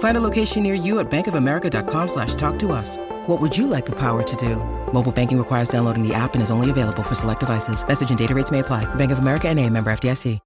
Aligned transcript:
Find 0.00 0.16
a 0.16 0.20
location 0.20 0.62
near 0.62 0.74
you 0.74 0.98
at 0.98 1.10
bankofamerica.com 1.10 2.08
slash 2.08 2.34
talk 2.34 2.58
to 2.60 2.72
us. 2.72 2.96
What 3.26 3.40
would 3.40 3.56
you 3.56 3.66
like 3.66 3.86
the 3.86 3.96
power 3.96 4.22
to 4.22 4.36
do? 4.36 4.56
Mobile 4.92 5.12
banking 5.12 5.38
requires 5.38 5.68
downloading 5.68 6.06
the 6.06 6.14
app 6.14 6.34
and 6.34 6.42
is 6.42 6.50
only 6.50 6.70
available 6.70 7.02
for 7.02 7.14
select 7.14 7.40
devices. 7.40 7.86
Message 7.86 8.10
and 8.10 8.18
data 8.18 8.34
rates 8.34 8.50
may 8.50 8.58
apply. 8.58 8.92
Bank 8.96 9.12
of 9.12 9.18
America 9.18 9.48
and 9.48 9.58
a 9.58 9.68
member 9.70 9.90
FDIC. 9.90 10.40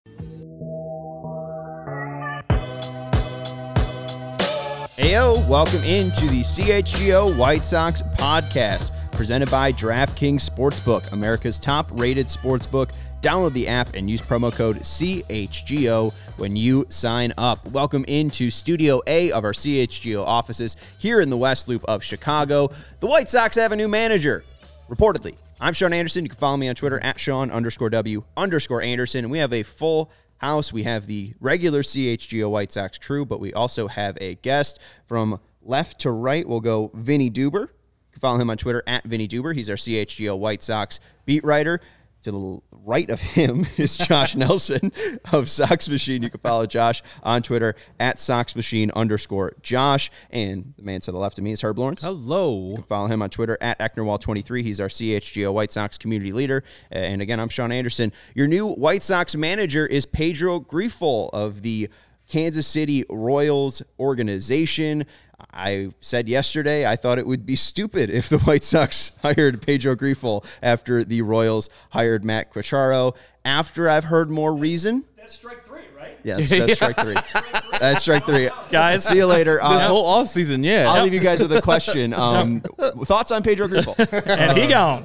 Ayo, 4.96 5.48
welcome 5.48 5.82
into 5.84 6.26
the 6.28 6.40
CHGO 6.40 7.36
White 7.36 7.66
Sox 7.66 8.00
podcast, 8.00 8.90
presented 9.12 9.50
by 9.50 9.72
DraftKings 9.72 10.48
Sportsbook, 10.48 11.12
America's 11.12 11.58
top 11.58 11.90
rated 11.92 12.26
sportsbook. 12.26 12.92
Download 13.24 13.54
the 13.54 13.68
app 13.68 13.94
and 13.94 14.10
use 14.10 14.20
promo 14.20 14.52
code 14.52 14.80
CHGO 14.80 16.12
when 16.36 16.56
you 16.56 16.84
sign 16.90 17.32
up. 17.38 17.66
Welcome 17.68 18.04
into 18.06 18.50
Studio 18.50 19.00
A 19.06 19.32
of 19.32 19.44
our 19.44 19.54
CHGO 19.54 20.22
offices 20.22 20.76
here 20.98 21.22
in 21.22 21.30
the 21.30 21.36
West 21.38 21.66
Loop 21.66 21.82
of 21.86 22.04
Chicago. 22.04 22.70
The 23.00 23.06
White 23.06 23.30
Sox 23.30 23.56
have 23.56 23.72
a 23.72 23.76
new 23.76 23.88
manager, 23.88 24.44
reportedly. 24.90 25.36
I'm 25.58 25.72
Sean 25.72 25.94
Anderson. 25.94 26.26
You 26.26 26.28
can 26.28 26.38
follow 26.38 26.58
me 26.58 26.68
on 26.68 26.74
Twitter 26.74 27.02
at 27.02 27.18
Sean 27.18 27.50
underscore 27.50 27.88
W 27.88 28.24
underscore 28.36 28.82
Anderson. 28.82 29.24
And 29.24 29.30
we 29.30 29.38
have 29.38 29.54
a 29.54 29.62
full 29.62 30.10
house. 30.36 30.70
We 30.70 30.82
have 30.82 31.06
the 31.06 31.32
regular 31.40 31.80
CHGO 31.80 32.50
White 32.50 32.72
Sox 32.72 32.98
crew, 32.98 33.24
but 33.24 33.40
we 33.40 33.54
also 33.54 33.88
have 33.88 34.18
a 34.20 34.34
guest 34.34 34.78
from 35.06 35.40
left 35.62 35.98
to 36.00 36.10
right. 36.10 36.46
We'll 36.46 36.60
go 36.60 36.90
Vinnie 36.92 37.30
Duber. 37.30 37.68
You 37.68 38.12
can 38.12 38.20
follow 38.20 38.38
him 38.38 38.50
on 38.50 38.58
Twitter 38.58 38.82
at 38.86 39.04
Vinnie 39.04 39.28
Duber. 39.28 39.54
He's 39.54 39.70
our 39.70 39.76
CHGO 39.76 40.38
White 40.38 40.62
Sox 40.62 41.00
beat 41.24 41.42
writer. 41.42 41.80
To 42.24 42.30
the 42.30 42.73
right 42.84 43.08
of 43.10 43.20
him 43.20 43.66
is 43.76 43.96
Josh 43.96 44.34
Nelson 44.36 44.92
of 45.32 45.48
Sox 45.48 45.88
Machine. 45.88 46.22
You 46.22 46.30
can 46.30 46.40
follow 46.40 46.66
Josh 46.66 47.02
on 47.22 47.42
Twitter 47.42 47.74
at 47.98 48.20
Sox 48.20 48.54
Machine 48.54 48.90
underscore 48.94 49.54
Josh. 49.62 50.10
And 50.30 50.74
the 50.76 50.82
man 50.82 51.00
to 51.02 51.12
the 51.12 51.18
left 51.18 51.38
of 51.38 51.44
me 51.44 51.52
is 51.52 51.62
Herb 51.62 51.78
Lawrence. 51.78 52.02
Hello. 52.02 52.70
You 52.70 52.74
can 52.76 52.84
follow 52.84 53.06
him 53.06 53.22
on 53.22 53.30
Twitter 53.30 53.58
at 53.60 53.78
Ecknerwall23. 53.78 54.62
He's 54.62 54.80
our 54.80 54.88
CHGO 54.88 55.52
White 55.52 55.72
Sox 55.72 55.98
community 55.98 56.32
leader. 56.32 56.62
And 56.90 57.22
again, 57.22 57.40
I'm 57.40 57.48
Sean 57.48 57.72
Anderson. 57.72 58.12
Your 58.34 58.46
new 58.46 58.68
White 58.68 59.02
Sox 59.02 59.34
manager 59.34 59.86
is 59.86 60.06
Pedro 60.06 60.60
Grifol 60.60 61.30
of 61.32 61.62
the 61.62 61.88
Kansas 62.28 62.66
City 62.66 63.04
Royals 63.10 63.82
organization. 63.98 65.04
I 65.52 65.90
said 66.00 66.28
yesterday 66.28 66.86
I 66.86 66.96
thought 66.96 67.18
it 67.18 67.26
would 67.26 67.44
be 67.46 67.56
stupid 67.56 68.10
if 68.10 68.28
the 68.28 68.38
White 68.44 68.64
Sox 68.64 69.12
hired 69.22 69.62
Pedro 69.62 69.96
Grifol 69.96 70.44
after 70.62 71.04
the 71.04 71.22
Royals 71.22 71.68
hired 71.90 72.24
Matt 72.24 72.52
Quatraro. 72.52 73.14
After 73.44 73.88
I've 73.88 74.04
heard 74.04 74.30
more 74.30 74.54
reason, 74.54 75.04
That's 75.16 75.34
strike 75.34 75.64
three, 75.66 75.82
right? 75.96 76.18
yes, 76.22 76.48
that's 76.48 76.74
strike 76.74 76.96
three. 76.98 77.16
That's 77.80 78.02
strike 78.02 78.24
three. 78.24 78.48
Guys. 78.70 79.04
see 79.04 79.16
you 79.16 79.26
later. 79.26 79.54
This 79.54 79.62
Uh, 79.64 79.88
whole 79.88 80.04
offseason, 80.22 80.64
yeah. 80.64 80.88
I'll 80.88 81.02
leave 81.02 81.12
you 81.12 81.18
guys 81.20 81.40
with 81.40 81.52
a 81.52 81.60
question. 81.60 82.14
Um, 82.18 82.60
thoughts 82.60 83.32
on 83.32 83.42
Pedro 83.42 83.66
Grifol? 83.66 83.96
And 84.28 84.56
he 84.56 84.66
gone. 84.68 85.04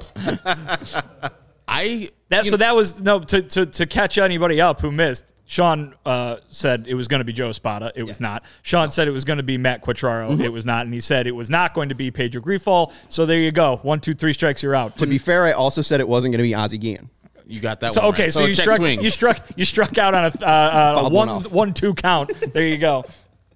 I 1.67 2.09
That, 2.29 2.45
you 2.45 2.51
so 2.51 2.57
that 2.57 2.75
was 2.75 3.01
no 3.01 3.19
to, 3.19 3.41
to 3.41 3.65
to 3.65 3.85
catch 3.85 4.17
anybody 4.17 4.61
up 4.61 4.81
who 4.81 4.91
missed. 4.91 5.25
Sean 5.49 5.95
uh, 6.05 6.35
said 6.49 6.85
it 6.87 6.93
was 6.93 7.07
going 7.07 7.21
to 7.21 7.23
be 7.25 7.33
Joe 7.33 7.49
Espada. 7.49 7.91
It 7.95 8.03
was 8.03 8.19
not. 8.19 8.43
Sean 8.61 8.91
said 8.91 9.07
it 9.07 9.11
was 9.11 9.25
going 9.25 9.37
to 9.37 9.43
be 9.43 9.57
Matt 9.57 9.83
Quatraro. 9.83 10.29
Mm-hmm. 10.29 10.41
It 10.41 10.53
was 10.53 10.63
not, 10.63 10.85
and 10.85 10.93
he 10.93 10.99
said 10.99 11.25
it 11.25 11.31
was 11.31 11.49
not 11.49 11.73
going 11.73 11.89
to 11.89 11.95
be 11.95 12.11
Pedro 12.11 12.39
Grifol. 12.39 12.91
So 13.07 13.25
there 13.25 13.39
you 13.39 13.51
go. 13.51 13.77
One, 13.77 13.99
two, 13.99 14.13
three 14.13 14.31
strikes. 14.33 14.61
You're 14.61 14.75
out. 14.75 14.99
To 14.99 15.07
be 15.07 15.17
fair, 15.17 15.45
I 15.45 15.53
also 15.53 15.81
said 15.81 16.01
it 16.01 16.07
wasn't 16.07 16.33
going 16.33 16.37
to 16.37 16.43
be 16.43 16.53
Ozzie 16.53 16.77
Guillen. 16.77 17.09
you 17.47 17.59
got 17.61 17.79
that 17.79 17.93
So 17.93 18.01
one. 18.01 18.09
okay, 18.11 18.25
right. 18.25 18.33
so, 18.33 18.45
you 18.45 18.53
struck 18.53 18.77
swing. 18.77 19.01
you 19.03 19.09
struck 19.09 19.43
you 19.55 19.65
struck 19.65 19.97
out 19.97 20.13
on 20.13 20.25
a, 20.25 20.27
uh, 20.27 20.31
uh, 20.31 20.35
a 20.35 20.95
Fouled 21.01 21.13
one 21.13 21.27
one 21.27 21.29
off. 21.29 21.51
one 21.51 21.73
two 21.73 21.95
count. 21.95 22.31
There 22.53 22.67
you 22.67 22.77
go. 22.77 23.05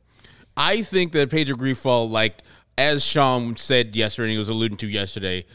I 0.58 0.82
think 0.82 1.12
that 1.12 1.30
Pedro 1.30 1.56
Grifol, 1.56 2.10
like 2.10 2.40
as 2.76 3.06
Sean 3.06 3.56
said 3.56 3.96
yesterday, 3.96 4.30
and 4.30 4.32
he 4.32 4.38
was 4.40 4.50
alluding 4.50 4.78
to 4.78 4.88
yesterday, 4.88 5.46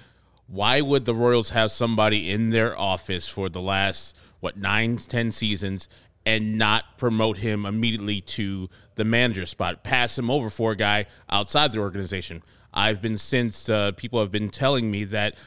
why 0.47 0.83
would 0.83 1.05
the 1.05 1.17
Royals 1.17 1.51
have 1.51 1.73
somebody 1.73 2.31
in 2.31 2.51
their 2.51 2.79
office 2.79 3.27
for 3.27 3.49
the 3.49 3.61
last 3.61 4.15
what 4.39 4.57
nine, 4.57 4.99
ten 4.99 5.33
seasons 5.33 5.89
and 6.29 6.59
not 6.59 6.99
promote 6.99 7.39
him 7.39 7.65
immediately 7.65 8.21
to 8.21 8.69
the 8.97 9.05
manager 9.05 9.47
spot, 9.47 9.83
pass 9.83 10.19
him 10.19 10.31
over 10.31 10.51
for 10.51 10.73
a 10.73 10.77
guy 10.77 11.07
outside 11.31 11.73
the 11.73 11.79
organization? 11.79 12.43
I've 12.75 13.01
been 13.01 13.17
since 13.17 13.71
uh, 13.71 13.93
people 13.93 14.21
have 14.21 14.31
been 14.31 14.51
telling 14.51 14.91
me 14.91 15.05
that 15.05 15.39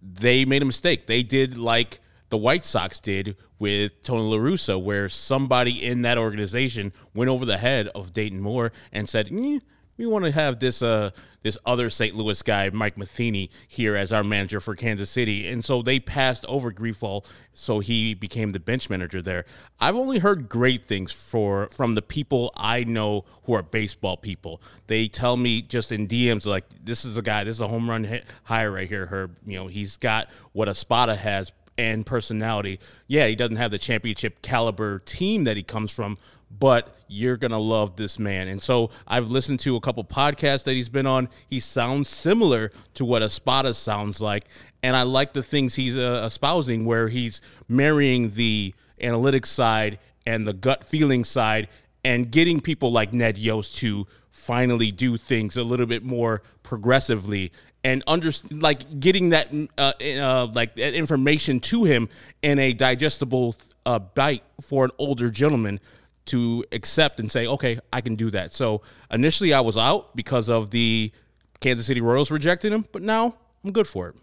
they 0.00 0.44
made 0.44 0.62
a 0.62 0.64
mistake. 0.64 1.08
They 1.08 1.24
did 1.24 1.58
like 1.58 1.98
the 2.28 2.36
White 2.36 2.64
Sox 2.64 3.00
did 3.00 3.36
with 3.58 4.00
Tony 4.04 4.22
La 4.22 4.36
Russa, 4.36 4.80
where 4.80 5.08
somebody 5.08 5.84
in 5.84 6.02
that 6.02 6.18
organization 6.18 6.92
went 7.14 7.28
over 7.28 7.44
the 7.44 7.58
head 7.58 7.88
of 7.88 8.12
Dayton 8.12 8.40
Moore 8.40 8.70
and 8.92 9.08
said, 9.08 9.28
"Eh, 9.32 9.58
"We 9.96 10.06
want 10.06 10.24
to 10.24 10.30
have 10.30 10.58
this 10.58 10.82
uh 10.82 11.10
this 11.42 11.58
other 11.66 11.90
St. 11.90 12.14
Louis 12.14 12.40
guy, 12.42 12.70
Mike 12.70 12.96
Matheny, 12.96 13.50
here 13.66 13.96
as 13.96 14.12
our 14.12 14.22
manager 14.22 14.60
for 14.60 14.74
Kansas 14.74 15.10
City." 15.10 15.48
And 15.48 15.64
so 15.64 15.82
they 15.82 16.00
passed 16.00 16.44
over 16.46 16.72
Grifol, 16.72 17.24
so 17.52 17.80
he 17.80 18.14
became 18.14 18.50
the 18.50 18.60
bench 18.60 18.88
manager 18.88 19.22
there. 19.22 19.44
I've 19.80 19.96
only 19.96 20.18
heard 20.18 20.48
great 20.48 20.84
things 20.84 21.12
for 21.12 21.68
from 21.68 21.94
the 21.94 22.02
people 22.02 22.52
I 22.56 22.84
know 22.84 23.24
who 23.44 23.54
are 23.54 23.62
baseball 23.62 24.16
people. 24.16 24.60
They 24.86 25.08
tell 25.08 25.36
me 25.36 25.62
just 25.62 25.92
in 25.92 26.06
DMs 26.06 26.46
like, 26.46 26.64
"This 26.82 27.04
is 27.04 27.16
a 27.16 27.22
guy. 27.22 27.44
This 27.44 27.56
is 27.56 27.60
a 27.60 27.68
home 27.68 27.88
run 27.88 28.04
hit 28.04 28.24
hire 28.44 28.70
right 28.70 28.88
here, 28.88 29.06
Herb. 29.06 29.36
You 29.46 29.58
know, 29.58 29.66
he's 29.66 29.96
got 29.96 30.30
what 30.52 30.68
Espada 30.68 31.16
has." 31.16 31.52
and 31.78 32.04
personality. 32.04 32.78
Yeah, 33.06 33.26
he 33.26 33.34
doesn't 33.34 33.56
have 33.56 33.70
the 33.70 33.78
championship 33.78 34.42
caliber 34.42 34.98
team 34.98 35.44
that 35.44 35.56
he 35.56 35.62
comes 35.62 35.92
from, 35.92 36.18
but 36.58 36.96
you're 37.08 37.36
going 37.36 37.50
to 37.50 37.58
love 37.58 37.96
this 37.96 38.18
man. 38.18 38.48
And 38.48 38.62
so 38.62 38.90
I've 39.06 39.30
listened 39.30 39.60
to 39.60 39.76
a 39.76 39.80
couple 39.80 40.04
podcasts 40.04 40.64
that 40.64 40.72
he's 40.72 40.88
been 40.88 41.06
on. 41.06 41.28
He 41.48 41.60
sounds 41.60 42.08
similar 42.08 42.72
to 42.94 43.04
what 43.04 43.22
Espada 43.22 43.74
sounds 43.74 44.20
like. 44.20 44.44
And 44.82 44.96
I 44.96 45.02
like 45.02 45.32
the 45.32 45.42
things 45.42 45.74
he's 45.74 45.96
uh, 45.96 46.22
espousing 46.26 46.84
where 46.84 47.08
he's 47.08 47.40
marrying 47.68 48.32
the 48.32 48.74
analytics 49.00 49.46
side 49.46 49.98
and 50.26 50.46
the 50.46 50.52
gut 50.52 50.84
feeling 50.84 51.24
side 51.24 51.68
and 52.04 52.30
getting 52.30 52.60
people 52.60 52.90
like 52.90 53.12
Ned 53.12 53.38
Yost 53.38 53.76
to 53.78 54.06
finally 54.30 54.90
do 54.90 55.16
things 55.16 55.56
a 55.56 55.62
little 55.62 55.86
bit 55.86 56.02
more 56.02 56.42
progressively 56.62 57.52
and 57.84 58.02
under 58.06 58.30
like 58.50 59.00
getting 59.00 59.30
that 59.30 59.48
uh, 59.76 59.92
uh, 60.00 60.46
like 60.52 60.74
that 60.76 60.94
information 60.94 61.60
to 61.60 61.84
him 61.84 62.08
in 62.42 62.58
a 62.58 62.72
digestible 62.72 63.54
uh, 63.84 63.98
bite 63.98 64.42
for 64.60 64.84
an 64.84 64.90
older 64.98 65.30
gentleman 65.30 65.80
to 66.26 66.64
accept 66.72 67.18
and 67.20 67.30
say, 67.30 67.46
okay, 67.46 67.78
I 67.92 68.00
can 68.00 68.14
do 68.14 68.30
that. 68.30 68.52
So 68.52 68.82
initially, 69.10 69.52
I 69.52 69.60
was 69.60 69.76
out 69.76 70.14
because 70.14 70.48
of 70.48 70.70
the 70.70 71.12
Kansas 71.60 71.86
City 71.86 72.00
Royals 72.00 72.30
rejecting 72.30 72.72
him, 72.72 72.84
but 72.92 73.02
now 73.02 73.34
I'm 73.64 73.72
good 73.72 73.88
for 73.88 74.08
it. 74.08 74.16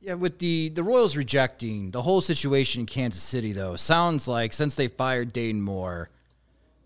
Yeah, 0.00 0.14
with 0.14 0.38
the 0.38 0.68
the 0.68 0.82
Royals 0.82 1.16
rejecting 1.16 1.90
the 1.90 2.02
whole 2.02 2.20
situation 2.20 2.80
in 2.80 2.86
Kansas 2.86 3.22
City, 3.22 3.52
though, 3.52 3.76
sounds 3.76 4.28
like 4.28 4.52
since 4.52 4.74
they 4.74 4.88
fired 4.88 5.32
Dayton 5.32 5.62
Moore, 5.62 6.10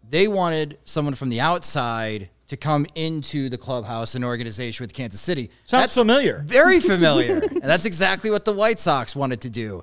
they 0.08 0.28
wanted 0.28 0.78
someone 0.84 1.14
from 1.14 1.28
the 1.28 1.40
outside 1.40 2.30
to 2.46 2.56
come 2.56 2.86
into 2.94 3.48
the 3.48 3.58
clubhouse 3.58 4.14
and 4.14 4.24
organization 4.24 4.84
with 4.84 4.94
Kansas 4.94 5.20
City. 5.20 5.50
Sounds 5.64 5.92
familiar. 5.92 6.42
Very 6.46 6.78
familiar. 6.94 7.38
and 7.42 7.62
that's 7.62 7.84
exactly 7.84 8.30
what 8.30 8.44
the 8.44 8.52
White 8.52 8.78
Sox 8.78 9.16
wanted 9.16 9.40
to 9.42 9.50
do. 9.50 9.82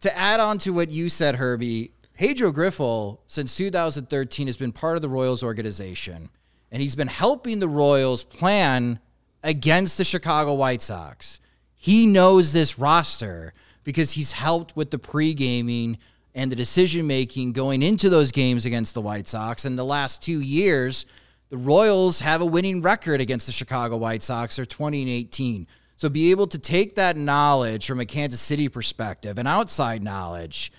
To 0.00 0.18
add 0.18 0.40
on 0.40 0.58
to 0.58 0.72
what 0.72 0.90
you 0.90 1.08
said, 1.08 1.36
Herbie, 1.36 1.92
Pedro 2.14 2.52
Grifol, 2.52 3.18
since 3.26 3.56
2013, 3.56 4.46
has 4.46 4.56
been 4.56 4.72
part 4.72 4.96
of 4.96 5.02
the 5.02 5.08
Royals 5.08 5.42
organization, 5.42 6.28
and 6.70 6.82
he's 6.82 6.94
been 6.94 7.08
helping 7.08 7.60
the 7.60 7.68
Royals 7.68 8.24
plan 8.24 9.00
against 9.42 9.98
the 9.98 10.04
Chicago 10.04 10.54
White 10.54 10.82
Sox. 10.82 11.40
He 11.74 12.06
knows 12.06 12.52
this 12.52 12.78
roster 12.78 13.54
because 13.82 14.12
he's 14.12 14.32
helped 14.32 14.76
with 14.76 14.90
the 14.90 14.98
pre-gaming 14.98 15.98
and 16.34 16.50
the 16.50 16.56
decision 16.56 17.06
making 17.06 17.52
going 17.52 17.82
into 17.82 18.08
those 18.08 18.30
games 18.30 18.64
against 18.64 18.94
the 18.94 19.00
White 19.00 19.28
Sox. 19.28 19.64
And 19.64 19.78
the 19.78 19.84
last 19.84 20.22
two 20.22 20.40
years, 20.40 21.04
the 21.48 21.56
Royals 21.56 22.20
have 22.20 22.40
a 22.40 22.46
winning 22.46 22.80
record 22.80 23.20
against 23.20 23.46
the 23.46 23.52
Chicago 23.52 23.96
White 23.96 24.22
Sox. 24.22 24.56
They're 24.56 24.64
20 24.64 25.02
and 25.02 25.10
18. 25.10 25.66
So 25.96 26.08
be 26.08 26.30
able 26.30 26.46
to 26.48 26.58
take 26.58 26.94
that 26.94 27.16
knowledge 27.16 27.86
from 27.86 28.00
a 28.00 28.06
Kansas 28.06 28.40
City 28.40 28.68
perspective 28.68 29.38
and 29.38 29.46
outside 29.46 30.02
knowledge 30.02 30.72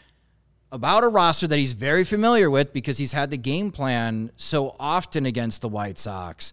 about 0.73 1.03
a 1.03 1.07
roster 1.07 1.45
that 1.45 1.59
he's 1.59 1.73
very 1.73 2.03
familiar 2.03 2.49
with 2.49 2.73
because 2.73 2.97
he's 2.97 3.13
had 3.13 3.29
the 3.29 3.37
game 3.37 3.69
plan 3.69 4.31
so 4.35 4.75
often 4.79 5.23
against 5.27 5.61
the 5.61 5.69
White 5.69 5.99
Sox. 5.99 6.51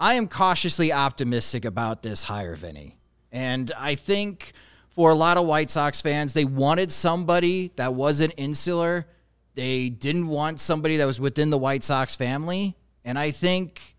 I 0.00 0.14
am 0.14 0.26
cautiously 0.26 0.92
optimistic 0.92 1.64
about 1.64 2.02
this 2.02 2.24
hire, 2.24 2.56
Vinnie. 2.56 2.98
And 3.30 3.70
I 3.78 3.94
think 3.94 4.54
for 4.88 5.12
a 5.12 5.14
lot 5.14 5.36
of 5.36 5.46
White 5.46 5.70
Sox 5.70 6.02
fans, 6.02 6.34
they 6.34 6.44
wanted 6.44 6.90
somebody 6.90 7.70
that 7.76 7.94
wasn't 7.94 8.34
insular. 8.36 9.06
They 9.54 9.88
didn't 9.88 10.26
want 10.26 10.58
somebody 10.58 10.96
that 10.96 11.06
was 11.06 11.20
within 11.20 11.50
the 11.50 11.58
White 11.58 11.84
Sox 11.84 12.16
family. 12.16 12.76
And 13.04 13.16
I 13.16 13.30
think 13.30 13.94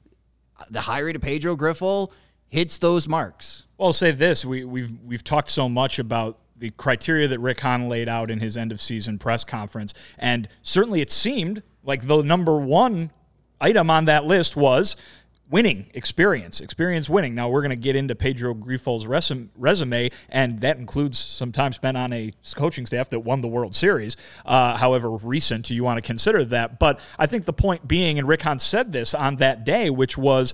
the 0.70 0.82
hiring 0.82 1.16
of 1.16 1.22
Pedro 1.22 1.56
Grifol 1.56 2.12
hits 2.50 2.78
those 2.78 3.08
marks. 3.08 3.64
Well, 3.78 3.88
I'll 3.88 3.94
say 3.94 4.12
this: 4.12 4.44
we, 4.44 4.66
we've 4.66 4.92
we've 5.02 5.24
talked 5.24 5.50
so 5.50 5.70
much 5.70 5.98
about 5.98 6.41
the 6.62 6.70
criteria 6.72 7.28
that 7.28 7.40
Rick 7.40 7.60
Hahn 7.60 7.90
laid 7.90 8.08
out 8.08 8.32
in 8.32 8.40
his 8.40 8.56
end 8.56 8.72
of 8.72 8.82
season 8.82 9.18
press 9.18 9.44
conference, 9.44 9.94
and 10.18 10.48
certainly 10.62 11.02
it 11.02 11.12
seemed 11.12 11.64
like 11.84 12.08
the 12.08 12.22
number 12.22 12.58
one 12.58 13.12
item 13.60 13.90
on 13.90 14.06
that 14.06 14.26
list 14.26 14.56
was 14.56 14.96
winning 15.50 15.88
experience, 15.94 16.62
experience 16.62 17.10
winning. 17.10 17.36
Now 17.36 17.50
we're 17.50 17.62
going 17.62 17.72
to 17.72 17.76
get 17.76 17.96
into 17.96 18.16
Pedro 18.16 18.54
Grifol's 18.54 19.06
resume, 19.06 20.10
and 20.30 20.60
that 20.60 20.78
includes 20.78 21.20
some 21.20 21.52
time 21.52 21.74
spent 21.74 21.98
on 21.98 22.14
a 22.14 22.32
coaching 22.56 22.86
staff 22.86 23.10
that 23.10 23.20
won 23.20 23.42
the 23.42 23.50
World 23.50 23.76
Series. 23.76 24.16
Uh, 24.46 24.78
however 24.78 25.10
recent 25.10 25.70
you 25.70 25.84
want 25.84 25.98
to 25.98 26.02
consider 26.02 26.46
that, 26.46 26.80
but 26.80 27.00
I 27.20 27.26
think 27.26 27.46
the 27.46 27.54
point 27.54 27.88
being, 27.88 28.18
and 28.18 28.28
Rick 28.28 28.44
Hahn 28.44 28.60
said 28.60 28.92
this 28.92 29.14
on 29.14 29.38
that 29.38 29.66
day, 29.66 29.90
which 29.90 30.18
was 30.18 30.54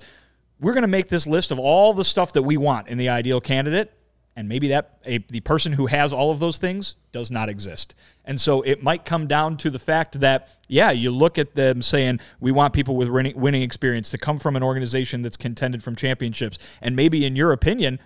we're 0.60 0.74
going 0.74 0.82
to 0.84 0.88
make 0.88 1.10
this 1.10 1.28
list 1.28 1.52
of 1.52 1.60
all 1.60 1.94
the 1.94 2.04
stuff 2.04 2.34
that 2.34 2.42
we 2.42 2.58
want 2.58 2.88
in 2.88 2.98
the 2.98 3.10
ideal 3.10 3.40
candidate 3.40 3.94
and 4.38 4.48
maybe 4.48 4.68
that 4.68 5.00
a, 5.04 5.18
the 5.30 5.40
person 5.40 5.74
who 5.74 5.88
has 5.88 6.14
all 6.14 6.30
of 6.30 6.40
those 6.40 6.60
things 6.60 6.94
does 7.12 7.32
not 7.32 7.50
exist. 7.50 7.96
And 8.24 8.40
so 8.40 8.62
it 8.62 8.84
might 8.84 9.04
come 9.04 9.26
down 9.26 9.58
to 9.58 9.72
the 9.72 9.80
fact 9.80 10.20
that 10.20 10.56
yeah, 10.68 10.92
you 10.92 11.10
look 11.10 11.40
at 11.40 11.56
them 11.56 11.82
saying 11.82 12.20
we 12.40 12.52
want 12.52 12.72
people 12.72 12.96
with 12.96 13.10
winning 13.10 13.64
experience 13.64 14.12
to 14.12 14.20
come 14.20 14.38
from 14.38 14.56
an 14.56 14.62
organization 14.62 15.24
that's 15.24 15.38
contended 15.38 15.82
from 15.82 15.96
championships 15.96 16.60
and 16.84 16.96
maybe 16.96 17.26
in 17.26 17.36
your 17.36 17.52
opinion 17.52 18.00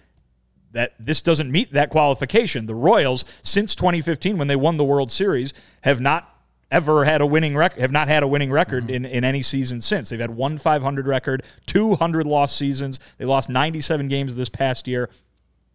that 0.72 0.94
this 0.98 1.22
doesn't 1.22 1.52
meet 1.52 1.74
that 1.74 1.90
qualification. 1.90 2.66
The 2.66 2.76
Royals 2.76 3.26
since 3.44 3.76
2015 3.76 4.38
when 4.38 4.48
they 4.48 4.56
won 4.56 4.78
the 4.78 4.86
World 4.86 5.12
Series 5.12 5.54
have 5.82 6.00
not 6.00 6.30
ever 6.72 7.04
had 7.04 7.20
a 7.20 7.26
winning 7.26 7.58
record 7.58 7.82
have 7.82 7.92
not 7.92 8.08
had 8.08 8.24
a 8.24 8.28
winning 8.28 8.54
record 8.54 8.90
in, 8.90 9.04
in 9.04 9.26
any 9.26 9.42
season 9.42 9.82
since. 9.82 10.08
They've 10.08 10.20
had 10.22 10.30
one 10.30 10.58
500 10.58 11.08
record, 11.08 11.44
200 11.66 12.26
lost 12.26 12.56
seasons. 12.56 13.02
They 13.18 13.26
lost 13.26 13.50
97 13.50 14.08
games 14.08 14.36
this 14.36 14.48
past 14.48 14.88
year. 14.88 15.10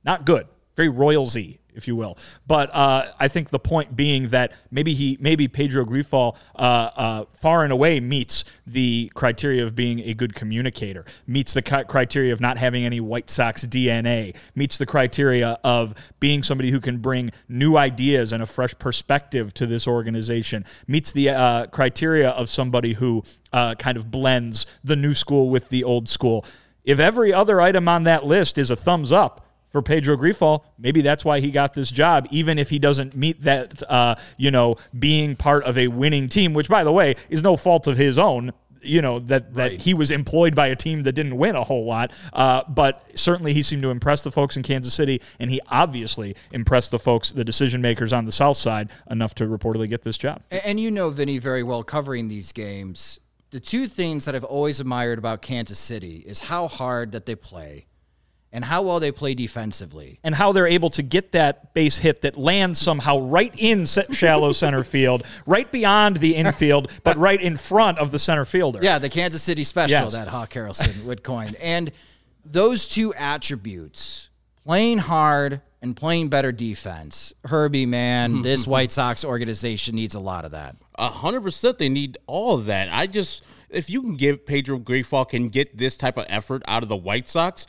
Not 0.06 0.24
good. 0.24 0.46
Very 0.76 0.88
royalsy, 0.88 1.58
if 1.74 1.88
you 1.88 1.96
will. 1.96 2.16
But 2.46 2.72
uh, 2.74 3.06
I 3.18 3.28
think 3.28 3.50
the 3.50 3.58
point 3.58 3.96
being 3.96 4.28
that 4.28 4.52
maybe 4.70 4.94
he, 4.94 5.16
maybe 5.20 5.48
Pedro 5.48 5.84
Grifol, 5.84 6.36
uh, 6.54 6.58
uh, 6.58 7.24
far 7.32 7.64
and 7.64 7.72
away 7.72 7.98
meets 7.98 8.44
the 8.66 9.10
criteria 9.14 9.64
of 9.64 9.74
being 9.74 10.00
a 10.00 10.14
good 10.14 10.34
communicator, 10.34 11.04
meets 11.26 11.54
the 11.54 11.62
criteria 11.62 12.32
of 12.32 12.40
not 12.40 12.56
having 12.56 12.84
any 12.84 13.00
White 13.00 13.30
Sox 13.30 13.66
DNA, 13.66 14.36
meets 14.54 14.78
the 14.78 14.86
criteria 14.86 15.58
of 15.64 15.94
being 16.20 16.42
somebody 16.42 16.70
who 16.70 16.80
can 16.80 16.98
bring 16.98 17.30
new 17.48 17.76
ideas 17.76 18.32
and 18.32 18.42
a 18.42 18.46
fresh 18.46 18.78
perspective 18.78 19.52
to 19.54 19.66
this 19.66 19.88
organization, 19.88 20.64
meets 20.86 21.10
the 21.10 21.30
uh, 21.30 21.66
criteria 21.66 22.30
of 22.30 22.48
somebody 22.48 22.94
who 22.94 23.22
uh, 23.52 23.74
kind 23.74 23.96
of 23.96 24.10
blends 24.10 24.66
the 24.84 24.94
new 24.96 25.14
school 25.14 25.50
with 25.50 25.68
the 25.70 25.82
old 25.84 26.08
school. 26.08 26.44
If 26.84 27.00
every 27.00 27.32
other 27.32 27.60
item 27.60 27.88
on 27.88 28.04
that 28.04 28.24
list 28.24 28.58
is 28.58 28.70
a 28.70 28.76
thumbs 28.76 29.10
up, 29.10 29.45
for 29.76 29.82
Pedro 29.82 30.16
Grifol. 30.16 30.64
Maybe 30.78 31.02
that's 31.02 31.22
why 31.22 31.40
he 31.40 31.50
got 31.50 31.74
this 31.74 31.90
job, 31.90 32.26
even 32.30 32.58
if 32.58 32.70
he 32.70 32.78
doesn't 32.78 33.14
meet 33.14 33.42
that, 33.42 33.82
uh, 33.90 34.14
you 34.38 34.50
know, 34.50 34.76
being 34.98 35.36
part 35.36 35.64
of 35.64 35.76
a 35.76 35.88
winning 35.88 36.30
team, 36.30 36.54
which, 36.54 36.70
by 36.70 36.82
the 36.82 36.92
way, 36.92 37.16
is 37.28 37.42
no 37.42 37.58
fault 37.58 37.86
of 37.86 37.98
his 37.98 38.18
own. 38.18 38.54
You 38.80 39.02
know 39.02 39.18
that 39.18 39.52
that 39.54 39.70
right. 39.72 39.80
he 39.80 39.92
was 39.92 40.10
employed 40.10 40.54
by 40.54 40.68
a 40.68 40.76
team 40.76 41.02
that 41.02 41.12
didn't 41.12 41.36
win 41.36 41.56
a 41.56 41.64
whole 41.64 41.84
lot, 41.84 42.12
uh, 42.32 42.62
but 42.68 43.04
certainly 43.16 43.52
he 43.52 43.60
seemed 43.60 43.82
to 43.82 43.90
impress 43.90 44.22
the 44.22 44.30
folks 44.30 44.56
in 44.56 44.62
Kansas 44.62 44.94
City, 44.94 45.20
and 45.40 45.50
he 45.50 45.60
obviously 45.68 46.36
impressed 46.52 46.90
the 46.90 46.98
folks, 46.98 47.32
the 47.32 47.44
decision 47.44 47.82
makers 47.82 48.12
on 48.12 48.24
the 48.24 48.32
South 48.32 48.56
Side, 48.56 48.90
enough 49.10 49.34
to 49.34 49.44
reportedly 49.44 49.90
get 49.90 50.02
this 50.02 50.16
job. 50.16 50.40
And, 50.50 50.62
and 50.64 50.80
you 50.80 50.90
know, 50.90 51.10
Vinnie, 51.10 51.38
very 51.38 51.64
well 51.64 51.82
covering 51.82 52.28
these 52.28 52.52
games. 52.52 53.18
The 53.50 53.60
two 53.60 53.88
things 53.88 54.24
that 54.24 54.34
I've 54.34 54.44
always 54.44 54.80
admired 54.80 55.18
about 55.18 55.42
Kansas 55.42 55.78
City 55.78 56.22
is 56.26 56.40
how 56.40 56.68
hard 56.68 57.12
that 57.12 57.26
they 57.26 57.34
play 57.34 57.85
and 58.56 58.64
how 58.64 58.80
well 58.80 58.98
they 58.98 59.12
play 59.12 59.34
defensively. 59.34 60.18
And 60.24 60.34
how 60.34 60.50
they're 60.50 60.66
able 60.66 60.88
to 60.90 61.02
get 61.02 61.32
that 61.32 61.74
base 61.74 61.98
hit 61.98 62.22
that 62.22 62.38
lands 62.38 62.80
somehow 62.80 63.18
right 63.18 63.54
in 63.54 63.84
shallow 64.12 64.52
center 64.52 64.82
field, 64.82 65.24
right 65.44 65.70
beyond 65.70 66.16
the 66.16 66.34
infield, 66.34 66.90
but 67.04 67.18
right 67.18 67.40
in 67.40 67.58
front 67.58 67.98
of 67.98 68.12
the 68.12 68.18
center 68.18 68.46
fielder. 68.46 68.78
Yeah, 68.80 68.98
the 68.98 69.10
Kansas 69.10 69.42
City 69.42 69.62
special 69.62 70.04
yes. 70.04 70.14
that 70.14 70.28
Hawk 70.28 70.54
Harrelson 70.54 71.04
would 71.04 71.22
coin. 71.22 71.54
And 71.60 71.92
those 72.46 72.88
two 72.88 73.12
attributes, 73.12 74.30
playing 74.64 74.98
hard 74.98 75.60
and 75.82 75.94
playing 75.94 76.30
better 76.30 76.50
defense, 76.50 77.34
Herbie, 77.44 77.84
man, 77.84 78.40
this 78.42 78.66
White 78.66 78.90
Sox 78.90 79.22
organization 79.22 79.96
needs 79.96 80.14
a 80.14 80.20
lot 80.20 80.46
of 80.46 80.52
that. 80.52 80.76
A 80.94 81.08
hundred 81.08 81.42
percent, 81.42 81.76
they 81.76 81.90
need 81.90 82.16
all 82.26 82.56
of 82.56 82.64
that. 82.64 82.88
I 82.90 83.06
just, 83.06 83.44
if 83.68 83.90
you 83.90 84.00
can 84.00 84.16
give 84.16 84.46
Pedro 84.46 84.78
Grifol 84.78 85.28
can 85.28 85.50
get 85.50 85.76
this 85.76 85.98
type 85.98 86.16
of 86.16 86.24
effort 86.30 86.62
out 86.66 86.82
of 86.82 86.88
the 86.88 86.96
White 86.96 87.28
Sox, 87.28 87.66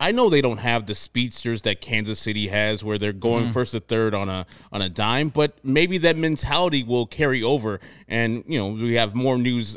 I 0.00 0.12
know 0.12 0.30
they 0.30 0.40
don't 0.40 0.58
have 0.58 0.86
the 0.86 0.94
speedsters 0.94 1.62
that 1.62 1.82
Kansas 1.82 2.18
City 2.18 2.48
has, 2.48 2.82
where 2.82 2.96
they're 2.96 3.12
going 3.12 3.46
mm 3.46 3.50
first 3.50 3.72
to 3.72 3.80
third 3.80 4.14
on 4.14 4.28
a 4.28 4.46
on 4.72 4.80
a 4.80 4.88
dime, 4.88 5.28
but 5.28 5.58
maybe 5.62 5.98
that 5.98 6.16
mentality 6.16 6.82
will 6.82 7.04
carry 7.04 7.42
over. 7.42 7.80
And 8.08 8.44
you 8.46 8.58
know, 8.58 8.68
we 8.68 8.94
have 8.94 9.14
more 9.14 9.36
news 9.36 9.76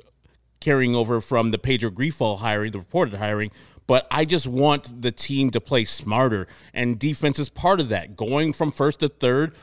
carrying 0.62 0.96
over 0.96 1.20
from 1.20 1.52
the 1.52 1.58
Pedro 1.58 1.90
Grifol 1.90 2.40
hiring, 2.40 2.72
the 2.72 2.80
reported 2.80 3.16
hiring. 3.16 3.52
But 3.86 4.08
I 4.10 4.24
just 4.24 4.48
want 4.48 5.02
the 5.02 5.12
team 5.12 5.50
to 5.52 5.60
play 5.60 5.84
smarter, 5.84 6.48
and 6.74 6.98
defense 6.98 7.38
is 7.40 7.50
part 7.50 7.82
of 7.82 7.90
that. 7.90 8.16
Going 8.16 8.54
from 8.54 8.72
first 8.72 9.02
to 9.02 9.10
third, 9.10 9.56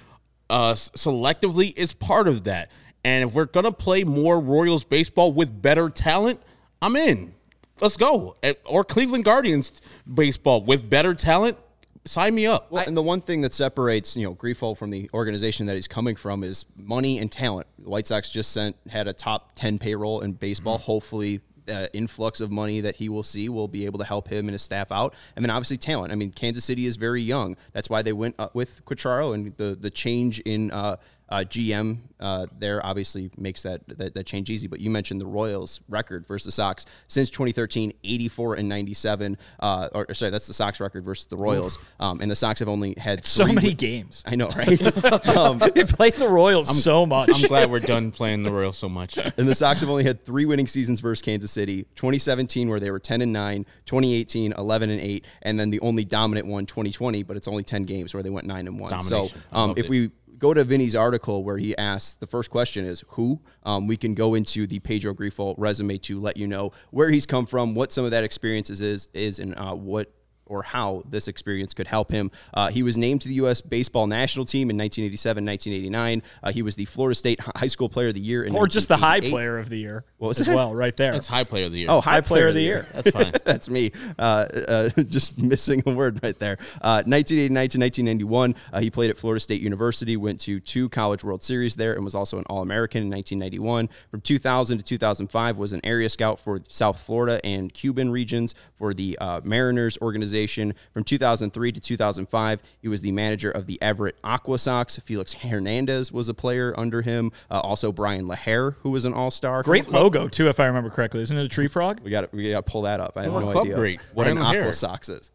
uh, 0.51 0.75
selectively 0.75 1.73
is 1.77 1.95
part 1.95 2.29
of 2.29 2.45
that. 2.45 2.71
And 3.03 3.27
if 3.27 3.35
we're 3.35 3.47
gonna 3.47 3.73
play 3.73 4.05
more 4.05 4.39
Royals 4.39 4.85
baseball 4.85 5.33
with 5.33 5.62
better 5.62 5.88
talent, 5.88 6.43
I'm 6.83 6.97
in 6.97 7.33
let's 7.80 7.96
go. 7.96 8.37
Or 8.64 8.84
Cleveland 8.84 9.25
Guardians 9.25 9.72
baseball 10.12 10.62
with 10.64 10.88
better 10.88 11.14
talent. 11.14 11.58
Sign 12.06 12.34
me 12.34 12.46
up. 12.46 12.72
Well, 12.72 12.84
and 12.87 12.96
the 12.96 13.02
one 13.02 13.20
thing 13.20 13.42
that 13.42 13.52
separates, 13.52 14.16
you 14.16 14.25
know, 14.25 14.34
Grifol 14.34 14.76
from 14.76 14.90
the 14.90 15.10
organization 15.12 15.66
that 15.66 15.75
he's 15.75 15.87
coming 15.88 16.16
from 16.16 16.42
is 16.42 16.64
money 16.76 17.18
and 17.18 17.30
talent. 17.30 17.66
The 17.78 17.90
White 17.90 18.06
Sox 18.06 18.30
just 18.30 18.52
sent 18.52 18.75
had 18.88 19.06
a 19.06 19.12
top 19.12 19.52
ten 19.54 19.78
payroll 19.78 20.20
in 20.20 20.32
baseball. 20.32 20.76
Mm-hmm. 20.76 20.84
Hopefully, 20.84 21.40
uh, 21.68 21.88
influx 21.92 22.40
of 22.40 22.50
money 22.50 22.80
that 22.80 22.96
he 22.96 23.10
will 23.10 23.22
see 23.22 23.50
will 23.50 23.68
be 23.68 23.84
able 23.84 23.99
to 23.99 24.04
help 24.04 24.28
him 24.28 24.46
and 24.46 24.52
his 24.52 24.62
staff 24.62 24.90
out. 24.90 25.14
And 25.37 25.44
then 25.44 25.50
obviously 25.50 25.76
talent. 25.76 26.10
I 26.10 26.16
mean, 26.16 26.30
Kansas 26.30 26.64
City 26.64 26.87
is 26.87 26.96
very 26.96 27.22
young. 27.22 27.56
That's 27.72 27.90
why 27.90 28.00
they 28.00 28.14
went 28.14 28.34
with 28.54 28.84
Quatraro 28.87 29.34
and 29.34 29.54
the 29.58 29.76
the 29.78 29.90
change 29.90 30.40
in 30.40 30.70
uh, 30.70 30.96
uh, 31.30 31.38
GM 31.38 31.99
uh, 32.20 32.46
there 32.58 32.84
obviously 32.84 33.30
makes 33.37 33.62
that, 33.62 33.80
that, 33.99 34.14
that 34.14 34.26
change 34.26 34.50
easy. 34.50 34.66
But 34.66 34.80
you 34.80 34.90
mentioned 34.90 35.20
the 35.20 35.26
Royals 35.26 35.80
record 35.88 36.26
versus 36.26 36.46
the 36.46 36.52
Sox 36.52 36.87
since 37.08 37.30
2013, 37.30 37.92
84 38.04 38.54
and 38.56 38.68
97. 38.68 39.38
Uh, 39.58 39.88
or 39.94 40.12
sorry, 40.14 40.30
that's 40.30 40.46
the 40.46 40.54
Sox 40.54 40.80
record 40.80 41.04
versus 41.04 41.26
the 41.26 41.37
Royals. 41.37 41.78
Um, 41.99 42.20
and 42.20 42.30
the 42.30 42.37
Sox 42.37 42.60
have 42.60 42.68
only 42.68 42.94
had 42.99 43.25
so 43.25 43.46
many 43.46 43.72
games. 43.72 44.22
I 44.26 44.37
know, 44.37 44.49
right? 44.49 45.04
um, 45.37 45.58
they 45.75 45.84
play 45.84 46.10
the 46.10 46.28
Royals 46.28 46.68
I'm, 46.68 46.76
so 46.76 47.06
much. 47.06 47.30
I'm 47.32 47.42
glad 47.42 47.70
we're 47.70 47.80
done 47.80 48.10
playing 48.12 48.42
the 48.42 48.52
Royals 48.52 48.78
so 48.78 48.88
much. 48.88 49.18
And 49.40 49.49
the 49.49 49.54
Sox 49.54 49.80
have 49.80 49.88
only 49.88 50.04
had 50.04 50.25
three 50.25 50.44
winning 50.44 50.66
seasons 50.66 51.00
versus 51.00 51.22
Kansas 51.22 51.50
City: 51.50 51.84
2017 51.94 52.68
where 52.68 52.80
they 52.80 52.90
were 52.90 52.99
10 52.99 53.22
and 53.22 53.32
9, 53.32 53.64
2018 53.87 54.52
11 54.52 54.90
and 54.90 55.00
8, 55.00 55.25
and 55.42 55.58
then 55.58 55.70
the 55.70 55.80
only 55.80 56.04
dominant 56.04 56.46
one 56.46 56.66
2020, 56.66 57.22
but 57.22 57.37
it's 57.37 57.49
only 57.49 57.62
10 57.62 57.84
games 57.84 58.12
where 58.12 58.22
they 58.22 58.28
went 58.28 58.46
9 58.46 58.66
and 58.66 58.78
1. 58.78 58.90
Domination. 58.90 59.28
So 59.28 59.40
um, 59.52 59.75
if 59.76 59.87
it. 59.87 59.88
we 59.88 60.10
go 60.40 60.52
to 60.54 60.64
Vinnie's 60.64 60.97
article 60.97 61.44
where 61.44 61.59
he 61.59 61.76
asks 61.76 62.14
the 62.14 62.26
first 62.26 62.50
question 62.50 62.85
is 62.85 63.04
who. 63.09 63.40
Um, 63.62 63.87
we 63.87 63.97
can 63.97 64.14
go 64.14 64.35
into 64.35 64.66
the 64.66 64.80
Pedro 64.80 65.14
Grifol 65.14 65.54
resume 65.59 65.99
to 65.99 66.18
let 66.18 66.37
you 66.37 66.49
know 66.49 66.73
where 66.90 67.11
he's 67.11 67.26
come 67.26 67.47
from, 67.47 67.75
what 67.75 67.92
some 67.92 68.04
of 68.04 68.11
that 68.11 68.25
experiences 68.25 68.80
is, 68.80 69.06
is, 69.14 69.38
and 69.38 69.56
uh, 69.56 69.75
what 69.75 70.12
or 70.50 70.64
how 70.64 71.02
this 71.09 71.28
experience 71.28 71.73
could 71.73 71.87
help 71.87 72.11
him. 72.11 72.30
Uh, 72.52 72.69
he 72.69 72.83
was 72.83 72.99
named 72.99 73.21
to 73.23 73.28
the 73.28 73.35
U.S. 73.35 73.61
baseball 73.61 74.07
national 74.09 74.45
team 74.45 74.69
in 74.69 74.76
1987, 74.76 75.45
1989. 75.47 76.23
Uh, 76.42 76.50
he 76.52 76.62
was 76.62 76.75
the 76.75 76.85
Florida 76.87 77.14
State 77.14 77.38
High 77.40 77.69
School 77.69 77.88
Player 77.88 78.09
of 78.09 78.14
the 78.14 78.21
Year, 78.21 78.42
in 78.42 78.54
or 78.54 78.66
just 78.66 78.88
the 78.88 78.97
high 78.97 79.21
player 79.21 79.59
of 79.59 79.69
the 79.69 79.78
year 79.78 80.04
What 80.19 80.28
was 80.28 80.40
as 80.40 80.49
it? 80.49 80.54
well, 80.54 80.75
right 80.75 80.97
there. 80.97 81.14
It's 81.14 81.28
high 81.28 81.45
player 81.45 81.66
of 81.66 81.73
the 81.73 81.78
year. 81.78 81.88
Oh, 81.88 82.00
high, 82.00 82.14
High 82.14 82.21
player 82.21 82.49
of 82.49 82.54
the 82.54 82.62
year. 82.62 82.87
that's 82.92 83.11
fine. 83.11 83.33
That's 83.45 83.69
me. 83.71 83.92
Uh, 84.19 84.23
uh, 84.23 84.88
just 85.09 85.38
missing 85.38 85.83
a 85.87 85.92
word 85.92 86.21
right 86.23 86.38
there. 86.38 86.59
Uh, 86.83 87.02
1989 87.07 87.69
to 87.69 87.78
1991, 87.78 88.54
uh, 88.73 88.80
he 88.80 88.90
played 88.90 89.11
at 89.11 89.19
Florida 89.19 89.38
State 89.40 89.61
University, 89.62 90.16
went 90.16 90.40
to 90.40 90.59
two 90.61 90.88
College 90.88 91.23
World 91.23 91.42
Series 91.45 91.76
there, 91.76 91.95
and 91.95 92.04
was 92.04 92.14
also 92.16 92.38
an 92.38 92.45
All 92.49 92.62
American 92.62 93.02
in 93.04 93.11
1991. 93.11 93.88
From 94.11 94.21
2000 94.21 94.78
to 94.78 94.85
2005, 94.85 95.57
was 95.57 95.73
an 95.73 95.80
area 95.85 96.09
scout 96.11 96.40
for 96.40 96.61
South 96.69 97.00
Florida 97.00 97.40
and 97.47 97.73
Cuban 97.73 98.11
regions 98.11 98.54
for 98.75 98.92
the 98.92 99.16
uh, 99.21 99.40
Mariners 99.45 99.97
organization. 100.02 100.39
From 100.47 101.04
2003 101.04 101.73
to 101.73 101.80
2005, 101.80 102.62
he 102.80 102.88
was 102.88 103.02
the 103.02 103.12
manager 103.12 103.50
of 103.50 103.66
the 103.66 103.80
Everett 103.82 104.16
Aqua 104.25 104.59
Sox. 104.59 104.99
Felix 104.99 105.35
Hernandez 105.35 106.12
was 106.12 106.28
a 106.28 106.35
player 106.35 106.75
under 106.78 107.02
him. 107.02 107.32
Uh, 107.50 107.61
also, 107.61 107.92
Bryan 107.92 108.26
LaHair, 108.26 108.76
who 108.80 108.90
was 108.90 109.04
an 109.04 109.12
All 109.12 109.30
Star. 109.30 109.62
Great 109.62 109.88
logo 109.88 110.28
too, 110.28 110.49
if 110.49 110.59
I 110.61 110.66
remember 110.66 110.90
correctly. 110.90 111.20
Isn't 111.23 111.37
it 111.37 111.44
a 111.44 111.49
tree 111.49 111.68
frog? 111.68 112.00
We 112.02 112.11
got 112.11 112.30
to 112.30 112.37
we 112.37 112.50
got 112.50 112.64
to 112.64 112.70
pull 112.70 112.82
that 112.82 113.00
up. 113.00 113.16
I 113.16 113.25
have 113.25 113.32
no 113.32 113.40
club 113.52 113.64
idea 113.64 113.76
great, 113.76 114.00
what 114.14 114.28
an 114.28 114.37
LaHair. 114.37 114.61
aqua 114.62 114.75
sox 114.75 115.09
is. 115.09 115.30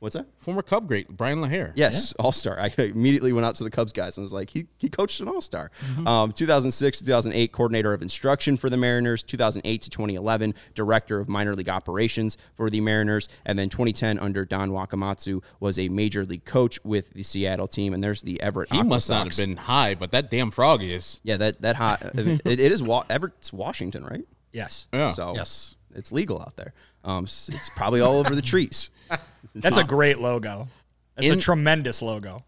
What's 0.00 0.14
that? 0.14 0.26
Former 0.38 0.62
Cub 0.62 0.88
great 0.88 1.08
Bryan 1.08 1.40
LaHair. 1.42 1.72
Yes, 1.76 2.14
All 2.18 2.32
Star. 2.32 2.58
I 2.58 2.72
immediately 2.78 3.34
went 3.34 3.44
out 3.44 3.54
to 3.56 3.64
the 3.64 3.70
Cubs 3.70 3.92
guys 3.92 4.16
and 4.16 4.22
was 4.22 4.32
like, 4.32 4.48
he, 4.48 4.66
he 4.78 4.88
coached 4.88 5.20
an 5.20 5.28
All 5.28 5.42
Star. 5.42 5.70
Mm-hmm. 5.92 6.06
Um, 6.06 6.32
2006 6.32 7.00
2008, 7.00 7.52
coordinator 7.52 7.92
of 7.92 8.00
instruction 8.00 8.56
for 8.56 8.70
the 8.70 8.78
Mariners. 8.78 9.22
2008 9.22 9.82
to 9.82 9.90
2011, 9.90 10.54
director 10.74 11.20
of 11.20 11.28
minor 11.28 11.54
league 11.54 11.68
operations 11.68 12.38
for 12.54 12.70
the 12.70 12.80
Mariners. 12.80 13.28
And 13.44 13.58
then 13.58 13.68
2010, 13.68 14.18
under 14.18 14.46
Don 14.46 14.70
Wakamatsu, 14.70 15.42
was 15.60 15.78
a 15.78 15.90
major 15.90 16.24
league 16.24 16.46
coach 16.46 16.78
with 16.82 17.12
the 17.12 17.22
Seattle 17.22 17.68
team. 17.68 17.92
And 17.92 18.02
there's 18.02 18.22
the 18.22 18.40
Everett. 18.40 18.72
He 18.72 18.78
Aqua 18.78 18.88
must 18.88 19.10
not 19.10 19.26
have 19.26 19.36
been 19.36 19.58
high, 19.58 19.94
but 19.94 20.12
that 20.12 20.30
damn 20.30 20.50
frog 20.50 20.82
is. 20.82 21.20
Yeah, 21.22 21.36
that 21.36 21.60
that 21.60 21.76
hot. 21.76 22.00
it, 22.14 22.46
it 22.46 22.58
is 22.72 22.82
wa- 22.82 23.04
Everett's 23.10 23.52
Washington, 23.52 24.04
right? 24.04 24.24
Yes. 24.50 24.86
Yeah. 24.94 25.10
So 25.10 25.34
Yes. 25.34 25.76
it's 25.94 26.10
legal 26.10 26.40
out 26.40 26.56
there. 26.56 26.72
Um, 27.04 27.24
it's 27.24 27.68
probably 27.76 28.00
all 28.00 28.16
over 28.18 28.34
the 28.34 28.42
trees. 28.42 28.90
That's 29.54 29.76
a 29.76 29.84
great 29.84 30.18
logo. 30.18 30.68
That's 31.16 31.28
In- 31.30 31.38
a 31.38 31.40
tremendous 31.40 32.02
logo. 32.02 32.44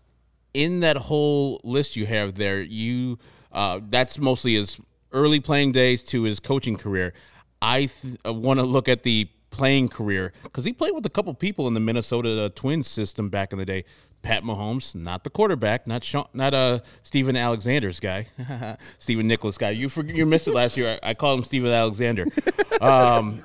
in 0.55 0.81
that 0.81 0.97
whole 0.97 1.61
list 1.65 1.97
you 1.97 2.07
have 2.07 2.35
there, 2.35 2.61
you 2.61 3.19
uh, 3.53 3.81
that's 3.91 4.19
mostly 4.19 4.55
his 4.55 4.79
early 5.13 5.41
playing 5.41 5.73
days 5.73 6.03
to 6.05 6.23
his 6.23 6.41
coaching 6.41 6.77
career. 6.77 7.13
I 7.61 7.87
th- 7.87 8.17
want 8.25 8.61
to 8.61 8.65
look 8.67 8.89
at 8.89 9.03
the 9.03 9.29
playing 9.51 9.89
career 9.91 10.33
because 10.43 10.65
he 10.65 10.73
played 10.73 10.95
with 10.95 11.05
a 11.05 11.11
couple 11.11 11.33
people 11.35 11.69
in 11.69 11.75
the 11.75 11.81
Minnesota 11.81 12.51
Twins 12.55 12.87
system 12.89 13.29
back 13.29 13.53
in 13.53 13.59
the 13.59 13.67
day. 13.67 13.85
Pat 14.23 14.45
Mahomes, 14.45 14.95
not 14.95 15.25
the 15.25 15.31
quarterback, 15.31 15.87
not 15.89 16.05
Sean, 16.05 16.27
not 16.33 16.55
uh 16.55 16.79
Steven 17.03 17.37
Alexander's 17.37 17.99
guy, 18.01 18.27
Steven 19.01 19.27
Nicholas 19.27 19.59
guy. 19.59 19.71
You 19.71 19.89
for, 19.89 20.05
you 20.05 20.25
missed 20.27 20.47
it 20.49 20.55
last 20.55 20.77
year. 20.77 20.99
I, 21.03 21.11
I 21.11 21.15
called 21.15 21.41
him 21.41 21.45
Steven 21.45 21.71
Alexander. 21.71 22.27
Um, 22.81 23.45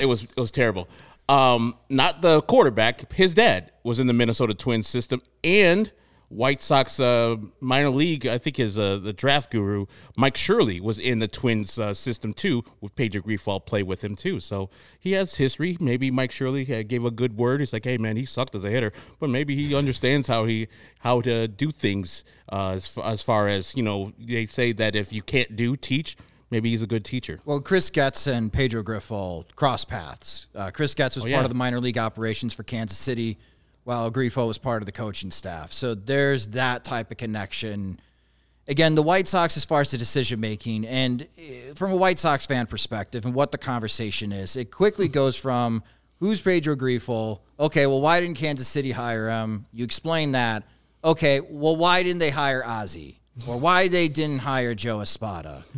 it 0.00 0.06
was 0.06 0.22
it 0.22 0.36
was 0.36 0.52
terrible. 0.52 0.88
Um, 1.28 1.76
not 1.88 2.20
the 2.22 2.40
quarterback. 2.42 3.12
His 3.12 3.34
dad 3.34 3.72
was 3.84 3.98
in 3.98 4.06
the 4.06 4.12
Minnesota 4.12 4.54
Twins 4.54 4.88
system 4.88 5.22
and 5.42 5.92
White 6.32 6.62
Sox 6.62 6.98
uh, 6.98 7.36
minor 7.60 7.90
league. 7.90 8.26
I 8.26 8.38
think 8.38 8.56
his 8.56 8.78
uh, 8.78 8.96
the 8.96 9.12
draft 9.12 9.50
guru 9.50 9.86
Mike 10.16 10.36
Shirley 10.36 10.80
was 10.80 10.98
in 10.98 11.18
the 11.18 11.28
Twins 11.28 11.78
uh, 11.78 11.92
system 11.92 12.32
too. 12.32 12.64
With 12.80 12.96
Pedro 12.96 13.20
Grifol 13.20 13.64
play 13.64 13.82
with 13.82 14.02
him 14.02 14.16
too, 14.16 14.40
so 14.40 14.70
he 14.98 15.12
has 15.12 15.36
history. 15.36 15.76
Maybe 15.78 16.10
Mike 16.10 16.32
Shirley 16.32 16.62
uh, 16.74 16.82
gave 16.84 17.04
a 17.04 17.10
good 17.10 17.36
word. 17.36 17.60
He's 17.60 17.72
like, 17.72 17.84
hey 17.84 17.98
man, 17.98 18.16
he 18.16 18.24
sucked 18.24 18.54
as 18.54 18.64
a 18.64 18.70
hitter, 18.70 18.92
but 19.20 19.28
maybe 19.28 19.54
he 19.54 19.74
understands 19.74 20.26
how 20.26 20.46
he 20.46 20.68
how 21.00 21.20
to 21.20 21.48
do 21.48 21.70
things. 21.70 22.24
Uh, 22.50 22.70
as, 22.76 22.98
as 23.04 23.22
far 23.22 23.48
as 23.48 23.76
you 23.76 23.82
know, 23.82 24.12
they 24.18 24.46
say 24.46 24.72
that 24.72 24.94
if 24.96 25.12
you 25.12 25.22
can't 25.22 25.54
do, 25.54 25.76
teach. 25.76 26.16
Maybe 26.52 26.68
he's 26.68 26.82
a 26.82 26.86
good 26.86 27.02
teacher. 27.02 27.40
Well, 27.46 27.60
Chris 27.60 27.88
Getz 27.88 28.26
and 28.26 28.52
Pedro 28.52 28.82
Grifol 28.82 29.46
cross 29.56 29.86
paths. 29.86 30.48
Uh, 30.54 30.70
Chris 30.70 30.92
Getz 30.92 31.16
was 31.16 31.24
yeah. 31.24 31.36
part 31.36 31.46
of 31.46 31.48
the 31.48 31.56
minor 31.56 31.80
league 31.80 31.96
operations 31.96 32.52
for 32.52 32.62
Kansas 32.62 32.98
City, 32.98 33.38
while 33.84 34.10
Grifo 34.10 34.46
was 34.46 34.58
part 34.58 34.82
of 34.82 34.86
the 34.86 34.92
coaching 34.92 35.30
staff. 35.30 35.72
So 35.72 35.94
there's 35.94 36.48
that 36.48 36.84
type 36.84 37.10
of 37.10 37.16
connection. 37.16 37.98
Again, 38.68 38.94
the 38.96 39.02
White 39.02 39.28
Sox, 39.28 39.56
as 39.56 39.64
far 39.64 39.80
as 39.80 39.92
the 39.92 39.96
decision 39.96 40.40
making, 40.40 40.86
and 40.86 41.26
eh, 41.38 41.72
from 41.74 41.90
a 41.90 41.96
White 41.96 42.18
Sox 42.18 42.44
fan 42.44 42.66
perspective, 42.66 43.24
and 43.24 43.32
what 43.32 43.50
the 43.50 43.56
conversation 43.56 44.30
is, 44.30 44.54
it 44.54 44.70
quickly 44.70 45.08
goes 45.08 45.38
from 45.38 45.82
who's 46.20 46.42
Pedro 46.42 46.76
Grifol? 46.76 47.40
Okay, 47.58 47.86
well, 47.86 48.02
why 48.02 48.20
didn't 48.20 48.36
Kansas 48.36 48.68
City 48.68 48.90
hire 48.90 49.30
him? 49.30 49.64
You 49.72 49.84
explain 49.84 50.32
that. 50.32 50.64
Okay, 51.02 51.40
well, 51.40 51.76
why 51.76 52.02
didn't 52.02 52.18
they 52.18 52.28
hire 52.28 52.62
Ozzie? 52.62 53.20
Or 53.46 53.58
why 53.58 53.88
they 53.88 54.08
didn't 54.08 54.40
hire 54.40 54.74
Joe 54.74 55.00
Espada? 55.00 55.64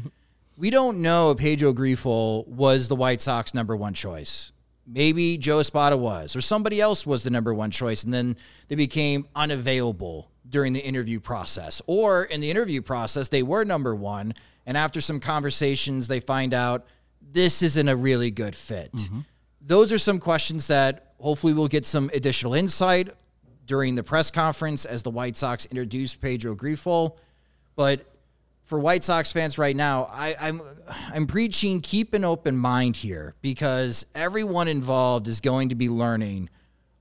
we 0.56 0.70
don't 0.70 1.02
know 1.02 1.30
if 1.30 1.38
Pedro 1.38 1.72
Grifol 1.72 2.46
was 2.46 2.88
the 2.88 2.96
White 2.96 3.20
Sox 3.20 3.54
number 3.54 3.76
one 3.76 3.94
choice. 3.94 4.52
Maybe 4.86 5.38
Joe 5.38 5.60
Espada 5.60 5.96
was, 5.96 6.36
or 6.36 6.40
somebody 6.40 6.80
else 6.80 7.06
was 7.06 7.22
the 7.22 7.30
number 7.30 7.54
one 7.54 7.70
choice, 7.70 8.04
and 8.04 8.12
then 8.12 8.36
they 8.68 8.74
became 8.74 9.26
unavailable 9.34 10.30
during 10.48 10.74
the 10.74 10.84
interview 10.84 11.20
process. 11.20 11.80
Or 11.86 12.24
in 12.24 12.40
the 12.40 12.50
interview 12.50 12.82
process, 12.82 13.28
they 13.28 13.42
were 13.42 13.64
number 13.64 13.94
one, 13.94 14.34
and 14.66 14.76
after 14.76 15.00
some 15.00 15.20
conversations, 15.20 16.06
they 16.06 16.20
find 16.20 16.52
out 16.52 16.86
this 17.20 17.62
isn't 17.62 17.88
a 17.88 17.96
really 17.96 18.30
good 18.30 18.54
fit. 18.54 18.92
Mm-hmm. 18.92 19.20
Those 19.60 19.92
are 19.92 19.98
some 19.98 20.18
questions 20.18 20.66
that 20.66 21.14
hopefully 21.18 21.54
we'll 21.54 21.68
get 21.68 21.86
some 21.86 22.10
additional 22.12 22.52
insight 22.52 23.08
during 23.66 23.94
the 23.94 24.02
press 24.02 24.30
conference 24.30 24.84
as 24.84 25.02
the 25.02 25.10
White 25.10 25.36
Sox 25.38 25.64
introduce 25.66 26.14
Pedro 26.14 26.54
Grifol. 26.54 27.16
But 27.74 28.13
for 28.64 28.78
White 28.78 29.04
Sox 29.04 29.32
fans 29.32 29.58
right 29.58 29.76
now, 29.76 30.04
I, 30.10 30.34
I'm 30.40 30.60
I'm 31.12 31.26
preaching 31.26 31.80
keep 31.80 32.14
an 32.14 32.24
open 32.24 32.56
mind 32.56 32.96
here 32.96 33.34
because 33.42 34.06
everyone 34.14 34.68
involved 34.68 35.28
is 35.28 35.40
going 35.40 35.68
to 35.68 35.74
be 35.74 35.88
learning 35.88 36.50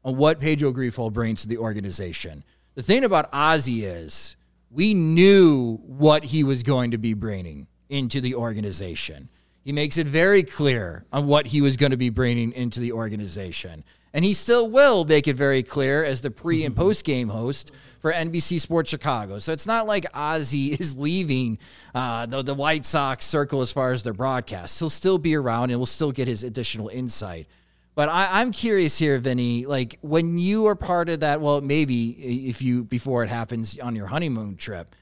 on 0.04 0.18
what 0.18 0.40
Pedro 0.40 0.74
Grifol 0.74 1.12
brings 1.12 1.42
to 1.42 1.48
the 1.48 1.58
organization. 1.58 2.44
The 2.76 2.84
thing 2.84 3.06
about 3.06 3.30
Ozzie 3.32 3.86
is 3.86 4.36
we 4.70 4.94
knew 4.94 5.78
what 5.86 6.26
he 6.26 6.44
was 6.44 6.64
going 6.64 6.92
to 6.92 6.98
be 6.98 7.14
bringing 7.14 7.68
into 7.90 8.20
the 8.20 8.36
organization. 8.36 9.30
He 9.64 9.72
makes 9.72 9.98
it 9.98 10.08
very 10.08 10.44
clear 10.44 11.06
on 11.14 11.28
what 11.28 11.48
he 11.48 11.62
was 11.62 11.78
going 11.78 11.92
to 11.92 11.98
be 11.98 12.10
bringing 12.10 12.52
into 12.52 12.82
the 12.82 12.92
organization. 12.92 13.86
And 14.14 14.24
he 14.24 14.34
still 14.34 14.70
will 14.70 15.06
make 15.06 15.28
it 15.28 15.36
very 15.36 15.64
clear 15.64 16.04
as 16.04 16.22
the 16.22 16.30
pre 16.30 16.64
and 16.66 16.76
post 16.76 17.04
game 17.04 17.30
host 17.30 17.72
for 18.00 18.12
NBC 18.12 18.60
Sports 18.62 18.90
Chicago. 18.90 19.40
So 19.40 19.52
it's 19.54 19.66
not 19.66 19.88
like 19.88 20.06
Ozzie 20.14 20.74
is 20.80 20.98
leaving 20.98 21.58
uh, 21.96 22.26
the, 22.26 22.44
the 22.44 22.54
White 22.54 22.86
Sox 22.86 23.26
circle 23.26 23.62
as 23.62 23.74
far 23.74 23.92
as 23.92 24.04
their 24.04 24.14
broadcast. 24.14 24.80
He'll 24.80 24.90
still 24.90 25.18
be 25.18 25.36
around 25.36 25.72
and 25.72 25.80
we'll 25.80 25.86
still 25.86 26.12
get 26.12 26.28
his 26.28 26.44
additional 26.44 26.90
insight. 26.90 27.48
But 27.96 28.10
I, 28.10 28.42
I'm 28.42 28.52
curious 28.52 28.98
here, 28.98 29.18
Vinnie, 29.20 29.66
like 29.66 30.00
when 30.02 30.38
you 30.38 30.66
are 30.66 30.76
part 30.76 31.10
of 31.10 31.20
that, 31.20 31.42
well, 31.42 31.62
maybe 31.62 32.10
if 32.50 32.62
you, 32.62 32.84
before 32.84 33.24
it 33.24 33.30
happens 33.30 33.78
on 33.80 33.96
your 33.96 34.08
honeymoon 34.08 34.58
trip, 34.58 34.96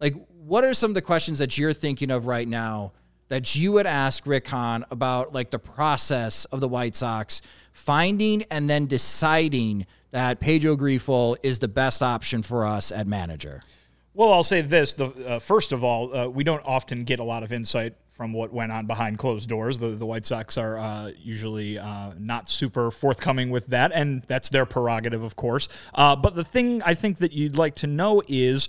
like 0.00 0.14
what 0.28 0.64
are 0.64 0.74
some 0.74 0.92
of 0.92 0.94
the 0.94 1.02
questions 1.02 1.38
that 1.38 1.58
you're 1.58 1.72
thinking 1.72 2.10
of 2.10 2.26
right 2.26 2.46
now 2.46 2.92
that 3.28 3.54
you 3.54 3.72
would 3.72 3.86
ask 3.86 4.26
Rick 4.26 4.48
Hahn 4.48 4.84
about 4.90 5.32
like 5.32 5.50
the 5.50 5.58
process 5.58 6.44
of 6.46 6.60
the 6.60 6.68
White 6.68 6.96
Sox 6.96 7.42
finding 7.72 8.42
and 8.44 8.68
then 8.68 8.86
deciding 8.86 9.86
that 10.10 10.40
Pedro 10.40 10.76
Grifol 10.76 11.36
is 11.42 11.58
the 11.60 11.68
best 11.68 12.02
option 12.02 12.42
for 12.42 12.64
us 12.64 12.90
at 12.90 13.06
manager? 13.06 13.62
Well, 14.12 14.32
I'll 14.32 14.42
say 14.42 14.60
this: 14.60 14.94
the 14.94 15.06
uh, 15.26 15.38
first 15.38 15.72
of 15.72 15.84
all, 15.84 16.14
uh, 16.14 16.28
we 16.28 16.44
don't 16.44 16.62
often 16.66 17.04
get 17.04 17.20
a 17.20 17.24
lot 17.24 17.42
of 17.42 17.52
insight 17.52 17.94
from 18.20 18.34
what 18.34 18.52
went 18.52 18.70
on 18.70 18.86
behind 18.86 19.18
closed 19.18 19.48
doors. 19.48 19.78
The, 19.78 19.90
the 19.90 20.04
White 20.04 20.26
Sox 20.26 20.58
are 20.58 20.76
uh, 20.76 21.12
usually 21.16 21.78
uh, 21.78 22.10
not 22.18 22.50
super 22.50 22.90
forthcoming 22.90 23.48
with 23.48 23.68
that, 23.68 23.92
and 23.94 24.22
that's 24.24 24.50
their 24.50 24.66
prerogative, 24.66 25.22
of 25.22 25.36
course. 25.36 25.68
Uh, 25.94 26.16
but 26.16 26.34
the 26.34 26.44
thing 26.44 26.82
I 26.82 26.92
think 26.92 27.18
that 27.18 27.32
you'd 27.32 27.56
like 27.56 27.76
to 27.76 27.86
know 27.86 28.22
is 28.28 28.68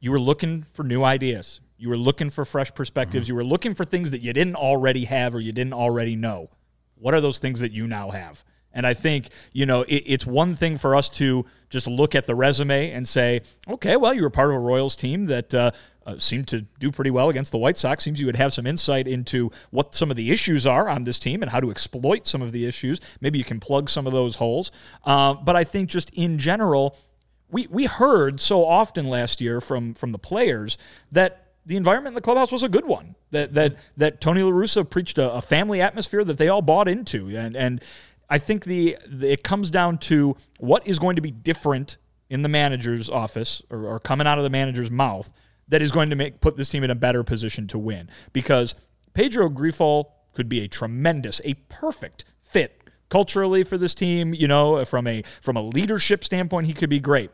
you 0.00 0.10
were 0.10 0.18
looking 0.18 0.66
for 0.72 0.82
new 0.82 1.04
ideas. 1.04 1.60
You 1.78 1.90
were 1.90 1.96
looking 1.96 2.28
for 2.28 2.44
fresh 2.44 2.74
perspectives. 2.74 3.28
You 3.28 3.36
were 3.36 3.44
looking 3.44 3.74
for 3.74 3.84
things 3.84 4.10
that 4.10 4.22
you 4.22 4.32
didn't 4.32 4.56
already 4.56 5.04
have 5.04 5.34
or 5.34 5.40
you 5.40 5.52
didn't 5.52 5.74
already 5.74 6.16
know. 6.16 6.50
What 7.02 7.14
are 7.14 7.20
those 7.20 7.38
things 7.38 7.60
that 7.60 7.72
you 7.72 7.86
now 7.86 8.10
have? 8.10 8.44
And 8.74 8.86
I 8.86 8.94
think, 8.94 9.28
you 9.52 9.66
know, 9.66 9.82
it, 9.82 10.04
it's 10.06 10.26
one 10.26 10.54
thing 10.54 10.76
for 10.76 10.96
us 10.96 11.10
to 11.10 11.44
just 11.68 11.86
look 11.86 12.14
at 12.14 12.26
the 12.26 12.34
resume 12.34 12.90
and 12.92 13.06
say, 13.06 13.42
okay, 13.68 13.96
well, 13.96 14.14
you 14.14 14.22
were 14.22 14.30
part 14.30 14.50
of 14.50 14.56
a 14.56 14.58
Royals 14.58 14.96
team 14.96 15.26
that 15.26 15.52
uh, 15.52 15.70
uh, 16.06 16.18
seemed 16.18 16.48
to 16.48 16.62
do 16.80 16.90
pretty 16.90 17.10
well 17.10 17.28
against 17.28 17.52
the 17.52 17.58
White 17.58 17.76
Sox. 17.76 18.02
Seems 18.04 18.18
you 18.18 18.26
would 18.26 18.36
have 18.36 18.52
some 18.52 18.66
insight 18.66 19.06
into 19.06 19.50
what 19.70 19.94
some 19.94 20.10
of 20.10 20.16
the 20.16 20.30
issues 20.30 20.66
are 20.66 20.88
on 20.88 21.04
this 21.04 21.18
team 21.18 21.42
and 21.42 21.50
how 21.50 21.60
to 21.60 21.70
exploit 21.70 22.26
some 22.26 22.42
of 22.42 22.52
the 22.52 22.66
issues. 22.66 23.00
Maybe 23.20 23.38
you 23.38 23.44
can 23.44 23.60
plug 23.60 23.90
some 23.90 24.06
of 24.06 24.12
those 24.12 24.36
holes. 24.36 24.72
Uh, 25.04 25.34
but 25.34 25.56
I 25.56 25.64
think 25.64 25.90
just 25.90 26.10
in 26.10 26.38
general, 26.38 26.96
we, 27.50 27.66
we 27.68 27.84
heard 27.84 28.40
so 28.40 28.64
often 28.64 29.08
last 29.08 29.40
year 29.40 29.60
from 29.60 29.92
from 29.92 30.12
the 30.12 30.18
players 30.18 30.78
that 31.12 31.41
the 31.64 31.76
environment 31.76 32.12
in 32.12 32.14
the 32.14 32.20
clubhouse 32.20 32.50
was 32.50 32.62
a 32.62 32.68
good 32.68 32.86
one. 32.86 33.14
That 33.30 33.54
that 33.54 33.76
that 33.96 34.20
Tony 34.20 34.42
La 34.42 34.50
Russa 34.50 34.88
preached 34.88 35.18
a, 35.18 35.32
a 35.32 35.40
family 35.40 35.80
atmosphere 35.80 36.24
that 36.24 36.38
they 36.38 36.48
all 36.48 36.62
bought 36.62 36.88
into, 36.88 37.28
and 37.36 37.56
and 37.56 37.82
I 38.28 38.38
think 38.38 38.64
the, 38.64 38.96
the 39.06 39.32
it 39.32 39.42
comes 39.42 39.70
down 39.70 39.98
to 39.98 40.36
what 40.58 40.86
is 40.86 40.98
going 40.98 41.16
to 41.16 41.22
be 41.22 41.30
different 41.30 41.98
in 42.30 42.42
the 42.42 42.48
manager's 42.48 43.10
office 43.10 43.62
or, 43.70 43.86
or 43.86 43.98
coming 43.98 44.26
out 44.26 44.38
of 44.38 44.44
the 44.44 44.50
manager's 44.50 44.90
mouth 44.90 45.32
that 45.68 45.82
is 45.82 45.92
going 45.92 46.10
to 46.10 46.16
make 46.16 46.40
put 46.40 46.56
this 46.56 46.68
team 46.68 46.82
in 46.82 46.90
a 46.90 46.94
better 46.94 47.22
position 47.22 47.66
to 47.68 47.78
win. 47.78 48.08
Because 48.32 48.74
Pedro 49.14 49.48
Grifol 49.48 50.06
could 50.34 50.48
be 50.48 50.62
a 50.62 50.68
tremendous, 50.68 51.40
a 51.44 51.54
perfect 51.68 52.24
fit 52.40 52.82
culturally 53.08 53.62
for 53.62 53.78
this 53.78 53.94
team. 53.94 54.34
You 54.34 54.48
know, 54.48 54.84
from 54.84 55.06
a 55.06 55.22
from 55.40 55.56
a 55.56 55.62
leadership 55.62 56.24
standpoint, 56.24 56.66
he 56.66 56.72
could 56.72 56.90
be 56.90 57.00
great. 57.00 57.30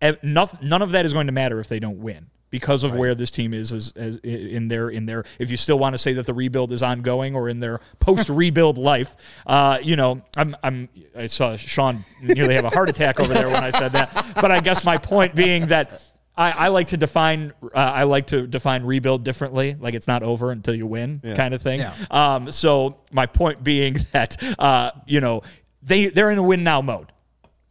And 0.00 0.18
none 0.22 0.82
of 0.82 0.90
that 0.90 1.06
is 1.06 1.12
going 1.12 1.28
to 1.28 1.32
matter 1.32 1.60
if 1.60 1.68
they 1.68 1.78
don't 1.78 1.98
win 1.98 2.26
because 2.54 2.84
of 2.84 2.92
right. 2.92 3.00
where 3.00 3.14
this 3.16 3.32
team 3.32 3.52
is 3.52 3.72
as, 3.72 3.92
as 3.96 4.16
in 4.18 4.68
their 4.68 4.88
in 4.88 5.06
their 5.06 5.24
if 5.40 5.50
you 5.50 5.56
still 5.56 5.76
want 5.76 5.92
to 5.92 5.98
say 5.98 6.12
that 6.12 6.24
the 6.24 6.32
rebuild 6.32 6.70
is 6.70 6.84
ongoing 6.84 7.34
or 7.34 7.48
in 7.48 7.58
their 7.58 7.80
post 7.98 8.28
rebuild 8.28 8.78
life 8.78 9.16
uh, 9.48 9.76
you 9.82 9.96
know 9.96 10.22
I'm 10.36 10.54
I'm 10.62 10.88
I 11.16 11.26
saw 11.26 11.56
Sean 11.56 12.04
nearly 12.22 12.54
have 12.54 12.64
a 12.64 12.70
heart 12.70 12.88
attack 12.88 13.18
over 13.18 13.34
there 13.34 13.48
when 13.48 13.64
I 13.64 13.72
said 13.72 13.90
that 13.94 14.34
but 14.36 14.52
I 14.52 14.60
guess 14.60 14.84
my 14.84 14.98
point 14.98 15.34
being 15.34 15.66
that 15.66 16.00
I, 16.36 16.52
I 16.52 16.68
like 16.68 16.86
to 16.88 16.96
define 16.96 17.52
uh, 17.60 17.70
I 17.74 18.04
like 18.04 18.28
to 18.28 18.46
define 18.46 18.84
rebuild 18.84 19.24
differently 19.24 19.76
like 19.80 19.94
it's 19.94 20.06
not 20.06 20.22
over 20.22 20.52
until 20.52 20.76
you 20.76 20.86
win 20.86 21.22
yeah. 21.24 21.34
kind 21.34 21.54
of 21.54 21.60
thing 21.60 21.80
yeah. 21.80 21.92
um, 22.12 22.52
so 22.52 23.00
my 23.10 23.26
point 23.26 23.64
being 23.64 23.94
that 24.12 24.36
uh, 24.60 24.92
you 25.06 25.20
know 25.20 25.42
they 25.82 26.06
they're 26.06 26.30
in 26.30 26.38
a 26.38 26.42
win 26.44 26.62
now 26.62 26.80
mode 26.80 27.10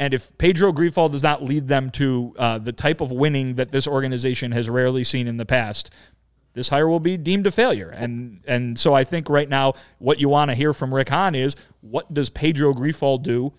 and 0.03 0.13
if 0.13 0.37
Pedro 0.37 0.73
Grifol 0.73 1.09
does 1.09 1.23
not 1.23 1.41
lead 1.41 1.69
them 1.69 1.89
to 1.91 2.35
uh, 2.37 2.57
the 2.57 2.73
type 2.73 2.99
of 2.99 3.09
winning 3.09 3.55
that 3.55 3.71
this 3.71 3.87
organization 3.87 4.51
has 4.51 4.69
rarely 4.69 5.05
seen 5.05 5.29
in 5.29 5.37
the 5.37 5.45
past, 5.45 5.91
this 6.55 6.67
hire 6.67 6.89
will 6.89 6.99
be 6.99 7.15
deemed 7.15 7.47
a 7.47 7.51
failure. 7.51 7.89
And 7.89 8.41
and 8.45 8.77
so 8.77 8.93
I 8.93 9.05
think 9.05 9.29
right 9.29 9.47
now 9.47 9.75
what 9.99 10.19
you 10.19 10.27
want 10.27 10.51
to 10.51 10.55
hear 10.55 10.73
from 10.73 10.93
Rick 10.93 11.07
Hahn 11.07 11.35
is 11.35 11.55
what 11.79 12.13
does 12.13 12.29
Pedro 12.29 12.73
Grifol 12.73 13.23
do 13.23 13.53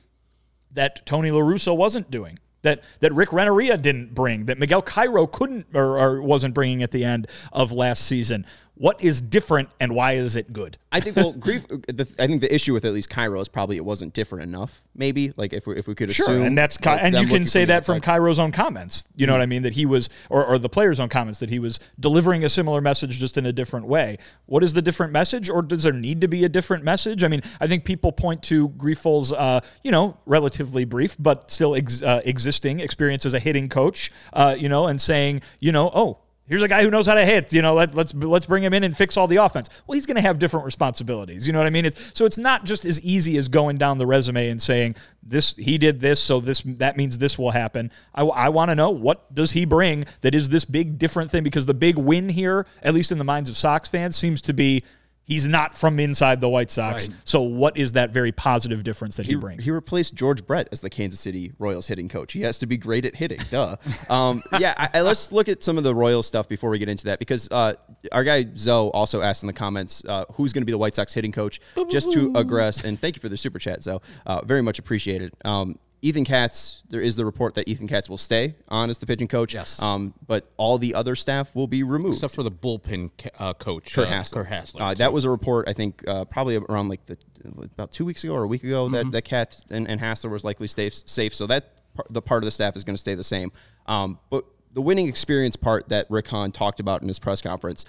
that 0.72 1.06
Tony 1.06 1.30
La 1.30 1.40
Russa 1.40 1.74
wasn't 1.74 2.10
doing? 2.10 2.38
That, 2.60 2.82
that 3.00 3.12
Rick 3.12 3.32
Renteria 3.32 3.76
didn't 3.76 4.14
bring, 4.14 4.46
that 4.46 4.58
Miguel 4.58 4.80
Cairo 4.80 5.26
couldn't 5.26 5.66
or, 5.74 5.98
or 5.98 6.22
wasn't 6.22 6.54
bringing 6.54 6.82
at 6.82 6.92
the 6.92 7.04
end 7.04 7.26
of 7.52 7.72
last 7.72 8.06
season. 8.06 8.46
What 8.76 9.02
is 9.02 9.20
different 9.20 9.68
and 9.78 9.94
why 9.94 10.14
is 10.14 10.34
it 10.34 10.52
good? 10.52 10.78
I 10.90 11.00
think 11.00 11.16
well, 11.16 11.32
grief. 11.32 11.66
The, 11.94 12.12
I 12.18 12.26
think 12.26 12.40
the 12.40 12.52
issue 12.52 12.72
with 12.72 12.84
at 12.84 12.92
least 12.92 13.10
Cairo 13.10 13.38
is 13.40 13.48
probably 13.48 13.76
it 13.76 13.84
wasn't 13.84 14.14
different 14.14 14.44
enough. 14.44 14.82
Maybe 14.96 15.32
like 15.36 15.52
if 15.52 15.66
we, 15.66 15.76
if 15.76 15.86
we 15.86 15.94
could 15.94 16.10
sure, 16.12 16.24
assume, 16.26 16.42
and 16.42 16.58
that's 16.58 16.76
and 16.78 17.14
you 17.14 17.26
can 17.26 17.46
say 17.46 17.64
that 17.66 17.84
from 17.84 18.00
Cairo's 18.00 18.38
own 18.38 18.52
comments. 18.52 19.04
You 19.14 19.26
know 19.26 19.32
mm-hmm. 19.32 19.38
what 19.38 19.42
I 19.42 19.46
mean? 19.46 19.62
That 19.62 19.74
he 19.74 19.86
was, 19.86 20.08
or, 20.30 20.44
or 20.44 20.58
the 20.58 20.68
players' 20.68 20.98
own 20.98 21.08
comments 21.08 21.40
that 21.40 21.50
he 21.50 21.58
was 21.58 21.78
delivering 22.00 22.44
a 22.44 22.48
similar 22.48 22.80
message 22.80 23.18
just 23.18 23.36
in 23.36 23.46
a 23.46 23.52
different 23.52 23.86
way. 23.86 24.18
What 24.46 24.64
is 24.64 24.72
the 24.72 24.82
different 24.82 25.12
message, 25.12 25.50
or 25.50 25.62
does 25.62 25.82
there 25.82 25.92
need 25.92 26.20
to 26.22 26.28
be 26.28 26.44
a 26.44 26.48
different 26.48 26.84
message? 26.84 27.22
I 27.22 27.28
mean, 27.28 27.42
I 27.60 27.66
think 27.66 27.84
people 27.84 28.12
point 28.12 28.42
to 28.44 28.70
Grifol's, 28.70 29.32
uh, 29.32 29.60
you 29.82 29.92
know, 29.92 30.16
relatively 30.26 30.84
brief 30.84 31.16
but 31.18 31.50
still 31.50 31.74
ex, 31.74 32.02
uh, 32.02 32.22
existing 32.24 32.80
experience 32.80 33.26
as 33.26 33.34
a 33.34 33.38
hitting 33.38 33.68
coach, 33.68 34.10
uh, 34.32 34.54
you 34.58 34.68
know, 34.68 34.86
and 34.86 35.00
saying, 35.00 35.42
you 35.60 35.72
know, 35.72 35.90
oh, 35.94 36.18
Here's 36.46 36.60
a 36.60 36.68
guy 36.68 36.82
who 36.82 36.90
knows 36.90 37.06
how 37.06 37.14
to 37.14 37.24
hit. 37.24 37.54
You 37.54 37.62
know, 37.62 37.74
let, 37.74 37.94
let's 37.94 38.12
let's 38.12 38.44
bring 38.44 38.62
him 38.62 38.74
in 38.74 38.84
and 38.84 38.94
fix 38.94 39.16
all 39.16 39.26
the 39.26 39.36
offense. 39.36 39.70
Well, 39.86 39.94
he's 39.94 40.04
going 40.04 40.16
to 40.16 40.20
have 40.20 40.38
different 40.38 40.66
responsibilities. 40.66 41.46
You 41.46 41.54
know 41.54 41.58
what 41.58 41.66
I 41.66 41.70
mean? 41.70 41.86
It's, 41.86 42.12
so 42.16 42.26
it's 42.26 42.36
not 42.36 42.64
just 42.64 42.84
as 42.84 43.00
easy 43.00 43.38
as 43.38 43.48
going 43.48 43.78
down 43.78 43.96
the 43.96 44.06
resume 44.06 44.50
and 44.50 44.60
saying 44.60 44.96
this 45.22 45.54
he 45.54 45.78
did 45.78 46.00
this, 46.00 46.20
so 46.20 46.40
this 46.40 46.60
that 46.62 46.98
means 46.98 47.16
this 47.16 47.38
will 47.38 47.52
happen. 47.52 47.90
I, 48.14 48.24
I 48.24 48.48
want 48.50 48.70
to 48.70 48.74
know 48.74 48.90
what 48.90 49.32
does 49.34 49.52
he 49.52 49.64
bring 49.64 50.04
that 50.20 50.34
is 50.34 50.50
this 50.50 50.66
big 50.66 50.98
different 50.98 51.30
thing 51.30 51.44
because 51.44 51.64
the 51.64 51.74
big 51.74 51.96
win 51.96 52.28
here, 52.28 52.66
at 52.82 52.92
least 52.92 53.10
in 53.10 53.16
the 53.16 53.24
minds 53.24 53.48
of 53.48 53.56
Sox 53.56 53.88
fans, 53.88 54.14
seems 54.14 54.42
to 54.42 54.52
be 54.52 54.84
He's 55.26 55.46
not 55.46 55.74
from 55.74 55.98
inside 55.98 56.40
the 56.40 56.48
White 56.48 56.70
Sox. 56.70 57.08
Right. 57.08 57.18
So 57.24 57.40
what 57.42 57.76
is 57.78 57.92
that 57.92 58.10
very 58.10 58.30
positive 58.30 58.84
difference 58.84 59.16
that 59.16 59.24
he, 59.24 59.32
he, 59.32 59.36
brings? 59.36 59.64
He 59.64 59.70
replaced 59.70 60.14
George 60.14 60.46
Brett 60.46 60.68
as 60.70 60.82
the 60.82 60.90
Kansas 60.90 61.18
City 61.18 61.52
Royals 61.58 61.86
hitting 61.86 62.10
coach. 62.10 62.34
He 62.34 62.42
has 62.42 62.58
to 62.58 62.66
be 62.66 62.76
great 62.76 63.06
at 63.06 63.16
hitting. 63.16 63.40
Duh. 63.50 63.76
Um, 64.10 64.42
yeah, 64.58 64.74
I, 64.76 64.90
I, 64.94 65.00
let's 65.00 65.32
look 65.32 65.48
at 65.48 65.62
some 65.62 65.78
of 65.78 65.84
the 65.84 65.94
Royals 65.94 66.26
stuff 66.26 66.46
before 66.46 66.68
we 66.68 66.78
get 66.78 66.90
into 66.90 67.06
that 67.06 67.18
because 67.18 67.48
uh, 67.50 67.74
our 68.12 68.22
guy 68.22 68.44
Zoe 68.56 68.90
also 68.90 69.22
asked 69.22 69.42
in 69.42 69.46
the 69.46 69.54
comments 69.54 70.02
uh, 70.06 70.26
who's 70.34 70.52
going 70.52 70.62
to 70.62 70.66
be 70.66 70.72
the 70.72 70.78
White 70.78 70.94
Sox 70.94 71.14
hitting 71.14 71.32
coach. 71.32 71.60
Just 71.90 72.12
to 72.12 72.30
aggress 72.32 72.84
and 72.84 73.00
thank 73.00 73.16
you 73.16 73.20
for 73.20 73.30
the 73.30 73.36
super 73.36 73.58
chat, 73.58 73.82
Zoe. 73.82 74.00
Uh, 74.26 74.44
very 74.44 74.62
much 74.62 74.78
appreciated. 74.78 75.32
Um, 75.44 75.78
Ethan 76.04 76.26
Katz, 76.26 76.82
there 76.90 77.00
is 77.00 77.16
the 77.16 77.24
report 77.24 77.54
that 77.54 77.66
Ethan 77.66 77.88
Katz 77.88 78.10
will 78.10 78.18
stay 78.18 78.56
on 78.68 78.90
as 78.90 78.98
the 78.98 79.06
pitching 79.06 79.26
coach. 79.26 79.54
Yes. 79.54 79.80
Um, 79.80 80.12
but 80.26 80.52
all 80.58 80.76
the 80.76 80.94
other 80.94 81.16
staff 81.16 81.54
will 81.54 81.66
be 81.66 81.82
removed. 81.82 82.16
Except 82.16 82.34
for 82.34 82.42
the 82.42 82.50
bullpen 82.50 83.10
uh, 83.38 83.54
coach, 83.54 83.94
Curt 83.94 84.08
uh, 84.08 84.10
Hasler. 84.10 84.46
Hasler. 84.46 84.80
Uh, 84.82 84.92
that 84.92 85.14
was 85.14 85.24
a 85.24 85.30
report, 85.30 85.66
I 85.66 85.72
think, 85.72 86.06
uh, 86.06 86.26
probably 86.26 86.56
around 86.56 86.90
like 86.90 87.06
the 87.06 87.16
about 87.56 87.90
two 87.90 88.04
weeks 88.04 88.22
ago 88.22 88.34
or 88.34 88.42
a 88.42 88.46
week 88.46 88.64
ago 88.64 88.84
mm-hmm. 88.84 88.94
that, 88.94 89.12
that 89.12 89.22
Katz 89.22 89.64
and, 89.70 89.88
and 89.88 89.98
Hasler 89.98 90.30
was 90.30 90.44
likely 90.44 90.66
safe. 90.66 90.92
safe. 90.92 91.34
So 91.34 91.46
that 91.46 91.80
the 92.10 92.20
part 92.20 92.42
of 92.42 92.44
the 92.44 92.50
staff 92.50 92.76
is 92.76 92.84
going 92.84 92.96
to 92.96 93.00
stay 93.00 93.14
the 93.14 93.24
same. 93.24 93.50
Um, 93.86 94.18
but 94.28 94.44
the 94.74 94.82
winning 94.82 95.08
experience 95.08 95.56
part 95.56 95.88
that 95.88 96.04
Rick 96.10 96.28
Hahn 96.28 96.52
talked 96.52 96.80
about 96.80 97.00
in 97.00 97.08
his 97.08 97.18
press 97.18 97.40
conference, 97.40 97.86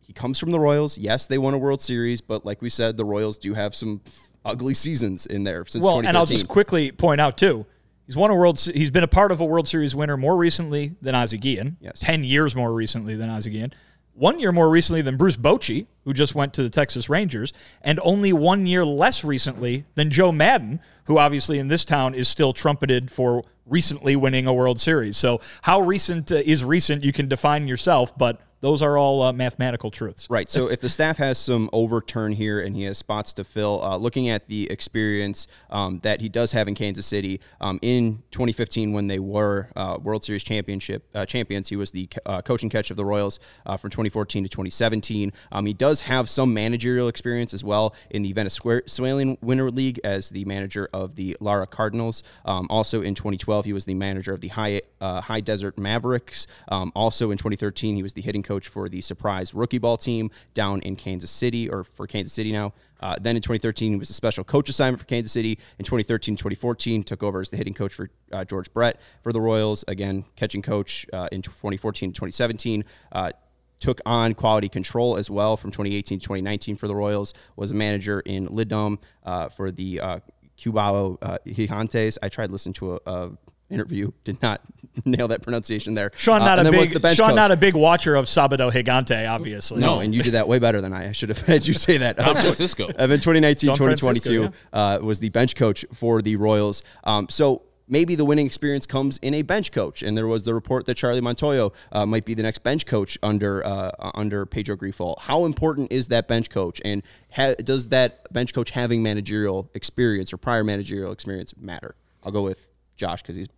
he 0.00 0.12
comes 0.12 0.40
from 0.40 0.50
the 0.50 0.58
Royals. 0.58 0.98
Yes, 0.98 1.28
they 1.28 1.38
won 1.38 1.54
a 1.54 1.58
World 1.58 1.80
Series, 1.80 2.20
but 2.20 2.44
like 2.44 2.60
we 2.62 2.68
said, 2.68 2.96
the 2.96 3.04
Royals 3.04 3.38
do 3.38 3.54
have 3.54 3.76
some 3.76 4.00
ugly 4.48 4.74
seasons 4.74 5.26
in 5.26 5.42
there 5.42 5.64
since 5.66 5.84
well, 5.84 6.00
and 6.00 6.16
I'll 6.16 6.26
just 6.26 6.48
quickly 6.48 6.90
point 6.90 7.20
out 7.20 7.38
too. 7.38 7.66
He's 8.06 8.16
won 8.16 8.30
a 8.30 8.34
world. 8.34 8.58
He's 8.58 8.90
been 8.90 9.04
a 9.04 9.08
part 9.08 9.30
of 9.32 9.40
a 9.40 9.44
World 9.44 9.68
Series 9.68 9.94
winner 9.94 10.16
more 10.16 10.36
recently 10.36 10.96
than 11.02 11.14
Ozzie 11.14 11.38
Guillen. 11.38 11.76
Yes, 11.80 12.00
ten 12.00 12.24
years 12.24 12.56
more 12.56 12.72
recently 12.72 13.14
than 13.14 13.28
Ozzie 13.28 13.50
Guillen. 13.50 13.72
One 14.14 14.40
year 14.40 14.50
more 14.50 14.68
recently 14.68 15.00
than 15.02 15.16
Bruce 15.16 15.36
Bochy, 15.36 15.86
who 16.04 16.12
just 16.12 16.34
went 16.34 16.52
to 16.54 16.62
the 16.64 16.70
Texas 16.70 17.08
Rangers, 17.08 17.52
and 17.82 18.00
only 18.02 18.32
one 18.32 18.66
year 18.66 18.84
less 18.84 19.22
recently 19.22 19.84
than 19.94 20.10
Joe 20.10 20.32
Maddon, 20.32 20.80
who 21.04 21.18
obviously 21.18 21.60
in 21.60 21.68
this 21.68 21.84
town 21.84 22.14
is 22.14 22.28
still 22.28 22.52
trumpeted 22.52 23.12
for 23.12 23.44
recently 23.64 24.16
winning 24.16 24.46
a 24.46 24.52
World 24.52 24.80
Series. 24.80 25.16
So, 25.16 25.40
how 25.62 25.80
recent 25.80 26.32
uh, 26.32 26.36
is 26.36 26.64
recent? 26.64 27.04
You 27.04 27.12
can 27.12 27.28
define 27.28 27.68
yourself, 27.68 28.16
but 28.16 28.40
those 28.60 28.82
are 28.82 28.98
all 28.98 29.22
uh, 29.22 29.32
mathematical 29.32 29.90
truths. 29.90 30.26
Right. 30.28 30.50
So 30.50 30.68
if 30.68 30.80
the 30.80 30.88
staff 30.88 31.16
has 31.18 31.38
some 31.38 31.70
overturn 31.72 32.32
here 32.32 32.60
and 32.60 32.74
he 32.74 32.82
has 32.84 32.98
spots 32.98 33.32
to 33.34 33.44
fill, 33.44 33.82
uh, 33.84 33.96
looking 33.96 34.28
at 34.28 34.48
the 34.48 34.70
experience 34.70 35.46
um, 35.70 36.00
that 36.02 36.20
he 36.20 36.28
does 36.28 36.52
have 36.52 36.66
in 36.66 36.74
Kansas 36.74 37.06
City 37.06 37.40
um, 37.60 37.78
in 37.82 38.22
2015 38.32 38.92
when 38.92 39.06
they 39.06 39.18
were 39.18 39.68
uh, 39.76 39.98
World 40.02 40.24
Series 40.24 40.42
championship 40.42 41.04
uh, 41.14 41.24
champions, 41.24 41.68
he 41.68 41.76
was 41.76 41.92
the 41.92 42.08
uh, 42.26 42.42
coaching 42.42 42.68
catch 42.68 42.90
of 42.90 42.96
the 42.96 43.04
Royals 43.04 43.38
uh, 43.66 43.76
from 43.76 43.90
2014 43.90 44.44
to 44.44 44.48
2017. 44.48 45.32
Um, 45.52 45.66
he 45.66 45.72
does 45.72 46.00
have 46.02 46.28
some 46.28 46.52
managerial 46.52 47.08
experience 47.08 47.54
as 47.54 47.62
well 47.62 47.94
in 48.10 48.22
the 48.22 48.32
Venezuelan 48.32 49.38
Winter 49.40 49.70
League 49.70 50.00
as 50.02 50.30
the 50.30 50.44
manager 50.44 50.88
of 50.92 51.14
the 51.14 51.36
Lara 51.40 51.66
Cardinals. 51.66 52.22
Um, 52.44 52.66
also 52.70 53.02
in 53.02 53.14
2012, 53.14 53.66
he 53.66 53.72
was 53.72 53.84
the 53.84 53.94
manager 53.94 54.32
of 54.32 54.40
the 54.40 54.48
High 54.48 54.80
High 55.00 55.40
Desert 55.40 55.78
Mavericks. 55.78 56.46
Um, 56.68 56.90
also 56.94 57.30
in 57.30 57.38
2013, 57.38 57.94
he 57.94 58.02
was 58.02 58.14
the 58.14 58.22
hitting 58.22 58.42
coach 58.48 58.68
for 58.68 58.88
the 58.88 59.00
surprise 59.00 59.52
rookie 59.54 59.78
ball 59.78 59.96
team 59.96 60.30
down 60.54 60.80
in 60.80 60.96
Kansas 60.96 61.30
City, 61.30 61.68
or 61.68 61.84
for 61.84 62.06
Kansas 62.06 62.32
City 62.32 62.50
now. 62.50 62.72
Uh, 63.00 63.16
then 63.20 63.36
in 63.36 63.42
2013, 63.42 63.92
he 63.92 63.98
was 63.98 64.10
a 64.10 64.14
special 64.14 64.42
coach 64.42 64.68
assignment 64.68 64.98
for 64.98 65.06
Kansas 65.06 65.30
City. 65.30 65.58
In 65.78 65.84
2013, 65.84 66.34
2014, 66.34 67.04
took 67.04 67.22
over 67.22 67.40
as 67.40 67.50
the 67.50 67.56
hitting 67.56 67.74
coach 67.74 67.94
for 67.94 68.10
uh, 68.32 68.44
George 68.44 68.72
Brett 68.72 69.00
for 69.22 69.32
the 69.32 69.40
Royals. 69.40 69.84
Again, 69.86 70.24
catching 70.34 70.62
coach 70.62 71.06
uh, 71.12 71.28
in 71.30 71.42
2014 71.42 72.10
2017 72.12 72.84
uh, 73.12 73.30
took 73.78 74.00
on 74.06 74.34
quality 74.34 74.68
control 74.68 75.16
as 75.16 75.30
well 75.30 75.56
from 75.56 75.70
2018 75.70 76.18
to 76.18 76.24
2019 76.24 76.76
for 76.76 76.88
the 76.88 76.96
Royals. 76.96 77.34
Was 77.56 77.70
a 77.70 77.74
manager 77.74 78.20
in 78.20 78.46
LIDOM 78.48 78.98
uh, 79.24 79.48
for 79.48 79.70
the 79.70 80.00
uh, 80.00 80.18
Cibao 80.58 81.18
uh, 81.22 81.38
Gigantes. 81.46 82.18
I 82.22 82.28
tried 82.28 82.50
listening 82.50 82.74
to 82.74 82.94
a, 82.94 82.98
a 83.06 83.30
interview. 83.70 84.12
Did 84.24 84.40
not 84.42 84.60
nail 85.04 85.28
that 85.28 85.42
pronunciation 85.42 85.94
there. 85.94 86.10
Sean, 86.16 86.40
not 86.40 86.58
uh, 86.58 86.68
a 86.68 86.70
big 86.70 86.92
Sean, 87.14 87.28
coach. 87.28 87.36
not 87.36 87.50
a 87.50 87.56
big 87.56 87.74
watcher 87.74 88.14
of 88.14 88.26
Sabado 88.26 88.70
Gigante, 88.70 89.28
obviously. 89.28 89.80
No, 89.80 90.00
and 90.00 90.14
you 90.14 90.22
did 90.22 90.34
that 90.34 90.48
way 90.48 90.58
better 90.58 90.80
than 90.80 90.92
I. 90.92 91.08
I 91.08 91.12
should 91.12 91.28
have 91.28 91.38
had 91.46 91.66
you 91.66 91.74
say 91.74 91.98
that. 91.98 92.16
Don 92.16 92.34
Francisco. 92.36 92.86
Evan 92.86 93.20
2019, 93.20 93.74
2022 93.74 94.42
yeah. 94.42 94.50
uh, 94.72 94.98
was 95.00 95.20
the 95.20 95.28
bench 95.30 95.56
coach 95.56 95.84
for 95.94 96.22
the 96.22 96.36
Royals. 96.36 96.82
Um, 97.04 97.28
so 97.28 97.62
maybe 97.88 98.14
the 98.14 98.24
winning 98.24 98.46
experience 98.46 98.86
comes 98.86 99.18
in 99.18 99.34
a 99.34 99.42
bench 99.42 99.72
coach. 99.72 100.02
And 100.02 100.16
there 100.16 100.26
was 100.26 100.44
the 100.44 100.54
report 100.54 100.86
that 100.86 100.96
Charlie 100.96 101.20
Montoyo 101.20 101.72
uh, 101.92 102.06
might 102.06 102.24
be 102.24 102.34
the 102.34 102.42
next 102.42 102.60
bench 102.60 102.86
coach 102.86 103.18
under 103.22 103.64
uh, 103.66 103.90
under 104.14 104.46
Pedro 104.46 104.76
Grifol. 104.76 105.18
How 105.20 105.44
important 105.44 105.92
is 105.92 106.08
that 106.08 106.28
bench 106.28 106.50
coach? 106.50 106.80
And 106.84 107.02
ha- 107.32 107.54
does 107.54 107.88
that 107.88 108.32
bench 108.32 108.54
coach 108.54 108.70
having 108.70 109.02
managerial 109.02 109.70
experience 109.74 110.32
or 110.32 110.36
prior 110.36 110.64
managerial 110.64 111.12
experience 111.12 111.54
matter? 111.56 111.94
I'll 112.24 112.32
go 112.32 112.42
with 112.42 112.68
Josh 112.96 113.22
because 113.22 113.36
he's 113.36 113.48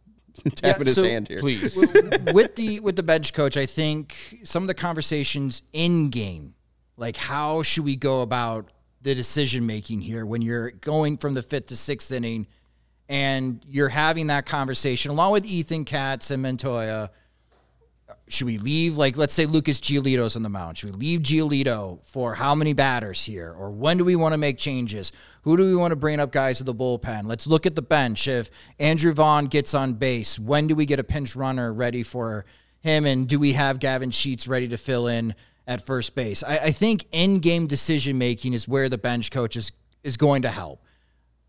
tapping 0.54 0.86
yeah, 0.86 0.92
so 0.92 1.02
his 1.02 1.10
hand 1.10 1.28
here. 1.28 1.38
Please. 1.38 1.76
with 2.32 2.56
the 2.56 2.80
with 2.80 2.96
the 2.96 3.02
bench 3.02 3.32
coach, 3.32 3.56
I 3.56 3.66
think 3.66 4.40
some 4.44 4.62
of 4.62 4.66
the 4.66 4.74
conversations 4.74 5.62
in 5.72 6.10
game, 6.10 6.54
like 6.96 7.16
how 7.16 7.62
should 7.62 7.84
we 7.84 7.96
go 7.96 8.22
about 8.22 8.70
the 9.02 9.14
decision 9.14 9.66
making 9.66 10.00
here 10.00 10.26
when 10.26 10.42
you're 10.42 10.70
going 10.70 11.16
from 11.16 11.34
the 11.34 11.42
fifth 11.42 11.66
to 11.68 11.76
sixth 11.76 12.12
inning 12.12 12.46
and 13.08 13.64
you're 13.66 13.88
having 13.88 14.28
that 14.28 14.46
conversation 14.46 15.10
along 15.10 15.32
with 15.32 15.44
Ethan 15.44 15.84
Katz 15.84 16.30
and 16.30 16.44
Montoyo 16.44 17.08
should 18.32 18.46
we 18.46 18.58
leave 18.58 18.96
like 18.96 19.16
let's 19.16 19.34
say 19.34 19.46
Lucas 19.46 19.80
Giolito's 19.80 20.36
on 20.36 20.42
the 20.42 20.48
mound? 20.48 20.78
Should 20.78 20.94
we 20.94 20.96
leave 20.96 21.20
Giolito 21.20 22.04
for 22.04 22.34
how 22.34 22.54
many 22.54 22.72
batters 22.72 23.24
here? 23.24 23.52
Or 23.52 23.70
when 23.70 23.98
do 23.98 24.04
we 24.04 24.16
want 24.16 24.32
to 24.32 24.38
make 24.38 24.58
changes? 24.58 25.12
Who 25.42 25.56
do 25.56 25.64
we 25.64 25.76
want 25.76 25.92
to 25.92 25.96
bring 25.96 26.20
up 26.20 26.32
guys 26.32 26.58
to 26.58 26.64
the 26.64 26.74
bullpen? 26.74 27.26
Let's 27.26 27.46
look 27.46 27.66
at 27.66 27.74
the 27.74 27.82
bench. 27.82 28.28
If 28.28 28.50
Andrew 28.78 29.12
Vaughn 29.12 29.46
gets 29.46 29.74
on 29.74 29.94
base, 29.94 30.38
when 30.38 30.66
do 30.66 30.74
we 30.74 30.86
get 30.86 31.00
a 31.00 31.04
pinch 31.04 31.34
runner 31.34 31.72
ready 31.72 32.02
for 32.02 32.44
him? 32.80 33.04
And 33.04 33.28
do 33.28 33.38
we 33.38 33.54
have 33.54 33.78
Gavin 33.78 34.10
Sheets 34.10 34.46
ready 34.46 34.68
to 34.68 34.76
fill 34.76 35.06
in 35.06 35.34
at 35.66 35.84
first 35.84 36.14
base? 36.14 36.42
I, 36.42 36.58
I 36.58 36.72
think 36.72 37.06
in-game 37.12 37.66
decision 37.66 38.18
making 38.18 38.52
is 38.52 38.68
where 38.68 38.88
the 38.88 38.98
bench 38.98 39.30
coach 39.30 39.56
is 39.56 39.72
is 40.02 40.16
going 40.16 40.42
to 40.42 40.50
help 40.50 40.82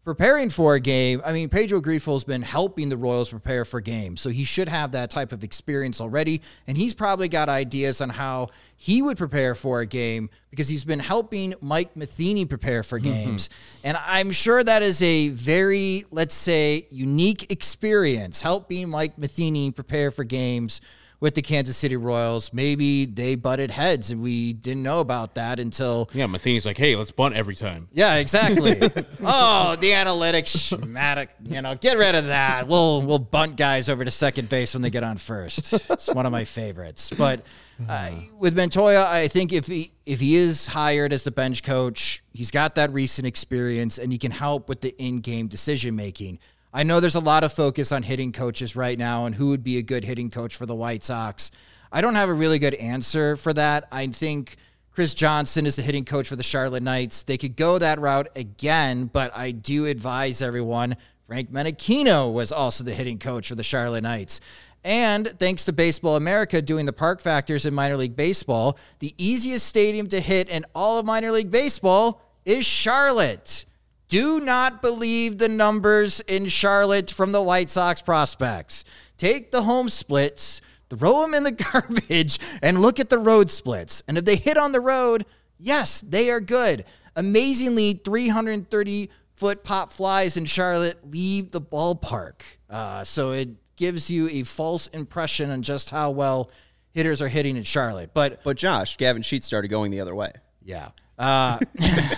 preparing 0.04 0.50
for 0.50 0.76
a 0.76 0.80
game, 0.80 1.22
I 1.26 1.32
mean, 1.32 1.50
Pedro 1.50 1.80
Grifol's 1.80 2.24
been 2.24 2.42
helping 2.42 2.90
the 2.90 2.98
Royals 2.98 3.30
prepare 3.30 3.66
for 3.66 3.80
games, 3.80 4.22
so 4.22 4.30
he 4.30 4.44
should 4.44 4.68
have 4.68 4.94
that 4.94 5.12
type 5.12 5.32
of 5.32 5.44
experience 5.44 6.02
already. 6.02 6.42
And 6.68 6.78
he's 6.78 6.94
probably 6.94 7.28
got 7.28 7.50
ideas 7.50 8.02
on 8.02 8.10
how 8.10 8.50
he 8.76 9.02
would 9.02 9.18
prepare 9.18 9.54
for 9.54 9.82
a 9.82 9.86
game 9.86 10.30
because 10.50 10.68
he's 10.68 10.86
been 10.86 11.00
helping 11.00 11.54
Mike 11.62 11.96
Matheny 11.96 12.46
prepare 12.46 12.84
for 12.84 13.00
mm-hmm. 13.00 13.12
games. 13.12 13.50
and 13.84 13.98
I'm 14.06 14.32
sure 14.32 14.64
that 14.64 14.82
is 14.82 15.02
a 15.02 15.30
very, 15.30 16.06
let's 16.12 16.36
say, 16.36 16.88
unique 16.90 17.52
experience 17.52 18.42
helping 18.42 18.90
Mike 18.90 19.18
Matheny 19.18 19.72
prepare 19.72 20.10
for 20.10 20.24
games 20.24 20.82
with 21.22 21.36
the 21.36 21.42
Kansas 21.42 21.78
City 21.78 21.96
Royals. 21.96 22.52
Maybe 22.52 23.06
they 23.06 23.36
butted 23.36 23.72
heads 23.72 24.12
and 24.12 24.22
we 24.22 24.52
didn't 24.54 24.84
know 24.84 25.00
about 25.00 25.36
that 25.36 25.60
until 25.60 26.10
Yeah, 26.14 26.26
Matheny's 26.26 26.66
like, 26.66 26.78
hey, 26.78 26.96
let's 26.98 27.12
bunt 27.12 27.36
every 27.36 27.56
time. 27.56 27.88
yeah, 27.94 28.16
exactly. 28.16 28.72
oh, 29.24 29.78
the 29.80 29.92
analytics, 29.92 30.50
schmatic. 30.76 31.30
You 31.48 31.62
know, 31.62 31.76
get 31.76 31.98
rid 31.98 32.16
of 32.16 32.26
that. 32.28 32.68
We'll 32.68 33.02
we'll 33.04 33.20
bunt 33.20 33.56
guys 33.56 33.88
over 33.88 34.04
to 34.04 34.12
second 34.12 34.50
base 34.50 34.74
when 34.74 34.82
they 34.82 34.90
get 34.90 35.04
on 35.04 35.16
first. 35.18 35.72
It's 35.74 36.14
one 36.14 36.26
of 36.26 36.32
my 36.32 36.44
favorites. 36.44 37.14
But 37.16 37.46
uh, 37.88 38.12
with 38.40 38.56
Montoyo, 38.58 39.06
I 39.06 39.28
think 39.28 39.54
if 39.54 39.68
he 39.68 39.92
if 40.06 40.20
he 40.20 40.36
is 40.36 40.66
hired 40.68 41.14
as 41.14 41.24
the 41.24 41.32
bench 41.32 41.62
coach, 41.62 42.24
he's 42.34 42.50
got 42.52 42.76
that 42.76 42.92
recent 42.92 43.28
experience 43.28 44.00
and 44.00 44.12
he 44.12 44.18
can 44.18 44.32
help 44.32 44.68
with 44.68 44.82
the 44.82 44.96
in 44.98 45.20
game 45.20 45.48
decision 45.48 45.96
making. 45.96 46.40
I 46.74 46.84
know 46.84 47.00
there's 47.00 47.16
a 47.16 47.20
lot 47.20 47.44
of 47.44 47.52
focus 47.52 47.92
on 47.92 48.04
hitting 48.04 48.32
coaches 48.32 48.76
right 48.76 48.98
now 48.98 49.26
and 49.26 49.36
who 49.36 49.50
would 49.50 49.64
be 49.64 49.78
a 49.78 49.82
good 49.82 50.06
hitting 50.06 50.30
coach 50.30 50.56
for 50.56 50.66
the 50.66 50.76
White 50.76 51.04
Sox. 51.04 51.52
I 51.92 52.00
don't 52.00 52.16
have 52.16 52.30
a 52.30 52.34
really 52.34 52.60
good 52.60 52.76
answer 52.76 53.36
for 53.36 53.52
that. 53.54 53.90
I 53.92 54.08
think 54.08 54.56
Chris 54.92 55.14
Johnson 55.14 55.66
is 55.66 55.76
the 55.76 55.82
hitting 55.82 56.06
coach 56.06 56.30
for 56.30 56.38
the 56.38 56.44
Charlotte 56.44 56.84
Knights. 56.84 57.24
They 57.24 57.38
could 57.38 57.58
go 57.58 57.78
that 57.78 58.00
route 58.00 58.30
again, 58.36 59.06
but 59.06 59.36
I 59.36 59.52
do 59.52 59.86
advise 59.86 60.42
everyone 60.42 60.96
Frank 61.26 61.52
Menechino 61.52 62.32
was 62.32 62.52
also 62.52 62.84
the 62.84 62.94
hitting 62.94 63.18
coach 63.18 63.50
for 63.50 63.56
the 63.56 63.64
Charlotte 63.64 64.04
Knights. 64.04 64.40
And 64.84 65.28
thanks 65.40 65.66
to 65.66 65.74
Baseball 65.74 66.16
America 66.16 66.62
doing 66.62 66.86
the 66.86 66.94
park 66.94 67.22
factors 67.22 67.66
in 67.66 67.74
minor 67.74 67.98
league 67.98 68.16
baseball, 68.16 68.78
the 69.00 69.14
easiest 69.18 69.66
stadium 69.66 70.08
to 70.08 70.20
hit 70.20 70.50
in 70.50 70.66
all 70.74 71.00
of 71.00 71.06
minor 71.06 71.32
league 71.32 71.52
baseball 71.52 72.22
is 72.46 72.66
Charlotte. 72.66 73.66
Do 74.12 74.42
not 74.42 74.82
believe 74.82 75.38
the 75.38 75.48
numbers 75.48 76.20
in 76.20 76.50
Charlotte 76.50 77.10
from 77.10 77.32
the 77.32 77.42
White 77.42 77.70
Sox 77.70 78.02
prospects. 78.02 78.84
Take 79.18 79.52
the 79.52 79.62
home 79.62 79.88
splits, 79.88 80.60
throw 80.90 81.22
them 81.22 81.34
in 81.34 81.44
the 81.46 81.52
garbage, 81.72 82.38
and 82.62 82.82
look 82.82 83.00
at 83.00 83.10
the 83.10 83.18
road 83.18 83.50
splits. 83.50 84.04
And 84.10 84.18
if 84.18 84.26
they 84.26 84.36
hit 84.36 84.58
on 84.58 84.74
the 84.74 84.82
road, 84.82 85.26
yes, 85.58 86.02
they 86.02 86.30
are 86.30 86.42
good. 86.42 86.84
Amazingly, 87.16 87.94
330 88.04 89.10
foot 89.36 89.64
pop 89.64 89.90
flies 89.94 90.36
in 90.36 90.44
Charlotte 90.44 91.10
leave 91.10 91.54
the 91.54 91.62
ballpark. 91.62 92.42
Uh, 92.70 93.06
so 93.06 93.32
it 93.32 93.48
gives 93.78 94.12
you 94.12 94.28
a 94.28 94.44
false 94.44 94.88
impression 94.88 95.52
on 95.52 95.62
just 95.62 95.90
how 95.90 96.12
well 96.12 96.52
hitters 96.92 97.22
are 97.22 97.30
hitting 97.30 97.56
in 97.56 97.64
Charlotte. 97.64 98.12
But 98.14 98.44
But 98.44 98.58
Josh, 98.58 98.98
Gavin 98.98 99.22
Sheets 99.22 99.48
started 99.48 99.70
going 99.70 99.90
the 99.90 100.02
other 100.02 100.14
way. 100.14 100.34
yeah. 100.66 100.90
Uh, 101.18 101.60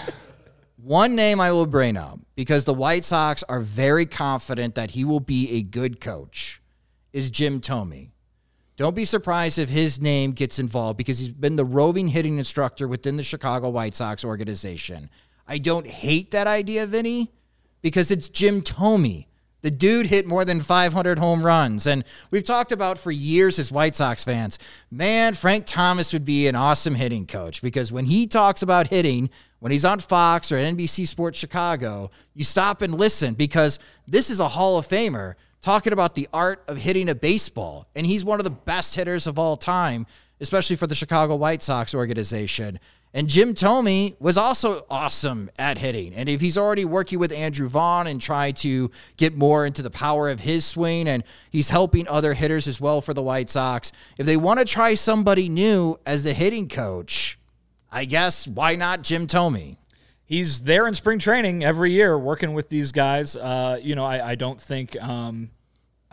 one 0.83 1.15
name 1.15 1.39
I 1.39 1.53
will 1.53 1.65
bring 1.65 1.95
up 1.95 2.19
because 2.35 2.65
the 2.65 2.73
White 2.73 3.05
Sox 3.05 3.41
are 3.43 3.61
very 3.61 4.05
confident 4.05 4.75
that 4.75 4.91
he 4.91 5.05
will 5.05 5.21
be 5.21 5.49
a 5.51 5.63
good 5.63 6.01
coach 6.01 6.61
is 7.13 7.29
Jim 7.29 7.61
Thome. 7.61 8.11
Don't 8.75 8.95
be 8.95 9.05
surprised 9.05 9.57
if 9.57 9.69
his 9.69 10.01
name 10.01 10.31
gets 10.31 10.59
involved 10.59 10.97
because 10.97 11.19
he's 11.19 11.29
been 11.29 11.55
the 11.55 11.63
roving 11.63 12.09
hitting 12.09 12.37
instructor 12.37 12.87
within 12.87 13.15
the 13.15 13.23
Chicago 13.23 13.69
White 13.69 13.95
Sox 13.95 14.25
organization. 14.25 15.09
I 15.47 15.57
don't 15.57 15.87
hate 15.87 16.31
that 16.31 16.47
idea, 16.47 16.85
Vinnie, 16.85 17.31
because 17.81 18.11
it's 18.11 18.27
Jim 18.27 18.61
Thome. 18.61 19.25
The 19.63 19.71
dude 19.71 20.07
hit 20.07 20.27
more 20.27 20.43
than 20.43 20.59
500 20.59 21.17
home 21.17 21.43
runs. 21.43 21.87
And 21.87 22.03
we've 22.31 22.43
talked 22.43 22.73
about 22.73 22.97
for 22.97 23.11
years 23.11 23.57
as 23.59 23.71
White 23.71 23.95
Sox 23.95 24.23
fans, 24.23 24.59
man, 24.91 25.33
Frank 25.33 25.65
Thomas 25.65 26.11
would 26.11 26.25
be 26.25 26.47
an 26.47 26.55
awesome 26.55 26.95
hitting 26.95 27.25
coach 27.25 27.61
because 27.61 27.89
when 27.89 28.05
he 28.05 28.27
talks 28.27 28.61
about 28.61 28.87
hitting, 28.87 29.29
when 29.59 29.71
he's 29.71 29.85
on 29.85 29.99
Fox 29.99 30.51
or 30.51 30.57
NBC 30.57 31.07
Sports 31.07 31.39
Chicago, 31.39 32.11
you 32.35 32.43
stop 32.43 32.81
and 32.81 32.93
listen 32.93 33.35
because 33.35 33.79
this 34.05 34.29
is 34.29 34.41
a 34.41 34.49
Hall 34.49 34.77
of 34.77 34.85
Famer 34.85 35.35
talking 35.61 35.93
about 35.93 36.13
the 36.13 36.27
art 36.33 36.61
of 36.67 36.75
hitting 36.75 37.07
a 37.07 37.15
baseball. 37.15 37.87
And 37.95 38.05
he's 38.05 38.25
one 38.25 38.41
of 38.41 38.43
the 38.43 38.51
best 38.51 38.95
hitters 38.95 39.27
of 39.27 39.39
all 39.39 39.55
time, 39.55 40.05
especially 40.41 40.75
for 40.75 40.87
the 40.87 40.95
Chicago 40.95 41.37
White 41.37 41.63
Sox 41.63 41.95
organization. 41.95 42.79
And 43.15 43.29
Jim 43.29 43.53
Thome 43.53 44.19
was 44.19 44.37
also 44.37 44.85
awesome 44.89 45.51
at 45.59 45.77
hitting. 45.77 46.15
And 46.15 46.27
if 46.27 46.41
he's 46.41 46.57
already 46.57 46.83
working 46.83 47.19
with 47.19 47.31
Andrew 47.31 47.67
Vaughn 47.67 48.07
and 48.07 48.19
trying 48.19 48.55
to 48.55 48.89
get 49.17 49.37
more 49.37 49.67
into 49.67 49.83
the 49.83 49.91
power 49.91 50.29
of 50.29 50.39
his 50.39 50.65
swing, 50.65 51.07
and 51.07 51.23
he's 51.51 51.69
helping 51.69 52.07
other 52.07 52.33
hitters 52.33 52.67
as 52.67 52.81
well 52.81 53.01
for 53.01 53.13
the 53.13 53.21
White 53.21 53.51
Sox, 53.51 53.91
if 54.17 54.25
they 54.25 54.35
want 54.35 54.59
to 54.59 54.65
try 54.65 54.95
somebody 54.95 55.47
new 55.47 55.95
as 56.07 56.23
the 56.23 56.33
hitting 56.33 56.67
coach, 56.67 57.37
I 57.91 58.05
guess 58.05 58.47
why 58.47 58.75
not 58.75 59.03
Jim 59.03 59.27
Thome? 59.27 59.77
He's 60.25 60.63
there 60.63 60.87
in 60.87 60.95
spring 60.95 61.19
training 61.19 61.63
every 61.63 61.91
year, 61.91 62.17
working 62.17 62.53
with 62.53 62.69
these 62.69 62.91
guys. 62.91 63.35
Uh, 63.35 63.77
you 63.79 63.93
know, 63.93 64.05
I, 64.05 64.31
I 64.31 64.35
don't 64.35 64.59
think. 64.59 64.99
Um, 64.99 65.51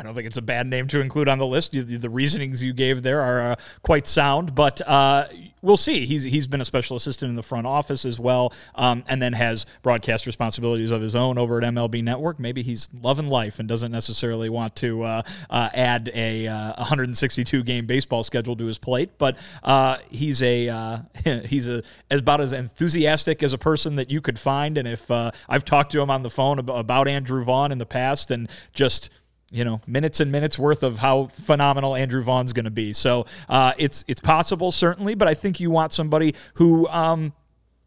I 0.01 0.03
don't 0.03 0.15
think 0.15 0.27
it's 0.27 0.39
a 0.39 0.43
bad 0.43 0.67
name 0.67 0.89
to 0.89 1.01
include 1.03 1.29
on 1.29 1.39
the 1.39 1.47
list. 1.47 1.73
The, 1.73 2.09
reasonings 2.09 2.63
you 2.63 2.73
gave 2.73 3.03
there 3.03 3.21
are 3.21 3.53
uh, 3.53 3.57
quite 3.83 4.07
sound, 4.07 4.55
but 4.55 4.81
uh, 4.89 5.27
we'll 5.61 5.77
see. 5.77 6.07
He's 6.07 6.25
he's 6.25 6.47
been 6.47 6.63
a 6.63 6.65
special 6.65 6.97
assistant 6.97 7.29
in 7.29 7.37
the 7.37 7.43
front 7.43 7.67
office 7.67 8.07
as 8.07 8.19
well, 8.19 8.55
um, 8.77 9.05
and 9.09 9.21
then 9.21 9.35
has 9.35 9.67
broadcast 9.83 10.25
responsibilities 10.25 10.91
of 10.91 11.03
his 11.03 11.15
own 11.15 11.37
over 11.37 11.59
at 11.59 11.65
MLB 11.65 12.03
Network. 12.03 12.41
Maybe 12.41 12.63
he's 12.63 12.89
loving 13.03 13.29
life 13.29 13.59
and 13.59 13.69
doesn't 13.69 13.93
necessarily 13.93 14.49
want 14.49 14.75
to 14.77 15.03
uh, 15.03 15.23
uh, 15.51 15.69
add 15.75 16.11
a 16.15 16.47
162 16.79 17.63
game 17.63 17.85
baseball 17.85 18.23
schedule 18.23 18.57
to 18.57 18.65
his 18.65 18.79
plate. 18.79 19.11
But 19.19 19.37
uh, 19.63 19.99
he's 20.09 20.41
a 20.41 20.71
uh, 20.71 20.99
he's 21.45 21.69
a 21.69 21.83
about 22.11 22.41
as 22.41 22.55
enthusiastic 22.55 23.43
as 23.43 23.53
a 23.53 23.59
person 23.59 23.97
that 23.97 24.11
you 24.11 24.23
could 24.23 24.39
find. 24.39 24.79
And 24.79 24.89
if 24.89 25.11
uh, 25.11 25.33
I've 25.47 25.67
talked 25.67 25.93
to 25.93 26.01
him 26.01 26.11
on 26.11 26.23
the 26.23 26.31
phone 26.31 26.59
about, 26.59 26.79
about 26.79 27.07
Andrew 27.07 27.45
Vaughn 27.45 27.71
in 27.71 27.77
the 27.77 27.85
past, 27.85 28.31
and 28.31 28.49
just 28.73 29.11
you 29.51 29.65
know 29.65 29.81
minutes 29.87 30.21
and 30.21 30.31
minutes 30.31 30.59
worth 30.59 30.83
of 30.83 30.99
how 30.99 31.27
phenomenal 31.27 31.95
Andrew 31.95 32.23
Vaughn's 32.23 32.53
going 32.53 32.65
to 32.65 32.71
be. 32.71 32.93
So 32.93 33.27
uh, 33.49 33.73
it's 33.79 34.05
it's 34.09 34.21
possible 34.21 34.73
certainly, 34.73 35.15
but 35.15 35.29
I 35.29 35.35
think 35.35 35.61
you 35.61 35.71
want 35.71 35.93
somebody 35.93 36.35
who. 36.55 36.89
Um, 36.89 37.33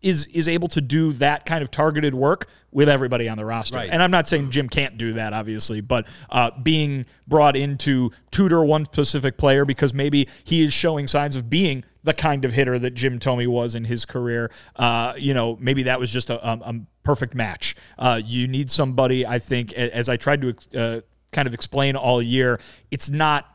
is, 0.04 0.26
is 0.28 0.48
able 0.48 0.68
to 0.68 0.82
do 0.82 1.14
that 1.14 1.46
kind 1.46 1.64
of 1.64 1.72
targeted 1.72 2.14
work 2.14 2.48
with 2.72 2.90
everybody 2.90 3.30
on 3.30 3.38
the 3.38 3.46
roster. 3.46 3.78
Right. 3.78 3.90
And 3.90 4.04
I'm 4.04 4.12
not 4.12 4.28
saying 4.28 4.52
Jim 4.52 4.68
can't 4.68 4.98
do 4.98 5.14
that, 5.14 5.34
obviously, 5.34 5.80
but 5.80 6.08
uh, 6.30 6.52
being 6.62 7.06
brought 7.26 7.56
in 7.56 7.78
to 7.80 8.12
tutor 8.30 8.64
one 8.64 8.86
specific 8.86 9.38
player 9.38 9.64
because 9.64 9.94
maybe 9.94 10.28
he 10.44 10.62
is 10.62 10.74
showing 10.74 11.08
signs 11.08 11.38
of 11.38 11.50
being 11.50 11.86
the 12.04 12.14
kind 12.14 12.44
of 12.44 12.52
hitter 12.52 12.78
that 12.80 12.96
Jim 12.96 13.18
Thome 13.18 13.48
was 13.48 13.76
in 13.76 13.86
his 13.86 14.06
career. 14.06 14.52
Uh, 14.76 15.14
you 15.18 15.34
know, 15.34 15.58
maybe 15.62 15.84
that 15.84 16.02
was 16.02 16.12
just 16.12 16.30
a, 16.30 16.48
a, 16.48 16.58
a 16.58 16.74
perfect 17.04 17.34
match. 17.34 17.74
Uh, 17.98 18.20
you 18.24 18.48
need 18.50 18.70
somebody, 18.70 19.26
I 19.26 19.40
think, 19.40 19.72
as 19.72 20.10
I 20.10 20.18
tried 20.18 20.42
to 20.42 20.56
uh, 20.78 21.02
kind 21.34 21.48
of 21.48 21.54
explain 21.54 21.96
all 21.96 22.22
year, 22.22 22.60
it's 22.92 23.10
not 23.10 23.53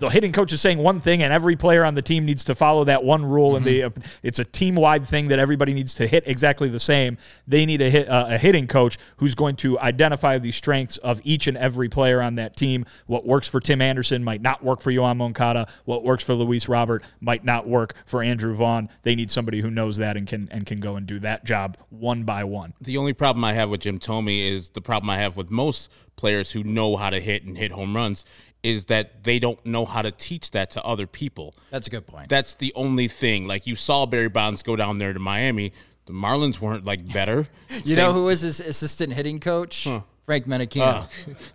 the 0.00 0.08
hitting 0.08 0.32
coach 0.32 0.52
is 0.52 0.60
saying 0.60 0.78
one 0.78 0.98
thing 0.98 1.22
and 1.22 1.32
every 1.32 1.56
player 1.56 1.84
on 1.84 1.94
the 1.94 2.02
team 2.02 2.24
needs 2.24 2.42
to 2.44 2.54
follow 2.54 2.84
that 2.84 3.04
one 3.04 3.24
rule 3.24 3.54
and 3.54 3.66
they, 3.66 3.88
it's 4.22 4.38
a 4.38 4.44
team-wide 4.44 5.06
thing 5.06 5.28
that 5.28 5.38
everybody 5.38 5.74
needs 5.74 5.94
to 5.94 6.06
hit 6.06 6.24
exactly 6.26 6.70
the 6.70 6.80
same. 6.80 7.18
They 7.46 7.66
need 7.66 7.82
a, 7.82 7.90
hit, 7.90 8.08
uh, 8.08 8.26
a 8.30 8.38
hitting 8.38 8.66
coach 8.66 8.96
who's 9.18 9.34
going 9.34 9.56
to 9.56 9.78
identify 9.78 10.38
the 10.38 10.52
strengths 10.52 10.96
of 10.96 11.20
each 11.22 11.46
and 11.46 11.56
every 11.56 11.90
player 11.90 12.22
on 12.22 12.36
that 12.36 12.56
team. 12.56 12.86
What 13.06 13.26
works 13.26 13.48
for 13.48 13.60
tim 13.60 13.82
anderson 13.82 14.24
might 14.24 14.40
not 14.40 14.64
work 14.64 14.80
for 14.80 14.90
Yoán 14.90 15.18
moncada. 15.18 15.68
What 15.84 16.02
works 16.02 16.24
for 16.24 16.32
luis 16.32 16.66
robert 16.66 17.04
might 17.20 17.44
not 17.44 17.68
work 17.68 17.94
for 18.06 18.22
andrew 18.22 18.54
vaughn. 18.54 18.88
They 19.02 19.14
need 19.14 19.30
somebody 19.30 19.60
who 19.60 19.70
knows 19.70 19.98
that 19.98 20.16
and 20.16 20.26
can 20.26 20.48
and 20.50 20.64
can 20.64 20.80
go 20.80 20.96
and 20.96 21.06
do 21.06 21.18
that 21.20 21.44
job 21.44 21.76
one 21.90 22.24
by 22.24 22.44
one. 22.44 22.72
The 22.80 22.96
only 22.96 23.12
problem 23.12 23.44
I 23.44 23.52
have 23.52 23.68
with 23.68 23.80
Jim 23.80 23.98
Thome 23.98 24.28
is 24.28 24.70
the 24.70 24.80
problem 24.80 25.10
I 25.10 25.18
have 25.18 25.36
with 25.36 25.50
most 25.50 25.90
players 26.16 26.52
who 26.52 26.62
know 26.62 26.96
how 26.96 27.10
to 27.10 27.20
hit 27.20 27.44
and 27.44 27.56
hit 27.56 27.72
home 27.72 27.96
runs 27.96 28.24
is 28.62 28.86
that 28.86 29.24
they 29.24 29.38
don't 29.38 29.64
know 29.64 29.84
how 29.84 30.02
to 30.02 30.10
teach 30.10 30.50
that 30.52 30.70
to 30.72 30.82
other 30.82 31.06
people. 31.06 31.54
That's 31.70 31.86
a 31.86 31.90
good 31.90 32.06
point. 32.06 32.28
That's 32.28 32.54
the 32.54 32.72
only 32.74 33.08
thing. 33.08 33.46
Like 33.46 33.66
you 33.66 33.74
saw 33.74 34.06
Barry 34.06 34.28
Bonds 34.28 34.62
go 34.62 34.76
down 34.76 34.98
there 34.98 35.12
to 35.12 35.20
Miami. 35.20 35.72
The 36.06 36.12
Marlins 36.12 36.60
weren't 36.60 36.84
like 36.84 37.12
better. 37.12 37.46
You 37.84 37.94
know 37.94 38.12
who 38.12 38.24
was 38.24 38.40
his 38.40 38.58
assistant 38.58 39.12
hitting 39.12 39.38
coach 39.38 39.84
for 39.84 40.04
Frank 40.24 40.46
Menechino. 40.46 41.06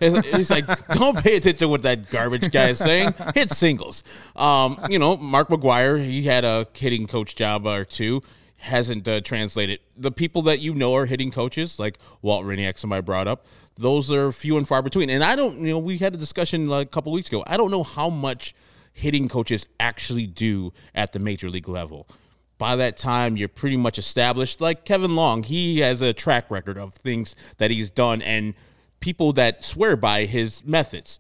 Uh, 0.02 0.22
he's 0.38 0.50
like, 0.50 0.66
don't 0.90 1.18
pay 1.18 1.36
attention 1.36 1.60
to 1.60 1.68
what 1.68 1.82
that 1.84 2.10
garbage 2.10 2.52
guy 2.52 2.70
is 2.70 2.80
saying. 2.80 3.14
Hit 3.34 3.52
singles. 3.52 4.04
Um, 4.36 4.80
you 4.90 4.98
know, 4.98 5.18
Mark 5.18 5.50
McGwire, 5.50 6.02
he 6.02 6.24
had 6.24 6.46
a 6.46 6.68
hitting 6.74 7.06
coach 7.06 7.36
job 7.36 7.68
or 7.68 7.84
two. 7.86 8.22
Hasn't 8.66 9.08
uh, 9.08 9.22
translated. 9.22 9.80
The 9.96 10.12
people 10.12 10.42
that 10.44 10.60
you 10.60 10.74
know 10.74 10.96
are 10.96 11.06
hitting 11.06 11.30
coaches, 11.30 11.80
like 11.80 12.00
Walt 12.24 12.46
Hriniak, 12.46 12.80
somebody 12.80 13.04
brought 13.04 13.28
up, 13.28 13.46
those 13.76 14.12
are 14.12 14.32
few 14.32 14.58
and 14.58 14.68
far 14.68 14.82
between. 14.82 15.10
And 15.12 15.24
I 15.24 15.36
don't, 15.36 15.60
you 15.60 15.68
know, 15.68 15.80
we 15.80 16.00
had 16.00 16.16
a 16.16 16.18
discussion 16.18 16.68
like 16.68 16.88
a 16.88 16.90
couple 16.90 17.12
weeks 17.12 17.28
ago. 17.28 17.44
I 17.46 17.58
don't 17.58 17.70
know 17.70 17.84
how 17.84 18.10
much 18.10 18.56
hitting 18.92 19.28
coaches 19.28 19.68
actually 19.80 20.26
do 20.26 20.74
at 20.96 21.14
the 21.14 21.20
major 21.20 21.50
league 21.50 21.68
level 21.68 22.08
by 22.58 22.78
that 22.78 22.98
time 22.98 23.36
you're 23.36 23.50
pretty 23.50 23.76
much 23.76 24.00
established 24.00 24.62
like 24.62 24.86
kevin 24.86 25.18
long 25.18 25.44
he 25.44 25.80
has 25.80 26.02
a 26.02 26.14
track 26.14 26.50
record 26.50 26.78
of 26.78 26.94
things 26.94 27.36
that 27.58 27.70
he's 27.70 27.90
done 27.90 28.22
and 28.22 28.54
people 29.02 29.34
that 29.34 29.66
swear 29.66 29.98
by 29.98 30.26
his 30.26 30.64
methods 30.64 31.20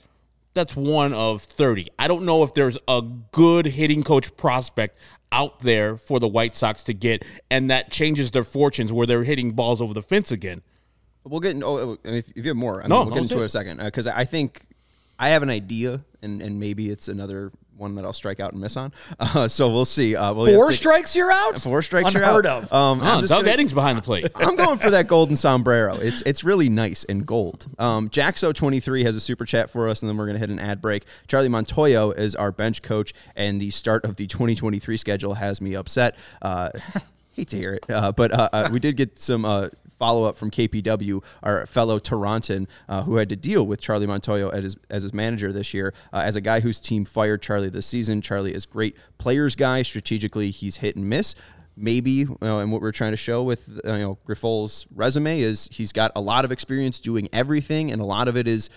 that's 0.55 0.75
one 0.75 1.13
of 1.13 1.43
30 1.43 1.87
i 1.99 2.07
don't 2.07 2.25
know 2.25 2.41
if 2.41 2.53
there's 2.53 2.79
a 2.87 3.03
good 3.31 3.67
hitting 3.67 4.01
coach 4.01 4.35
prospect 4.35 4.97
out 5.31 5.59
there 5.59 5.97
for 5.97 6.19
the 6.19 6.27
white 6.27 6.55
sox 6.55 6.81
to 6.81 6.93
get 6.93 7.23
and 7.51 7.69
that 7.69 7.91
changes 7.91 8.31
their 8.31 8.43
fortunes 8.43 8.91
where 8.91 9.05
they're 9.05 9.23
hitting 9.23 9.51
balls 9.51 9.79
over 9.79 9.93
the 9.93 10.01
fence 10.01 10.31
again 10.31 10.63
We'll 11.27 11.39
get. 11.39 11.55
In, 11.55 11.63
oh, 11.63 11.77
oh 11.77 11.97
if, 12.03 12.29
if 12.29 12.37
you 12.37 12.49
have 12.49 12.57
more, 12.57 12.79
I 12.79 12.83
mean, 12.83 12.89
No, 12.89 13.03
we'll 13.03 13.15
get 13.15 13.23
into 13.23 13.35
it 13.35 13.39
in 13.39 13.43
a 13.45 13.49
second 13.49 13.79
uh, 13.79 13.85
because 13.85 14.07
I 14.07 14.25
think 14.25 14.61
I 15.17 15.29
have 15.29 15.43
an 15.43 15.49
idea, 15.49 16.05
and 16.21 16.41
and 16.41 16.59
maybe 16.59 16.89
it's 16.89 17.07
another 17.07 17.51
one 17.77 17.95
that 17.95 18.05
I'll 18.05 18.13
strike 18.13 18.39
out 18.39 18.53
and 18.53 18.61
miss 18.61 18.77
on. 18.77 18.91
Uh, 19.19 19.47
so 19.47 19.67
we'll 19.69 19.85
see. 19.85 20.15
Uh, 20.15 20.33
we'll 20.33 20.53
Four 20.53 20.67
to- 20.69 20.73
strikes, 20.73 21.15
you're 21.15 21.31
out. 21.31 21.59
Four 21.61 21.81
strikes. 21.81 22.13
Unheard 22.13 22.45
you're 22.45 22.53
out. 22.53 22.63
of. 22.65 22.73
Um, 22.73 23.01
Ah, 23.03 23.21
doug 23.21 23.29
gonna- 23.29 23.49
eddings 23.49 23.73
behind 23.73 23.97
the 23.97 24.01
plate 24.01 24.27
I'm 24.35 24.55
going 24.55 24.77
for 24.79 24.89
that 24.91 25.07
golden 25.07 25.35
sombrero. 25.35 25.95
It's 25.95 26.21
it's 26.23 26.43
really 26.43 26.69
nice 26.69 27.03
and 27.05 27.25
gold. 27.25 27.65
Um, 27.79 28.09
Jaxo23 28.09 29.05
has 29.05 29.15
a 29.15 29.19
super 29.19 29.45
chat 29.45 29.69
for 29.69 29.89
us, 29.89 30.01
and 30.01 30.09
then 30.09 30.17
we're 30.17 30.25
going 30.25 30.35
to 30.35 30.39
hit 30.39 30.49
an 30.49 30.59
ad 30.59 30.81
break. 30.81 31.05
Charlie 31.27 31.49
Montoyo 31.49 32.17
is 32.17 32.35
our 32.35 32.51
bench 32.51 32.81
coach, 32.81 33.13
and 33.35 33.59
the 33.59 33.69
start 33.71 34.05
of 34.05 34.15
the 34.15 34.27
2023 34.27 34.95
schedule 34.97 35.33
has 35.33 35.59
me 35.61 35.75
upset. 35.75 36.15
Uh, 36.41 36.69
hate 37.31 37.49
to 37.49 37.57
hear 37.57 37.73
it, 37.73 37.85
uh, 37.89 38.11
but 38.11 38.31
uh, 38.33 38.49
uh, 38.53 38.69
we 38.71 38.79
did 38.79 38.95
get 38.95 39.19
some. 39.19 39.43
Follow 39.97 40.23
up 40.23 40.35
from 40.35 40.51
KPW, 40.51 41.23
our 41.43 41.65
fellow 41.65 41.99
Torontan, 41.99 42.67
uh, 42.89 43.03
who 43.03 43.15
had 43.15 43.29
to 43.29 43.35
deal 43.35 43.65
with 43.65 43.81
Charlie 43.81 44.07
Montoyo 44.07 44.53
as 44.53 44.63
his, 44.63 44.77
as 44.89 45.03
his 45.03 45.13
manager 45.13 45.51
this 45.51 45.73
year. 45.73 45.93
Uh, 46.11 46.23
as 46.25 46.35
a 46.35 46.41
guy 46.41 46.59
whose 46.59 46.79
team 46.79 47.05
fired 47.05 47.41
Charlie 47.41 47.69
this 47.69 47.87
season, 47.87 48.21
Charlie 48.21 48.53
is 48.53 48.65
great 48.65 48.95
players 49.17 49.55
guy. 49.55 49.81
Strategically, 49.81 50.51
he's 50.51 50.77
hit 50.77 50.95
and 50.95 51.09
miss 51.09 51.35
maybe 51.77 52.25
uh, 52.25 52.59
and 52.59 52.71
what 52.71 52.81
we're 52.81 52.91
trying 52.91 53.11
to 53.11 53.17
show 53.17 53.43
with 53.43 53.81
uh, 53.85 53.93
you 53.93 53.99
know 53.99 54.17
Grifol's 54.25 54.87
resume 54.95 55.39
is 55.39 55.67
he's 55.71 55.91
got 55.91 56.11
a 56.15 56.21
lot 56.21 56.45
of 56.45 56.51
experience 56.51 56.99
doing 56.99 57.27
everything 57.33 57.91
and 57.91 58.01
a 58.01 58.05
lot 58.05 58.27
of 58.27 58.37
it 58.37 58.47
is 58.47 58.69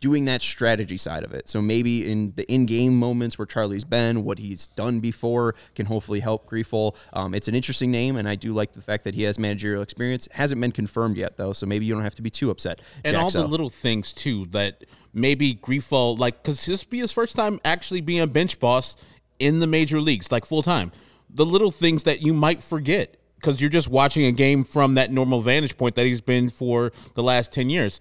doing 0.00 0.26
that 0.26 0.42
strategy 0.42 0.96
side 0.96 1.24
of 1.24 1.32
it 1.32 1.48
so 1.48 1.60
maybe 1.62 2.10
in 2.10 2.32
the 2.36 2.50
in-game 2.52 2.96
moments 2.98 3.38
where 3.38 3.46
charlie's 3.46 3.84
been 3.84 4.24
what 4.24 4.38
he's 4.38 4.66
done 4.68 5.00
before 5.00 5.54
can 5.74 5.86
hopefully 5.86 6.20
help 6.20 6.48
Grifol. 6.48 6.94
Um, 7.12 7.34
it's 7.34 7.48
an 7.48 7.54
interesting 7.54 7.90
name 7.90 8.16
and 8.16 8.28
i 8.28 8.34
do 8.34 8.52
like 8.52 8.72
the 8.72 8.82
fact 8.82 9.04
that 9.04 9.14
he 9.14 9.22
has 9.22 9.38
managerial 9.38 9.82
experience 9.82 10.28
hasn't 10.32 10.60
been 10.60 10.72
confirmed 10.72 11.16
yet 11.16 11.36
though 11.36 11.52
so 11.52 11.66
maybe 11.66 11.86
you 11.86 11.94
don't 11.94 12.04
have 12.04 12.14
to 12.16 12.22
be 12.22 12.30
too 12.30 12.50
upset 12.50 12.80
and 13.04 13.16
all 13.16 13.30
the 13.30 13.46
little 13.46 13.70
things 13.70 14.12
too 14.12 14.46
that 14.46 14.84
maybe 15.16 15.54
Griefo 15.54 16.16
like 16.16 16.42
because 16.42 16.64
this 16.66 16.84
be 16.84 16.98
his 16.98 17.10
first 17.10 17.34
time 17.34 17.58
actually 17.64 18.00
being 18.02 18.20
a 18.20 18.26
bench 18.26 18.60
boss 18.60 18.96
in 19.38 19.58
the 19.58 19.66
major 19.66 20.00
leagues 20.00 20.30
like 20.30 20.44
full 20.44 20.62
time. 20.62 20.92
The 21.30 21.44
little 21.44 21.70
things 21.70 22.04
that 22.04 22.22
you 22.22 22.32
might 22.34 22.62
forget 22.62 23.16
because 23.36 23.60
you're 23.60 23.70
just 23.70 23.88
watching 23.88 24.26
a 24.26 24.32
game 24.32 24.64
from 24.64 24.94
that 24.94 25.10
normal 25.10 25.40
vantage 25.40 25.76
point 25.76 25.94
that 25.96 26.06
he's 26.06 26.20
been 26.20 26.48
for 26.48 26.92
the 27.14 27.22
last 27.22 27.52
ten 27.52 27.68
years. 27.70 28.00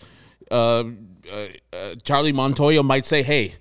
Uh, 0.51 0.83
uh, 1.31 1.47
uh, 1.75 1.95
Charlie 2.03 2.33
Montoyo 2.33 2.83
might 2.83 3.05
say, 3.05 3.23
"Hey, 3.23 3.55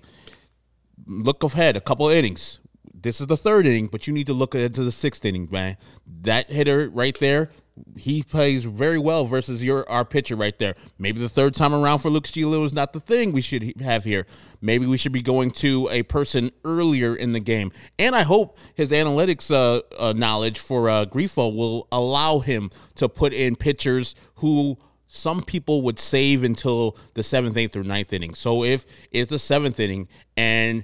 look 1.05 1.43
ahead 1.43 1.77
a 1.77 1.81
couple 1.81 2.07
innings. 2.09 2.59
This 2.93 3.21
is 3.21 3.27
the 3.27 3.37
third 3.37 3.67
inning, 3.67 3.87
but 3.87 4.07
you 4.07 4.13
need 4.13 4.27
to 4.27 4.33
look 4.33 4.55
ahead 4.55 4.73
to 4.75 4.83
the 4.83 4.91
sixth 4.91 5.23
inning, 5.25 5.47
man. 5.51 5.77
That 6.21 6.49
hitter 6.49 6.89
right 6.89 7.17
there, 7.19 7.51
he 7.97 8.23
plays 8.23 8.65
very 8.65 8.97
well 8.97 9.25
versus 9.25 9.63
your 9.63 9.87
our 9.89 10.05
pitcher 10.05 10.35
right 10.35 10.57
there. 10.57 10.75
Maybe 10.97 11.19
the 11.19 11.29
third 11.29 11.53
time 11.53 11.73
around 11.73 11.99
for 11.99 12.09
Luke 12.09 12.25
Steele 12.25 12.63
is 12.63 12.73
not 12.73 12.93
the 12.93 12.99
thing 12.99 13.31
we 13.31 13.41
should 13.41 13.79
have 13.81 14.05
here. 14.05 14.25
Maybe 14.61 14.87
we 14.87 14.97
should 14.97 15.11
be 15.11 15.21
going 15.21 15.51
to 15.51 15.87
a 15.91 16.03
person 16.03 16.51
earlier 16.63 17.15
in 17.15 17.33
the 17.33 17.39
game. 17.39 17.71
And 17.99 18.15
I 18.15 18.23
hope 18.23 18.57
his 18.73 18.91
analytics 18.91 19.51
uh, 19.51 19.81
uh, 19.99 20.13
knowledge 20.13 20.57
for 20.57 20.89
uh, 20.89 21.05
Grifo 21.05 21.53
will 21.53 21.87
allow 21.91 22.39
him 22.39 22.71
to 22.95 23.09
put 23.09 23.33
in 23.33 23.55
pitchers 23.55 24.15
who 24.35 24.77
some 25.07 25.43
people 25.43 25.81
would 25.83 25.99
save 25.99 26.43
until 26.43 26.97
the 27.13 27.23
seventh, 27.23 27.57
eighth, 27.57 27.75
or 27.75 27.83
ninth 27.83 28.11
inning. 28.13 28.33
So 28.33 28.63
if 28.63 28.85
it's 29.11 29.29
the 29.29 29.39
seventh 29.39 29.79
inning 29.79 30.07
and 30.35 30.83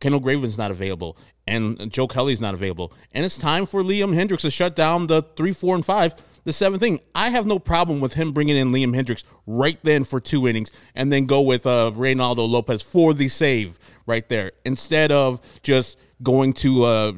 Kendall 0.00 0.20
Graveman's 0.20 0.58
not 0.58 0.70
available 0.70 1.16
and 1.46 1.92
Joe 1.92 2.08
Kelly's 2.08 2.40
not 2.40 2.54
available, 2.54 2.92
and 3.12 3.24
it's 3.24 3.38
time 3.38 3.66
for 3.66 3.82
Liam 3.82 4.14
Hendriks 4.14 4.40
to 4.40 4.50
shut 4.50 4.74
down 4.74 5.06
the 5.06 5.22
three, 5.36 5.52
four, 5.52 5.74
and 5.74 5.84
five, 5.84 6.14
the 6.44 6.52
seventh 6.52 6.82
inning, 6.82 7.00
I 7.14 7.30
have 7.30 7.44
no 7.44 7.58
problem 7.58 8.00
with 8.00 8.14
him 8.14 8.32
bringing 8.32 8.56
in 8.56 8.70
Liam 8.70 8.94
Hendriks 8.94 9.24
right 9.46 9.78
then 9.82 10.04
for 10.04 10.20
two 10.20 10.46
innings 10.46 10.70
and 10.94 11.12
then 11.12 11.26
go 11.26 11.40
with 11.40 11.66
uh, 11.66 11.92
Reynaldo 11.94 12.48
Lopez 12.48 12.82
for 12.82 13.14
the 13.14 13.28
save 13.28 13.78
right 14.06 14.28
there 14.28 14.52
instead 14.64 15.10
of 15.10 15.40
just 15.62 15.98
going 16.22 16.52
to 16.54 16.86
a 16.86 17.14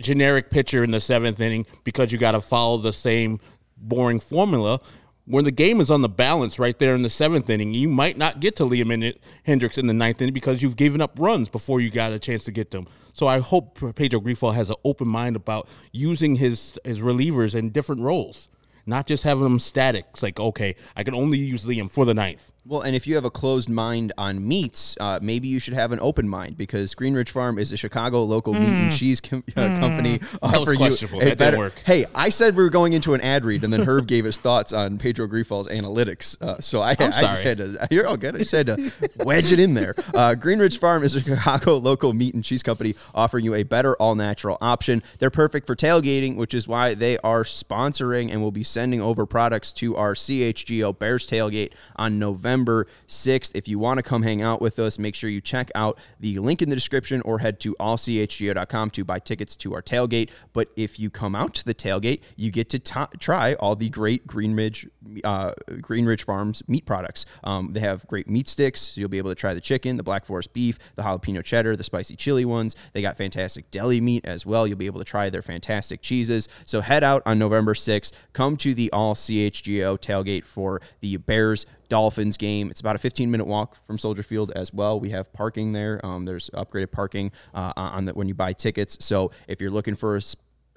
generic 0.00 0.50
pitcher 0.50 0.84
in 0.84 0.92
the 0.92 1.00
seventh 1.00 1.40
inning 1.40 1.66
because 1.82 2.12
you 2.12 2.18
got 2.18 2.32
to 2.32 2.40
follow 2.40 2.78
the 2.78 2.92
same 2.92 3.40
boring 3.76 4.20
formula 4.20 4.80
when 5.28 5.44
the 5.44 5.50
game 5.50 5.80
is 5.80 5.90
on 5.90 6.00
the 6.00 6.08
balance 6.08 6.58
right 6.58 6.78
there 6.78 6.94
in 6.94 7.02
the 7.02 7.10
seventh 7.10 7.50
inning, 7.50 7.74
you 7.74 7.88
might 7.88 8.16
not 8.16 8.40
get 8.40 8.56
to 8.56 8.64
Liam 8.64 8.90
Hen- 8.90 9.14
Hendriks 9.46 9.76
in 9.76 9.86
the 9.86 9.92
ninth 9.92 10.22
inning 10.22 10.32
because 10.32 10.62
you've 10.62 10.76
given 10.76 11.00
up 11.00 11.12
runs 11.18 11.48
before 11.48 11.80
you 11.80 11.90
got 11.90 12.12
a 12.12 12.18
chance 12.18 12.44
to 12.44 12.52
get 12.52 12.70
them. 12.70 12.86
So 13.12 13.26
I 13.26 13.38
hope 13.40 13.78
Pedro 13.94 14.20
Grifo 14.20 14.54
has 14.54 14.70
an 14.70 14.76
open 14.84 15.06
mind 15.06 15.36
about 15.36 15.68
using 15.92 16.36
his 16.36 16.78
his 16.84 17.00
relievers 17.00 17.54
in 17.54 17.70
different 17.70 18.00
roles, 18.00 18.48
not 18.86 19.06
just 19.06 19.24
having 19.24 19.44
them 19.44 19.58
static. 19.58 20.06
It's 20.10 20.22
like, 20.22 20.40
okay, 20.40 20.74
I 20.96 21.02
can 21.04 21.14
only 21.14 21.38
use 21.38 21.64
Liam 21.66 21.90
for 21.90 22.06
the 22.06 22.14
ninth. 22.14 22.50
Well, 22.68 22.82
and 22.82 22.94
if 22.94 23.06
you 23.06 23.14
have 23.14 23.24
a 23.24 23.30
closed 23.30 23.70
mind 23.70 24.12
on 24.18 24.46
meats, 24.46 24.94
uh, 25.00 25.18
maybe 25.22 25.48
you 25.48 25.58
should 25.58 25.72
have 25.72 25.90
an 25.90 26.00
open 26.02 26.28
mind 26.28 26.58
because 26.58 26.94
Green 26.94 27.14
Ridge 27.14 27.30
Farm 27.30 27.58
is 27.58 27.72
a 27.72 27.78
Chicago 27.78 28.22
local 28.24 28.52
meat 28.52 28.68
and 28.68 28.92
cheese 28.92 29.22
com- 29.22 29.42
uh, 29.56 29.78
company. 29.78 30.18
Mm. 30.18 30.42
was 30.42 30.52
Offer 30.52 30.74
you 31.14 31.20
a 31.22 31.34
better- 31.34 31.56
work. 31.56 31.78
Hey, 31.78 32.04
I 32.14 32.28
said 32.28 32.56
we 32.56 32.62
were 32.62 32.68
going 32.68 32.92
into 32.92 33.14
an 33.14 33.22
ad 33.22 33.46
read, 33.46 33.64
and 33.64 33.72
then 33.72 33.84
Herb 33.84 34.06
gave 34.06 34.26
his 34.26 34.36
thoughts 34.36 34.74
on 34.74 34.98
Pedro 34.98 35.26
Grifol's 35.26 35.66
analytics. 35.68 36.36
Uh, 36.42 36.60
so 36.60 36.82
I, 36.82 36.90
I 36.90 36.94
just 36.94 37.42
had 37.42 37.56
to. 37.56 37.88
You're 37.90 38.06
all 38.06 38.18
good. 38.18 38.34
I 38.34 38.38
just 38.40 38.52
had 38.52 38.66
to 38.66 38.92
wedge 39.24 39.50
it 39.50 39.60
in 39.60 39.72
there. 39.72 39.94
Uh, 40.12 40.34
Green 40.34 40.58
Ridge 40.58 40.78
Farm 40.78 41.02
is 41.04 41.14
a 41.14 41.22
Chicago 41.22 41.78
local 41.78 42.12
meat 42.12 42.34
and 42.34 42.44
cheese 42.44 42.62
company 42.62 42.94
offering 43.14 43.46
you 43.46 43.54
a 43.54 43.62
better 43.62 43.96
all 43.96 44.14
natural 44.14 44.58
option. 44.60 45.02
They're 45.20 45.30
perfect 45.30 45.66
for 45.66 45.74
tailgating, 45.74 46.36
which 46.36 46.52
is 46.52 46.68
why 46.68 46.92
they 46.92 47.16
are 47.20 47.44
sponsoring 47.44 48.30
and 48.30 48.42
will 48.42 48.52
be 48.52 48.62
sending 48.62 49.00
over 49.00 49.24
products 49.24 49.72
to 49.74 49.96
our 49.96 50.12
CHGO 50.12 50.98
Bears 50.98 51.26
tailgate 51.26 51.72
on 51.96 52.18
November 52.18 52.57
6th. 52.64 53.52
If 53.54 53.68
you 53.68 53.78
want 53.78 53.98
to 53.98 54.02
come 54.02 54.22
hang 54.22 54.42
out 54.42 54.60
with 54.60 54.78
us, 54.78 54.98
make 54.98 55.14
sure 55.14 55.30
you 55.30 55.40
check 55.40 55.70
out 55.74 55.98
the 56.20 56.38
link 56.38 56.62
in 56.62 56.68
the 56.68 56.76
description 56.76 57.20
or 57.22 57.38
head 57.38 57.60
to 57.60 57.74
allchgo.com 57.80 58.90
to 58.90 59.04
buy 59.04 59.18
tickets 59.18 59.56
to 59.56 59.74
our 59.74 59.82
tailgate. 59.82 60.30
But 60.52 60.68
if 60.76 60.98
you 60.98 61.10
come 61.10 61.34
out 61.34 61.54
to 61.54 61.64
the 61.64 61.74
tailgate, 61.74 62.20
you 62.36 62.50
get 62.50 62.68
to 62.70 62.78
to- 62.78 63.08
try 63.18 63.54
all 63.54 63.76
the 63.76 63.88
great 63.88 64.26
Green 64.26 64.54
Ridge, 64.54 64.88
uh, 65.24 65.52
Green 65.80 66.06
Ridge 66.06 66.24
Farms 66.24 66.62
meat 66.68 66.86
products. 66.86 67.24
Um, 67.44 67.72
they 67.72 67.80
have 67.80 68.06
great 68.06 68.28
meat 68.28 68.48
sticks. 68.48 68.80
So 68.80 69.00
you'll 69.00 69.08
be 69.08 69.18
able 69.18 69.30
to 69.30 69.34
try 69.34 69.54
the 69.54 69.60
chicken, 69.60 69.96
the 69.96 70.02
Black 70.02 70.24
Forest 70.24 70.52
beef, 70.52 70.78
the 70.96 71.02
jalapeno 71.02 71.44
cheddar, 71.44 71.76
the 71.76 71.84
spicy 71.84 72.16
chili 72.16 72.44
ones. 72.44 72.76
They 72.92 73.02
got 73.02 73.16
fantastic 73.16 73.70
deli 73.70 74.00
meat 74.00 74.24
as 74.24 74.44
well. 74.46 74.66
You'll 74.66 74.78
be 74.78 74.86
able 74.86 75.00
to 75.00 75.04
try 75.04 75.30
their 75.30 75.42
fantastic 75.42 76.02
cheeses. 76.02 76.48
So 76.64 76.80
head 76.80 77.04
out 77.04 77.22
on 77.26 77.38
November 77.38 77.74
6th. 77.74 78.12
Come 78.32 78.56
to 78.58 78.74
the 78.74 78.90
All 78.92 79.14
CHGO 79.14 79.98
tailgate 79.98 80.44
for 80.44 80.80
the 81.00 81.16
Bears 81.16 81.66
Dolphins 81.88 82.36
game. 82.36 82.70
It's 82.70 82.80
about 82.80 82.96
a 82.96 82.98
15 82.98 83.30
minute 83.30 83.46
walk 83.46 83.76
from 83.86 83.98
Soldier 83.98 84.22
Field 84.22 84.52
as 84.52 84.72
well. 84.72 85.00
We 85.00 85.10
have 85.10 85.32
parking 85.32 85.72
there. 85.72 86.04
Um, 86.04 86.24
there's 86.24 86.50
upgraded 86.50 86.92
parking 86.92 87.32
uh, 87.54 87.72
on 87.76 88.06
the, 88.06 88.14
when 88.14 88.28
you 88.28 88.34
buy 88.34 88.52
tickets. 88.52 88.96
So 89.00 89.30
if 89.46 89.60
you're 89.60 89.70
looking 89.70 89.94
for 89.94 90.16
a 90.16 90.22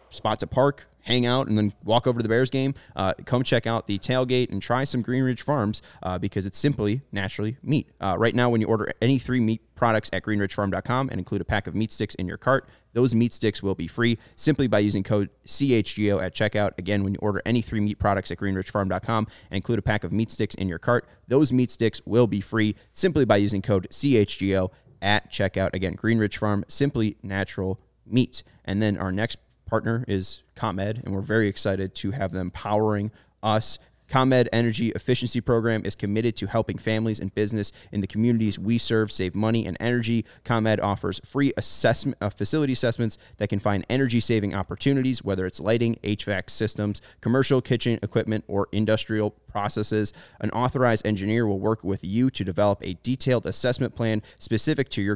spot 0.10 0.40
to 0.40 0.48
park, 0.48 0.88
hang 1.04 1.26
out, 1.26 1.48
and 1.48 1.58
then 1.58 1.74
walk 1.84 2.08
over 2.08 2.20
to 2.20 2.24
the 2.24 2.30
Bears 2.30 2.50
game, 2.50 2.74
uh, 2.96 3.14
come 3.26 3.44
check 3.44 3.68
out 3.68 3.88
the 3.88 4.00
tailgate 4.00 4.52
and 4.52 4.62
try 4.62 4.84
some 4.84 5.02
Green 5.02 5.24
Ridge 5.24 5.42
Farms 5.42 5.82
uh, 6.04 6.18
because 6.18 6.46
it's 6.46 6.58
simply 6.58 7.02
naturally 7.12 7.58
meat. 7.64 7.90
Uh, 8.00 8.16
right 8.18 8.36
now, 8.36 8.50
when 8.50 8.62
you 8.62 8.68
order 8.68 8.92
any 9.02 9.20
three 9.20 9.40
meat 9.40 9.62
products 9.76 10.10
at 10.14 10.24
greenridgefarm.com 10.24 11.10
and 11.10 11.20
include 11.20 11.42
a 11.42 11.46
pack 11.46 11.68
of 11.68 11.76
meat 11.76 11.92
sticks 11.92 12.16
in 12.16 12.28
your 12.28 12.38
cart, 12.38 12.68
those 12.94 13.16
meat 13.16 13.34
sticks 13.34 13.64
will 13.64 13.76
be 13.76 13.88
free 13.88 14.18
simply 14.36 14.68
by 14.68 14.80
using 14.80 15.04
code 15.04 15.30
CHGO 15.48 16.22
at 16.22 16.36
checkout. 16.36 16.78
Again, 16.78 17.04
when 17.04 17.14
you 17.14 17.20
order 17.22 17.42
any 17.46 17.62
three 17.62 17.80
meat 17.80 18.00
products 18.00 18.32
at 18.32 18.38
greenridgefarm.com 18.38 19.28
and 19.50 19.56
include 19.56 19.80
a 19.80 19.82
pack 19.82 20.04
of 20.04 20.12
meat 20.12 20.32
sticks 20.32 20.56
in 20.56 20.68
your 20.68 20.80
cart, 20.80 21.08
those 21.28 21.54
meat 21.54 21.72
sticks 21.72 22.02
will 22.06 22.28
be 22.28 22.42
free 22.42 22.76
simply 22.92 23.26
by 23.26 23.38
using 23.38 23.62
code 23.62 23.88
CHGO 23.92 24.70
at 25.02 25.32
checkout. 25.32 25.74
Again, 25.74 25.94
Green 25.94 26.20
Ridge 26.20 26.38
Farm, 26.38 26.64
simply 26.68 27.18
natural 27.24 27.80
meat. 28.06 28.44
And 28.66 28.82
then 28.82 28.98
our 28.98 29.12
next 29.12 29.40
partner 29.72 30.04
is 30.06 30.44
ComEd, 30.56 31.02
and 31.06 31.16
we're 31.16 31.22
very 31.22 31.48
excited 31.48 31.96
to 31.96 32.12
have 32.12 32.34
them 32.34 32.52
powering 32.52 33.10
us. 33.42 33.80
ComEd 34.10 34.50
Energy 34.52 34.90
Efficiency 34.90 35.40
Program 35.40 35.84
is 35.86 35.96
committed 35.96 36.36
to 36.36 36.46
helping 36.46 36.78
families 36.78 37.22
and 37.22 37.34
business 37.34 37.72
in 37.94 38.02
the 38.02 38.08
communities 38.08 38.60
we 38.60 38.78
serve 38.78 39.10
save 39.10 39.34
money 39.34 39.66
and 39.66 39.78
energy. 39.80 40.26
ComEd 40.44 40.82
offers 40.82 41.22
free 41.24 41.54
assessment 41.56 42.18
uh, 42.20 42.30
facility 42.30 42.74
assessments 42.74 43.18
that 43.38 43.48
can 43.48 43.60
find 43.60 43.86
energy 43.90 44.20
saving 44.20 44.54
opportunities, 44.54 45.24
whether 45.24 45.46
it's 45.46 45.62
lighting, 45.62 45.98
HVAC 46.04 46.50
systems, 46.50 47.02
commercial 47.22 47.62
kitchen 47.62 47.98
equipment, 48.04 48.44
or 48.50 48.68
industrial 48.74 49.30
processes. 49.48 50.12
An 50.42 50.52
authorized 50.52 51.08
engineer 51.08 51.48
will 51.48 51.60
work 51.60 51.82
with 51.82 52.04
you 52.04 52.30
to 52.32 52.44
develop 52.44 52.80
a 52.84 52.96
detailed 53.04 53.46
assessment 53.46 53.96
plan 53.96 54.22
specific 54.38 54.90
to 54.90 55.02
your 55.02 55.16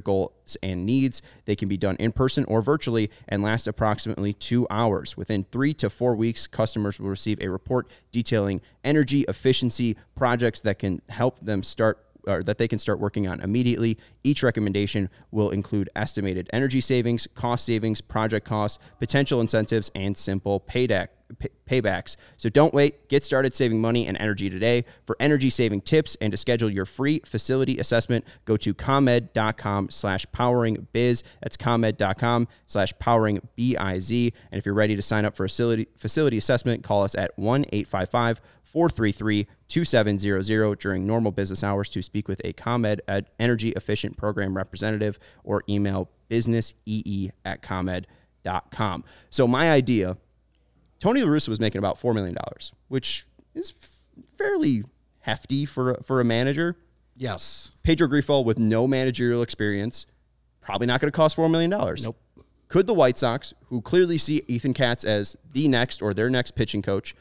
and 0.62 0.86
needs. 0.86 1.22
They 1.46 1.56
can 1.56 1.68
be 1.68 1.78
done 1.78 1.96
in 1.98 2.12
person 2.12 2.46
or 2.46 2.62
virtually 2.62 3.10
and 3.28 3.42
last 3.42 3.68
approximately 3.68 4.34
two 4.34 4.68
hours. 4.70 5.18
Within 5.18 5.46
three 5.52 5.74
to 5.76 5.90
four 5.90 6.16
weeks, 6.16 6.48
customers 6.48 7.00
will 7.00 7.10
receive 7.10 7.42
a 7.42 7.50
report 7.50 7.90
detailing 8.12 8.62
energy 8.84 9.26
efficiency 9.28 9.98
projects 10.16 10.62
that 10.62 10.80
can 10.80 11.02
help 11.10 11.40
them 11.40 11.64
start 11.64 12.00
or 12.28 12.44
that 12.44 12.58
they 12.58 12.68
can 12.68 12.80
start 12.80 13.00
working 13.00 13.28
on 13.28 13.40
immediately. 13.42 13.98
Each 14.24 14.44
recommendation 14.44 15.10
will 15.32 15.52
include 15.52 15.90
estimated 15.96 16.50
energy 16.52 16.82
savings, 16.82 17.28
cost 17.36 17.66
savings, 17.66 18.02
project 18.02 18.48
costs, 18.48 18.80
potential 19.00 19.42
incentives, 19.42 19.92
and 19.96 20.18
simple 20.18 20.60
payback 20.60 21.10
paybacks. 21.68 22.16
So 22.38 22.50
don't 22.50 22.74
wait. 22.74 23.10
Get 23.10 23.24
started 23.24 23.56
saving 23.56 23.82
money 23.82 24.08
and 24.08 24.18
energy 24.18 24.50
today. 24.50 24.86
For 25.06 25.16
energy 25.20 25.50
saving 25.50 25.82
tips 25.82 26.16
and 26.22 26.32
to 26.32 26.38
schedule 26.38 26.70
your 26.70 26.86
free 26.86 27.22
facility 27.26 27.78
assessment, 27.78 28.26
go 28.46 28.58
to 28.58 28.74
comed.com 28.74 29.90
slash 29.90 30.26
powering 30.32 30.88
biz. 30.94 31.24
That's 31.42 31.58
comed.com 31.58 32.48
slash 32.66 32.94
powering 33.00 33.40
B-I-Z. 33.56 34.34
And 34.52 34.60
if 34.60 34.66
you're 34.66 34.76
ready 34.76 34.96
to 34.96 35.02
sign 35.02 35.26
up 35.26 35.36
for 35.36 35.46
a 35.46 35.50
facility, 35.50 35.88
facility 35.96 36.38
assessment, 36.38 36.84
call 36.84 37.04
us 37.04 37.16
at 37.16 37.36
1-855 37.38 38.40
433 38.64 39.48
2700 39.68 40.80
during 40.80 41.08
normal 41.08 41.32
business 41.32 41.64
hours 41.64 41.90
to 41.90 42.02
speak 42.02 42.28
with 42.28 42.42
a 42.44 42.52
ComEd 42.54 43.02
uh, 43.08 43.22
energy 43.40 43.70
efficient 43.70 44.18
program 44.18 44.56
representative 44.56 45.18
or 45.46 45.64
email 45.70 46.10
businessee 46.28 47.32
at 47.46 47.62
comed.com. 47.62 49.04
So, 49.30 49.48
my 49.48 49.72
idea 49.72 50.18
Tony 51.00 51.22
La 51.22 51.30
Russa 51.30 51.50
was 51.50 51.60
making 51.60 51.80
about 51.80 52.00
$4 52.00 52.14
million, 52.14 52.36
which 52.88 53.26
is 53.54 53.74
fairly 54.38 54.84
hefty 55.20 55.66
for, 55.66 56.00
for 56.04 56.20
a 56.20 56.26
manager. 56.26 56.78
Yes. 57.18 57.74
Pedro 57.84 58.08
Grifol 58.08 58.46
with 58.46 58.60
no 58.60 58.88
managerial 58.88 59.42
experience, 59.42 60.06
probably 60.62 60.88
not 60.88 61.02
going 61.02 61.12
to 61.12 61.16
cost 61.16 61.38
$4 61.38 61.50
million. 61.50 61.70
Nope. 61.70 62.18
Could 62.68 62.88
the 62.88 62.94
White 62.94 63.18
Sox, 63.18 63.54
who 63.68 63.82
clearly 63.82 64.18
see 64.18 64.42
Ethan 64.48 64.74
Katz 64.74 65.04
as 65.04 65.38
the 65.54 65.68
next 65.68 66.02
or 66.02 66.14
their 66.14 66.30
next 66.30 66.52
pitching 66.52 66.82
coach, 66.82 67.16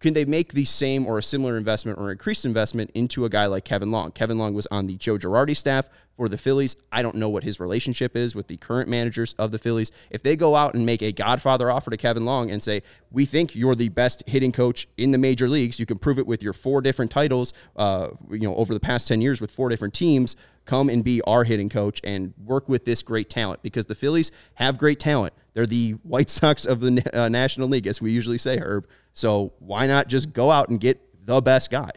can 0.00 0.14
they 0.14 0.24
make 0.24 0.52
the 0.52 0.64
same 0.64 1.06
or 1.06 1.18
a 1.18 1.22
similar 1.22 1.56
investment 1.56 1.98
or 1.98 2.12
increased 2.12 2.44
investment 2.44 2.90
into 2.94 3.24
a 3.24 3.28
guy 3.28 3.46
like 3.46 3.64
Kevin 3.64 3.90
Long? 3.90 4.12
Kevin 4.12 4.38
Long 4.38 4.54
was 4.54 4.66
on 4.70 4.86
the 4.86 4.96
Joe 4.96 5.18
Girardi 5.18 5.56
staff 5.56 5.88
for 6.16 6.28
the 6.28 6.38
Phillies. 6.38 6.76
I 6.92 7.02
don't 7.02 7.16
know 7.16 7.28
what 7.28 7.42
his 7.44 7.58
relationship 7.58 8.16
is 8.16 8.34
with 8.34 8.46
the 8.46 8.56
current 8.56 8.88
managers 8.88 9.34
of 9.38 9.50
the 9.50 9.58
Phillies. 9.58 9.90
If 10.10 10.22
they 10.22 10.36
go 10.36 10.54
out 10.54 10.74
and 10.74 10.86
make 10.86 11.02
a 11.02 11.12
Godfather 11.12 11.70
offer 11.70 11.90
to 11.90 11.96
Kevin 11.96 12.24
Long 12.24 12.50
and 12.50 12.62
say, 12.62 12.82
"We 13.10 13.24
think 13.24 13.56
you're 13.56 13.74
the 13.74 13.88
best 13.88 14.22
hitting 14.26 14.52
coach 14.52 14.86
in 14.96 15.10
the 15.10 15.18
major 15.18 15.48
leagues. 15.48 15.80
You 15.80 15.86
can 15.86 15.98
prove 15.98 16.18
it 16.18 16.26
with 16.26 16.42
your 16.42 16.52
four 16.52 16.80
different 16.80 17.10
titles, 17.10 17.52
uh, 17.76 18.08
you 18.30 18.40
know, 18.40 18.54
over 18.56 18.74
the 18.74 18.80
past 18.80 19.08
ten 19.08 19.20
years 19.20 19.40
with 19.40 19.50
four 19.50 19.68
different 19.68 19.94
teams." 19.94 20.36
Come 20.64 20.90
and 20.90 21.02
be 21.02 21.22
our 21.22 21.44
hitting 21.44 21.70
coach 21.70 21.98
and 22.04 22.34
work 22.44 22.68
with 22.68 22.84
this 22.84 23.00
great 23.00 23.30
talent 23.30 23.62
because 23.62 23.86
the 23.86 23.94
Phillies 23.94 24.30
have 24.56 24.76
great 24.76 25.00
talent. 25.00 25.32
They're 25.58 25.66
the 25.66 25.96
White 26.04 26.30
Sox 26.30 26.64
of 26.64 26.78
the 26.78 27.02
uh, 27.12 27.28
National 27.28 27.66
League, 27.66 27.88
as 27.88 28.00
we 28.00 28.12
usually 28.12 28.38
say, 28.38 28.58
Herb. 28.58 28.86
So 29.12 29.54
why 29.58 29.88
not 29.88 30.06
just 30.06 30.32
go 30.32 30.52
out 30.52 30.68
and 30.68 30.78
get 30.78 31.00
the 31.26 31.40
best 31.40 31.68
guy? 31.68 31.90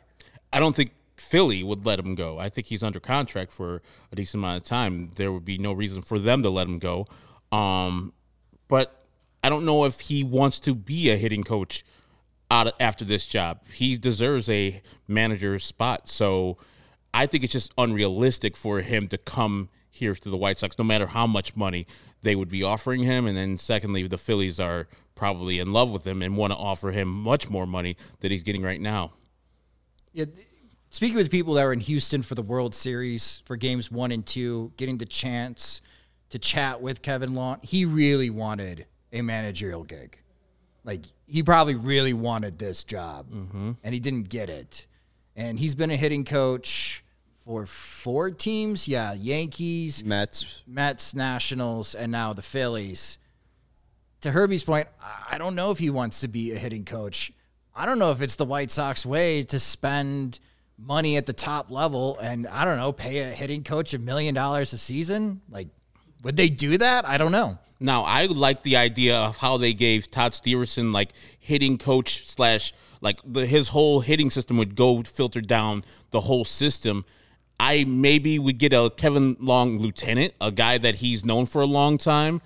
I 0.51 0.59
don't 0.59 0.75
think 0.75 0.95
Philly 1.15 1.61
would 1.61 1.85
let 1.85 1.99
him 1.99 2.15
go. 2.15 2.39
I 2.39 2.49
think 2.49 2.65
he's 2.65 2.81
under 2.81 2.99
contract 2.99 3.51
for 3.51 3.83
a 4.11 4.15
decent 4.15 4.41
amount 4.41 4.63
of 4.63 4.63
time. 4.63 5.11
There 5.15 5.31
would 5.31 5.45
be 5.45 5.59
no 5.59 5.73
reason 5.73 6.01
for 6.01 6.17
them 6.17 6.41
to 6.41 6.49
let 6.49 6.65
him 6.65 6.79
go. 6.79 7.05
Um, 7.51 8.13
but 8.67 9.05
I 9.43 9.49
don't 9.49 9.63
know 9.63 9.85
if 9.85 9.99
he 9.99 10.23
wants 10.23 10.59
to 10.61 10.73
be 10.73 11.11
a 11.11 11.15
hitting 11.15 11.43
coach 11.43 11.85
out 12.49 12.65
of, 12.65 12.73
after 12.79 13.05
this 13.05 13.27
job. 13.27 13.59
He 13.71 13.95
deserves 13.95 14.49
a 14.49 14.81
manager 15.07 15.59
spot. 15.59 16.09
So 16.09 16.57
I 17.13 17.27
think 17.27 17.43
it's 17.43 17.53
just 17.53 17.75
unrealistic 17.77 18.57
for 18.57 18.81
him 18.81 19.07
to 19.09 19.19
come 19.19 19.69
here 20.01 20.13
to 20.13 20.29
the 20.29 20.35
White 20.35 20.57
Sox, 20.57 20.77
no 20.77 20.83
matter 20.83 21.07
how 21.07 21.25
much 21.25 21.55
money 21.55 21.87
they 22.21 22.35
would 22.35 22.49
be 22.49 22.63
offering 22.63 23.03
him. 23.03 23.25
And 23.25 23.37
then, 23.37 23.57
secondly, 23.57 24.05
the 24.07 24.17
Phillies 24.17 24.59
are 24.59 24.89
probably 25.15 25.59
in 25.59 25.71
love 25.71 25.91
with 25.91 26.05
him 26.05 26.21
and 26.21 26.35
want 26.35 26.51
to 26.51 26.57
offer 26.57 26.91
him 26.91 27.07
much 27.07 27.49
more 27.49 27.65
money 27.65 27.95
that 28.19 28.31
he's 28.31 28.43
getting 28.43 28.63
right 28.63 28.81
now. 28.81 29.13
Yeah. 30.11 30.25
Speaking 30.89 31.15
with 31.15 31.31
people 31.31 31.53
that 31.53 31.63
were 31.63 31.71
in 31.71 31.79
Houston 31.79 32.21
for 32.21 32.35
the 32.35 32.41
World 32.41 32.75
Series 32.75 33.41
for 33.45 33.55
games 33.55 33.89
one 33.89 34.11
and 34.11 34.25
two, 34.25 34.73
getting 34.75 34.97
the 34.97 35.05
chance 35.05 35.81
to 36.31 36.39
chat 36.39 36.81
with 36.81 37.01
Kevin 37.01 37.33
Long, 37.33 37.59
he 37.61 37.85
really 37.85 38.29
wanted 38.29 38.87
a 39.13 39.21
managerial 39.21 39.83
gig. 39.83 40.17
Like, 40.83 41.05
he 41.27 41.43
probably 41.43 41.75
really 41.75 42.13
wanted 42.13 42.57
this 42.57 42.83
job, 42.83 43.31
mm-hmm. 43.31 43.71
and 43.83 43.93
he 43.93 43.99
didn't 43.99 44.29
get 44.29 44.49
it. 44.49 44.87
And 45.35 45.59
he's 45.59 45.75
been 45.75 45.91
a 45.91 45.95
hitting 45.95 46.25
coach 46.25 47.05
for 47.41 47.65
four 47.65 48.31
teams. 48.31 48.87
Yeah, 48.87 49.13
Yankees, 49.13 50.03
Mets, 50.03 50.61
Mets, 50.65 51.13
Nationals, 51.13 51.93
and 51.93 52.11
now 52.11 52.33
the 52.33 52.41
Phillies. 52.41 53.17
To 54.21 54.31
Herbie's 54.31 54.63
point, 54.63 54.87
I 55.29 55.37
don't 55.37 55.55
know 55.55 55.71
if 55.71 55.79
he 55.79 55.89
wants 55.89 56.21
to 56.21 56.27
be 56.27 56.51
a 56.51 56.57
hitting 56.57 56.85
coach. 56.85 57.31
I 57.75 57.85
don't 57.85 57.99
know 57.99 58.11
if 58.11 58.21
it's 58.21 58.35
the 58.35 58.45
White 58.45 58.69
Sox 58.69 59.05
way 59.05 59.43
to 59.43 59.59
spend 59.59 60.39
money 60.77 61.17
at 61.17 61.25
the 61.25 61.33
top 61.33 61.71
level 61.71 62.17
and 62.19 62.47
I 62.47 62.65
don't 62.65 62.77
know, 62.77 62.91
pay 62.91 63.19
a 63.19 63.25
hitting 63.25 63.63
coach 63.63 63.93
a 63.93 63.99
million 63.99 64.35
dollars 64.35 64.73
a 64.73 64.77
season. 64.77 65.41
Like, 65.49 65.67
would 66.23 66.37
they 66.37 66.49
do 66.49 66.77
that? 66.77 67.07
I 67.07 67.17
don't 67.17 67.31
know. 67.31 67.57
Now, 67.79 68.03
I 68.03 68.25
like 68.25 68.61
the 68.61 68.75
idea 68.75 69.17
of 69.17 69.37
how 69.37 69.57
they 69.57 69.73
gave 69.73 70.11
Todd 70.11 70.33
Steverson 70.33 70.93
like 70.93 71.13
hitting 71.39 71.79
coach 71.79 72.29
slash 72.29 72.73
like 73.01 73.19
the, 73.25 73.45
his 73.47 73.69
whole 73.69 74.01
hitting 74.01 74.29
system 74.29 74.57
would 74.57 74.75
go 74.75 75.01
filter 75.01 75.41
down 75.41 75.83
the 76.11 76.21
whole 76.21 76.45
system. 76.45 77.05
I 77.61 77.83
maybe 77.83 78.39
would 78.39 78.57
get 78.57 78.73
a 78.73 78.91
Kevin 78.97 79.37
Long 79.39 79.77
lieutenant, 79.77 80.33
a 80.41 80.51
guy 80.51 80.79
that 80.79 80.95
he's 80.95 81.23
known 81.23 81.45
for 81.45 81.61
a 81.61 81.67
long 81.67 81.99
time 81.99 82.41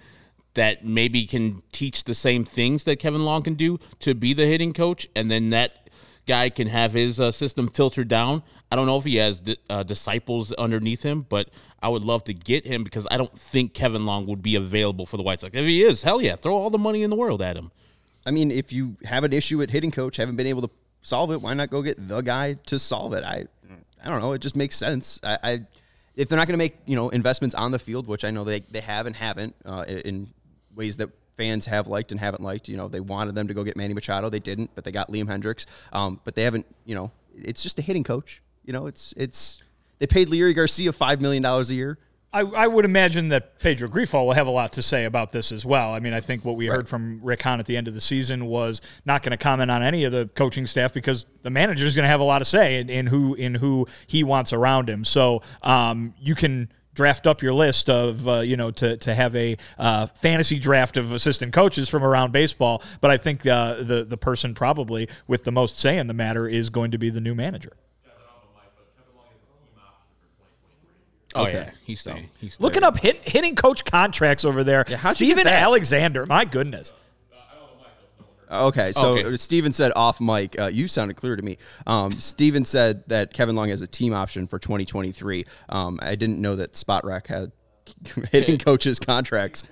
that 0.56 0.84
maybe 0.84 1.26
can 1.26 1.64
teach 1.72 2.04
the 2.04 2.14
same 2.14 2.44
things 2.44 2.84
that 2.84 2.98
Kevin 2.98 3.24
Long 3.24 3.42
can 3.42 3.54
do 3.54 3.80
to 4.00 4.14
be 4.14 4.34
the 4.34 4.46
hitting 4.46 4.74
coach, 4.74 5.08
and 5.16 5.32
then 5.32 5.52
that 5.52 5.90
guy 6.28 6.50
can 6.50 6.68
have 6.68 6.92
his 6.92 7.22
uh, 7.22 7.32
system 7.32 7.70
filtered 7.70 8.10
down. 8.10 8.44
I 8.70 8.76
don't 8.76 8.88
know 8.88 8.98
if 8.98 9.06
he 9.06 9.16
has 9.16 9.42
uh, 9.70 9.84
disciples 9.84 10.52
underneath 10.52 11.02
him, 11.02 11.26
but 11.30 11.48
I 11.82 11.88
would 11.88 12.04
love 12.04 12.26
to 12.26 12.34
get 12.34 12.68
him 12.68 12.84
because 12.84 13.08
I 13.10 13.16
don't 13.16 13.32
think 13.40 13.74
Kevin 13.74 14.06
Long 14.06 14.26
would 14.26 14.42
be 14.42 14.58
available 14.58 15.06
for 15.06 15.16
the 15.16 15.24
White 15.24 15.40
Sox. 15.40 15.56
If 15.56 15.64
he 15.64 15.82
is, 15.82 16.04
hell 16.04 16.22
yeah, 16.22 16.36
throw 16.36 16.58
all 16.58 16.70
the 16.70 16.78
money 16.78 17.04
in 17.04 17.10
the 17.10 17.16
world 17.16 17.42
at 17.42 17.56
him. 17.56 17.72
I 18.26 18.32
mean, 18.32 18.52
if 18.52 18.74
you 18.74 18.98
have 19.06 19.24
an 19.24 19.32
issue 19.32 19.62
at 19.62 19.70
hitting 19.70 19.92
coach, 19.92 20.18
haven't 20.18 20.36
been 20.36 20.48
able 20.48 20.64
to 20.64 20.70
solve 21.04 21.32
it, 21.32 21.42
why 21.42 21.54
not 21.54 21.70
go 21.70 21.82
get 21.82 22.06
the 22.06 22.20
guy 22.20 22.56
to 22.66 22.78
solve 22.78 23.14
it? 23.14 23.24
I, 23.24 23.46
I 24.04 24.10
don't 24.10 24.22
know. 24.22 24.34
It 24.34 24.40
just 24.40 24.56
makes 24.56 24.76
sense. 24.76 25.20
I, 25.24 25.38
I 25.44 25.66
if 26.16 26.30
they're 26.30 26.38
not 26.38 26.48
going 26.48 26.54
to 26.54 26.64
make 26.64 26.78
you 26.86 26.96
know 26.96 27.10
investments 27.10 27.56
on 27.56 27.72
the 27.72 27.80
field, 27.80 28.08
which 28.08 28.24
I 28.24 28.32
know 28.32 28.44
they 28.44 28.60
they 28.60 28.82
have 28.82 29.06
and 29.06 29.16
haven't 29.16 29.56
uh, 29.66 29.84
in 29.88 30.32
ways 30.76 30.98
that 30.98 31.10
fans 31.38 31.66
have 31.66 31.88
liked 31.88 32.12
and 32.12 32.20
haven't 32.20 32.44
liked. 32.44 32.70
You 32.70 32.78
know, 32.78 32.88
they 32.88 33.00
wanted 33.00 33.36
them 33.36 33.48
to 33.48 33.54
go 33.54 33.64
get 33.64 33.76
Manny 33.76 33.94
Machado, 33.94 34.30
they 34.30 34.40
didn't, 34.40 34.72
but 34.76 34.84
they 34.84 34.92
got 34.92 35.12
Liam 35.12 35.26
Hendriks. 35.26 35.66
Um, 35.92 36.20
but 36.24 36.36
they 36.36 36.44
haven't. 36.44 36.66
You 36.86 36.96
know, 36.96 37.12
it's 37.36 37.64
just 37.64 37.80
a 37.80 37.82
hitting 37.82 38.04
coach. 38.04 38.42
You 38.66 38.74
know, 38.74 38.88
it's 38.88 39.14
it's 39.18 39.64
they 40.00 40.08
paid 40.08 40.30
Leury 40.30 40.56
Garcia 40.56 40.92
five 40.94 41.22
million 41.22 41.44
dollars 41.44 41.70
a 41.70 41.76
year. 41.76 41.98
I, 42.36 42.42
I, 42.42 42.68
would 42.68 42.84
imagine 42.84 43.30
that 43.30 43.60
Pedro 43.60 43.88
Grifol 43.88 44.26
will 44.26 44.34
have 44.34 44.46
a 44.46 44.52
lot 44.52 44.74
to 44.74 44.82
say 44.82 45.06
about 45.06 45.32
this 45.32 45.54
as 45.54 45.66
well. 45.66 45.94
I 45.94 46.02
mean, 46.02 46.12
I 46.12 46.20
think 46.20 46.44
what 46.44 46.58
we 46.58 46.68
right. 46.68 46.76
heard 46.76 46.90
from 46.90 47.22
Rick 47.24 47.44
Hahn 47.44 47.62
at 47.62 47.66
the 47.66 47.78
end 47.78 47.88
of 47.88 47.94
the 47.94 48.02
season 48.02 48.46
was 48.46 48.82
not 49.06 49.24
going 49.24 49.32
to 49.32 49.38
comment 49.38 49.72
on 49.72 49.82
any 49.82 50.04
of 50.04 50.12
the 50.12 50.30
coaching 50.36 50.68
staff 50.68 50.94
because 50.94 51.28
the 51.44 51.50
manager 51.50 51.86
is 51.86 51.96
going 51.96 52.04
to 52.04 52.10
have 52.10 52.20
a 52.20 52.26
lot 52.26 52.40
to 52.40 52.46
say 52.46 52.78
in, 52.78 52.90
in, 52.90 53.08
who 53.08 53.36
in 53.36 53.56
who 53.56 53.88
he 54.06 54.22
wants 54.22 54.52
around 54.52 54.90
him. 54.90 55.06
So 55.06 55.44
um, 55.64 56.14
you 56.20 56.36
can 56.36 56.68
draft 56.94 57.26
up 57.26 57.42
your 57.42 57.54
list 57.54 57.90
of 57.90 58.28
uh, 58.28 58.40
you 58.40 58.58
know 58.58 58.70
to 58.72 58.98
to 58.98 59.16
have 59.16 59.34
a 59.38 59.56
uh, 59.80 60.08
fantasy 60.08 60.60
draft 60.60 60.98
of 60.98 61.14
assistant 61.14 61.54
coaches 61.54 61.88
from 61.88 62.04
around 62.04 62.34
baseball. 62.34 62.84
But 63.00 63.12
I 63.12 63.18
think 63.18 63.46
uh, 63.46 63.76
the 63.76 64.04
the 64.04 64.18
person 64.18 64.54
probably 64.54 65.08
with 65.26 65.46
the 65.46 65.54
most 65.54 65.80
say 65.80 65.98
in 65.98 66.08
the 66.08 66.14
matter 66.14 66.50
is 66.50 66.70
going 66.70 66.92
to 66.92 66.98
be 66.98 67.10
the 67.10 67.22
new 67.22 67.34
manager. 67.34 67.78
Oh 71.36 71.44
okay. 71.44 71.54
yeah, 71.54 71.72
he's 71.84 72.00
staying. 72.00 72.30
He's 72.40 72.60
looking 72.60 72.84
up 72.84 72.98
hit, 72.98 73.28
hitting 73.28 73.56
coach 73.56 73.84
contracts 73.86 74.46
over 74.46 74.64
there. 74.64 74.86
Yeah, 74.88 75.02
Steven 75.02 75.48
Alexander, 75.48 76.26
my 76.26 76.46
goodness. 76.46 76.94
Okay, 78.50 78.92
so 78.94 79.18
okay. 79.18 79.38
Steven 79.38 79.74
said 79.74 79.92
off 79.96 80.22
mic. 80.22 80.60
Uh, 80.60 80.68
you 80.68 80.88
sounded 80.88 81.16
clear 81.16 81.36
to 81.36 81.42
me. 81.42 81.58
Um, 81.88 82.20
Steven 82.20 82.64
said 82.64 83.04
that 83.08 83.34
Kevin 83.34 83.56
Long 83.56 83.70
has 83.70 83.82
a 83.82 83.88
team 83.88 84.14
option 84.14 84.48
for 84.48 84.60
2023. 84.60 85.46
Um, 85.70 86.00
I 86.02 86.16
didn't 86.16 86.40
know 86.40 86.56
that 86.56 86.74
Spotrac 86.74 87.28
had 87.28 87.52
hitting 88.32 88.58
coaches 88.58 89.00
contracts. 89.00 89.64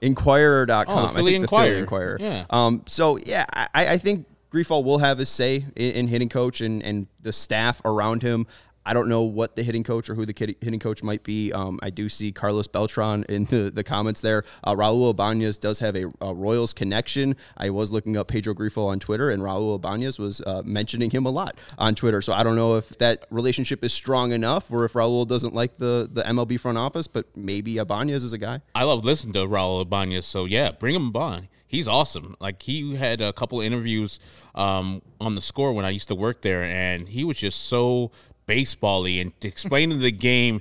Inquirer.com. 0.00 0.86
Oh, 0.88 1.08
Philly 1.08 1.34
Inquirer. 1.34 1.64
Philly 1.66 1.78
Inquirer. 1.78 2.16
Yeah. 2.20 2.44
Um, 2.50 2.82
so 2.86 3.16
yeah, 3.18 3.46
I, 3.52 3.68
I 3.74 3.98
think 3.98 4.26
Grifol 4.52 4.84
will 4.84 4.98
have 4.98 5.18
his 5.18 5.28
say 5.28 5.66
in, 5.76 5.92
in 5.92 6.08
hitting 6.08 6.28
coach 6.28 6.60
and, 6.60 6.82
and 6.82 7.06
the 7.20 7.32
staff 7.32 7.80
around 7.84 8.22
him. 8.22 8.46
I 8.88 8.94
don't 8.94 9.10
know 9.10 9.20
what 9.20 9.54
the 9.54 9.62
hitting 9.62 9.84
coach 9.84 10.08
or 10.08 10.14
who 10.14 10.24
the 10.24 10.56
hitting 10.62 10.80
coach 10.80 11.02
might 11.02 11.22
be. 11.22 11.52
Um, 11.52 11.78
I 11.82 11.90
do 11.90 12.08
see 12.08 12.32
Carlos 12.32 12.66
Beltran 12.66 13.22
in 13.28 13.44
the, 13.44 13.70
the 13.70 13.84
comments 13.84 14.22
there. 14.22 14.44
Uh, 14.64 14.74
Raul 14.74 15.10
Ibanez 15.10 15.58
does 15.58 15.78
have 15.80 15.94
a, 15.94 16.06
a, 16.22 16.32
Royals 16.32 16.72
connection. 16.72 17.36
I 17.58 17.68
was 17.68 17.92
looking 17.92 18.16
up 18.16 18.28
Pedro 18.28 18.54
Grifol 18.54 18.86
on 18.86 18.98
Twitter, 18.98 19.28
and 19.28 19.42
Raul 19.42 19.76
Ibanez 19.76 20.18
was 20.18 20.40
uh, 20.40 20.62
mentioning 20.64 21.10
him 21.10 21.26
a 21.26 21.30
lot 21.30 21.58
on 21.76 21.96
Twitter. 21.96 22.22
So 22.22 22.32
I 22.32 22.42
don't 22.42 22.56
know 22.56 22.76
if 22.76 22.88
that 22.96 23.26
relationship 23.28 23.84
is 23.84 23.92
strong 23.92 24.32
enough 24.32 24.70
or 24.70 24.86
if 24.86 24.94
Raul 24.94 25.28
doesn't 25.28 25.54
like 25.54 25.76
the, 25.76 26.08
the 26.10 26.22
MLB 26.22 26.58
front 26.58 26.78
office, 26.78 27.06
but 27.06 27.26
maybe 27.36 27.76
Ibanez 27.76 28.24
is 28.24 28.32
a 28.32 28.38
guy. 28.38 28.62
I 28.74 28.84
love 28.84 29.04
listening 29.04 29.34
to 29.34 29.40
Raul 29.40 29.82
Ibanez. 29.82 30.24
So 30.24 30.46
yeah, 30.46 30.70
bring 30.70 30.94
him 30.94 31.14
on 31.14 31.48
he's 31.68 31.86
awesome. 31.86 32.34
Like 32.40 32.62
he 32.62 32.96
had 32.96 33.20
a 33.20 33.32
couple 33.32 33.60
interviews 33.60 34.18
um, 34.56 35.02
on 35.20 35.36
the 35.36 35.40
score 35.40 35.72
when 35.72 35.84
I 35.84 35.90
used 35.90 36.08
to 36.08 36.16
work 36.16 36.40
there, 36.40 36.64
and 36.64 37.08
he 37.08 37.22
was 37.22 37.36
just 37.36 37.66
so 37.66 38.10
basebally 38.46 39.20
and 39.20 39.32
explaining 39.42 40.00
the 40.00 40.10
game 40.10 40.60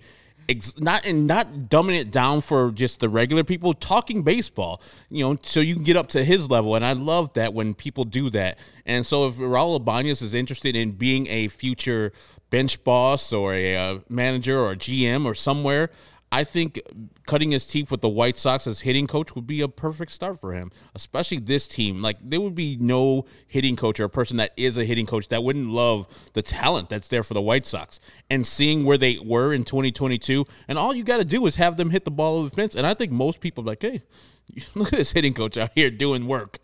not 0.78 1.06
and 1.06 1.28
not 1.28 1.48
dumbing 1.70 2.00
it 2.00 2.10
down 2.10 2.40
for 2.40 2.72
just 2.72 3.02
the 3.02 3.10
regular 3.10 3.44
people 3.44 3.74
talking 3.74 4.24
baseball 4.24 4.82
you 5.10 5.22
know 5.22 5.38
so 5.42 5.60
you 5.60 5.74
can 5.74 5.84
get 5.84 5.98
up 5.98 6.08
to 6.08 6.24
his 6.24 6.50
level 6.50 6.76
and 6.76 6.86
i 6.86 6.94
love 6.94 7.34
that 7.34 7.54
when 7.54 7.74
people 7.74 8.06
do 8.06 8.30
that 8.30 8.58
and 8.86 9.06
so 9.06 9.28
if 9.28 9.36
raul 9.36 9.76
ibanez 9.76 10.22
is 10.22 10.34
interested 10.34 10.74
in 10.74 10.92
being 10.92 11.28
a 11.28 11.50
future 11.50 12.14
bench 12.50 12.82
boss 12.86 13.34
or 13.34 13.54
a, 13.54 13.74
a 13.74 13.96
uh, 13.96 14.00
manager 14.08 14.58
or 14.60 14.72
a 14.72 14.76
gm 14.76 15.26
or 15.26 15.34
somewhere 15.34 15.90
I 16.32 16.44
think 16.44 16.82
cutting 17.26 17.52
his 17.52 17.66
teeth 17.66 17.90
with 17.90 18.02
the 18.02 18.10
White 18.10 18.38
Sox 18.38 18.68
as 18.68 18.82
hitting 18.82 19.08
coach 19.08 19.34
would 19.34 19.48
be 19.48 19.62
a 19.62 19.68
perfect 19.70 20.12
start 20.12 20.40
for 20.40 20.54
him, 20.54 20.72
especially 20.94 21.40
this 21.40 21.68
team. 21.68 22.02
Like 22.02 22.18
there 22.22 22.42
would 22.42 22.56
be 22.56 22.78
no 22.80 23.26
hitting 23.48 23.78
coach 23.78 24.00
or 24.00 24.06
a 24.06 24.10
person 24.10 24.38
that 24.38 24.52
is 24.58 24.78
a 24.78 24.84
hitting 24.84 25.06
coach 25.06 25.30
that 25.30 25.44
wouldn't 25.44 25.70
love 25.70 26.08
the 26.34 26.42
talent 26.42 26.90
that's 26.90 27.08
there 27.08 27.24
for 27.24 27.34
the 27.34 27.42
White 27.42 27.66
Sox. 27.66 28.02
And 28.30 28.46
seeing 28.46 28.84
where 28.84 28.98
they 28.98 29.20
were 29.20 29.54
in 29.54 29.64
2022, 29.64 30.46
and 30.68 30.78
all 30.78 30.94
you 30.94 31.04
got 31.04 31.18
to 31.18 31.26
do 31.26 31.46
is 31.46 31.56
have 31.56 31.78
them 31.78 31.92
hit 31.92 32.04
the 32.04 32.12
ball 32.12 32.40
over 32.40 32.50
the 32.50 32.56
fence. 32.56 32.76
And 32.76 32.86
I 32.86 32.94
think 32.94 33.12
most 33.12 33.40
people 33.40 33.64
like, 33.64 33.82
hey, 33.82 34.02
look 34.76 34.92
at 34.92 35.00
this 35.00 35.14
hitting 35.14 35.34
coach 35.34 35.58
out 35.58 35.72
here 35.76 35.90
doing 35.90 36.28
work. 36.28 36.60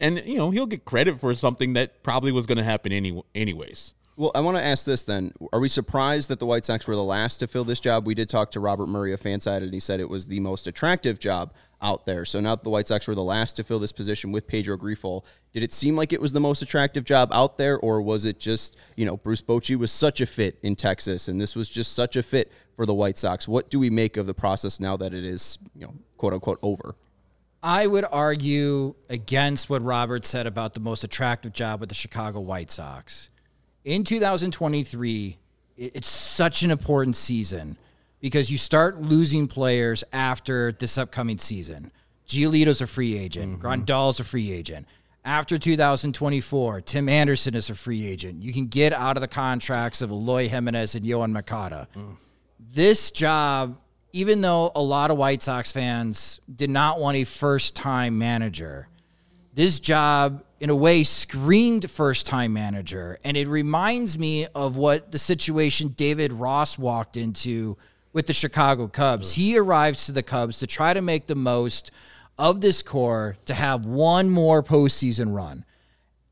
And 0.00 0.24
you 0.24 0.36
know 0.36 0.50
he'll 0.50 0.66
get 0.66 0.84
credit 0.84 1.18
for 1.18 1.34
something 1.36 1.74
that 1.74 2.02
probably 2.02 2.32
was 2.32 2.46
going 2.46 2.58
to 2.58 2.64
happen 2.64 2.90
any 2.90 3.22
anyways. 3.32 3.94
Well, 4.16 4.30
I 4.32 4.40
want 4.42 4.56
to 4.56 4.64
ask 4.64 4.84
this 4.84 5.02
then. 5.02 5.32
Are 5.52 5.58
we 5.58 5.68
surprised 5.68 6.30
that 6.30 6.38
the 6.38 6.46
White 6.46 6.64
Sox 6.64 6.86
were 6.86 6.94
the 6.94 7.02
last 7.02 7.38
to 7.38 7.48
fill 7.48 7.64
this 7.64 7.80
job? 7.80 8.06
We 8.06 8.14
did 8.14 8.28
talk 8.28 8.52
to 8.52 8.60
Robert 8.60 8.86
Murray 8.86 9.12
of 9.12 9.20
FanSided, 9.20 9.64
and 9.64 9.74
he 9.74 9.80
said 9.80 9.98
it 9.98 10.08
was 10.08 10.26
the 10.26 10.38
most 10.38 10.68
attractive 10.68 11.18
job 11.18 11.52
out 11.82 12.06
there. 12.06 12.24
So 12.24 12.38
now 12.38 12.54
that 12.54 12.62
the 12.62 12.70
White 12.70 12.86
Sox 12.86 13.08
were 13.08 13.16
the 13.16 13.24
last 13.24 13.54
to 13.54 13.64
fill 13.64 13.80
this 13.80 13.90
position 13.90 14.30
with 14.30 14.46
Pedro 14.46 14.76
Grifol, 14.76 15.24
did 15.52 15.64
it 15.64 15.72
seem 15.72 15.96
like 15.96 16.12
it 16.12 16.20
was 16.20 16.32
the 16.32 16.38
most 16.38 16.62
attractive 16.62 17.04
job 17.04 17.30
out 17.32 17.58
there, 17.58 17.76
or 17.78 18.00
was 18.02 18.24
it 18.24 18.38
just, 18.38 18.76
you 18.94 19.04
know, 19.04 19.16
Bruce 19.16 19.42
Bochy 19.42 19.76
was 19.76 19.90
such 19.90 20.20
a 20.20 20.26
fit 20.26 20.60
in 20.62 20.76
Texas, 20.76 21.26
and 21.26 21.40
this 21.40 21.56
was 21.56 21.68
just 21.68 21.92
such 21.92 22.14
a 22.14 22.22
fit 22.22 22.52
for 22.76 22.86
the 22.86 22.94
White 22.94 23.18
Sox? 23.18 23.48
What 23.48 23.68
do 23.68 23.80
we 23.80 23.90
make 23.90 24.16
of 24.16 24.28
the 24.28 24.34
process 24.34 24.78
now 24.78 24.96
that 24.96 25.12
it 25.12 25.24
is, 25.24 25.58
you 25.74 25.86
know, 25.86 25.94
quote 26.18 26.34
unquote 26.34 26.60
over? 26.62 26.94
I 27.64 27.88
would 27.88 28.04
argue 28.12 28.94
against 29.08 29.68
what 29.68 29.82
Robert 29.82 30.24
said 30.24 30.46
about 30.46 30.74
the 30.74 30.80
most 30.80 31.02
attractive 31.02 31.52
job 31.52 31.80
with 31.80 31.88
the 31.88 31.96
Chicago 31.96 32.38
White 32.38 32.70
Sox 32.70 33.30
in 33.84 34.04
2023, 34.04 35.38
it's 35.76 36.08
such 36.08 36.62
an 36.62 36.70
important 36.70 37.16
season 37.16 37.76
because 38.20 38.50
you 38.50 38.56
start 38.56 39.02
losing 39.02 39.46
players 39.46 40.02
after 40.12 40.72
this 40.72 40.96
upcoming 40.96 41.38
season. 41.38 41.92
Giolito's 42.26 42.80
a 42.80 42.86
free 42.86 43.18
agent. 43.18 43.52
Mm-hmm. 43.52 43.60
Grandal's 43.60 44.20
a 44.20 44.24
free 44.24 44.50
agent. 44.52 44.86
After 45.26 45.58
2024, 45.58 46.82
Tim 46.82 47.08
Anderson 47.08 47.54
is 47.54 47.70
a 47.70 47.74
free 47.74 48.06
agent. 48.06 48.42
You 48.42 48.52
can 48.52 48.66
get 48.66 48.92
out 48.92 49.16
of 49.16 49.20
the 49.20 49.28
contracts 49.28 50.02
of 50.02 50.10
Eloy 50.10 50.48
Jimenez 50.48 50.94
and 50.94 51.04
Yoán 51.04 51.32
Moncada. 51.32 51.88
Mm. 51.96 52.16
This 52.58 53.10
job, 53.10 53.78
even 54.12 54.42
though 54.42 54.70
a 54.74 54.82
lot 54.82 55.10
of 55.10 55.16
White 55.16 55.42
Sox 55.42 55.72
fans 55.72 56.40
did 56.54 56.70
not 56.70 57.00
want 57.00 57.16
a 57.16 57.24
first 57.24 57.74
time 57.74 58.18
manager, 58.18 58.88
this 59.54 59.78
job 59.78 60.42
in 60.58 60.68
a 60.68 60.74
way 60.74 61.04
screamed 61.04 61.88
first 61.90 62.26
time 62.26 62.52
manager 62.52 63.18
and 63.24 63.36
it 63.36 63.48
reminds 63.48 64.18
me 64.18 64.46
of 64.54 64.76
what 64.76 65.12
the 65.12 65.18
situation 65.18 65.88
David 65.88 66.32
Ross 66.32 66.76
walked 66.76 67.16
into 67.16 67.76
with 68.12 68.26
the 68.26 68.32
Chicago 68.32 68.88
Cubs. 68.88 69.34
He 69.34 69.58
arrives 69.58 70.06
to 70.06 70.12
the 70.12 70.22
Cubs 70.22 70.58
to 70.58 70.66
try 70.66 70.94
to 70.94 71.02
make 71.02 71.26
the 71.26 71.34
most 71.34 71.90
of 72.38 72.60
this 72.60 72.82
core 72.82 73.36
to 73.44 73.54
have 73.54 73.86
one 73.86 74.30
more 74.30 74.62
postseason 74.62 75.34
run. 75.34 75.64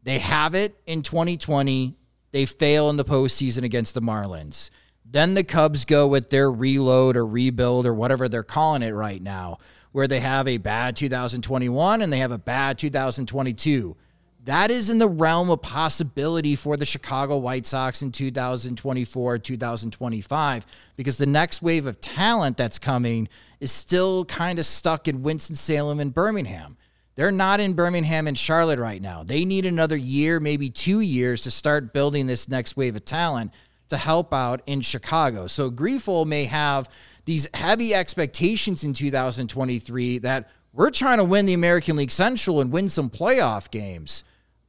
They 0.02 0.18
have 0.18 0.54
it 0.54 0.80
in 0.86 1.02
2020. 1.02 1.94
They 2.32 2.46
fail 2.46 2.90
in 2.90 2.96
the 2.96 3.04
postseason 3.04 3.62
against 3.62 3.94
the 3.94 4.00
Marlins. 4.00 4.70
Then 5.04 5.34
the 5.34 5.44
Cubs 5.44 5.84
go 5.84 6.06
with 6.06 6.30
their 6.30 6.50
reload 6.50 7.16
or 7.16 7.26
rebuild 7.26 7.86
or 7.86 7.94
whatever 7.94 8.28
they're 8.28 8.42
calling 8.42 8.82
it 8.82 8.92
right 8.92 9.20
now, 9.20 9.58
where 9.92 10.08
they 10.08 10.20
have 10.20 10.48
a 10.48 10.58
bad 10.58 10.96
2021 10.96 12.02
and 12.02 12.12
they 12.12 12.18
have 12.18 12.32
a 12.32 12.38
bad 12.38 12.78
2022 12.78 13.96
that 14.44 14.72
is 14.72 14.90
in 14.90 14.98
the 14.98 15.08
realm 15.08 15.50
of 15.50 15.62
possibility 15.62 16.56
for 16.56 16.76
the 16.76 16.84
Chicago 16.84 17.36
White 17.36 17.64
Sox 17.64 18.02
in 18.02 18.10
2024, 18.10 19.38
2025, 19.38 20.66
because 20.96 21.16
the 21.16 21.26
next 21.26 21.62
wave 21.62 21.86
of 21.86 22.00
talent 22.00 22.56
that's 22.56 22.78
coming 22.78 23.28
is 23.60 23.70
still 23.70 24.24
kind 24.24 24.58
of 24.58 24.66
stuck 24.66 25.06
in 25.06 25.22
Winston-Salem 25.22 26.00
and 26.00 26.12
Birmingham. 26.12 26.76
They're 27.14 27.30
not 27.30 27.60
in 27.60 27.74
Birmingham 27.74 28.26
and 28.26 28.36
Charlotte 28.36 28.80
right 28.80 29.00
now. 29.00 29.22
They 29.22 29.44
need 29.44 29.64
another 29.64 29.96
year, 29.96 30.40
maybe 30.40 30.70
two 30.70 31.00
years 31.00 31.42
to 31.42 31.50
start 31.52 31.92
building 31.92 32.26
this 32.26 32.48
next 32.48 32.76
wave 32.76 32.96
of 32.96 33.04
talent 33.04 33.52
to 33.90 33.96
help 33.96 34.34
out 34.34 34.62
in 34.66 34.80
Chicago. 34.80 35.46
So 35.46 35.70
Grifol 35.70 36.26
may 36.26 36.46
have 36.46 36.88
these 37.24 37.48
heavy 37.54 37.94
expectations 37.94 38.84
in 38.84 38.94
2023 38.94 40.18
that 40.18 40.50
we're 40.72 40.90
trying 40.90 41.18
to 41.18 41.24
win 41.24 41.46
the 41.46 41.52
American 41.52 41.96
League 41.96 42.10
Central 42.10 42.60
and 42.60 42.72
win 42.72 42.88
some 42.88 43.10
playoff 43.10 43.70
games. 43.70 44.24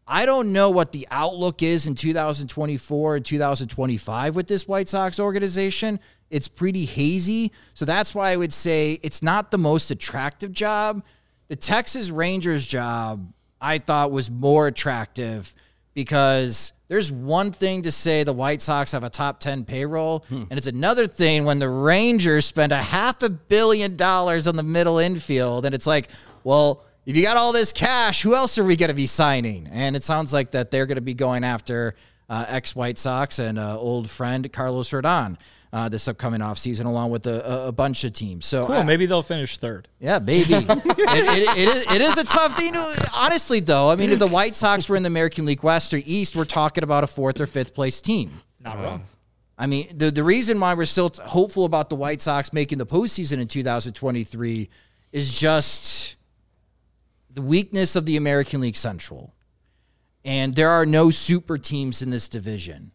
I 0.06 0.26
don't 0.26 0.52
know 0.52 0.70
what 0.70 0.92
the 0.92 1.08
outlook 1.12 1.64
is 1.64 1.88
in 1.88 1.96
2024 1.96 3.16
and 3.16 3.26
2025 3.26 4.36
with 4.36 4.48
this 4.48 4.68
White 4.68 4.90
Sox 4.90 5.20
organization. 5.20 6.00
It's 6.30 6.50
pretty 6.50 6.86
hazy. 6.86 7.54
So 7.74 7.86
that's 7.86 8.14
why 8.14 8.32
I 8.32 8.36
would 8.36 8.52
say 8.52 9.00
it's 9.02 9.24
not 9.24 9.52
the 9.52 9.58
most 9.58 9.92
attractive 9.92 10.52
job. 10.52 11.04
The 11.48 11.56
Texas 11.56 12.10
Rangers 12.10 12.68
job 12.68 13.32
I 13.62 13.78
thought 13.78 14.12
was 14.12 14.30
more 14.30 14.68
attractive 14.68 15.56
because 15.94 16.74
there's 16.94 17.12
one 17.12 17.52
thing 17.52 17.82
to 17.82 17.92
say 17.92 18.24
the 18.24 18.34
White 18.34 18.62
Sox 18.62 18.92
have 18.92 19.04
a 19.04 19.10
top 19.10 19.40
10 19.40 19.66
payroll, 19.66 20.20
hmm. 20.30 20.44
and 20.52 20.60
it's 20.60 20.68
another 20.68 21.08
thing 21.08 21.44
when 21.44 21.58
the 21.58 21.68
Rangers 21.68 22.46
spend 22.46 22.72
a 22.72 22.78
half 22.78 23.24
a 23.24 23.32
billion 23.32 23.96
dollars 23.96 24.46
on 24.46 24.56
the 24.56 24.62
middle 24.62 25.00
infield. 25.00 25.66
And 25.66 25.74
it's 25.74 25.88
like, 25.88 26.10
well, 26.44 26.84
if 27.08 27.18
you 27.18 27.24
got 27.24 27.36
all 27.36 27.52
this 27.52 27.74
cash, 27.74 28.22
who 28.22 28.36
else 28.36 28.60
are 28.60 28.64
we 28.64 28.76
going 28.76 28.90
to 28.90 28.94
be 28.94 29.08
signing? 29.08 29.68
And 29.72 29.96
it 29.96 30.04
sounds 30.04 30.34
like 30.34 30.52
that 30.52 30.70
they're 30.70 30.86
going 30.86 30.98
to 30.98 31.02
be 31.02 31.16
going 31.16 31.44
after 31.44 31.96
uh, 32.30 32.46
ex 32.48 32.76
White 32.76 33.00
Sox 33.00 33.40
and 33.40 33.58
uh, 33.58 33.76
old 33.76 34.08
friend 34.08 34.54
Carlos 34.54 34.92
Rodon. 34.92 35.38
Uh, 35.74 35.90
this 35.90 36.08
upcoming 36.08 36.40
offseason, 36.40 36.86
along 36.86 37.10
with 37.10 37.26
a, 37.26 37.66
a, 37.66 37.72
bunch 37.72 38.04
of 38.04 38.14
teams. 38.14 38.46
So 38.46 38.68
cool. 38.68 38.84
maybe 38.84 39.08
they'll 39.08 39.24
finish 39.24 39.58
third. 39.58 39.88
Yeah, 40.00 40.20
maybe. 40.20 40.54
it, 40.54 40.68
it, 40.70 41.58
it, 41.58 41.68
is, 41.68 41.92
it 41.96 42.00
is 42.00 42.16
a 42.20 42.24
tough 42.24 42.56
thing. 42.56 42.76
Honestly, 43.16 43.60
though, 43.60 43.90
I 43.90 43.96
mean, 43.96 44.12
if 44.12 44.20
the 44.20 44.28
White 44.28 44.56
Sox 44.56 44.88
were 44.88 44.96
in 44.96 45.02
the 45.02 45.08
American 45.08 45.46
League 45.46 45.64
West 45.64 45.92
or 45.92 46.00
East, 46.06 46.36
we're 46.36 46.46
talking 46.46 46.84
about 46.84 47.04
a 47.04 47.08
fourth 47.08 47.42
or 47.42 47.48
fifth 47.48 47.74
place 47.74 48.02
team. 48.02 48.40
Not 48.64 48.78
wrong. 48.78 49.04
I 49.58 49.66
mean, 49.66 49.88
the 49.98 50.12
the 50.12 50.24
reason 50.24 50.60
why 50.60 50.76
we're 50.76 50.86
still 50.86 51.12
hopeful 51.26 51.66
about 51.66 51.90
the 51.90 51.96
White 51.96 52.22
Sox 52.22 52.54
making 52.54 52.78
the 52.78 52.86
postseason 52.86 53.40
in 53.40 53.48
2023 53.48 54.70
is 55.12 55.40
just 55.40 56.18
the 57.32 57.42
weakness 57.42 57.96
of 57.96 58.06
the 58.06 58.18
American 58.18 58.62
League 58.62 58.76
Central. 58.76 59.34
And 60.26 60.56
there 60.56 60.70
are 60.70 60.86
no 60.86 61.10
super 61.10 61.58
teams 61.58 62.02
in 62.02 62.10
this 62.10 62.30
division. 62.30 62.92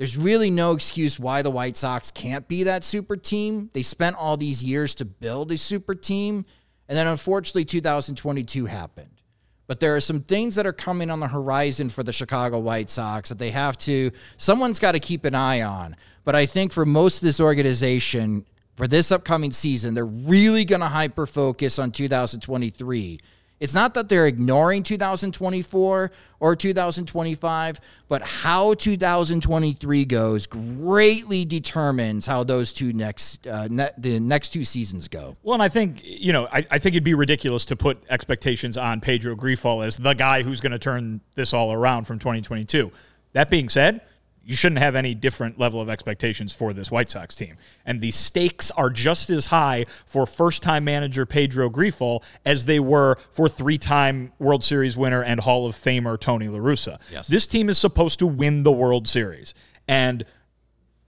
There's 0.00 0.16
really 0.16 0.50
no 0.50 0.72
excuse 0.72 1.20
why 1.20 1.42
the 1.42 1.50
White 1.50 1.76
Sox 1.76 2.10
can't 2.10 2.48
be 2.48 2.62
that 2.62 2.84
super 2.84 3.18
team. 3.18 3.68
They 3.74 3.82
spent 3.82 4.16
all 4.16 4.38
these 4.38 4.64
years 4.64 4.94
to 4.94 5.04
build 5.04 5.52
a 5.52 5.58
super 5.58 5.94
team. 5.94 6.46
And 6.88 6.96
then 6.96 7.06
unfortunately, 7.06 7.66
2022 7.66 8.64
happened. 8.64 9.20
But 9.66 9.80
there 9.80 9.94
are 9.94 10.00
some 10.00 10.22
things 10.22 10.54
that 10.54 10.64
are 10.64 10.72
coming 10.72 11.10
on 11.10 11.20
the 11.20 11.28
horizon 11.28 11.90
for 11.90 12.02
the 12.02 12.14
Chicago 12.14 12.58
White 12.58 12.88
Sox 12.88 13.28
that 13.28 13.38
they 13.38 13.50
have 13.50 13.76
to, 13.76 14.10
someone's 14.38 14.78
got 14.78 14.92
to 14.92 15.00
keep 15.00 15.26
an 15.26 15.34
eye 15.34 15.60
on. 15.60 15.94
But 16.24 16.34
I 16.34 16.46
think 16.46 16.72
for 16.72 16.86
most 16.86 17.16
of 17.16 17.26
this 17.26 17.38
organization, 17.38 18.46
for 18.76 18.88
this 18.88 19.12
upcoming 19.12 19.52
season, 19.52 19.92
they're 19.92 20.06
really 20.06 20.64
going 20.64 20.80
to 20.80 20.88
hyper 20.88 21.26
focus 21.26 21.78
on 21.78 21.90
2023 21.90 23.20
It's 23.60 23.74
not 23.74 23.92
that 23.94 24.08
they're 24.08 24.26
ignoring 24.26 24.82
2024 24.82 26.10
or 26.40 26.56
2025, 26.56 27.80
but 28.08 28.22
how 28.22 28.72
2023 28.72 30.04
goes 30.06 30.46
greatly 30.46 31.44
determines 31.44 32.24
how 32.24 32.42
those 32.42 32.72
two 32.72 32.94
next 32.94 33.46
uh, 33.46 33.68
ne- 33.70 33.90
the 33.98 34.18
next 34.18 34.50
two 34.50 34.64
seasons 34.64 35.08
go. 35.08 35.36
Well, 35.42 35.54
and 35.54 35.62
I 35.62 35.68
think 35.68 36.00
you 36.02 36.32
know, 36.32 36.48
I, 36.50 36.66
I 36.70 36.78
think 36.78 36.94
it'd 36.94 37.04
be 37.04 37.14
ridiculous 37.14 37.66
to 37.66 37.76
put 37.76 38.02
expectations 38.08 38.78
on 38.78 39.02
Pedro 39.02 39.36
Grifol 39.36 39.84
as 39.84 39.98
the 39.98 40.14
guy 40.14 40.42
who's 40.42 40.62
going 40.62 40.72
to 40.72 40.78
turn 40.78 41.20
this 41.34 41.52
all 41.52 41.70
around 41.70 42.04
from 42.04 42.18
2022. 42.18 42.90
That 43.34 43.50
being 43.50 43.68
said, 43.68 44.00
you 44.44 44.56
shouldn't 44.56 44.80
have 44.80 44.96
any 44.96 45.14
different 45.14 45.58
level 45.58 45.80
of 45.80 45.88
expectations 45.88 46.52
for 46.52 46.72
this 46.72 46.90
White 46.90 47.10
Sox 47.10 47.34
team. 47.34 47.56
And 47.84 48.00
the 48.00 48.10
stakes 48.10 48.70
are 48.72 48.90
just 48.90 49.30
as 49.30 49.46
high 49.46 49.86
for 50.06 50.26
first 50.26 50.62
time 50.62 50.84
manager 50.84 51.26
Pedro 51.26 51.68
Grifol 51.68 52.22
as 52.44 52.64
they 52.64 52.80
were 52.80 53.16
for 53.30 53.48
three 53.48 53.78
time 53.78 54.32
World 54.38 54.64
Series 54.64 54.96
winner 54.96 55.22
and 55.22 55.40
Hall 55.40 55.66
of 55.66 55.74
Famer 55.74 56.18
Tony 56.18 56.48
La 56.48 56.58
Russa. 56.58 56.98
Yes. 57.12 57.28
This 57.28 57.46
team 57.46 57.68
is 57.68 57.78
supposed 57.78 58.18
to 58.20 58.26
win 58.26 58.62
the 58.62 58.72
World 58.72 59.06
Series. 59.06 59.54
And 59.86 60.24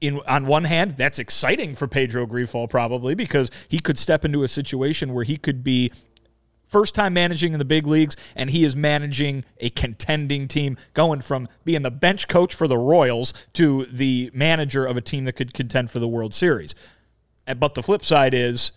in 0.00 0.20
on 0.26 0.46
one 0.46 0.64
hand, 0.64 0.92
that's 0.92 1.18
exciting 1.18 1.74
for 1.74 1.86
Pedro 1.88 2.26
Grifol 2.26 2.68
probably 2.68 3.14
because 3.14 3.50
he 3.68 3.78
could 3.78 3.98
step 3.98 4.24
into 4.24 4.42
a 4.42 4.48
situation 4.48 5.14
where 5.14 5.24
he 5.24 5.36
could 5.36 5.64
be 5.64 5.92
first 6.72 6.94
time 6.94 7.12
managing 7.12 7.52
in 7.52 7.58
the 7.58 7.64
big 7.64 7.86
leagues, 7.86 8.16
and 8.34 8.50
he 8.50 8.64
is 8.64 8.74
managing 8.74 9.44
a 9.58 9.70
contending 9.70 10.48
team, 10.48 10.78
going 10.94 11.20
from 11.20 11.46
being 11.64 11.82
the 11.82 11.90
bench 11.90 12.26
coach 12.26 12.54
for 12.54 12.66
the 12.66 12.78
Royals 12.78 13.34
to 13.52 13.84
the 13.86 14.30
manager 14.34 14.84
of 14.86 14.96
a 14.96 15.00
team 15.02 15.26
that 15.26 15.34
could 15.34 15.52
contend 15.52 15.90
for 15.90 16.00
the 16.00 16.08
World 16.08 16.34
Series. 16.34 16.74
But 17.46 17.74
the 17.74 17.82
flip 17.82 18.04
side 18.04 18.34
is, 18.34 18.72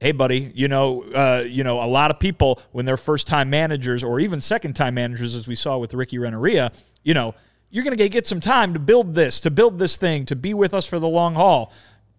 hey, 0.00 0.12
buddy, 0.12 0.52
you 0.54 0.68
know, 0.68 1.02
uh, 1.14 1.44
you 1.48 1.64
know, 1.64 1.82
a 1.82 1.86
lot 1.86 2.10
of 2.10 2.20
people 2.20 2.60
when 2.72 2.84
they're 2.84 2.96
first 2.96 3.26
time 3.26 3.48
managers 3.48 4.04
or 4.04 4.20
even 4.20 4.40
second 4.40 4.74
time 4.74 4.94
managers, 4.94 5.34
as 5.34 5.48
we 5.48 5.54
saw 5.54 5.78
with 5.78 5.94
Ricky 5.94 6.18
Renteria, 6.18 6.70
you 7.02 7.14
know, 7.14 7.34
you're 7.70 7.84
going 7.84 7.96
to 7.96 8.08
get 8.08 8.26
some 8.26 8.40
time 8.40 8.72
to 8.74 8.78
build 8.78 9.14
this, 9.14 9.40
to 9.40 9.50
build 9.50 9.78
this 9.78 9.96
thing, 9.96 10.24
to 10.26 10.36
be 10.36 10.54
with 10.54 10.74
us 10.74 10.86
for 10.86 10.98
the 10.98 11.08
long 11.08 11.34
haul. 11.34 11.72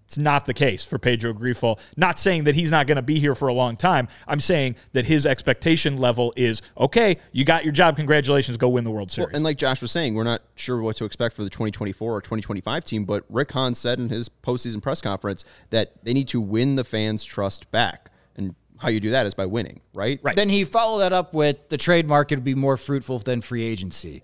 It's 0.09 0.17
not 0.17 0.47
the 0.47 0.55
case 0.55 0.83
for 0.83 0.97
Pedro 0.97 1.33
Grifol. 1.33 1.79
Not 1.95 2.17
saying 2.17 2.45
that 2.45 2.55
he's 2.55 2.71
not 2.71 2.87
going 2.87 2.95
to 2.95 3.03
be 3.03 3.19
here 3.19 3.35
for 3.35 3.47
a 3.47 3.53
long 3.53 3.77
time. 3.77 4.07
I'm 4.27 4.39
saying 4.39 4.75
that 4.93 5.05
his 5.05 5.27
expectation 5.27 5.99
level 5.99 6.33
is 6.35 6.63
okay. 6.79 7.17
You 7.31 7.45
got 7.45 7.63
your 7.63 7.73
job. 7.73 7.95
Congratulations. 7.95 8.57
Go 8.57 8.69
win 8.69 8.85
the 8.85 8.89
World 8.89 9.11
Series. 9.11 9.27
Well, 9.27 9.35
and 9.35 9.43
like 9.43 9.59
Josh 9.59 9.83
was 9.83 9.91
saying, 9.91 10.15
we're 10.15 10.23
not 10.23 10.41
sure 10.55 10.81
what 10.81 10.95
to 10.95 11.05
expect 11.05 11.35
for 11.35 11.43
the 11.43 11.49
2024 11.51 12.11
or 12.11 12.21
2025 12.21 12.85
team, 12.85 13.05
but 13.05 13.23
Rick 13.29 13.51
Hahn 13.51 13.75
said 13.75 13.99
in 13.99 14.09
his 14.09 14.29
postseason 14.29 14.81
press 14.81 14.99
conference 14.99 15.45
that 15.69 16.03
they 16.03 16.13
need 16.13 16.27
to 16.29 16.41
win 16.41 16.73
the 16.73 16.83
fans' 16.83 17.23
trust 17.23 17.69
back. 17.69 18.09
And 18.35 18.55
how 18.77 18.89
you 18.89 18.99
do 18.99 19.11
that 19.11 19.27
is 19.27 19.35
by 19.35 19.45
winning, 19.45 19.79
right? 19.93 20.19
Right. 20.23 20.35
Then 20.35 20.49
he 20.49 20.65
followed 20.65 21.01
that 21.01 21.13
up 21.13 21.35
with 21.35 21.69
the 21.69 21.77
trade 21.77 22.07
market 22.07 22.37
would 22.37 22.43
be 22.43 22.55
more 22.55 22.77
fruitful 22.77 23.19
than 23.19 23.41
free 23.41 23.63
agency. 23.63 24.23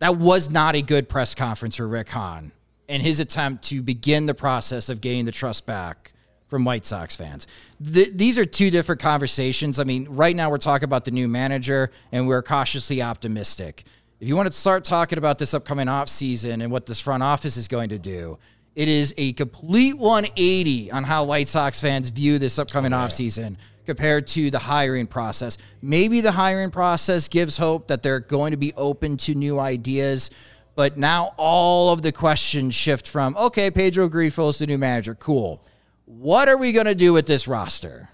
That 0.00 0.16
was 0.16 0.50
not 0.50 0.74
a 0.74 0.82
good 0.82 1.08
press 1.08 1.36
conference 1.36 1.76
for 1.76 1.86
Rick 1.86 2.08
Hahn 2.08 2.50
in 2.88 3.00
his 3.00 3.20
attempt 3.20 3.64
to 3.64 3.82
begin 3.82 4.26
the 4.26 4.34
process 4.34 4.88
of 4.88 5.00
getting 5.00 5.24
the 5.24 5.32
trust 5.32 5.66
back 5.66 6.12
from 6.48 6.64
White 6.64 6.84
Sox 6.84 7.16
fans. 7.16 7.46
Th- 7.82 8.12
these 8.12 8.38
are 8.38 8.44
two 8.44 8.70
different 8.70 9.00
conversations. 9.00 9.78
I 9.78 9.84
mean, 9.84 10.06
right 10.08 10.36
now 10.36 10.50
we're 10.50 10.58
talking 10.58 10.84
about 10.84 11.04
the 11.04 11.10
new 11.10 11.26
manager 11.26 11.90
and 12.12 12.28
we're 12.28 12.42
cautiously 12.42 13.02
optimistic. 13.02 13.84
If 14.20 14.28
you 14.28 14.36
want 14.36 14.46
to 14.46 14.52
start 14.52 14.84
talking 14.84 15.18
about 15.18 15.38
this 15.38 15.54
upcoming 15.54 15.86
offseason 15.86 16.62
and 16.62 16.70
what 16.70 16.86
this 16.86 17.00
front 17.00 17.22
office 17.22 17.56
is 17.56 17.68
going 17.68 17.88
to 17.88 17.98
do, 17.98 18.38
it 18.76 18.88
is 18.88 19.14
a 19.16 19.32
complete 19.34 19.98
180 19.98 20.90
on 20.90 21.04
how 21.04 21.24
White 21.24 21.48
Sox 21.48 21.80
fans 21.80 22.08
view 22.08 22.38
this 22.38 22.58
upcoming 22.58 22.92
oh, 22.92 22.98
offseason 22.98 23.56
compared 23.86 24.26
to 24.28 24.50
the 24.50 24.58
hiring 24.58 25.06
process. 25.06 25.58
Maybe 25.82 26.20
the 26.20 26.32
hiring 26.32 26.70
process 26.70 27.28
gives 27.28 27.56
hope 27.56 27.88
that 27.88 28.02
they're 28.02 28.20
going 28.20 28.52
to 28.52 28.56
be 28.56 28.72
open 28.74 29.16
to 29.18 29.34
new 29.34 29.58
ideas, 29.58 30.30
but 30.74 30.96
now 30.96 31.32
all 31.36 31.92
of 31.92 32.02
the 32.02 32.12
questions 32.12 32.74
shift 32.74 33.06
from 33.08 33.36
okay, 33.36 33.70
Pedro 33.70 34.08
Grifol 34.08 34.50
is 34.50 34.58
the 34.58 34.66
new 34.66 34.78
manager. 34.78 35.14
Cool. 35.14 35.62
What 36.06 36.48
are 36.48 36.56
we 36.56 36.72
going 36.72 36.86
to 36.86 36.94
do 36.94 37.12
with 37.12 37.26
this 37.26 37.46
roster? 37.48 38.10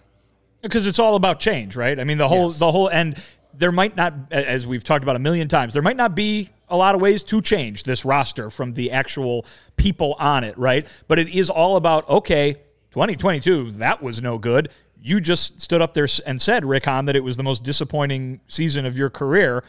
because 0.63 0.87
it's 0.87 0.99
all 0.99 1.15
about 1.15 1.41
change, 1.41 1.75
right? 1.75 1.99
I 1.99 2.05
mean, 2.05 2.19
the 2.19 2.29
whole 2.29 2.49
Yes. 2.49 2.59
the 2.59 2.71
whole 2.71 2.89
and 2.89 3.17
there 3.55 3.73
might 3.73 3.97
not, 3.97 4.13
as 4.31 4.67
we've 4.67 4.85
talked 4.85 5.03
about 5.03 5.17
a 5.17 5.19
million 5.19 5.49
times, 5.49 5.73
there 5.73 5.83
might 5.83 5.97
not 5.97 6.15
be 6.15 6.51
a 6.69 6.77
lot 6.77 6.95
of 6.95 7.01
ways 7.01 7.23
to 7.25 7.41
change 7.43 7.83
this 7.85 8.05
roster 8.05 8.51
from 8.51 8.75
the 8.75 8.91
actual 8.93 9.45
people 9.77 10.15
on 10.19 10.45
it, 10.45 10.57
right? 10.59 10.87
But 11.09 11.19
it 11.19 11.29
is 11.29 11.49
all 11.51 11.77
about 11.77 12.09
okay, 12.09 12.55
2022 12.93 13.73
that 13.73 14.03
was 14.03 14.21
no 14.21 14.37
good. 14.39 14.69
You 15.03 15.19
just 15.21 15.61
stood 15.63 15.81
up 15.81 15.95
there 15.95 16.07
and 16.27 16.41
said, 16.43 16.65
Rick 16.67 16.85
Hahn, 16.85 17.07
that 17.07 17.17
it 17.17 17.25
was 17.25 17.39
the 17.39 17.43
most 17.43 17.65
disappointing 17.65 18.41
season 18.49 18.85
of 18.85 18.99
your 18.99 19.09
career. 19.09 19.65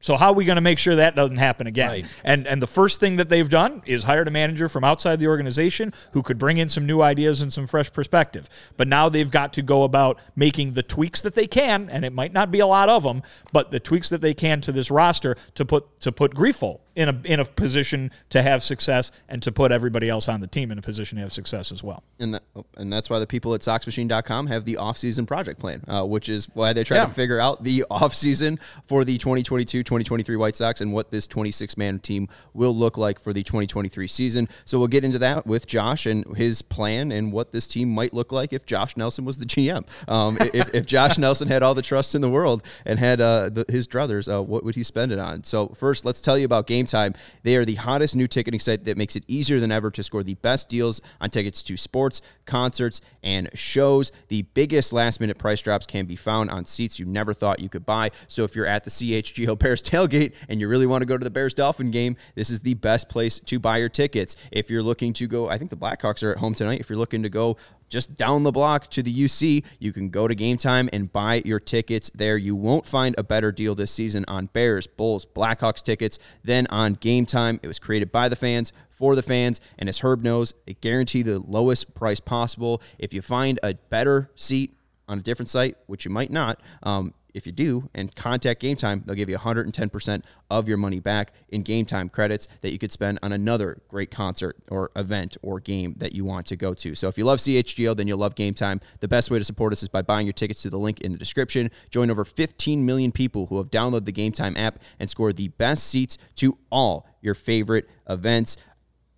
So 0.00 0.16
how 0.16 0.28
are 0.28 0.34
we 0.34 0.44
going 0.44 0.56
to 0.56 0.62
make 0.62 0.78
sure 0.78 0.96
that 0.96 1.16
doesn't 1.16 1.38
happen 1.38 1.66
again? 1.66 1.88
Right. 1.88 2.06
And 2.22 2.46
and 2.46 2.60
the 2.60 2.66
first 2.66 3.00
thing 3.00 3.16
that 3.16 3.28
they've 3.28 3.48
done 3.48 3.82
is 3.86 4.04
hired 4.04 4.28
a 4.28 4.30
manager 4.30 4.68
from 4.68 4.84
outside 4.84 5.18
the 5.20 5.26
organization 5.26 5.92
who 6.12 6.22
could 6.22 6.38
bring 6.38 6.58
in 6.58 6.68
some 6.68 6.86
new 6.86 7.02
ideas 7.02 7.40
and 7.40 7.52
some 7.52 7.66
fresh 7.66 7.92
perspective. 7.92 8.48
But 8.76 8.88
now 8.88 9.08
they've 9.08 9.30
got 9.30 9.52
to 9.54 9.62
go 9.62 9.82
about 9.82 10.18
making 10.36 10.72
the 10.74 10.82
tweaks 10.82 11.22
that 11.22 11.34
they 11.34 11.46
can, 11.46 11.88
and 11.90 12.04
it 12.04 12.12
might 12.12 12.32
not 12.32 12.50
be 12.50 12.60
a 12.60 12.66
lot 12.66 12.88
of 12.88 13.02
them, 13.02 13.22
but 13.52 13.70
the 13.70 13.80
tweaks 13.80 14.08
that 14.10 14.20
they 14.20 14.34
can 14.34 14.60
to 14.62 14.72
this 14.72 14.90
roster 14.90 15.36
to 15.54 15.64
put 15.64 16.00
to 16.00 16.12
put 16.12 16.34
Grifol 16.34 16.80
in 16.96 17.08
a 17.08 17.20
in 17.24 17.38
a 17.40 17.44
position 17.44 18.10
to 18.30 18.42
have 18.42 18.62
success 18.62 19.12
and 19.28 19.42
to 19.42 19.52
put 19.52 19.70
everybody 19.70 20.08
else 20.08 20.28
on 20.28 20.40
the 20.40 20.46
team 20.48 20.70
in 20.72 20.78
a 20.78 20.82
position 20.82 21.16
to 21.16 21.22
have 21.22 21.32
success 21.32 21.70
as 21.70 21.82
well. 21.82 22.02
and 22.18 22.34
that, 22.34 22.42
and 22.76 22.92
that's 22.92 23.08
why 23.08 23.18
the 23.18 23.26
people 23.26 23.54
at 23.54 23.60
SoxMachine.com 23.60 24.46
have 24.48 24.64
the 24.64 24.78
off-season 24.78 25.26
project 25.26 25.60
plan, 25.60 25.84
uh, 25.86 26.02
which 26.04 26.28
is 26.28 26.48
why 26.54 26.72
they 26.72 26.82
try 26.82 26.96
Yeah. 26.96 27.04
to 27.06 27.10
figure 27.12 27.38
out 27.38 27.62
the 27.62 27.84
off-season 27.90 28.58
for 28.86 29.04
the 29.04 29.18
2022-2023 29.18 30.38
White 30.38 30.56
Sox 30.56 30.80
and 30.80 30.92
what 30.92 31.10
this 31.10 31.26
26-man 31.26 31.98
team 32.00 32.28
will 32.54 32.74
look 32.74 32.96
like 32.96 33.18
for 33.20 33.32
the 33.32 33.42
2023 33.42 34.06
season. 34.08 34.48
So 34.64 34.78
we'll 34.78 34.88
get 34.88 35.04
into 35.04 35.18
that 35.18 35.46
with 35.46 35.66
Josh 35.66 36.06
and 36.06 36.36
his 36.36 36.62
plan 36.62 37.12
and 37.12 37.32
what 37.32 37.52
this 37.52 37.66
team 37.66 37.90
might 37.90 38.14
look 38.14 38.32
like 38.32 38.52
if 38.52 38.64
Josh 38.66 38.96
Nelson 38.96 39.24
was 39.24 39.38
the 39.38 39.44
GM. 39.56 39.84
Um, 40.08 40.38
if, 40.54 40.74
if 40.74 40.86
Josh 40.86 41.18
Nelson 41.18 41.48
had 41.48 41.62
all 41.62 41.74
the 41.74 41.82
trust 41.82 42.14
in 42.14 42.20
the 42.22 42.30
world 42.30 42.62
and 42.84 42.98
had 42.98 43.20
uh, 43.20 43.50
the, 43.50 43.64
his 43.68 43.86
druthers, 43.86 44.32
uh, 44.32 44.42
what 44.42 44.64
would 44.64 44.74
he 44.74 44.82
spend 44.82 45.12
it 45.12 45.18
on? 45.18 45.44
So 45.44 45.68
first, 45.68 46.04
let's 46.04 46.20
tell 46.20 46.38
you 46.38 46.44
about 46.46 46.66
Game 46.66 46.85
Time. 46.86 47.14
They 47.42 47.56
are 47.56 47.64
the 47.64 47.74
hottest 47.74 48.16
new 48.16 48.26
ticketing 48.26 48.60
site 48.60 48.84
that 48.84 48.96
makes 48.96 49.16
it 49.16 49.24
easier 49.28 49.60
than 49.60 49.72
ever 49.72 49.90
to 49.90 50.02
score 50.02 50.22
the 50.22 50.34
best 50.34 50.68
deals 50.68 51.00
on 51.20 51.30
tickets 51.30 51.62
to 51.64 51.76
sports, 51.76 52.22
concerts, 52.44 53.00
and 53.22 53.50
shows. 53.54 54.12
The 54.28 54.42
biggest 54.42 54.92
last 54.92 55.20
minute 55.20 55.38
price 55.38 55.60
drops 55.62 55.86
can 55.86 56.06
be 56.06 56.16
found 56.16 56.50
on 56.50 56.64
seats 56.64 56.98
you 56.98 57.06
never 57.06 57.34
thought 57.34 57.60
you 57.60 57.68
could 57.68 57.84
buy. 57.84 58.10
So 58.28 58.44
if 58.44 58.56
you're 58.56 58.66
at 58.66 58.84
the 58.84 58.90
CHGO 58.90 59.58
Bears 59.58 59.82
tailgate 59.82 60.32
and 60.48 60.60
you 60.60 60.68
really 60.68 60.86
want 60.86 61.02
to 61.02 61.06
go 61.06 61.18
to 61.18 61.24
the 61.24 61.30
Bears 61.30 61.54
Dolphin 61.54 61.90
game, 61.90 62.16
this 62.34 62.50
is 62.50 62.60
the 62.60 62.74
best 62.74 63.08
place 63.08 63.38
to 63.40 63.58
buy 63.58 63.78
your 63.78 63.88
tickets. 63.88 64.36
If 64.50 64.70
you're 64.70 64.82
looking 64.82 65.12
to 65.14 65.26
go, 65.26 65.48
I 65.48 65.58
think 65.58 65.70
the 65.70 65.76
Blackhawks 65.76 66.22
are 66.22 66.32
at 66.32 66.38
home 66.38 66.54
tonight. 66.54 66.80
If 66.80 66.88
you're 66.88 66.98
looking 66.98 67.22
to 67.22 67.28
go 67.28 67.56
just 67.88 68.16
down 68.16 68.42
the 68.42 68.52
block 68.52 68.90
to 68.90 69.02
the 69.02 69.14
UC, 69.14 69.64
you 69.78 69.92
can 69.92 70.08
go 70.08 70.26
to 70.28 70.34
game 70.34 70.56
time 70.56 70.88
and 70.92 71.12
buy 71.12 71.42
your 71.44 71.60
tickets 71.60 72.10
there. 72.14 72.36
You 72.36 72.56
won't 72.56 72.86
find 72.86 73.14
a 73.18 73.22
better 73.22 73.52
deal 73.52 73.74
this 73.74 73.90
season 73.90 74.24
on 74.28 74.46
Bears, 74.46 74.86
Bulls, 74.86 75.26
Blackhawks 75.26 75.82
tickets 75.82 76.18
than 76.44 76.66
on 76.68 76.94
game 76.94 77.26
time. 77.26 77.60
It 77.62 77.68
was 77.68 77.78
created 77.78 78.10
by 78.10 78.28
the 78.28 78.36
fans 78.36 78.72
for 78.90 79.14
the 79.14 79.22
fans, 79.22 79.60
and 79.78 79.88
as 79.88 79.98
Herb 79.98 80.22
knows, 80.22 80.54
they 80.66 80.74
guarantee 80.74 81.22
the 81.22 81.38
lowest 81.38 81.94
price 81.94 82.18
possible. 82.18 82.80
If 82.98 83.12
you 83.12 83.20
find 83.20 83.60
a 83.62 83.74
better 83.74 84.30
seat 84.36 84.74
on 85.08 85.18
a 85.18 85.22
different 85.22 85.50
site, 85.50 85.76
which 85.86 86.04
you 86.04 86.10
might 86.10 86.30
not, 86.30 86.60
um, 86.82 87.12
if 87.36 87.46
you 87.46 87.52
do 87.52 87.88
and 87.94 88.12
contact 88.14 88.60
Game 88.60 88.78
Time, 88.78 89.02
they'll 89.04 89.14
give 89.14 89.28
you 89.28 89.36
110% 89.36 90.22
of 90.50 90.68
your 90.68 90.78
money 90.78 91.00
back 91.00 91.34
in 91.50 91.62
Game 91.62 91.84
Time 91.84 92.08
credits 92.08 92.48
that 92.62 92.72
you 92.72 92.78
could 92.78 92.90
spend 92.90 93.18
on 93.22 93.30
another 93.30 93.82
great 93.88 94.10
concert 94.10 94.56
or 94.70 94.90
event 94.96 95.36
or 95.42 95.60
game 95.60 95.94
that 95.98 96.14
you 96.14 96.24
want 96.24 96.46
to 96.46 96.56
go 96.56 96.72
to. 96.72 96.94
So 96.94 97.08
if 97.08 97.18
you 97.18 97.24
love 97.26 97.38
CHGO, 97.38 97.94
then 97.94 98.08
you'll 98.08 98.18
love 98.18 98.34
Game 98.34 98.54
Time. 98.54 98.80
The 99.00 99.08
best 99.08 99.30
way 99.30 99.38
to 99.38 99.44
support 99.44 99.74
us 99.74 99.82
is 99.82 99.90
by 99.90 100.00
buying 100.00 100.26
your 100.26 100.32
tickets 100.32 100.62
to 100.62 100.70
the 100.70 100.78
link 100.78 101.02
in 101.02 101.12
the 101.12 101.18
description. 101.18 101.70
Join 101.90 102.10
over 102.10 102.24
15 102.24 102.86
million 102.86 103.12
people 103.12 103.46
who 103.46 103.58
have 103.58 103.70
downloaded 103.70 104.06
the 104.06 104.12
Game 104.12 104.32
Time 104.32 104.56
app 104.56 104.78
and 104.98 105.10
scored 105.10 105.36
the 105.36 105.48
best 105.48 105.86
seats 105.86 106.16
to 106.36 106.56
all 106.72 107.06
your 107.20 107.34
favorite 107.34 107.86
events 108.08 108.56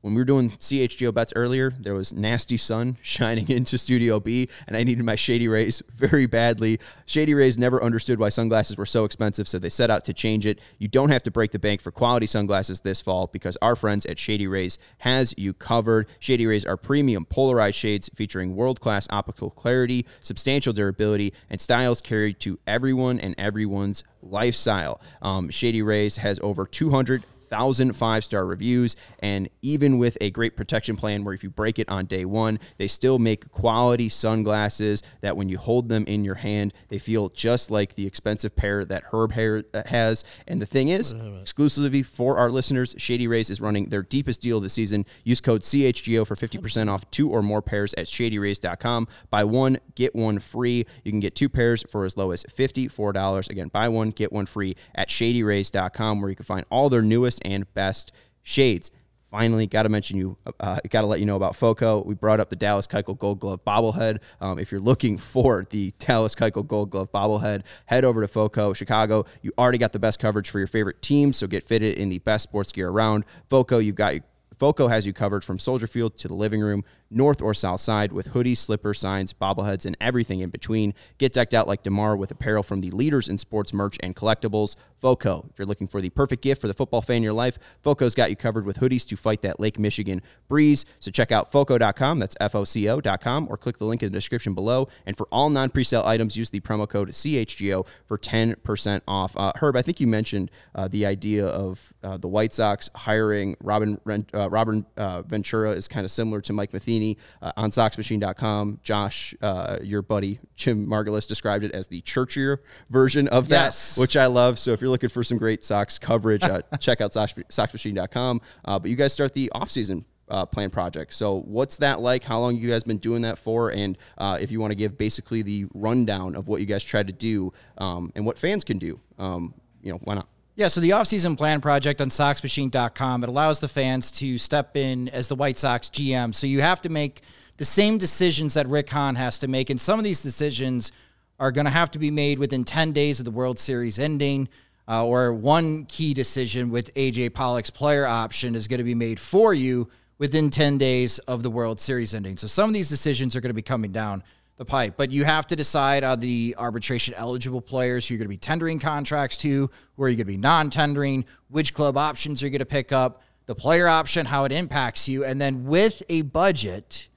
when 0.01 0.15
we 0.15 0.21
were 0.21 0.25
doing 0.25 0.51
CHGO 0.51 1.13
bets 1.13 1.33
earlier, 1.35 1.73
there 1.79 1.95
was 1.95 2.13
nasty 2.13 2.57
sun 2.57 2.99
shining 3.03 3.49
into 3.49 3.77
Studio 3.77 4.21
B, 4.21 4.49
and 4.67 4.77
I 4.77 4.85
needed 4.85 5.05
my 5.05 5.17
Shady 5.17 5.49
Rays 5.49 5.83
very 5.93 6.27
badly. 6.27 6.79
Shady 7.05 7.35
Rays 7.35 7.59
never 7.59 7.83
understood 7.83 8.21
why 8.21 8.29
sunglasses 8.29 8.77
were 8.77 8.87
so 8.87 9.05
expensive, 9.05 9.49
so 9.49 9.59
they 9.59 9.69
set 9.69 9.91
out 9.91 10.05
to 10.05 10.13
change 10.13 10.47
it. 10.47 10.61
You 10.79 10.87
don't 10.87 11.11
have 11.11 11.23
to 11.25 11.31
break 11.31 11.51
the 11.51 11.59
bank 11.59 11.81
for 11.81 11.91
quality 11.91 12.27
sunglasses 12.27 12.81
this 12.81 13.01
fall 13.01 13.27
because 13.27 13.57
our 13.61 13.75
friends 13.75 14.07
at 14.07 14.19
Shady 14.19 14.47
Rays 14.47 14.79
has 14.99 15.35
you 15.37 15.53
covered. 15.53 16.07
Shady 16.21 16.47
Rays 16.47 16.65
are 16.65 16.77
premium 16.77 17.25
polarized 17.25 17.77
shades 17.77 18.09
featuring 18.15 18.55
world-class 18.55 19.09
optical 19.11 19.51
clarity, 19.51 20.07
substantial 20.21 20.73
durability, 20.73 21.33
and 21.51 21.61
styles 21.61 22.01
carried 22.01 22.39
to 22.41 22.59
everyone 22.67 23.19
and 23.19 23.35
everyone's 23.37 24.05
lifestyle. 24.23 25.01
Um, 25.23 25.51
Shady 25.51 25.83
Rays 25.83 26.19
has 26.19 26.39
over 26.43 26.67
200 26.67 27.25
4,000 27.49 27.93
five 27.95 28.25
star 28.25 28.45
reviews. 28.47 28.97
And 29.21 29.49
even 29.63 29.99
with 29.99 30.19
a 30.21 30.31
great 30.31 30.57
protection 30.57 30.97
plan 30.97 31.25
where 31.25 31.35
if 31.35 31.43
you 31.43 31.51
break 31.51 31.79
it 31.79 31.89
on 31.89 32.07
day 32.07 32.25
one, 32.25 32.59
they 32.77 32.87
still 32.87 33.19
make 33.19 33.51
quality 33.51 34.09
sunglasses 34.09 35.03
that 35.21 35.37
when 35.37 35.49
you 35.49 35.59
hold 35.59 35.89
them 35.89 36.05
in 36.07 36.25
your 36.25 36.37
hand, 36.37 36.73
they 36.89 36.99
feel 36.99 37.29
just 37.31 37.71
like 37.71 37.95
the 37.95 38.07
expensive 38.07 38.55
pair 38.55 38.85
that 38.85 39.05
Herb 39.13 39.33
Hair 39.33 39.65
uh, 39.75 39.83
has. 39.87 40.25
And 40.47 40.61
the 40.61 40.67
thing 40.67 40.89
is, 40.89 41.15
exclusively 41.41 42.03
for 42.03 42.37
our 42.39 42.51
listeners, 42.51 42.95
Shady 42.99 43.27
Rays 43.27 43.51
is 43.51 43.61
running 43.61 43.87
their 43.87 44.03
deepest 44.03 44.41
deal 44.41 44.59
of 44.59 44.63
the 44.63 44.69
season. 44.69 45.07
Use 45.25 45.41
code 45.41 45.63
CHGO 45.63 46.27
for 46.27 46.37
50% 46.37 46.91
off 46.91 47.11
two 47.11 47.31
or 47.31 47.43
more 47.43 47.63
pairs 47.63 47.95
at 47.95 48.07
shadyrays.com. 48.07 49.09
Buy 49.31 49.45
one, 49.45 49.79
get 49.95 50.15
one 50.15 50.39
free. 50.39 50.87
You 51.05 51.13
can 51.13 51.21
get 51.21 51.35
two 51.35 51.49
pairs 51.49 51.85
for 51.89 52.05
as 52.05 52.17
low 52.17 52.31
as 52.31 52.45
$54. 52.45 53.51
Again, 53.51 53.69
buy 53.69 53.89
one, 53.89 54.11
get 54.11 54.33
one 54.33 54.47
free 54.47 54.77
at 54.95 55.09
shadyrays.com 55.09 56.21
where 56.21 56.31
you 56.31 56.37
can 56.37 56.45
find 56.45 56.65
all 56.71 56.89
their 56.89 57.03
newest 57.03 57.38
and 57.43 57.73
best 57.75 58.13
shades. 58.43 58.91
Finally, 59.31 59.67
got 59.67 59.83
to 59.83 59.91
mention 59.91 60.17
you, 60.17 60.39
uh, 60.59 60.81
got 60.89 61.03
to 61.03 61.07
let 61.07 61.21
you 61.21 61.27
know 61.27 61.37
about 61.37 61.55
FOCO. 61.55 62.03
We 62.03 62.15
brought 62.15 62.41
up 62.41 62.49
the 62.49 62.57
Dallas 62.57 62.87
Keuchel 62.87 63.19
Gold 63.19 63.41
Glove 63.41 63.63
bobblehead. 63.63 64.21
Um, 64.41 64.59
if 64.59 64.73
you're 64.73 64.81
looking 64.81 65.19
for 65.19 65.67
the 65.69 65.93
Dallas 65.99 66.35
Keuchel 66.35 66.67
Gold 66.67 66.89
Glove 66.91 67.13
bobblehead, 67.13 67.63
head 67.85 68.07
over 68.07 68.23
to 68.23 68.29
FOCO 68.29 68.73
Chicago. 68.73 69.27
You 69.43 69.53
already 69.59 69.77
got 69.77 69.93
the 69.93 69.99
best 69.99 70.19
coverage 70.19 70.49
for 70.49 70.59
your 70.59 70.67
favorite 70.67 71.03
team, 71.03 71.35
so 71.35 71.47
get 71.47 71.63
fitted 71.63 71.99
in 71.99 72.09
the 72.09 72.21
best 72.21 72.45
sports 72.45 72.73
gear 72.73 72.89
around. 72.89 73.25
FOCO, 73.51 73.79
you've 73.79 73.97
got 73.97 74.15
FOCO 74.59 74.89
has 74.89 75.07
you 75.07 75.13
covered 75.13 75.45
from 75.45 75.59
Soldier 75.59 75.87
Field 75.87 76.17
to 76.19 76.29
the 76.29 76.35
living 76.35 76.61
room, 76.61 76.85
north 77.11 77.41
or 77.41 77.55
south 77.55 77.81
side, 77.81 78.13
with 78.13 78.33
hoodies, 78.33 78.59
slippers, 78.59 78.99
signs, 78.99 79.33
bobbleheads, 79.33 79.87
and 79.87 79.97
everything 80.01 80.41
in 80.41 80.51
between. 80.51 80.95
Get 81.19 81.33
decked 81.33 81.55
out 81.55 81.67
like 81.67 81.83
DeMar 81.83 82.17
with 82.17 82.31
apparel 82.31 82.63
from 82.63 82.81
the 82.81 82.91
leaders 82.91 83.29
in 83.29 83.39
sports 83.39 83.73
merch 83.73 83.97
and 84.01 84.15
collectibles. 84.15 84.77
FOCO. 85.01 85.47
If 85.51 85.59
you're 85.59 85.67
looking 85.67 85.87
for 85.87 86.01
the 86.01 86.11
perfect 86.11 86.43
gift 86.43 86.61
for 86.61 86.67
the 86.67 86.75
football 86.75 87.01
fan 87.03 87.19
in 87.19 87.23
your 87.23 87.33
life, 87.33 87.59
FOCO's 87.85 88.15
got 88.15 88.31
you 88.31 88.37
covered 88.37 88.67
with 88.67 88.79
hoodies 88.79 89.07
to 89.09 89.17
fight 89.17 89.43
that 89.43 89.61
Lake 89.61 89.79
Michigan 89.79 90.23
breeze. 90.49 90.85
So 91.01 91.11
check 91.11 91.31
out 91.33 91.53
FOCO.com, 91.53 92.19
that's 92.19 92.37
F 92.41 92.55
O 92.55 92.65
C 92.65 92.89
O.com, 92.89 93.47
or 93.49 93.57
click 93.57 93.79
the 93.79 93.85
link 93.85 94.03
in 94.03 94.11
the 94.11 94.17
description 94.17 94.55
below. 94.55 94.89
And 95.07 95.17
for 95.17 95.29
all 95.31 95.51
non 95.51 95.71
presale 95.71 96.05
items, 96.05 96.37
use 96.37 96.51
the 96.51 96.61
promo 96.61 96.89
code 96.89 97.11
CHGO 97.11 97.87
for 98.07 98.19
10% 98.19 99.01
off. 99.07 99.37
Uh, 99.37 99.53
Herb, 99.57 99.77
I 99.77 99.83
think 99.83 100.01
you 100.01 100.07
mentioned 100.07 100.51
uh, 100.75 100.89
the 100.89 101.07
idea 101.07 101.47
of 101.47 101.93
uh, 102.03 102.17
the 102.17 102.29
White 102.29 102.53
Sox 102.53 102.91
hiring 102.95 103.57
Robin, 103.63 103.99
uh, 104.35 104.51
Robin 104.51 104.85
uh, 104.97 105.23
Ventura 105.23 105.71
is 105.73 105.87
kind 105.89 106.05
of 106.05 106.11
similar 106.11 106.41
to 106.41 106.53
Mike 106.53 106.73
Matheny 106.73 106.98
uh, 107.43 107.53
on 107.57 107.71
SoxMachine.com. 107.71 108.81
Josh, 108.83 109.35
uh, 109.43 109.79
your 109.83 110.03
buddy 110.03 110.41
Jim 110.57 110.87
Margalus, 110.87 111.27
described 111.29 111.65
it 111.65 111.73
as 111.73 111.87
the 111.87 112.03
churchier 112.03 112.59
version 112.91 113.29
of 113.29 113.49
that, 113.49 113.67
Yes. 113.67 113.99
which 113.99 114.17
I 114.17 114.27
love. 114.27 114.59
So 114.59 114.73
if 114.73 114.81
you're 114.81 114.91
looking 114.91 115.09
for 115.09 115.23
some 115.23 115.39
great 115.39 115.65
Sox 115.65 115.99
coverage, 115.99 116.43
uh, 116.45 116.63
check 116.81 117.01
out 117.01 117.13
Sox, 117.13 117.35
SoxMachine.com. 117.35 118.41
Uh, 118.65 118.79
but 118.79 118.91
you 118.91 118.97
guys 118.97 119.13
start 119.13 119.35
the 119.35 119.51
offseason 119.55 120.05
uh, 120.29 120.45
plan 120.45 120.71
project. 120.71 121.15
So 121.15 121.41
what's 121.41 121.79
that 121.79 122.01
like? 122.01 122.25
How 122.25 122.39
long 122.41 122.57
you 122.57 122.71
guys 122.71 122.85
been 122.85 122.99
doing 122.99 123.23
that 123.23 123.39
for? 123.39 123.71
And 123.71 123.97
uh, 124.19 124.39
if 124.41 124.51
you 124.51 124.61
want 124.61 124.73
to 124.73 124.75
give 124.77 124.99
basically 124.99 125.43
the 125.43 125.67
rundown 125.75 126.35
of 126.35 126.49
what 126.49 126.61
you 126.61 126.67
guys 126.67 126.85
try 126.85 127.03
to 127.03 127.13
do 127.13 127.53
um, 127.79 128.13
and 128.15 128.27
what 128.27 128.39
fans 128.39 128.65
can 128.65 128.79
do, 128.79 129.01
um, 129.19 129.55
you 129.83 129.93
know, 129.93 129.99
why 130.05 130.15
not? 130.17 130.29
Yeah, 130.59 130.67
so 130.67 130.81
the 130.81 130.91
offseason 130.91 131.39
plan 131.39 131.61
project 131.61 132.01
on 132.01 132.09
SoxMachine.com, 132.09 133.23
it 133.23 133.29
allows 133.29 133.61
the 133.61 133.69
fans 133.69 134.11
to 134.11 134.39
step 134.39 134.77
in 134.77 135.09
as 135.11 135.29
the 135.29 135.37
White 135.37 135.57
Sox 135.57 135.89
GM. 135.89 136.35
So 136.35 136.49
you 136.49 136.63
have 136.63 136.81
to 136.81 136.89
make 136.89 137.21
the 137.59 137.65
same 137.65 137.97
decisions 137.97 138.55
that 138.55 138.67
Rick 138.67 138.91
Hahn 138.91 139.15
has 139.15 139.39
to 139.39 139.47
make. 139.47 139.71
And 139.71 139.81
some 139.81 140.01
of 140.01 140.05
these 140.05 140.21
decisions 140.21 140.91
are 141.39 141.53
going 141.53 141.67
to 141.67 141.71
have 141.71 141.93
to 141.93 142.01
be 142.01 142.11
made 142.11 142.41
within 142.41 142.65
10 142.65 142.91
days 142.91 143.21
of 143.21 143.25
the 143.25 143.31
World 143.31 143.61
Series 143.61 144.01
ending. 144.01 144.49
Uh, 144.89 145.07
or 145.07 145.33
one 145.33 145.85
key 145.85 146.13
decision 146.13 146.71
with 146.71 146.93
AJ 146.95 147.35
Pollock's 147.35 147.71
player 147.71 148.05
option 148.05 148.57
is 148.57 148.67
going 148.67 148.79
to 148.79 148.85
be 148.85 148.97
made 148.97 149.21
for 149.21 149.55
you 149.55 149.89
within 150.19 150.51
10 150.51 150.77
days 150.77 151.21
of 151.21 151.45
the 151.45 151.51
World 151.51 151.79
Series 151.79 152.15
ending. 152.15 152.37
So 152.37 152.49
some 152.49 152.69
of 152.69 152.75
these 152.75 152.89
decisions 152.89 153.37
are 153.37 153.41
going 153.41 153.51
to 153.51 153.55
be 153.55 153.63
coming 153.63 153.93
down 153.93 154.25
the 154.59 154.65
pipe. 154.65 154.95
But 154.97 155.11
you 155.11 155.25
have 155.25 155.47
to 155.47 155.57
decide 155.57 156.05
on 156.05 156.21
the 156.21 156.55
arbitration 156.59 157.15
eligible 157.15 157.63
players 157.63 158.07
who 158.07 158.15
you're 158.15 158.19
going 158.19 158.27
to 158.27 158.35
be 158.35 158.37
tendering 158.37 158.79
contracts 158.79 159.39
to, 159.39 159.71
where 159.95 160.09
you're 160.09 160.17
going 160.17 160.27
to 160.27 160.33
be 160.33 160.37
non 160.37 160.69
tendering, 160.69 161.25
which 161.49 161.73
club 161.73 161.97
options 161.97 162.43
you're 162.43 162.51
going 162.51 162.59
to 162.59 162.67
pick 162.67 162.93
up, 162.93 163.23
the 163.47 163.55
player 163.55 163.89
option, 163.89 164.27
how 164.27 164.45
it 164.45 164.53
impacts 164.53 165.09
you. 165.09 165.25
And 165.25 165.41
then 165.41 165.65
with 165.65 166.03
a 166.09 166.23
budget, 166.23 167.09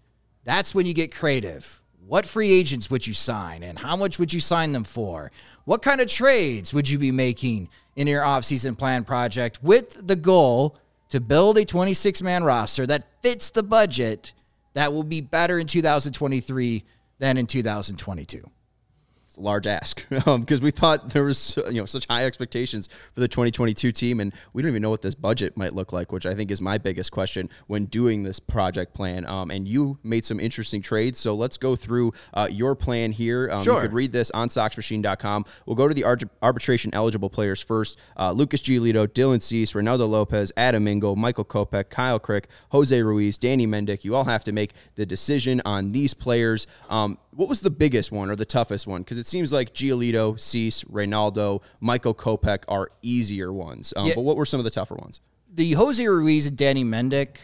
that's 0.46 0.74
when 0.74 0.86
you 0.86 0.94
get 0.94 1.14
creative. 1.14 1.82
What 2.08 2.26
free 2.26 2.52
agents 2.52 2.90
would 2.90 3.06
you 3.08 3.14
sign 3.14 3.64
and 3.64 3.78
how 3.78 3.96
much 3.96 4.20
would 4.20 4.34
you 4.34 4.40
sign 4.40 4.72
them 4.72 4.84
for? 4.84 5.32
What 5.66 5.82
kind 5.82 6.02
of 6.02 6.08
trades 6.08 6.74
would 6.74 6.90
you 6.90 7.00
be 7.00 7.12
making 7.12 7.70
in 7.96 8.08
your 8.08 8.22
offseason 8.22 8.78
plan 8.78 9.04
project 9.04 9.60
with 9.64 10.08
the 10.08 10.16
goal 10.16 10.78
to 11.10 11.20
build 11.20 11.58
a 11.58 11.66
26 11.66 12.22
man 12.22 12.44
roster 12.44 12.86
that 12.86 13.08
fits 13.22 13.52
the 13.52 13.64
budget 13.64 14.34
that 14.74 14.94
will 14.94 15.04
be 15.04 15.22
better 15.22 15.60
in 15.60 15.68
2023 15.68 16.84
than 17.22 17.38
in 17.38 17.46
2022? 17.48 18.44
Large 19.38 19.68
ask 19.68 20.08
because 20.10 20.62
we 20.62 20.72
thought 20.72 21.10
there 21.10 21.24
was 21.24 21.58
you 21.68 21.80
know 21.82 21.86
such 21.86 22.06
high 22.08 22.26
expectations 22.26 22.90
for 23.14 23.22
the 23.22 23.28
2022 23.28 23.92
team, 23.92 24.20
and 24.20 24.34
we 24.54 24.62
don't 24.62 24.70
even 24.70 24.82
know 24.82 24.90
what 24.90 25.02
this 25.02 25.16
budget 25.16 25.56
might 25.58 25.74
look 25.74 25.94
like, 25.94 26.12
which 26.12 26.26
I 26.26 26.34
think 26.34 26.52
is 26.52 26.62
my 26.62 26.78
biggest 26.78 27.12
question 27.12 27.50
when 27.68 27.86
doing 27.86 28.24
this 28.24 28.40
project 28.40 28.94
plan. 28.94 29.26
Um, 29.26 29.52
and 29.52 29.68
you 29.68 29.98
made 30.04 30.26
some 30.26 30.40
interesting 30.40 30.82
trades, 30.82 31.20
so 31.20 31.34
let's 31.34 31.58
go 31.58 31.76
through 31.76 32.14
uh, 32.34 32.48
your 32.52 32.76
plan 32.76 33.12
here. 33.12 33.50
Um, 33.52 33.64
Sure. 33.64 33.76
You 33.76 33.82
could 33.82 33.94
read 33.94 34.12
this 34.12 34.32
on 34.32 34.50
SoxMachine.com. 34.50 35.46
We'll 35.66 35.76
go 35.76 35.88
to 35.88 35.94
the 35.94 36.04
arbitration 36.42 36.94
eligible 36.94 37.30
players 37.30 37.62
first: 37.62 37.98
uh, 38.18 38.32
Lucas 38.32 38.62
Giolito, 38.62 39.08
Dylan 39.08 39.42
Cease, 39.42 39.74
Reynaldo 39.74 40.10
Lopez, 40.10 40.52
Adam 40.58 40.88
Engel, 40.88 41.16
Michael 41.16 41.46
Kopech, 41.46 41.90
Kyle 41.90 42.20
Crick, 42.20 42.48
Jose 42.72 43.02
Ruiz, 43.02 43.38
Danny 43.38 43.68
Mendick. 43.68 44.04
You 44.04 44.16
all 44.16 44.26
have 44.26 44.44
to 44.46 44.52
make 44.52 44.74
the 44.96 45.06
decision 45.06 45.62
on 45.66 45.92
these 45.92 46.14
players. 46.14 46.68
Um, 46.90 47.18
what 47.32 47.50
was 47.50 47.62
the 47.62 47.70
biggest 47.70 48.12
one 48.12 48.30
or 48.30 48.36
the 48.36 48.46
toughest 48.46 48.88
one? 48.88 49.02
Because 49.02 49.18
it 49.18 49.28
seems 49.28 49.52
like 49.54 49.74
Giolito, 49.74 50.40
Cease, 50.40 50.84
Reynaldo, 50.84 51.62
Michael 51.80 52.14
Kopech 52.14 52.64
are 52.68 52.92
easier 53.02 53.52
ones. 53.52 53.94
Um, 53.96 54.08
Yeah. 54.08 54.16
But 54.16 54.22
what 54.22 54.36
were 54.36 54.46
some 54.46 54.60
of 54.60 54.64
the 54.64 54.72
tougher 54.72 54.96
ones? 54.96 55.20
the 55.54 55.74
Jose 55.74 56.06
Ruiz 56.08 56.46
and 56.46 56.58
Danny 56.58 56.84
Mendick, 56.84 57.38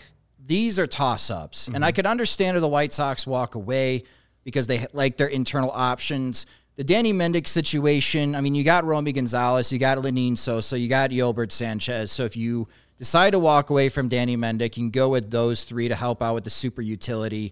these 0.46 0.80
are 0.80 0.88
toss 0.88 1.30
ups. 1.30 1.68
And 1.68 1.84
I 1.84 1.92
could 1.92 2.06
understand 2.06 2.56
if 2.56 2.62
the 2.62 2.68
White 2.68 2.94
Sox 2.94 3.28
walk 3.28 3.56
away 3.56 4.04
because 4.44 4.68
they 4.68 4.86
like 4.94 5.18
their 5.18 5.28
internal 5.28 5.72
options. 5.72 6.46
The 6.78 6.84
Danny 6.84 7.12
Mendick 7.12 7.48
situation, 7.48 8.36
I 8.36 8.42
mean, 8.42 8.56
you 8.56 8.64
got 8.64 8.86
Romy 8.86 9.12
Gonzalez, 9.12 9.72
you 9.74 9.80
got 9.80 9.98
Lenyn 9.98 10.38
Sosa, 10.38 10.80
you 10.80 10.88
got 10.88 11.10
Yolbert 11.10 11.52
Sanchez. 11.52 12.12
So 12.12 12.24
if 12.24 12.38
you 12.38 12.68
decide 12.98 13.32
to 13.32 13.40
walk 13.40 13.70
away 13.70 13.90
from 13.90 14.08
Danny 14.08 14.38
Mendick, 14.38 14.78
you 14.78 14.84
can 14.84 14.90
go 14.90 15.10
with 15.10 15.32
those 15.32 15.66
three 15.66 15.90
to 15.90 15.96
help 15.96 16.24
out 16.24 16.34
with 16.34 16.46
the 16.46 16.50
super 16.50 16.82
utility 16.82 17.52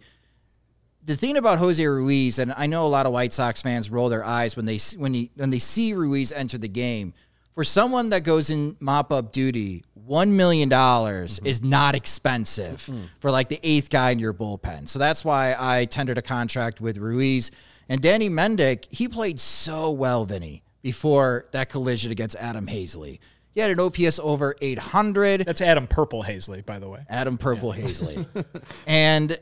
the 1.06 1.16
thing 1.16 1.38
about 1.38 1.60
Jose 1.60 1.86
Ruiz, 1.86 2.40
and 2.40 2.54
I 2.56 2.66
know 2.66 2.86
a 2.86 2.90
lot 2.90 3.06
of 3.06 3.12
White 3.12 3.34
Sox 3.34 3.62
fans 3.62 3.92
roll 3.92 4.10
their 4.10 4.24
eyes 4.24 4.56
when 4.56 4.66
they 4.66 4.80
when 4.98 5.14
he, 5.14 5.32
when 5.36 5.52
they 5.52 5.60
see 5.60 5.94
Ruiz 5.94 6.32
enter 6.32 6.58
the 6.58 6.68
game. 6.68 7.14
For 7.54 7.64
someone 7.64 8.10
that 8.10 8.26
goes 8.26 8.50
in 8.50 8.76
mop 8.82 9.14
up 9.14 9.32
duty, 9.32 9.84
one 9.94 10.36
million 10.36 10.68
dollars 10.68 11.38
mm-hmm. 11.38 11.46
is 11.46 11.64
not 11.64 11.96
expensive 11.96 12.88
mm-hmm. 12.88 13.04
for 13.20 13.32
like 13.32 13.50
the 13.50 13.60
eighth 13.64 13.90
guy 13.90 14.10
in 14.10 14.20
your 14.20 14.34
bullpen. 14.34 14.90
So 14.90 15.00
that's 15.00 15.24
why 15.24 15.56
I 15.58 15.86
tendered 15.86 16.18
a 16.18 16.22
contract 16.22 16.82
with 16.82 16.98
Ruiz 16.98 17.52
and 17.88 18.02
Danny 18.02 18.30
Mendick. 18.30 18.92
He 18.92 19.08
played 19.08 19.40
so 19.40 19.92
well, 19.92 20.26
Vinnie, 20.26 20.64
before 20.82 21.46
that 21.52 21.70
collision 21.70 22.12
against 22.12 22.36
Adam 22.36 22.68
Haseley. 22.68 23.20
He 23.54 23.62
had 23.62 23.72
an 23.72 23.80
OPS 23.80 24.20
over 24.22 24.54
800. 24.62 25.46
That's 25.46 25.62
Adam 25.62 25.88
Purple 25.88 26.24
Haseley, 26.24 26.66
by 26.66 26.80
the 26.80 26.90
way. 26.90 27.06
Adam 27.08 27.38
Purple 27.38 27.72
Haseley. 27.72 28.26
and 28.86 29.38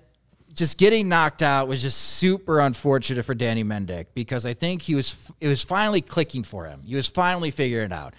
just 0.53 0.77
getting 0.77 1.09
knocked 1.09 1.41
out 1.41 1.67
was 1.67 1.81
just 1.81 1.97
super 1.97 2.59
unfortunate 2.59 3.23
for 3.23 3.33
Danny 3.33 3.63
Mendick 3.63 4.07
because 4.13 4.45
I 4.45 4.53
think 4.53 4.81
he 4.81 4.95
was 4.95 5.31
it 5.39 5.47
was 5.47 5.63
finally 5.63 6.01
clicking 6.01 6.43
for 6.43 6.65
him. 6.65 6.81
He 6.85 6.95
was 6.95 7.07
finally 7.07 7.51
figuring 7.51 7.87
it 7.87 7.91
out. 7.91 8.13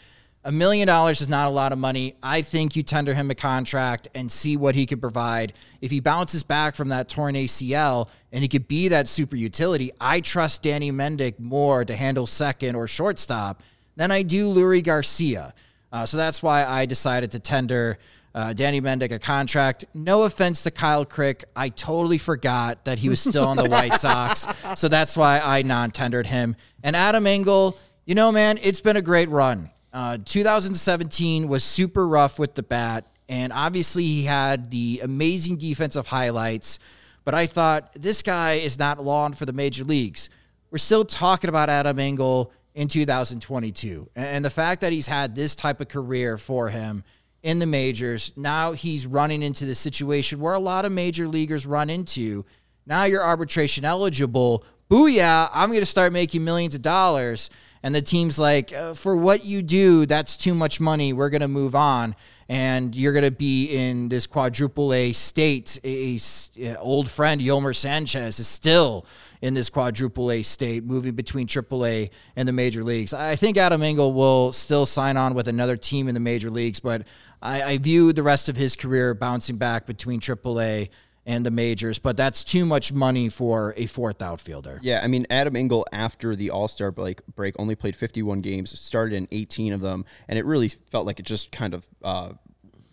A 0.47 0.53
million 0.53 0.87
dollars 0.87 1.23
is 1.23 1.29
not 1.29 1.47
a 1.47 1.51
lot 1.51 1.73
of 1.73 1.79
money. 1.79 2.17
I 2.23 2.43
think 2.43 2.77
you 2.77 2.83
tender 2.83 3.15
him 3.15 3.31
a 3.31 3.35
contract 3.35 4.09
and 4.15 4.31
see 4.31 4.59
what 4.59 4.75
he 4.75 4.85
can 4.85 5.01
provide. 5.01 5.55
If 5.81 5.91
he 5.91 6.01
bounces 6.01 6.43
back 6.43 6.75
from 6.75 6.89
that 6.89 7.09
torn 7.09 7.35
ACL 7.35 8.11
and 8.31 8.43
he 8.43 8.49
could 8.49 8.69
be 8.69 8.89
that 8.89 9.09
super 9.09 9.37
utility, 9.37 9.91
I 9.99 10.21
trust 10.21 10.63
Danny 10.63 10.93
Mendick 10.93 11.39
more 11.39 11.83
to 11.87 11.97
handle 11.97 12.27
second 12.27 12.75
or 12.75 12.87
shortstop 12.87 13.63
than 13.97 14.11
I 14.11 14.23
do 14.23 14.53
Leury 14.53 14.85
Garcia. 14.85 15.55
Uh, 15.91 16.05
so 16.05 16.19
that's 16.19 16.43
why 16.43 16.65
I 16.65 16.85
decided 16.85 17.31
to 17.31 17.39
tender 17.39 17.99
uh, 18.35 18.53
Danny 18.53 18.81
Mendick 18.81 19.13
a 19.13 19.19
contract. 19.19 19.85
No 19.95 20.25
offense 20.25 20.65
to 20.65 20.71
Kyle 20.71 21.05
Crick. 21.05 21.45
I 21.55 21.69
totally 21.69 22.19
forgot 22.19 22.85
that 22.85 22.99
he 22.99 23.09
was 23.09 23.21
still 23.21 23.47
on 23.47 23.57
the 23.57 23.65
White 23.69 23.95
Sox. 23.95 24.47
So 24.77 24.89
that's 24.89 25.17
why 25.17 25.41
I 25.41 25.63
non 25.63 25.91
tendered 25.93 26.27
him. 26.27 26.57
And 26.83 26.97
Adam 26.97 27.27
Engel, 27.27 27.79
you 28.05 28.15
know, 28.15 28.33
man, 28.33 28.59
it's 28.63 28.81
been 28.81 28.97
a 28.97 29.03
great 29.03 29.29
run. 29.29 29.71
Uh, 29.93 30.19
2017 30.25 31.47
was 31.47 31.63
super 31.63 32.07
rough 32.07 32.39
with 32.39 32.57
the 32.57 32.65
bat. 32.65 33.07
And 33.29 33.53
obviously, 33.53 34.03
he 34.03 34.25
had 34.25 34.71
the 34.71 35.01
amazing 35.03 35.57
defensive 35.57 36.09
highlights. 36.09 36.79
But 37.25 37.35
I 37.35 37.47
thought 37.47 37.91
this 37.95 38.23
guy 38.23 38.55
is 38.55 38.79
not 38.79 39.03
long 39.03 39.33
for 39.33 39.47
the 39.47 39.53
major 39.53 39.85
leagues. 39.85 40.29
We're 40.71 40.79
still 40.79 41.05
talking 41.05 41.49
about 41.49 41.71
Adam 41.71 41.99
Engel 41.99 42.53
in 42.75 42.89
2022. 42.89 44.11
And 44.17 44.45
the 44.45 44.51
fact 44.51 44.81
that 44.81 44.93
he's 44.93 45.07
had 45.07 45.37
this 45.37 45.55
type 45.55 45.81
of 45.81 45.89
career 45.89 46.37
for 46.37 46.69
him 46.69 47.05
in 47.45 47.59
the 47.59 47.67
majors. 47.67 48.33
Now 48.37 48.73
he's 48.73 49.07
running 49.07 49.43
into 49.43 49.67
the 49.67 49.75
situation 49.75 50.41
where 50.41 50.55
a 50.55 50.59
lot 50.59 50.87
of 50.87 50.93
major 50.93 51.29
leaguers 51.29 51.67
run 51.67 51.91
into. 51.91 52.45
Now 52.87 53.05
you're 53.05 53.23
arbitration 53.23 53.85
eligible. 53.85 54.65
Booyah, 54.91 55.51
I'm 55.53 55.69
going 55.69 55.81
to 55.81 55.87
start 55.87 56.13
making 56.13 56.43
millions 56.43 56.75
of 56.75 56.83
dollars. 56.83 57.51
And 57.83 57.95
the 57.95 58.01
team's 58.01 58.39
like, 58.39 58.73
uh, 58.73 58.95
for 58.95 59.15
what 59.15 59.45
you 59.45 59.61
do, 59.61 60.07
that's 60.07 60.39
too 60.39 60.55
much 60.55 60.81
money. 60.81 61.13
We're 61.13 61.29
going 61.29 61.43
to 61.43 61.49
move 61.49 61.75
on. 61.75 62.17
And 62.49 62.97
you're 62.97 63.13
going 63.13 63.25
to 63.25 63.31
be 63.31 63.67
in 63.67 64.09
this 64.09 64.27
quadruple 64.27 64.95
A 64.95 65.13
state. 65.13 65.79
A, 65.85 66.19
a 66.59 66.77
old 66.79 67.11
friend, 67.11 67.43
Yolmer 67.43 67.77
Sanchez, 67.77 68.41
is 68.41 68.49
still 68.49 69.05
in 69.43 69.53
this 69.53 69.69
quadruple 69.69 70.31
A 70.31 70.43
state, 70.43 70.85
moving 70.85 71.13
between 71.13 71.47
triple 71.47 71.85
A 71.85 72.11
and 72.37 72.49
the 72.49 72.53
major 72.53 72.83
leagues. 72.83 73.13
I 73.13 73.37
think 73.37 73.59
Adam 73.59 73.83
Engel 73.83 74.15
will 74.15 74.53
still 74.53 74.87
sign 74.87 75.19
on 75.19 75.35
with 75.35 75.49
another 75.49 75.77
team 75.77 76.09
in 76.09 76.15
the 76.15 76.21
major 76.21 76.51
leagues, 76.51 76.81
but 76.81 77.07
I, 77.45 77.63
I 77.63 77.79
view 77.79 78.13
the 78.13 78.23
rest 78.23 78.49
of 78.49 78.57
his 78.57 78.75
career 78.75 79.15
bouncing 79.15 79.57
back 79.57 79.87
between 79.87 80.19
triple 80.19 80.61
A 80.61 80.89
and 81.27 81.45
the 81.45 81.51
majors, 81.51 81.99
but 81.99 82.17
that's 82.17 82.43
too 82.45 82.67
much 82.67 82.93
money 82.93 83.29
for 83.29 83.75
a 83.77 83.87
fourth 83.87 84.21
outfielder. 84.21 84.81
Yeah, 84.83 85.01
I 85.03 85.07
mean 85.07 85.27
Adam 85.31 85.57
Engel 85.57 85.87
after 85.93 86.35
the 86.35 86.51
All 86.51 86.69
Star 86.69 86.91
break 86.91 87.25
break 87.35 87.55
only 87.59 87.75
played 87.75 87.97
51 87.97 88.41
games, 88.41 88.79
started 88.79 89.15
in 89.17 89.29
18 89.31 89.73
of 89.73 89.81
them, 89.81 90.05
and 90.29 90.39
it 90.39 90.45
really 90.45 90.69
felt 90.69 91.07
like 91.07 91.21
it 91.21 91.27
just 91.27 91.53
kind 91.53 91.75
of 91.75 91.89
uh, 92.03 92.33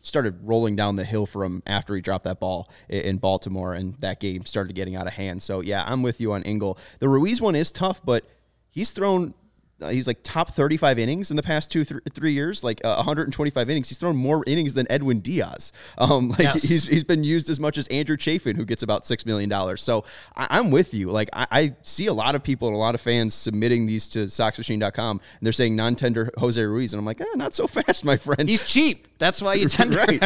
started 0.02 0.40
rolling 0.44 0.76
down 0.76 0.96
the 0.96 1.04
hill 1.06 1.26
for 1.26 1.44
him 1.44 1.62
after 1.66 1.96
he 1.96 2.02
dropped 2.02 2.24
that 2.26 2.40
ball 2.40 2.70
in 2.90 3.18
Baltimore, 3.18 3.74
and 3.74 3.96
that 4.00 4.20
game 4.20 4.46
started 4.46 4.76
getting 4.76 4.96
out 4.96 5.08
of 5.08 5.14
hand. 5.14 5.42
So 5.42 5.62
yeah, 5.62 5.84
I'm 5.86 6.02
with 6.02 6.22
you 6.22 6.34
on 6.34 6.44
Engel. 6.44 6.78
The 7.00 7.10
Ruiz 7.10 7.42
one 7.42 7.56
is 7.56 7.72
tough, 7.72 8.02
but 8.04 8.26
he's 8.70 8.92
thrown 8.92 9.34
he's 9.90 10.08
like 10.08 10.20
top 10.24 10.52
35 10.52 11.00
innings 11.00 11.32
in 11.32 11.38
the 11.38 11.44
past 11.44 11.72
two, 11.72 11.84
th- 11.84 12.02
three 12.14 12.34
years, 12.34 12.64
like 12.64 12.82
uh, 12.84 12.96
125 12.96 13.70
innings. 13.70 13.90
He's 13.90 13.98
thrown 13.98 14.16
more 14.16 14.44
innings 14.48 14.74
than 14.74 14.88
Edwin 14.90 15.20
Diaz. 15.20 15.72
Um, 15.98 16.30
like 16.30 16.40
yes. 16.40 16.64
he's, 16.64 16.88
he's 16.88 17.04
been 17.04 17.24
used 17.24 17.50
as 17.50 17.60
much 17.60 17.78
as 17.78 17.88
Andrew 17.90 18.18
Chafin, 18.18 18.56
who 18.56 18.66
gets 18.66 18.82
about 18.82 19.04
$6 19.04 19.26
million. 19.26 19.78
So 19.78 20.04
I, 20.36 20.58
am 20.58 20.72
with 20.72 20.94
you. 20.94 21.12
Like 21.12 21.30
I, 21.32 21.48
I, 21.52 21.76
see 21.84 22.08
a 22.08 22.14
lot 22.14 22.34
of 22.34 22.44
people 22.44 22.68
and 22.70 22.76
a 22.76 22.80
lot 22.80 22.96
of 22.96 23.02
fans 23.02 23.36
submitting 23.36 23.86
these 23.86 24.08
to 24.10 24.20
SoxMachine.com 24.26 25.20
and 25.20 25.46
they're 25.46 25.54
saying 25.54 25.76
non-tender 25.76 26.32
Jose 26.38 26.60
Ruiz. 26.60 26.94
And 26.94 27.00
I'm 27.00 27.06
like, 27.06 27.22
eh, 27.22 27.26
not 27.36 27.54
so 27.54 27.68
fast, 27.68 28.04
my 28.04 28.18
friend. 28.18 28.50
He's 28.50 28.64
cheap. 28.64 29.08
That's 29.20 29.42
why 29.42 29.56
you 29.56 29.68
tender 29.70 29.98
right. 29.98 30.24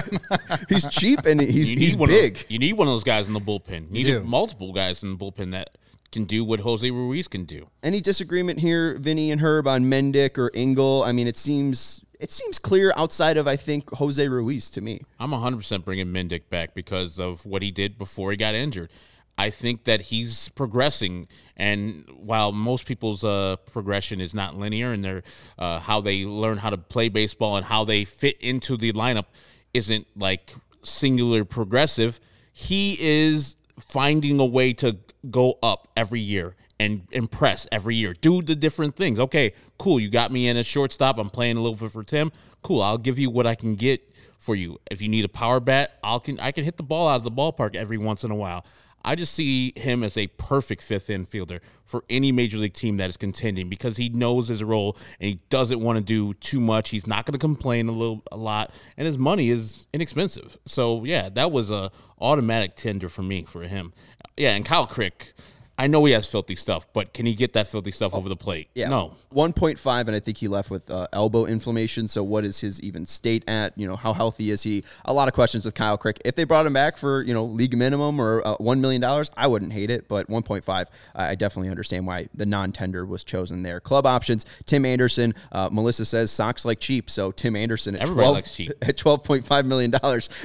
he's 0.69 0.87
cheap 0.87 1.25
and 1.25 1.41
he's, 1.41 1.69
he's 1.69 1.95
big. 1.95 2.35
Those, 2.35 2.45
you 2.47 2.59
need 2.59 2.73
one 2.73 2.87
of 2.87 2.93
those 2.93 3.03
guys 3.03 3.27
in 3.27 3.33
the 3.33 3.41
bullpen. 3.41 3.87
You, 3.91 4.05
you 4.05 4.19
need 4.19 4.25
multiple 4.25 4.71
guys 4.71 5.03
in 5.03 5.11
the 5.11 5.17
bullpen 5.17 5.51
that 5.51 5.77
can 6.15 6.25
do 6.25 6.43
what 6.43 6.61
Jose 6.61 6.89
Ruiz 6.89 7.27
can 7.27 7.43
do. 7.43 7.67
Any 7.83 8.01
disagreement 8.01 8.59
here, 8.59 8.97
Vinnie 8.97 9.31
and 9.31 9.41
Herb, 9.41 9.67
on 9.67 9.85
Mendick 9.85 10.37
or 10.37 10.49
Engel? 10.53 11.03
I 11.03 11.11
mean, 11.11 11.27
it 11.27 11.37
seems 11.37 12.03
it 12.19 12.31
seems 12.31 12.57
clear 12.57 12.93
outside 12.95 13.35
of 13.35 13.47
I 13.47 13.57
think 13.57 13.91
Jose 13.91 14.25
Ruiz 14.27 14.69
to 14.71 14.81
me. 14.81 15.01
I'm 15.19 15.31
100% 15.31 15.83
bringing 15.83 16.07
Mendick 16.07 16.49
back 16.49 16.73
because 16.73 17.19
of 17.19 17.45
what 17.45 17.61
he 17.61 17.71
did 17.71 17.97
before 17.97 18.31
he 18.31 18.37
got 18.37 18.55
injured. 18.55 18.89
I 19.37 19.49
think 19.49 19.83
that 19.83 19.99
he's 19.99 20.47
progressing, 20.49 21.27
and 21.57 22.09
while 22.15 22.53
most 22.53 22.85
people's 22.85 23.25
uh, 23.25 23.57
progression 23.65 24.21
is 24.21 24.33
not 24.33 24.55
linear, 24.55 24.93
and 24.93 25.03
their 25.03 25.23
uh, 25.59 25.79
how 25.79 25.99
they 25.99 26.23
learn 26.23 26.57
how 26.57 26.69
to 26.69 26.77
play 26.77 27.09
baseball 27.09 27.57
and 27.57 27.65
how 27.65 27.83
they 27.83 28.05
fit 28.05 28.39
into 28.39 28.77
the 28.77 28.93
lineup 28.93 29.25
isn't 29.73 30.07
like 30.15 30.55
singular 30.83 31.43
progressive, 31.43 32.21
he 32.53 32.95
is 33.01 33.57
finding 33.77 34.39
a 34.39 34.45
way 34.45 34.71
to 34.71 34.97
go 35.31 35.57
up 35.61 35.89
every 35.95 36.19
year 36.19 36.55
and 36.79 37.07
impress 37.11 37.67
every 37.71 37.95
year. 37.95 38.13
Do 38.13 38.41
the 38.41 38.55
different 38.55 38.95
things. 38.95 39.19
Okay, 39.19 39.53
cool. 39.77 39.99
You 39.99 40.09
got 40.09 40.31
me 40.31 40.47
in 40.47 40.57
a 40.57 40.63
shortstop. 40.63 41.17
I'm 41.17 41.29
playing 41.29 41.57
a 41.57 41.61
little 41.61 41.77
bit 41.77 41.91
for 41.91 42.03
Tim. 42.03 42.31
Cool. 42.61 42.81
I'll 42.81 42.97
give 42.97 43.17
you 43.17 43.29
what 43.29 43.47
I 43.47 43.55
can 43.55 43.75
get 43.75 44.11
for 44.37 44.55
you. 44.55 44.79
If 44.91 45.01
you 45.01 45.09
need 45.09 45.25
a 45.25 45.29
power 45.29 45.59
bat, 45.59 45.97
I'll 46.03 46.19
can 46.19 46.39
I 46.39 46.51
can 46.51 46.63
hit 46.63 46.77
the 46.77 46.83
ball 46.83 47.07
out 47.07 47.17
of 47.17 47.23
the 47.23 47.31
ballpark 47.31 47.75
every 47.75 47.97
once 47.97 48.23
in 48.23 48.31
a 48.31 48.35
while. 48.35 48.65
I 49.05 49.13
just 49.13 49.35
see 49.35 49.71
him 49.75 50.03
as 50.03 50.17
a 50.17 50.27
perfect 50.27 50.81
fifth 50.81 51.07
infielder 51.07 51.59
for 51.85 52.03
any 52.09 52.31
major 52.31 52.57
league 52.57 52.73
team 52.73 52.97
that 52.97 53.09
is 53.09 53.17
contending 53.17 53.69
because 53.69 53.97
he 53.97 54.09
knows 54.09 54.47
his 54.47 54.63
role 54.63 54.97
and 55.19 55.29
he 55.29 55.39
doesn't 55.49 55.79
want 55.79 55.97
to 55.97 56.03
do 56.03 56.33
too 56.33 56.59
much. 56.59 56.89
He's 56.89 57.05
not 57.05 57.25
going 57.25 57.33
to 57.33 57.39
complain 57.39 57.87
a 57.87 57.91
little 57.91 58.23
a 58.31 58.37
lot, 58.37 58.71
and 58.97 59.05
his 59.05 59.17
money 59.17 59.49
is 59.49 59.85
inexpensive. 59.93 60.57
So 60.65 61.05
yeah, 61.05 61.29
that 61.29 61.51
was 61.51 61.69
a 61.69 61.91
automatic 62.19 62.75
tender 62.75 63.07
for 63.07 63.21
me 63.21 63.43
for 63.43 63.63
him. 63.63 63.93
Yeah, 64.35 64.55
and 64.55 64.65
Kyle 64.65 64.87
Crick 64.87 65.33
I 65.77 65.87
know 65.87 66.05
he 66.05 66.13
has 66.13 66.29
filthy 66.29 66.55
stuff, 66.55 66.87
but 66.93 67.13
can 67.13 67.25
he 67.25 67.33
get 67.33 67.53
that 67.53 67.67
filthy 67.67 67.91
stuff 67.91 68.13
oh, 68.13 68.17
over 68.17 68.29
the 68.29 68.35
plate? 68.37 68.69
Yeah. 68.75 68.87
No. 68.87 69.13
1.5, 69.33 70.07
and 70.07 70.15
I 70.15 70.19
think 70.21 70.37
he 70.37 70.47
left 70.47 70.69
with 70.69 70.89
uh, 70.89 71.07
elbow 71.11 71.45
inflammation. 71.45 72.07
So, 72.07 72.23
what 72.23 72.45
is 72.45 72.59
his 72.61 72.81
even 72.81 73.05
state 73.05 73.43
at? 73.47 73.77
You 73.77 73.85
know, 73.85 73.97
how 73.97 74.13
healthy 74.13 74.51
is 74.51 74.63
he? 74.63 74.85
A 75.03 75.13
lot 75.13 75.27
of 75.27 75.33
questions 75.33 75.65
with 75.65 75.73
Kyle 75.73 75.97
Crick. 75.97 76.21
If 76.23 76.35
they 76.35 76.45
brought 76.45 76.65
him 76.65 76.73
back 76.73 76.97
for, 76.97 77.21
you 77.23 77.33
know, 77.33 77.43
league 77.43 77.75
minimum 77.75 78.21
or 78.21 78.45
uh, 78.47 78.55
$1 78.57 78.79
million, 78.79 79.03
I 79.35 79.47
wouldn't 79.47 79.73
hate 79.73 79.91
it. 79.91 80.07
But 80.07 80.29
1.5, 80.29 80.85
I 81.13 81.35
definitely 81.35 81.69
understand 81.69 82.07
why 82.07 82.29
the 82.33 82.45
non 82.45 82.71
tender 82.71 83.05
was 83.05 83.25
chosen 83.25 83.63
there. 83.63 83.81
Club 83.81 84.05
options, 84.05 84.45
Tim 84.65 84.85
Anderson. 84.85 85.33
Uh, 85.51 85.69
Melissa 85.71 86.05
says 86.05 86.31
socks 86.31 86.63
like 86.63 86.79
cheap. 86.79 87.09
So, 87.09 87.31
Tim 87.31 87.55
Anderson 87.55 87.97
at, 87.97 88.07
12, 88.07 88.37
at 88.81 88.97
$12.5 88.97 89.65
million 89.65 89.93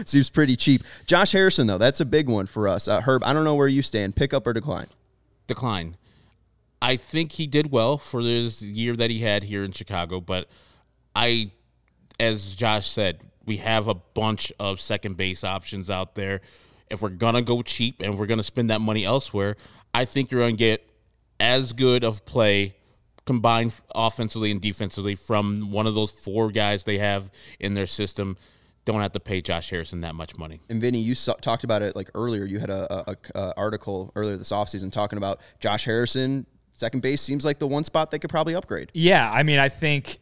seems 0.04 0.28
pretty 0.28 0.56
cheap. 0.56 0.82
Josh 1.06 1.30
Harrison, 1.30 1.68
though, 1.68 1.78
that's 1.78 2.00
a 2.00 2.04
big 2.04 2.28
one 2.28 2.46
for 2.46 2.66
us. 2.66 2.88
Uh, 2.88 3.00
Herb, 3.00 3.22
I 3.24 3.32
don't 3.32 3.44
know 3.44 3.54
where 3.54 3.68
you 3.68 3.82
stand. 3.82 4.16
Pick 4.16 4.34
up 4.34 4.44
or 4.44 4.52
decline? 4.52 4.88
Decline. 5.50 5.96
I 6.80 6.96
think 6.96 7.32
he 7.32 7.46
did 7.46 7.70
well 7.70 7.98
for 7.98 8.22
this 8.22 8.62
year 8.62 8.96
that 8.96 9.10
he 9.10 9.18
had 9.18 9.42
here 9.42 9.64
in 9.64 9.72
Chicago, 9.72 10.20
but 10.20 10.48
I, 11.14 11.50
as 12.18 12.54
Josh 12.54 12.88
said, 12.88 13.20
we 13.44 13.58
have 13.58 13.88
a 13.88 13.94
bunch 13.94 14.52
of 14.58 14.80
second 14.80 15.16
base 15.16 15.44
options 15.44 15.90
out 15.90 16.14
there. 16.14 16.40
If 16.90 17.02
we're 17.02 17.10
gonna 17.10 17.42
go 17.42 17.62
cheap 17.62 18.00
and 18.00 18.18
we're 18.18 18.26
gonna 18.26 18.42
spend 18.42 18.70
that 18.70 18.80
money 18.80 19.04
elsewhere, 19.04 19.56
I 19.92 20.04
think 20.04 20.30
you're 20.30 20.40
gonna 20.40 20.52
get 20.52 20.88
as 21.38 21.72
good 21.72 22.04
of 22.04 22.24
play 22.24 22.76
combined 23.26 23.78
offensively 23.94 24.50
and 24.50 24.60
defensively 24.60 25.14
from 25.14 25.70
one 25.70 25.86
of 25.86 25.94
those 25.94 26.10
four 26.10 26.50
guys 26.50 26.84
they 26.84 26.98
have 26.98 27.30
in 27.58 27.74
their 27.74 27.86
system 27.86 28.36
don't 28.84 29.00
have 29.00 29.12
to 29.12 29.20
pay 29.20 29.40
Josh 29.40 29.70
Harrison 29.70 30.00
that 30.00 30.14
much 30.14 30.36
money. 30.38 30.60
And 30.68 30.80
Vinnie, 30.80 31.00
you 31.00 31.14
saw, 31.14 31.34
talked 31.34 31.64
about 31.64 31.82
it 31.82 31.94
like 31.94 32.10
earlier. 32.14 32.44
You 32.44 32.58
had 32.58 32.70
a, 32.70 33.10
a, 33.10 33.16
a, 33.34 33.38
uh, 33.38 33.52
article 33.56 34.10
earlier 34.14 34.36
this 34.36 34.50
offseason 34.50 34.90
talking 34.90 35.16
about 35.16 35.40
Josh 35.58 35.84
Harrison. 35.84 36.46
Second 36.72 37.02
base 37.02 37.20
seems 37.20 37.44
like 37.44 37.58
the 37.58 37.66
one 37.66 37.84
spot 37.84 38.10
they 38.10 38.18
could 38.18 38.30
probably 38.30 38.54
upgrade. 38.54 38.90
Yeah, 38.94 39.30
I 39.30 39.42
mean, 39.42 39.58
I 39.58 39.68
think 39.68 40.18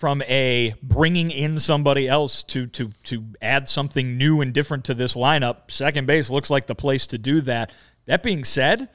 from 0.00 0.22
a 0.22 0.74
bringing 0.82 1.30
in 1.30 1.60
somebody 1.60 2.08
else 2.08 2.42
to 2.42 2.66
to 2.66 2.90
to 3.04 3.22
add 3.42 3.68
something 3.68 4.16
new 4.16 4.40
and 4.40 4.52
different 4.52 4.84
to 4.86 4.94
this 4.94 5.14
lineup, 5.14 5.70
second 5.70 6.06
base 6.06 6.30
looks 6.30 6.50
like 6.50 6.66
the 6.66 6.74
place 6.74 7.06
to 7.08 7.18
do 7.18 7.40
that. 7.42 7.72
That 8.06 8.22
being 8.22 8.42
said, 8.42 8.88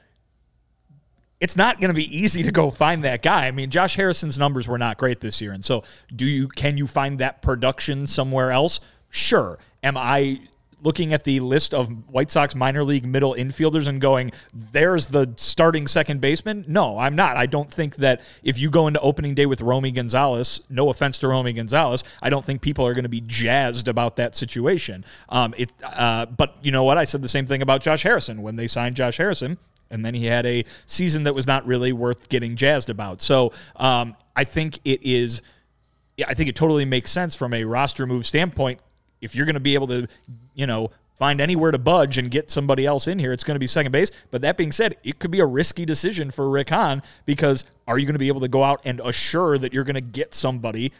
it's 1.40 1.56
not 1.56 1.80
going 1.80 1.90
to 1.90 1.94
be 1.94 2.16
easy 2.16 2.42
to 2.42 2.50
go 2.50 2.70
find 2.70 3.04
that 3.04 3.22
guy. 3.22 3.46
I 3.46 3.50
mean, 3.50 3.70
Josh 3.70 3.94
Harrison's 3.94 4.38
numbers 4.38 4.66
were 4.66 4.78
not 4.78 4.98
great 4.98 5.20
this 5.20 5.40
year, 5.40 5.52
and 5.52 5.64
so 5.64 5.84
do 6.14 6.26
you? 6.26 6.48
Can 6.48 6.76
you 6.76 6.86
find 6.86 7.20
that 7.20 7.40
production 7.40 8.06
somewhere 8.06 8.50
else? 8.50 8.80
Sure. 9.16 9.58
Am 9.82 9.96
I 9.96 10.40
looking 10.82 11.14
at 11.14 11.24
the 11.24 11.40
list 11.40 11.72
of 11.72 11.88
White 12.12 12.30
Sox 12.30 12.54
minor 12.54 12.84
league 12.84 13.06
middle 13.06 13.34
infielders 13.34 13.88
and 13.88 13.98
going, 13.98 14.30
there's 14.52 15.06
the 15.06 15.32
starting 15.36 15.86
second 15.86 16.20
baseman? 16.20 16.66
No, 16.68 16.98
I'm 16.98 17.16
not. 17.16 17.38
I 17.38 17.46
don't 17.46 17.72
think 17.72 17.96
that 17.96 18.20
if 18.44 18.58
you 18.58 18.68
go 18.68 18.86
into 18.86 19.00
opening 19.00 19.34
day 19.34 19.46
with 19.46 19.62
Romy 19.62 19.90
Gonzalez, 19.90 20.60
no 20.68 20.90
offense 20.90 21.18
to 21.20 21.28
Romy 21.28 21.54
Gonzalez, 21.54 22.04
I 22.20 22.28
don't 22.28 22.44
think 22.44 22.60
people 22.60 22.86
are 22.86 22.92
going 22.92 23.04
to 23.04 23.08
be 23.08 23.22
jazzed 23.22 23.88
about 23.88 24.16
that 24.16 24.36
situation. 24.36 25.04
Um, 25.30 25.54
it, 25.56 25.72
uh, 25.82 26.26
but 26.26 26.56
you 26.60 26.70
know 26.70 26.84
what? 26.84 26.98
I 26.98 27.04
said 27.04 27.22
the 27.22 27.28
same 27.28 27.46
thing 27.46 27.62
about 27.62 27.82
Josh 27.82 28.02
Harrison 28.02 28.42
when 28.42 28.56
they 28.56 28.66
signed 28.66 28.96
Josh 28.96 29.16
Harrison. 29.16 29.56
And 29.90 30.04
then 30.04 30.12
he 30.12 30.26
had 30.26 30.44
a 30.44 30.64
season 30.84 31.24
that 31.24 31.34
was 31.34 31.46
not 31.46 31.66
really 31.66 31.92
worth 31.92 32.28
getting 32.28 32.54
jazzed 32.54 32.90
about. 32.90 33.22
So 33.22 33.52
um, 33.76 34.14
I 34.36 34.44
think 34.44 34.78
it 34.84 35.02
is. 35.02 35.40
I 36.26 36.32
think 36.32 36.48
it 36.48 36.56
totally 36.56 36.86
makes 36.86 37.10
sense 37.10 37.34
from 37.34 37.52
a 37.52 37.64
roster 37.64 38.06
move 38.06 38.24
standpoint 38.24 38.80
if 39.20 39.34
you're 39.34 39.46
going 39.46 39.54
to 39.54 39.60
be 39.60 39.74
able 39.74 39.86
to, 39.88 40.06
you 40.54 40.66
know, 40.66 40.90
find 41.14 41.40
anywhere 41.40 41.70
to 41.70 41.78
budge 41.78 42.18
and 42.18 42.30
get 42.30 42.50
somebody 42.50 42.84
else 42.84 43.08
in 43.08 43.18
here, 43.18 43.32
it's 43.32 43.44
going 43.44 43.54
to 43.54 43.60
be 43.60 43.66
second 43.66 43.92
base. 43.92 44.10
But 44.30 44.42
that 44.42 44.56
being 44.56 44.72
said, 44.72 44.96
it 45.02 45.18
could 45.18 45.30
be 45.30 45.40
a 45.40 45.46
risky 45.46 45.84
decision 45.84 46.30
for 46.30 46.48
Rick 46.48 46.70
Hahn 46.70 47.02
because 47.24 47.64
are 47.86 47.98
you 47.98 48.06
going 48.06 48.14
to 48.14 48.18
be 48.18 48.28
able 48.28 48.42
to 48.42 48.48
go 48.48 48.62
out 48.62 48.80
and 48.84 49.00
assure 49.00 49.58
that 49.58 49.72
you're 49.72 49.84
going 49.84 49.94
to 49.94 50.00
get 50.00 50.34
somebody 50.34 50.92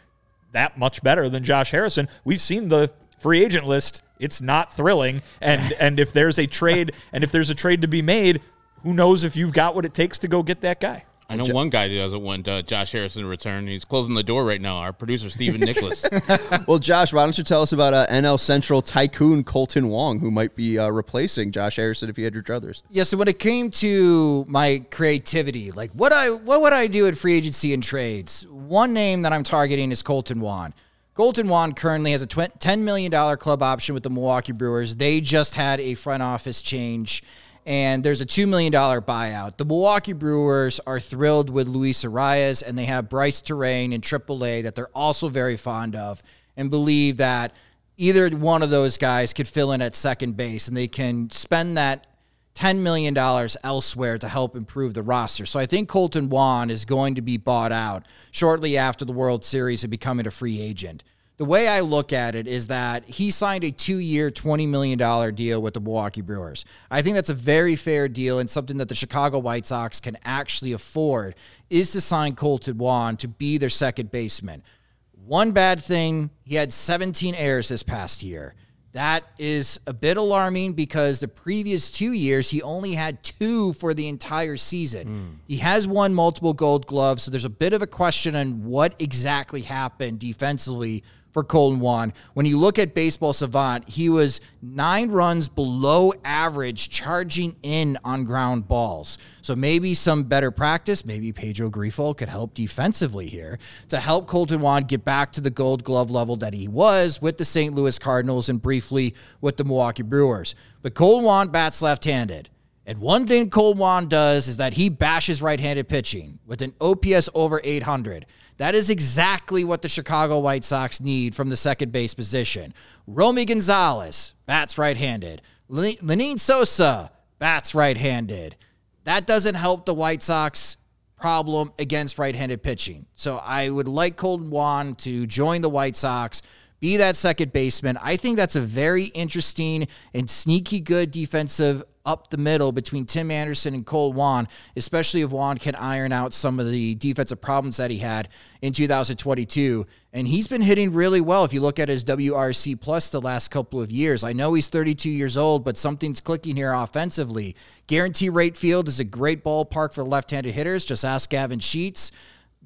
that 0.53 0.77
much 0.77 1.03
better 1.03 1.29
than 1.29 1.43
Josh 1.43 1.71
Harrison? 1.71 2.09
We've 2.25 2.41
seen 2.41 2.69
the 2.69 2.91
free 3.19 3.43
agent 3.43 3.67
list. 3.67 4.01
It's 4.19 4.41
not 4.41 4.73
thrilling. 4.73 5.21
And 5.39 5.71
and 5.79 5.99
if 5.99 6.11
there's 6.11 6.39
a 6.39 6.47
trade 6.47 6.93
and 7.13 7.23
if 7.23 7.31
there's 7.31 7.49
a 7.49 7.55
trade 7.55 7.81
to 7.83 7.87
be 7.87 8.01
made, 8.01 8.41
who 8.83 8.93
knows 8.93 9.23
if 9.23 9.35
you've 9.35 9.53
got 9.53 9.75
what 9.75 9.85
it 9.85 9.93
takes 9.93 10.19
to 10.19 10.27
go 10.27 10.43
get 10.43 10.61
that 10.61 10.79
guy? 10.79 11.05
I 11.29 11.35
know 11.35 11.45
one 11.45 11.69
guy 11.69 11.89
who 11.89 11.95
doesn't 11.95 12.21
want 12.21 12.47
uh, 12.47 12.61
Josh 12.61 12.93
Harrison 12.93 13.23
to 13.23 13.27
return. 13.27 13.67
He's 13.67 13.83
closing 13.83 14.13
the 14.13 14.23
door 14.23 14.45
right 14.45 14.61
now. 14.61 14.77
Our 14.77 14.93
producer, 14.93 15.29
Stephen 15.29 15.59
Nicholas. 15.59 16.05
well, 16.67 16.79
Josh, 16.79 17.11
why 17.11 17.23
don't 17.25 17.37
you 17.37 17.43
tell 17.43 17.61
us 17.61 17.73
about 17.73 17.93
uh, 17.93 18.07
NL 18.07 18.39
Central 18.39 18.81
tycoon 18.81 19.43
Kolten 19.43 19.89
Wong, 19.89 20.19
who 20.19 20.31
might 20.31 20.55
be 20.55 20.79
uh, 20.79 20.87
replacing 20.89 21.51
Josh 21.51 21.75
Harrison 21.75 22.09
if 22.09 22.15
he 22.15 22.23
had 22.23 22.33
your 22.33 22.43
druthers? 22.43 22.81
Yeah. 22.89 23.03
So 23.03 23.17
when 23.17 23.27
it 23.27 23.39
came 23.39 23.69
to 23.71 24.45
my 24.47 24.85
creativity, 24.89 25.71
like 25.71 25.91
what 25.91 26.13
I 26.13 26.29
what 26.29 26.61
would 26.61 26.73
I 26.73 26.87
do 26.87 27.07
at 27.07 27.17
free 27.17 27.35
agency 27.35 27.73
and 27.73 27.83
trades? 27.83 28.47
One 28.47 28.93
name 28.93 29.23
that 29.23 29.33
I'm 29.33 29.43
targeting 29.43 29.91
is 29.91 30.01
Kolten 30.01 30.39
Wong. 30.39 30.73
Kolten 31.17 31.47
Wong 31.47 31.73
currently 31.73 32.11
has 32.11 32.21
a 32.21 32.27
tw- 32.27 32.59
$10 32.59 32.81
million 32.81 33.11
club 33.37 33.63
option 33.63 33.95
with 33.95 34.03
the 34.03 34.09
Milwaukee 34.09 34.51
Brewers. 34.51 34.97
They 34.97 35.19
just 35.19 35.55
had 35.55 35.79
a 35.79 35.95
front 35.95 36.21
office 36.21 36.61
change, 36.61 37.23
and 37.67 38.01
there's 38.01 38.21
a 38.21 38.25
$2 38.25 38.47
million 38.47 38.71
buyout. 38.71 39.57
The 39.57 39.65
Milwaukee 39.65 40.13
Brewers 40.13 40.79
are 40.87 41.01
thrilled 41.01 41.49
with 41.49 41.67
Luis 41.67 42.05
Urías, 42.05 42.63
and 42.65 42.77
they 42.77 42.85
have 42.85 43.09
Brice 43.09 43.41
Turang 43.41 43.91
in 43.91 43.99
AAA 43.99 44.63
that 44.63 44.73
they're 44.73 44.87
also 44.95 45.27
very 45.27 45.57
fond 45.57 45.93
of 45.93 46.23
and 46.55 46.71
believe 46.71 47.17
that 47.17 47.53
either 47.97 48.29
one 48.29 48.63
of 48.63 48.69
those 48.69 48.97
guys 48.97 49.33
could 49.33 49.49
fill 49.49 49.73
in 49.73 49.81
at 49.81 49.95
second 49.95 50.37
base, 50.37 50.69
and 50.69 50.77
they 50.77 50.87
can 50.87 51.29
spend 51.29 51.75
that 51.75 52.07
$10 52.55 52.79
million 52.79 53.15
elsewhere 53.63 54.17
to 54.17 54.29
help 54.29 54.55
improve 54.55 54.93
the 54.93 55.03
roster. 55.03 55.45
So 55.45 55.59
I 55.59 55.65
think 55.65 55.89
Kolten 55.89 56.29
Wong 56.29 56.69
is 56.69 56.85
going 56.85 57.15
to 57.15 57.21
be 57.21 57.35
bought 57.35 57.73
out 57.73 58.05
shortly 58.31 58.77
after 58.77 59.03
the 59.03 59.11
World 59.11 59.43
Series 59.43 59.83
and 59.83 59.91
becoming 59.91 60.25
a 60.25 60.31
free 60.31 60.61
agent. 60.61 61.03
The 61.37 61.45
way 61.45 61.67
I 61.67 61.81
look 61.81 62.13
at 62.13 62.33
it 62.33 62.47
is 62.47 62.67
that 62.67 63.05
he 63.05 63.29
signed 63.29 63.63
a 63.63 63.69
two 63.69 63.99
year, 63.99 64.31
$20 64.31 64.67
million 64.67 65.35
deal 65.35 65.61
with 65.61 65.75
the 65.75 65.79
Milwaukee 65.79 66.21
Brewers. 66.21 66.65
I 66.89 67.03
think 67.03 67.13
that's 67.13 67.29
a 67.29 67.35
very 67.35 67.75
fair 67.75 68.07
deal 68.07 68.39
and 68.39 68.49
something 68.49 68.77
that 68.77 68.89
the 68.89 68.95
Chicago 68.95 69.37
White 69.37 69.67
Sox 69.67 69.99
can 69.99 70.17
actually 70.25 70.73
afford 70.73 71.35
is 71.69 71.91
to 71.91 72.01
sign 72.01 72.35
Kolten 72.35 72.77
Wong 72.77 73.17
to 73.17 73.27
be 73.27 73.59
their 73.59 73.69
second 73.69 74.11
baseman. 74.11 74.63
One 75.11 75.51
bad 75.51 75.79
thing, 75.79 76.31
he 76.43 76.55
had 76.55 76.73
17 76.73 77.35
errors 77.35 77.67
this 77.67 77.83
past 77.83 78.23
year. 78.23 78.55
That 78.93 79.25
is 79.37 79.79
a 79.85 79.93
bit 79.93 80.17
alarming 80.17 80.73
because 80.73 81.19
the 81.19 81.27
previous 81.27 81.91
two 81.91 82.13
years 82.13 82.49
he 82.49 82.63
only 82.63 82.93
had 82.93 83.21
two 83.21 83.73
for 83.73 83.93
the 83.93 84.07
entire 84.07 84.57
season. 84.57 85.07
Mm. 85.07 85.47
He 85.47 85.57
has 85.57 85.87
won 85.87 86.15
multiple 86.15 86.53
gold 86.53 86.87
gloves, 86.87 87.21
so 87.21 87.29
there's 87.29 87.45
a 87.45 87.49
bit 87.49 87.73
of 87.73 87.83
a 87.83 87.87
question 87.87 88.35
on 88.35 88.63
what 88.63 88.95
exactly 88.97 89.61
happened 89.61 90.17
defensively 90.17 91.03
for 91.31 91.43
Kolten 91.43 91.79
Wong. 91.79 92.13
When 92.33 92.45
you 92.45 92.57
look 92.57 92.79
at 92.79 92.95
Baseball 92.95 93.33
Savant, 93.33 93.87
he 93.87 94.09
was 94.09 94.41
nine 94.61 95.11
runs 95.11 95.49
below 95.49 96.13
average 96.23 96.89
charging 96.89 97.55
in 97.63 97.97
on 98.03 98.23
ground 98.23 98.67
balls. 98.67 99.17
So 99.41 99.55
maybe 99.55 99.93
some 99.93 100.23
better 100.23 100.51
practice, 100.51 101.05
maybe 101.05 101.31
Pedro 101.31 101.69
Grifol 101.69 102.17
could 102.17 102.29
help 102.29 102.53
defensively 102.53 103.27
here 103.27 103.59
to 103.89 103.99
help 103.99 104.27
Kolten 104.27 104.59
Wong 104.59 104.83
get 104.83 105.05
back 105.05 105.31
to 105.33 105.41
the 105.41 105.49
gold 105.49 105.83
glove 105.83 106.11
level 106.11 106.35
that 106.37 106.53
he 106.53 106.67
was 106.67 107.21
with 107.21 107.37
the 107.37 107.45
St. 107.45 107.73
Louis 107.73 107.99
Cardinals 107.99 108.49
and 108.49 108.61
briefly 108.61 109.13
with 109.41 109.57
the 109.57 109.63
Milwaukee 109.63 110.03
Brewers. 110.03 110.55
But 110.81 110.93
Kolten 110.93 111.23
Wong 111.23 111.49
bats 111.49 111.81
left 111.81 112.05
handed. 112.05 112.49
And 112.87 112.99
one 112.99 113.27
thing 113.27 113.49
Kolten 113.49 113.77
Wong 113.77 114.07
does 114.07 114.47
is 114.47 114.57
that 114.57 114.73
he 114.73 114.87
bashes 114.87 115.41
right 115.41 115.59
handed 115.59 115.89
pitching 115.89 116.39
with 116.45 116.61
an 116.61 116.73
OPS 116.79 117.29
over 117.35 117.59
800. 117.61 118.25
That 118.57 118.75
is 118.75 118.89
exactly 118.89 119.63
what 119.63 119.81
the 119.81 119.89
Chicago 119.89 120.39
White 120.39 120.65
Sox 120.65 120.99
need 120.99 121.35
from 121.35 121.49
the 121.49 121.57
second 121.57 121.91
base 121.91 122.13
position. 122.13 122.73
Romy 123.05 123.45
Gonzalez, 123.45 124.33
bats 124.45 124.77
right 124.77 124.97
handed. 124.97 125.41
Lenyn 125.69 126.39
Sosa, 126.39 127.11
bats 127.39 127.75
right 127.75 127.97
handed. 127.97 128.55
That 129.03 129.27
doesn't 129.27 129.55
help 129.55 129.85
the 129.85 129.93
White 129.93 130.23
Sox 130.23 130.77
problem 131.17 131.71
against 131.79 132.17
right 132.17 132.35
handed 132.35 132.63
pitching. 132.63 133.05
So 133.15 133.37
I 133.37 133.69
would 133.69 133.87
like 133.87 134.17
Kolten 134.17 134.49
Wong 134.49 134.95
to 134.95 135.25
join 135.27 135.61
the 135.61 135.69
White 135.69 135.95
Sox, 135.95 136.41
be 136.79 136.97
that 136.97 137.15
second 137.15 137.53
baseman. 137.53 137.97
I 138.01 138.17
think 138.17 138.37
that's 138.37 138.55
a 138.55 138.61
very 138.61 139.05
interesting 139.05 139.87
and 140.13 140.29
sneaky 140.29 140.79
good 140.79 141.11
defensive 141.11 141.83
up 142.07 142.29
the 142.29 142.37
middle 142.37 142.71
between 142.71 143.05
Tim 143.05 143.29
Anderson 143.29 143.73
and 143.75 143.85
Cole 143.85 144.13
Wong, 144.13 144.47
especially 144.75 145.21
if 145.21 145.29
Wong 145.29 145.57
can 145.57 145.75
iron 145.75 146.11
out 146.11 146.33
some 146.33 146.59
of 146.59 146.71
the 146.71 146.95
defensive 146.95 147.41
problems 147.41 147.77
that 147.77 147.91
he 147.91 147.97
had 147.97 148.29
in 148.61 148.73
2022. 148.73 149.85
And 150.13 150.27
he's 150.27 150.47
been 150.47 150.61
hitting 150.61 150.93
really 150.93 151.21
well 151.21 151.43
if 151.43 151.53
you 151.53 151.61
look 151.61 151.77
at 151.77 151.89
his 151.89 152.03
WRC 152.05 152.79
plus 152.79 153.09
the 153.09 153.21
last 153.21 153.51
couple 153.51 153.81
of 153.81 153.91
years. 153.91 154.23
I 154.23 154.33
know 154.33 154.53
he's 154.53 154.69
32 154.69 155.09
years 155.09 155.37
old, 155.37 155.63
but 155.63 155.77
something's 155.77 156.21
clicking 156.21 156.55
here 156.55 156.73
offensively. 156.73 157.55
Guaranteed 157.85 158.33
Rate 158.33 158.57
Field 158.57 158.87
is 158.87 158.99
a 158.99 159.03
great 159.03 159.43
ballpark 159.43 159.93
for 159.93 160.03
left 160.03 160.31
handed 160.31 160.53
hitters. 160.53 160.85
Just 160.85 161.05
ask 161.05 161.29
Gavin 161.29 161.59
Sheets 161.59 162.11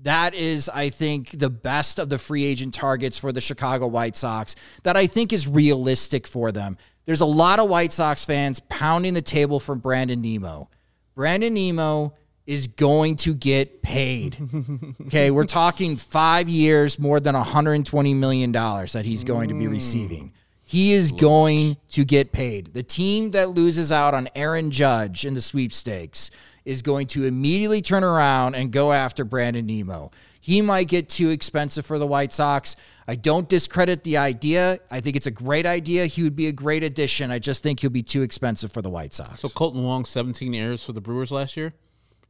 that 0.03 0.33
is, 0.33 0.67
I 0.67 0.89
think, 0.89 1.37
the 1.37 1.49
best 1.49 1.99
of 1.99 2.09
the 2.09 2.17
free 2.17 2.43
agent 2.43 2.73
targets 2.73 3.19
for 3.19 3.31
the 3.31 3.41
Chicago 3.41 3.87
White 3.87 4.15
Sox 4.15 4.55
that 4.83 4.97
I 4.97 5.05
think 5.05 5.31
is 5.31 5.47
realistic 5.47 6.25
for 6.25 6.51
them. 6.51 6.77
There's 7.05 7.21
a 7.21 7.25
lot 7.25 7.59
of 7.59 7.69
White 7.69 7.91
Sox 7.91 8.25
fans 8.25 8.59
pounding 8.59 9.13
the 9.13 9.21
table 9.21 9.59
for 9.59 9.75
Brandon 9.75 10.21
Nimmo. 10.21 10.69
Brandon 11.15 11.53
Nimmo 11.53 12.13
is 12.45 12.67
going 12.67 13.15
to 13.15 13.33
get 13.33 13.81
paid. 13.81 14.37
okay, 15.07 15.31
we're 15.31 15.45
talking 15.45 15.95
five 15.95 16.49
years, 16.49 16.99
more 16.99 17.19
than 17.19 17.35
$120 17.35 18.15
million 18.15 18.51
that 18.51 19.03
he's 19.03 19.23
going 19.23 19.49
to 19.49 19.55
be 19.55 19.65
mm. 19.65 19.71
receiving. 19.71 20.33
He 20.63 20.93
is 20.93 21.11
going 21.11 21.75
to 21.89 22.05
get 22.05 22.31
paid. 22.31 22.73
The 22.73 22.83
team 22.83 23.31
that 23.31 23.49
loses 23.49 23.91
out 23.91 24.13
on 24.13 24.29
Aaron 24.35 24.71
Judge 24.71 25.25
in 25.25 25.33
the 25.33 25.41
sweepstakes 25.41 26.31
is 26.63 26.81
going 26.81 27.07
to 27.07 27.25
immediately 27.25 27.81
turn 27.81 28.03
around 28.03 28.55
and 28.55 28.71
go 28.71 28.93
after 28.93 29.25
Brandon 29.25 29.65
Nimmo. 29.65 30.11
He 30.41 30.61
might 30.61 30.87
get 30.87 31.07
too 31.07 31.29
expensive 31.29 31.85
for 31.85 31.99
the 31.99 32.07
White 32.07 32.33
Sox. 32.33 32.75
I 33.07 33.15
don't 33.15 33.47
discredit 33.47 34.03
the 34.03 34.17
idea. 34.17 34.79
I 34.89 34.99
think 34.99 35.15
it's 35.15 35.27
a 35.27 35.31
great 35.31 35.65
idea. 35.65 36.07
He 36.07 36.23
would 36.23 36.35
be 36.35 36.47
a 36.47 36.51
great 36.51 36.83
addition. 36.83 37.31
I 37.31 37.39
just 37.39 37.61
think 37.61 37.79
he'll 37.79 37.91
be 37.91 38.03
too 38.03 38.23
expensive 38.23 38.71
for 38.71 38.81
the 38.81 38.89
White 38.89 39.13
Sox. 39.13 39.39
So 39.39 39.49
Kolten 39.49 39.83
Wong, 39.83 40.03
17 40.03 40.53
errors 40.55 40.83
for 40.83 40.93
the 40.93 41.01
Brewers 41.01 41.31
last 41.31 41.55
year. 41.55 41.73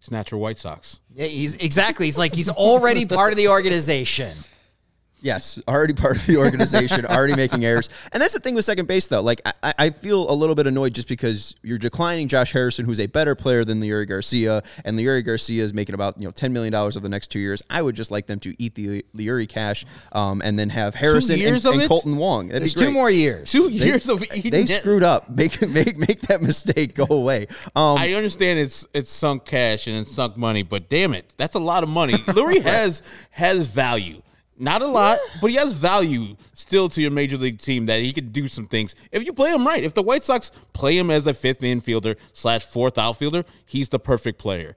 Natural 0.10 0.42
White 0.42 0.58
Sox. 0.58 1.00
Yeah, 1.14 1.28
he's 1.28 1.56
exactly. 1.56 2.08
He's 2.08 2.18
like 2.18 2.34
he's 2.34 2.50
already 2.50 3.06
part 3.06 3.32
of 3.32 3.38
the 3.38 3.50
organization. 3.50 4.36
Yes, 5.22 5.60
already 5.68 5.94
part 5.94 6.18
of 6.18 6.26
the 6.26 6.38
organization, 6.38 7.06
already 7.06 7.36
making 7.36 7.64
errors. 7.64 7.90
And 8.12 8.22
that's 8.22 8.34
the 8.34 8.40
thing 8.40 8.56
with 8.56 8.66
second 8.66 8.88
base, 8.88 9.06
though. 9.06 9.22
Like, 9.22 9.42
I, 9.62 9.74
I, 9.78 9.90
feel 9.92 10.30
a 10.32 10.34
little 10.34 10.56
bit 10.56 10.66
annoyed 10.66 10.96
just 10.96 11.08
because 11.08 11.56
you're 11.62 11.78
declining 11.78 12.28
Josh 12.28 12.52
Harrison, 12.52 12.86
who's 12.86 13.00
a 13.00 13.06
better 13.06 13.36
player 13.36 13.64
than 13.64 13.80
Leury 13.80 14.08
Garcia, 14.08 14.64
and 14.84 14.98
Leury 14.98 15.24
Garcia 15.24 15.64
is 15.64 15.74
making 15.76 15.94
about 15.94 16.18
you 16.18 16.26
know 16.26 16.32
ten 16.32 16.52
million 16.52 16.72
dollars 16.72 16.98
over 16.98 17.04
the 17.04 17.10
next 17.10 17.28
two 17.28 17.40
years. 17.40 17.62
I 17.70 17.82
would 17.82 17.96
just 17.96 18.10
like 18.10 18.26
them 18.26 18.40
to 18.40 18.56
eat 18.62 18.74
the 18.74 19.06
Leury 19.16 19.48
cash, 19.48 19.86
um, 20.12 20.42
and 20.44 20.58
then 20.58 20.70
have 20.70 20.96
Harrison 20.96 21.40
and, 21.40 21.56
and 21.56 21.64
Kolten 21.64 22.16
Wong. 22.16 22.48
That'd 22.48 22.64
There's 22.64 22.74
two 22.74 22.92
more 22.92 23.12
years. 23.12 23.52
Two 23.52 23.70
they, 23.70 23.86
years 23.86 24.10
of 24.10 24.24
eating. 24.36 24.52
They 24.52 24.66
screwed 24.66 25.04
up. 25.04 25.30
Make 25.30 25.62
make 25.70 25.98
make 25.98 26.22
that 26.22 26.42
mistake 26.42 26.96
go 26.96 27.06
away. 27.10 27.48
Um, 27.76 27.98
I 27.98 28.14
understand 28.14 28.58
it's 28.58 28.88
it's 28.94 29.12
sunk 29.12 29.46
cash 29.46 29.86
and 29.86 29.98
it's 29.98 30.12
sunk 30.12 30.36
money, 30.36 30.64
but 30.64 30.90
damn 30.90 31.14
it, 31.14 31.32
that's 31.38 31.56
a 31.56 31.60
lot 31.60 31.84
of 31.84 31.90
money. 31.90 32.14
Leury 32.28 32.62
has 32.62 33.04
has 33.30 33.68
value. 33.68 34.22
Not 34.62 34.84
a 34.84 34.88
lot, 34.88 35.18
but 35.42 35.50
he 35.50 35.56
has 35.58 35.74
value 35.74 36.36
still 36.54 36.88
to 36.90 37.02
your 37.02 37.10
major 37.10 37.36
league 37.36 37.58
team 37.58 37.88
that 37.88 38.00
he 38.00 38.14
could 38.14 38.32
do 38.32 38.48
some 38.48 38.68
things 38.68 38.96
if 39.12 39.26
you 39.26 39.34
play 39.34 39.52
him 39.52 39.66
right. 39.66 39.84
If 39.84 39.96
the 39.96 40.04
White 40.04 40.24
Sox 40.24 40.52
play 40.72 40.96
him 40.96 41.10
as 41.10 41.26
a 41.26 41.34
fifth 41.34 41.62
infielder 41.62 42.16
slash 42.32 42.64
fourth 42.64 43.00
outfielder, 43.00 43.44
he's 43.66 43.90
the 43.90 43.98
perfect 43.98 44.38
player. 44.38 44.76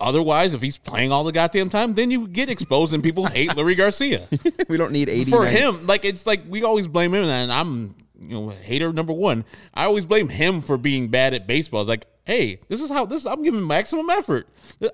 Otherwise, 0.00 0.54
if 0.54 0.62
he's 0.62 0.78
playing 0.78 1.12
all 1.12 1.24
the 1.24 1.32
goddamn 1.32 1.68
time, 1.68 1.92
then 1.92 2.10
you 2.10 2.26
get 2.26 2.48
exposed 2.48 2.94
and 2.94 3.02
people 3.02 3.26
hate 3.26 3.50
Leury 3.50 3.76
Garcia. 3.76 4.26
we 4.68 4.78
don't 4.78 4.92
need 4.92 5.10
80 5.10 5.30
for 5.30 5.44
him. 5.44 5.86
Like 5.86 6.06
it's 6.06 6.26
like 6.26 6.44
we 6.48 6.62
always 6.62 6.88
blame 6.88 7.12
him, 7.12 7.24
and 7.24 7.52
I'm 7.52 7.96
you 8.18 8.30
know 8.30 8.48
hater 8.48 8.94
number 8.94 9.12
one. 9.12 9.44
I 9.74 9.84
always 9.84 10.06
blame 10.06 10.30
him 10.30 10.62
for 10.62 10.78
being 10.78 11.08
bad 11.08 11.34
at 11.34 11.46
baseball. 11.46 11.82
It's 11.82 11.88
like 11.88 12.06
hey, 12.28 12.60
this 12.68 12.82
is 12.82 12.90
how 12.90 13.06
this. 13.06 13.26
I'm 13.26 13.42
giving 13.42 13.66
maximum 13.66 14.08
effort. 14.10 14.46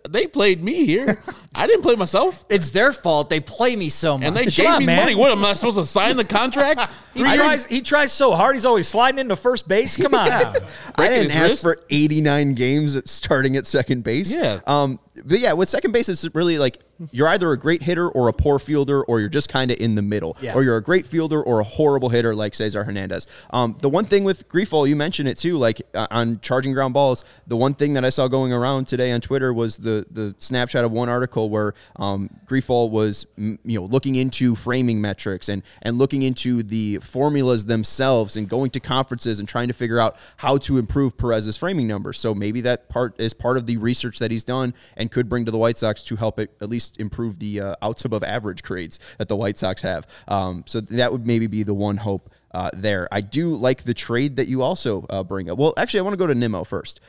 They 0.09 0.29
played 0.29 0.63
me 0.63 0.87
here. 0.87 1.19
I 1.55 1.67
didn't 1.67 1.83
play 1.83 1.97
myself. 1.97 2.45
It's 2.55 2.71
their 2.71 2.93
fault. 2.93 3.31
They 3.31 3.41
play 3.41 3.75
me 3.75 3.89
so 3.89 4.17
much. 4.17 4.29
And 4.29 4.37
they 4.37 4.47
gave 4.47 4.67
on, 4.67 4.79
me 4.79 4.87
man. 4.87 5.01
money. 5.01 5.15
What 5.17 5.33
am 5.33 5.45
I 5.45 5.55
supposed 5.55 5.77
to 5.77 5.85
sign 5.85 6.17
the 6.17 6.25
contract? 6.25 6.89
he, 7.15 7.25
tries, 7.25 7.65
he 7.65 7.81
tries 7.81 8.13
so 8.13 8.33
hard. 8.33 8.55
He's 8.55 8.65
always 8.65 8.87
sliding 8.87 9.19
into 9.19 9.35
first 9.35 9.67
base. 9.67 9.97
Come 9.97 10.15
on. 10.15 10.29
I 10.97 11.09
didn't 11.09 11.33
ask 11.33 11.51
wrist. 11.51 11.63
for 11.63 11.81
89 11.91 12.55
games 12.55 12.95
at 12.95 13.09
starting 13.09 13.57
at 13.57 13.67
second 13.67 14.05
base. 14.05 14.33
Yeah. 14.33 14.61
Um, 14.69 15.01
but 15.25 15.39
yeah, 15.39 15.53
with 15.53 15.69
second 15.69 15.93
base, 15.93 16.09
it's 16.09 16.27
really 16.35 16.59
like 16.59 16.81
you're 17.11 17.29
either 17.29 17.51
a 17.53 17.59
great 17.59 17.83
hitter 17.83 18.09
or 18.09 18.29
a 18.29 18.33
poor 18.33 18.59
fielder, 18.59 19.05
or 19.05 19.21
you're 19.21 19.29
just 19.29 19.49
kind 19.49 19.71
of 19.71 19.79
in 19.79 19.95
the 19.95 20.03
middle, 20.03 20.37
yeah. 20.41 20.55
or 20.55 20.63
you're 20.63 20.77
a 20.77 20.83
great 20.83 21.07
fielder 21.07 21.43
or 21.43 21.61
a 21.61 21.65
horrible 21.65 22.09
hitter 22.09 22.35
like 22.35 22.55
Cesar 22.55 22.85
Hernandez. 22.85 23.27
Um, 23.51 23.77
the 23.81 23.89
one 23.89 24.07
thing 24.07 24.25
with 24.25 24.49
Grifol, 24.49 24.89
you 24.89 24.97
mentioned 24.97 25.29
it 25.29 25.39
too, 25.39 25.57
like 25.57 25.83
uh, 25.95 26.07
on 26.11 26.41
charging 26.41 26.73
ground 26.73 26.95
balls. 26.95 27.25
The 27.47 27.57
one 27.57 27.75
thing 27.75 27.95
that 27.95 28.05
I 28.05 28.11
saw 28.11 28.29
going 28.29 28.53
around 28.53 28.89
today 28.89 29.13
on 29.13 29.21
Twitter 29.21 29.53
was 29.53 29.77
the 29.77 30.05
the 30.11 30.35
snapshot 30.39 30.85
of 30.85 30.93
one 30.93 31.09
article 31.09 31.49
where 31.49 31.75
um, 31.97 32.31
Grifol 32.47 32.91
was 32.91 33.27
you 33.37 33.59
know 33.65 33.85
looking 33.85 34.17
into 34.17 34.57
framing 34.57 35.01
metrics 35.01 35.49
and 35.49 35.63
and 35.83 35.99
looking 35.99 36.23
into 36.23 36.63
the 36.63 36.99
formulas 36.99 37.67
themselves 37.67 38.37
and 38.37 38.49
going 38.49 38.71
to 38.71 38.81
conferences 38.81 39.39
and 39.39 39.49
trying 39.49 39.69
to 39.69 39.75
figure 39.75 40.01
out 40.01 40.17
how 40.39 40.59
to 40.59 40.79
improve 40.79 41.17
Perez's 41.17 41.57
framing 41.57 41.87
numbers. 41.87 42.19
So 42.19 42.35
maybe 42.35 42.61
that 42.63 42.89
part 42.89 43.21
is 43.21 43.33
part 43.33 43.57
of 43.57 43.67
the 43.67 43.77
research 43.77 44.19
that 44.19 44.31
he's 44.31 44.45
done 44.45 44.75
and 44.97 45.04
could 45.09 45.29
bring 45.29 45.45
to 45.45 45.51
the 45.51 45.59
White 45.59 45.79
Sox 45.79 46.03
to 46.05 46.17
help 46.17 46.39
it 46.39 46.51
at 46.61 46.69
least 46.69 47.01
improve 47.01 47.39
the 47.39 47.61
uh, 47.61 47.75
outs 47.83 48.05
above 48.05 48.23
average 48.23 48.63
grades 48.63 48.99
that 49.19 49.29
the 49.29 49.37
White 49.37 49.59
Sox 49.59 49.83
have. 49.83 50.07
Um, 50.29 50.65
so 50.67 50.81
that 50.81 51.13
would 51.13 51.27
maybe 51.27 51.47
be 51.47 51.63
the 51.63 51.75
one 51.75 51.97
hope 51.97 52.31
uh, 52.53 52.71
there. 52.73 53.09
I 53.11 53.21
do 53.21 53.55
like 53.57 53.83
the 53.83 53.95
trade 53.95 54.37
that 54.37 54.47
you 54.49 54.63
also 54.63 55.07
uh, 55.11 55.25
bring 55.25 55.51
up. 55.51 55.59
Well, 55.59 55.75
actually, 55.77 56.01
I 56.01 56.03
want 56.05 56.15
to 56.15 56.19
go 56.19 56.27
to 56.27 56.35
Nimmo 56.35 56.65
first. 56.65 57.01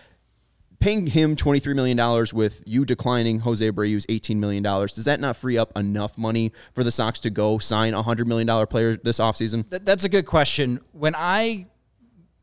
paying 0.79 1.07
him 1.07 1.35
$23 1.35 1.75
million 1.75 2.27
with 2.33 2.61
you 2.65 2.83
declining 2.85 3.39
Jose 3.39 3.65
Abreu's 3.65 4.05
$18 4.07 4.37
million, 4.37 4.63
does 4.63 5.05
that 5.05 5.19
not 5.19 5.35
free 5.35 5.57
up 5.57 5.77
enough 5.77 6.17
money 6.17 6.51
for 6.73 6.83
the 6.83 6.91
Sox 6.91 7.19
to 7.21 7.29
go 7.29 7.57
sign 7.59 7.93
a 7.93 8.03
$100 8.03 8.25
million 8.25 8.67
player 8.67 8.97
this 8.97 9.19
offseason? 9.19 9.69
Th- 9.69 9.81
that's 9.83 10.03
a 10.03 10.09
good 10.09 10.25
question. 10.25 10.79
When 10.91 11.15
I, 11.15 11.67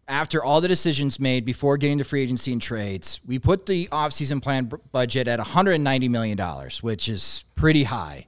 after 0.09 0.43
all 0.43 0.61
the 0.61 0.69
decisions 0.69 1.21
made 1.21 1.45
before 1.45 1.77
getting 1.77 1.99
to 1.99 2.05
free 2.05 2.23
agency 2.23 2.53
and 2.53 2.61
trades, 2.61 3.21
we 3.27 3.39
put 3.39 3.67
the 3.67 3.89
offseason 3.93 4.43
plan 4.43 4.67
b- 4.67 4.77
budget 4.91 5.29
at 5.29 5.39
$190 5.39 6.11
million, 6.11 6.39
which 6.81 7.09
is 7.09 7.45
pretty 7.55 7.85
high. 7.85 8.27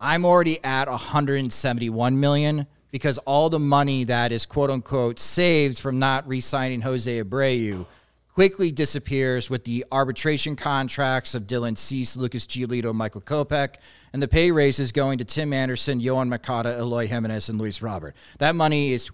I'm 0.00 0.24
already 0.24 0.62
at 0.64 0.88
171 0.88 2.18
million 2.18 2.66
because 2.90 3.18
all 3.18 3.48
the 3.48 3.60
money 3.60 4.04
that 4.04 4.32
is 4.32 4.46
quote 4.46 4.70
unquote 4.70 5.18
saved 5.20 5.78
from 5.78 5.98
not 5.98 6.26
re-signing 6.26 6.80
Jose 6.80 7.22
Abreu 7.22 7.86
quickly 8.34 8.72
disappears 8.72 9.48
with 9.48 9.64
the 9.64 9.84
arbitration 9.92 10.56
contracts 10.56 11.34
of 11.34 11.44
Dylan 11.44 11.78
Cease, 11.78 12.16
Lucas 12.16 12.46
Giolito, 12.46 12.92
Michael 12.92 13.20
Kopech, 13.20 13.76
and 14.12 14.22
the 14.22 14.28
pay 14.28 14.50
raises 14.50 14.90
going 14.90 15.18
to 15.18 15.24
Tim 15.24 15.52
Anderson, 15.52 16.00
Yoán 16.00 16.28
Moncada, 16.28 16.76
Eloy 16.78 17.06
Jimenez, 17.06 17.48
and 17.48 17.58
Luis 17.58 17.80
Robert. 17.82 18.16
That 18.38 18.54
money 18.54 18.92
is 18.92 19.10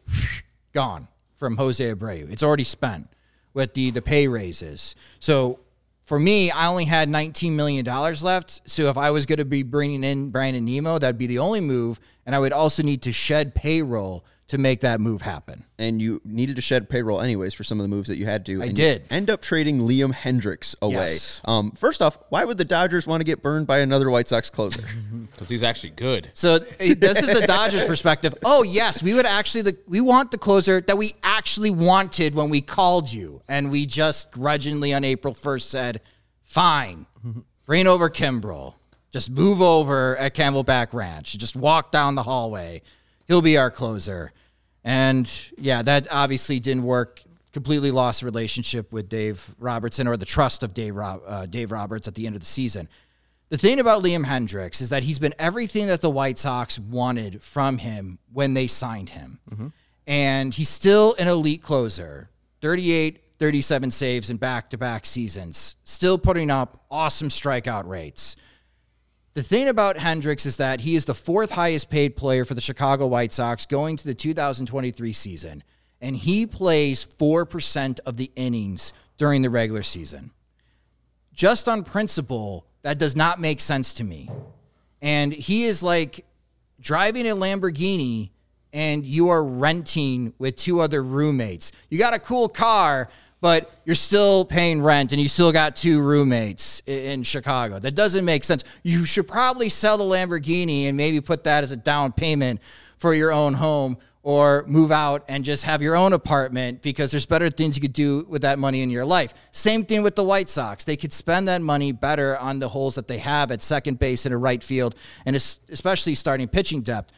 gone 0.73 1.09
from 1.39 1.57
Jose 1.57 1.83
Abreu. 1.83 2.31
It's 2.31 2.43
already 2.43 2.65
spent 2.65 3.09
with 3.55 3.73
the 3.75 3.91
the 3.91 4.03
pay 4.03 4.29
raises. 4.29 4.95
So 5.21 5.61
for 6.05 6.19
me, 6.19 6.51
I 6.51 6.69
only 6.69 6.87
had 6.87 7.09
$19 7.09 7.53
million 7.53 7.85
left. 7.85 8.63
So 8.65 8.89
if 8.89 8.97
I 8.97 9.11
was 9.11 9.27
going 9.27 9.41
to 9.41 9.45
be 9.45 9.63
bringing 9.63 10.05
in 10.05 10.31
Brandon 10.31 10.65
Nimmo, 10.65 10.99
that'd 10.99 11.19
be 11.19 11.27
the 11.27 11.39
only 11.39 11.61
move. 11.61 12.01
And 12.25 12.35
I 12.35 12.39
would 12.39 12.55
also 12.55 12.83
need 12.83 13.03
to 13.03 13.13
shed 13.13 13.55
payroll 13.55 14.25
to 14.49 14.59
make 14.59 14.81
that 14.81 15.01
move 15.01 15.23
happen. 15.23 15.65
And 15.79 16.01
you 16.01 16.21
needed 16.25 16.57
to 16.57 16.63
shed 16.63 16.89
payroll 16.89 17.21
anyways 17.21 17.55
for 17.55 17.65
some 17.65 17.79
of 17.79 17.85
the 17.85 17.89
moves 17.89 18.09
that 18.09 18.17
you 18.17 18.25
had 18.25 18.47
to. 18.47 18.63
I 18.63 18.67
and 18.67 18.75
did. 18.77 19.05
End 19.11 19.29
up 19.31 19.43
trading 19.43 19.81
Liam 19.81 20.13
Hendriks 20.13 20.75
away. 20.81 20.95
Yes. 20.95 21.43
Um, 21.45 21.73
first 21.73 22.01
off, 22.01 22.19
why 22.31 22.45
would 22.45 22.57
the 22.57 22.65
Dodgers 22.65 23.07
want 23.07 23.21
to 23.21 23.25
get 23.25 23.43
burned 23.43 23.67
by 23.67 23.79
another 23.79 24.11
White 24.11 24.29
Sox 24.29 24.51
closer? 24.51 24.83
Because 25.31 25.51
he's 25.51 25.63
actually 25.63 25.91
good. 25.91 26.31
So 26.33 26.59
this 26.59 27.19
is 27.23 27.39
the 27.39 27.47
Dodgers' 27.47 27.85
perspective. 27.87 28.35
Oh 28.45 28.65
yes, 28.65 29.03
we 29.05 29.15
would 29.15 29.27
actually 29.27 29.63
the, 29.63 29.77
we 29.87 30.01
want 30.01 30.33
the 30.33 30.39
closer 30.39 30.81
that 30.81 30.97
we 30.97 31.13
actually 31.23 31.71
wanted 31.71 32.35
when 32.35 32.51
we 32.51 32.61
called 32.61 33.13
you, 33.13 33.41
and 33.47 33.71
we 33.71 33.87
just 33.87 34.33
grudgingly 34.33 34.93
on 34.95 35.05
April 35.05 35.35
first 35.35 35.71
said, 35.71 36.01
"Fine, 36.43 37.07
bring 37.67 37.87
over 37.87 38.11
Kimbrel. 38.11 38.75
Just 39.13 39.31
move 39.31 39.63
over 39.63 40.17
at 40.17 40.35
Camelback 40.35 40.93
Ranch. 40.93 41.39
Just 41.39 41.55
walk 41.55 41.93
down 41.93 42.15
the 42.15 42.25
hallway. 42.25 42.83
He'll 43.29 43.43
be 43.43 43.57
our 43.57 43.71
closer." 43.71 44.33
And 44.85 45.31
yeah, 45.57 45.83
that 45.83 46.09
obviously 46.11 46.59
didn't 46.59 46.85
work. 46.85 47.23
Completely 47.53 47.91
lost 47.91 48.23
relationship 48.23 48.93
with 48.93 49.09
Dave 49.09 49.55
Robertson 49.59 50.07
or 50.07 50.17
the 50.17 50.27
trust 50.27 50.63
of 50.63 50.75
Dave 50.75 50.95
Rob, 50.97 51.23
uh, 51.27 51.47
Dave 51.47 51.71
Roberts 51.73 52.07
at 52.07 52.15
the 52.15 52.27
end 52.27 52.37
of 52.37 52.41
the 52.41 52.47
season. 52.47 52.89
The 53.49 53.57
thing 53.59 53.81
about 53.81 54.03
Liam 54.03 54.27
Hendriks 54.27 54.83
is 54.83 54.91
that 54.91 55.03
he's 55.05 55.19
been 55.19 55.35
everything 55.39 55.87
that 55.87 56.03
the 56.03 56.11
White 56.11 56.39
Sox 56.39 56.79
wanted 56.79 57.43
from 57.43 57.79
him 57.79 58.19
when 58.33 58.53
they 58.55 58.67
signed 58.67 59.11
him. 59.11 59.41
And 60.07 60.53
he's 60.53 60.69
still 60.69 61.15
an 61.19 61.29
elite 61.29 61.63
closer 61.63 62.29
38, 62.61 63.21
37 63.39 63.91
saves 63.91 64.31
in 64.31 64.37
back 64.37 64.69
to 64.71 64.79
back 64.79 65.07
seasons, 65.07 65.77
still 65.85 66.19
putting 66.19 66.51
up 66.51 66.85
awesome 66.91 67.29
strikeout 67.29 67.87
rates. 67.87 68.37
The 69.39 69.45
thing 69.45 69.69
about 69.69 69.99
Hendriks 69.99 70.47
is 70.47 70.57
that 70.57 70.81
he 70.81 70.97
is 70.97 71.05
the 71.05 71.15
fourth 71.15 71.53
highest 71.53 71.91
paid 71.91 72.17
player 72.17 72.45
for 72.45 72.55
the 72.55 72.61
Chicago 72.61 73.07
White 73.07 73.33
Sox 73.33 73.67
going 73.67 73.97
to 73.97 74.05
the 74.05 74.13
2023 74.13 75.13
season, 75.13 75.63
and 76.01 76.17
he 76.17 76.45
plays 76.45 77.07
4% 77.07 78.01
of 78.05 78.17
the 78.17 78.33
innings 78.35 78.93
during 79.17 79.43
the 79.43 79.49
regular 79.49 79.85
season 79.85 80.33
just 81.39 81.69
on 81.69 81.85
principle, 81.85 82.67
that 82.83 82.99
does 82.99 83.15
not 83.15 83.41
make 83.41 83.61
sense 83.61 83.95
to 83.95 84.03
me. 84.03 84.29
And 85.01 85.33
he 85.33 85.67
is 85.67 85.85
like 85.85 86.27
driving 86.81 87.29
a 87.29 87.37
Lamborghini 87.37 88.31
and 88.73 89.07
you 89.07 89.29
are 89.29 89.45
renting 89.45 90.35
with 90.39 90.57
two 90.57 90.81
other 90.81 91.01
roommates. 91.01 91.71
You 91.91 91.99
got 91.99 92.13
a 92.13 92.19
cool 92.19 92.49
car, 92.49 93.09
but 93.41 93.71
you're 93.85 93.95
still 93.95 94.45
paying 94.45 94.83
rent 94.83 95.13
and 95.13 95.21
you 95.21 95.29
still 95.29 95.53
got 95.53 95.77
two 95.77 96.01
roommates 96.01 96.83
in 96.87 97.23
Chicago. 97.23 97.79
That 97.79 97.95
doesn't 97.95 98.25
make 98.25 98.45
sense. 98.45 98.65
You 98.83 99.05
should 99.05 99.29
probably 99.29 99.69
sell 99.69 99.97
the 99.99 100.05
Lamborghini 100.05 100.85
and 100.85 100.97
maybe 100.97 101.21
put 101.21 101.45
that 101.45 101.63
as 101.65 101.71
a 101.71 101.77
down 101.77 102.13
payment 102.13 102.61
for 102.97 103.15
your 103.15 103.33
own 103.33 103.55
home 103.55 103.99
or 104.23 104.65
move 104.67 104.91
out 104.91 105.25
and 105.29 105.45
just 105.45 105.65
have 105.65 105.81
your 105.81 105.97
own 105.97 106.13
apartment 106.13 106.83
because 106.83 107.11
there's 107.11 107.25
better 107.25 107.49
things 107.49 107.77
you 107.77 107.81
could 107.81 107.93
do 107.93 108.27
with 108.29 108.43
that 108.43 108.59
money 108.59 108.83
in 108.83 108.91
your 108.91 109.05
life. 109.05 109.33
Same 109.53 109.85
thing 109.85 110.03
with 110.03 110.17
the 110.17 110.25
White 110.25 110.49
Sox. 110.49 110.85
They 110.85 110.97
could 110.97 111.13
spend 111.13 111.47
that 111.49 111.63
money 111.63 111.93
better 111.93 112.37
on 112.37 112.59
the 112.59 112.69
holes 112.69 112.97
that 112.97 113.07
they 113.07 113.19
have 113.19 113.53
at 113.53 113.63
second 113.63 113.99
base 113.99 114.27
and 114.27 114.35
a 114.35 114.39
right 114.39 114.63
field 114.63 114.97
and 115.25 115.37
especially 115.37 116.17
starting 116.17 116.49
pitching 116.49 116.83
depth. 116.83 117.13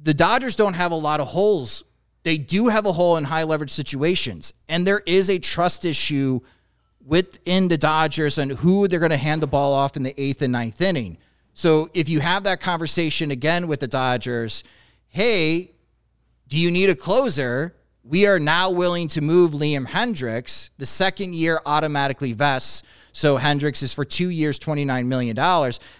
The 0.00 0.14
Dodgers 0.14 0.56
don't 0.56 0.74
have 0.74 0.92
a 0.92 0.96
lot 0.96 1.20
of 1.20 1.28
holes. 1.28 1.84
They 2.22 2.36
do 2.38 2.68
have 2.68 2.86
a 2.86 2.92
hole 2.92 3.16
in 3.16 3.24
high 3.24 3.44
leverage 3.44 3.70
situations, 3.70 4.52
and 4.68 4.86
there 4.86 5.02
is 5.06 5.30
a 5.30 5.38
trust 5.38 5.84
issue 5.84 6.40
within 7.04 7.68
the 7.68 7.78
Dodgers 7.78 8.38
and 8.38 8.52
who 8.52 8.86
they're 8.86 9.00
going 9.00 9.10
to 9.10 9.16
hand 9.16 9.42
the 9.42 9.46
ball 9.46 9.72
off 9.72 9.96
in 9.96 10.02
the 10.02 10.20
eighth 10.20 10.42
and 10.42 10.52
ninth 10.52 10.80
inning. 10.80 11.16
So 11.54 11.88
if 11.94 12.08
you 12.08 12.20
have 12.20 12.44
that 12.44 12.60
conversation 12.60 13.30
again 13.30 13.66
with 13.66 13.80
the 13.80 13.88
Dodgers, 13.88 14.64
hey, 15.08 15.72
do 16.48 16.58
you 16.58 16.70
need 16.70 16.90
a 16.90 16.94
closer? 16.94 17.74
We 18.04 18.26
are 18.26 18.38
now 18.38 18.70
willing 18.70 19.08
to 19.08 19.20
move 19.20 19.52
Liam 19.52 19.86
Hendriks. 19.86 20.70
The 20.78 20.86
second 20.86 21.34
year 21.34 21.60
automatically 21.64 22.32
vests. 22.32 22.82
So 23.12 23.38
Hendriks 23.38 23.82
is 23.82 23.94
for 23.94 24.04
two 24.04 24.28
years, 24.28 24.58
$29 24.58 25.06
million. 25.06 25.36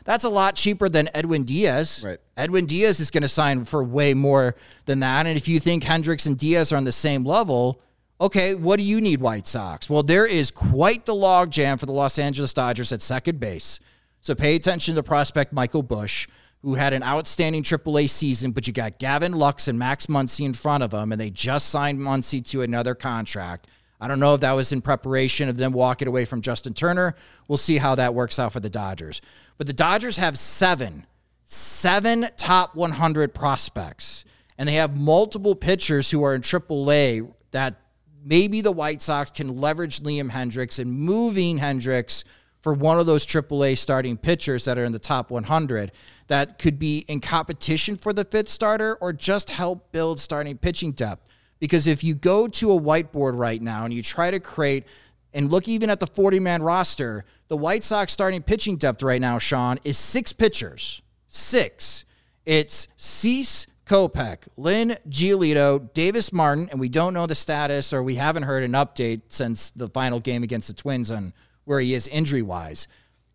That's 0.04 0.24
a 0.24 0.28
lot 0.28 0.54
cheaper 0.54 0.88
than 0.88 1.08
Edwin 1.14 1.44
Diaz. 1.44 2.02
Right. 2.06 2.18
Edwin 2.36 2.66
Diaz 2.66 3.00
is 3.00 3.10
going 3.10 3.22
to 3.22 3.28
sign 3.28 3.64
for 3.64 3.82
way 3.82 4.14
more 4.14 4.56
than 4.86 5.00
that. 5.00 5.26
And 5.26 5.36
if 5.36 5.48
you 5.48 5.60
think 5.60 5.84
Hendriks 5.84 6.26
and 6.26 6.38
Diaz 6.38 6.72
are 6.72 6.76
on 6.76 6.84
the 6.84 6.92
same 6.92 7.24
level, 7.24 7.80
okay, 8.20 8.54
what 8.54 8.78
do 8.78 8.84
you 8.84 9.00
need, 9.00 9.20
White 9.20 9.46
Sox? 9.46 9.88
Well, 9.90 10.02
there 10.02 10.26
is 10.26 10.50
quite 10.50 11.06
the 11.06 11.14
logjam 11.14 11.78
for 11.78 11.86
the 11.86 11.92
Los 11.92 12.18
Angeles 12.18 12.54
Dodgers 12.54 12.92
at 12.92 13.02
second 13.02 13.40
base. 13.40 13.80
So 14.20 14.34
pay 14.34 14.54
attention 14.54 14.94
to 14.96 15.02
prospect 15.02 15.52
Michael 15.52 15.82
Busch, 15.82 16.28
who 16.62 16.74
had 16.74 16.92
an 16.92 17.02
outstanding 17.02 17.62
AAA 17.62 18.10
season, 18.10 18.50
but 18.50 18.66
you 18.66 18.72
got 18.72 18.98
Gavin 18.98 19.32
Lux 19.32 19.66
and 19.66 19.78
Max 19.78 20.06
Muncy 20.06 20.44
in 20.44 20.52
front 20.52 20.82
of 20.82 20.92
him, 20.92 21.10
and 21.10 21.20
they 21.20 21.30
just 21.30 21.70
signed 21.70 21.98
Muncy 21.98 22.46
to 22.50 22.60
another 22.60 22.94
contract. 22.94 23.66
I 24.00 24.08
don't 24.08 24.20
know 24.20 24.34
if 24.34 24.40
that 24.40 24.52
was 24.52 24.72
in 24.72 24.80
preparation 24.80 25.48
of 25.48 25.56
them 25.56 25.72
walking 25.72 26.08
away 26.08 26.24
from 26.24 26.40
Justin 26.40 26.72
Turner. 26.72 27.14
We'll 27.48 27.58
see 27.58 27.78
how 27.78 27.94
that 27.96 28.14
works 28.14 28.38
out 28.38 28.52
for 28.52 28.60
the 28.60 28.70
Dodgers. 28.70 29.20
But 29.58 29.66
the 29.66 29.72
Dodgers 29.72 30.16
have 30.16 30.38
seven, 30.38 31.06
seven 31.44 32.26
top 32.36 32.74
100 32.74 33.34
prospects, 33.34 34.24
and 34.56 34.68
they 34.68 34.74
have 34.74 34.98
multiple 34.98 35.54
pitchers 35.54 36.10
who 36.10 36.22
are 36.22 36.34
in 36.34 36.40
AAA 36.40 37.32
that 37.50 37.76
maybe 38.24 38.60
the 38.60 38.72
White 38.72 39.02
Sox 39.02 39.30
can 39.30 39.56
leverage 39.56 40.00
Liam 40.00 40.30
Hendriks 40.30 40.78
and 40.78 40.90
moving 40.90 41.58
Hendriks 41.58 42.24
for 42.60 42.72
one 42.74 42.98
of 42.98 43.06
those 43.06 43.26
AAA 43.26 43.76
starting 43.78 44.16
pitchers 44.16 44.64
that 44.66 44.78
are 44.78 44.84
in 44.84 44.92
the 44.92 44.98
top 44.98 45.30
100 45.30 45.92
that 46.28 46.58
could 46.58 46.78
be 46.78 47.04
in 47.08 47.20
competition 47.20 47.96
for 47.96 48.12
the 48.12 48.24
fifth 48.24 48.48
starter 48.48 48.96
or 48.96 49.12
just 49.12 49.50
help 49.50 49.92
build 49.92 50.20
starting 50.20 50.58
pitching 50.58 50.92
depth. 50.92 51.26
Because 51.60 51.86
if 51.86 52.02
you 52.02 52.14
go 52.14 52.48
to 52.48 52.72
a 52.72 52.80
whiteboard 52.80 53.38
right 53.38 53.60
now 53.60 53.84
and 53.84 53.94
you 53.94 54.02
try 54.02 54.30
to 54.30 54.40
create 54.40 54.86
and 55.32 55.50
look 55.50 55.68
even 55.68 55.90
at 55.90 56.00
the 56.00 56.06
40 56.06 56.40
man 56.40 56.62
roster, 56.62 57.24
the 57.48 57.56
White 57.56 57.84
Sox 57.84 58.12
starting 58.12 58.42
pitching 58.42 58.76
depth 58.76 59.02
right 59.02 59.20
now, 59.20 59.38
Sean, 59.38 59.78
is 59.84 59.96
six 59.98 60.32
pitchers. 60.32 61.02
Six. 61.28 62.04
It's 62.44 62.88
Cease, 62.96 63.66
Kopech, 63.86 64.48
Lynn, 64.56 64.96
Giolito, 65.08 65.92
Davis 65.94 66.32
Martin, 66.32 66.68
and 66.70 66.80
we 66.80 66.88
don't 66.88 67.12
know 67.12 67.26
the 67.26 67.34
status 67.34 67.92
or 67.92 68.02
we 68.02 68.14
haven't 68.14 68.44
heard 68.44 68.64
an 68.64 68.72
update 68.72 69.22
since 69.28 69.70
the 69.72 69.88
final 69.88 70.18
game 70.18 70.42
against 70.42 70.68
the 70.68 70.74
Twins 70.74 71.10
on 71.10 71.32
where 71.64 71.80
he 71.80 71.94
is 71.94 72.08
injury 72.08 72.42
wise. 72.42 72.88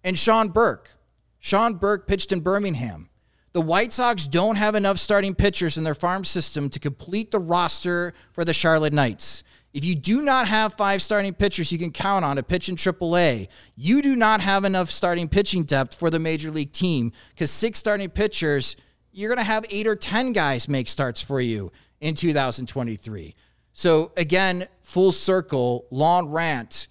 And 0.04 0.18
Sean 0.18 0.50
Burke. 0.50 0.92
Sean 1.40 1.76
Burke 1.76 2.08
pitched 2.08 2.32
in 2.32 2.40
Birmingham. 2.40 3.10
The 3.56 3.62
White 3.62 3.94
Sox 3.94 4.28
don't 4.28 4.58
have 4.58 4.76
enough 4.76 4.98
starting 4.98 5.34
pitchers 5.34 5.78
in 5.78 5.86
their 5.86 5.96
farm 5.96 6.26
system 6.26 6.70
to 6.72 6.78
complete 6.78 7.32
the 7.32 7.40
roster 7.40 8.14
for 8.34 8.44
the 8.44 8.54
Charlotte 8.54 8.92
Knights. 8.92 9.46
If 9.74 9.86
you 9.86 9.96
do 9.96 10.22
not 10.22 10.50
have 10.50 10.74
five 10.74 11.02
starting 11.02 11.34
pitchers 11.34 11.72
you 11.72 11.80
can 11.80 11.94
count 11.94 12.26
on 12.26 12.36
to 12.36 12.44
pitch 12.44 12.68
in 12.68 12.76
AAA, 12.76 13.48
you 13.78 14.02
do 14.02 14.14
not 14.18 14.42
have 14.42 14.66
enough 14.66 14.92
starting 14.92 15.30
pitching 15.30 15.64
depth 15.64 15.96
for 15.96 16.10
the 16.10 16.20
major 16.20 16.52
league 16.52 16.74
team 16.74 17.14
because 17.30 17.50
six 17.50 17.80
starting 17.80 18.10
pitchers, 18.10 18.76
you're 19.14 19.30
going 19.30 19.38
to 19.38 19.50
have 19.50 19.66
eight 19.70 19.88
or 19.88 19.96
10 19.96 20.34
guys 20.34 20.68
make 20.68 20.90
starts 20.90 21.22
for 21.22 21.40
you 21.40 21.72
in 22.02 22.14
2023. 22.14 23.36
So, 23.72 24.12
again, 24.18 24.68
full 24.82 25.14
circle, 25.14 25.86
long 25.92 26.28
rant. 26.28 26.90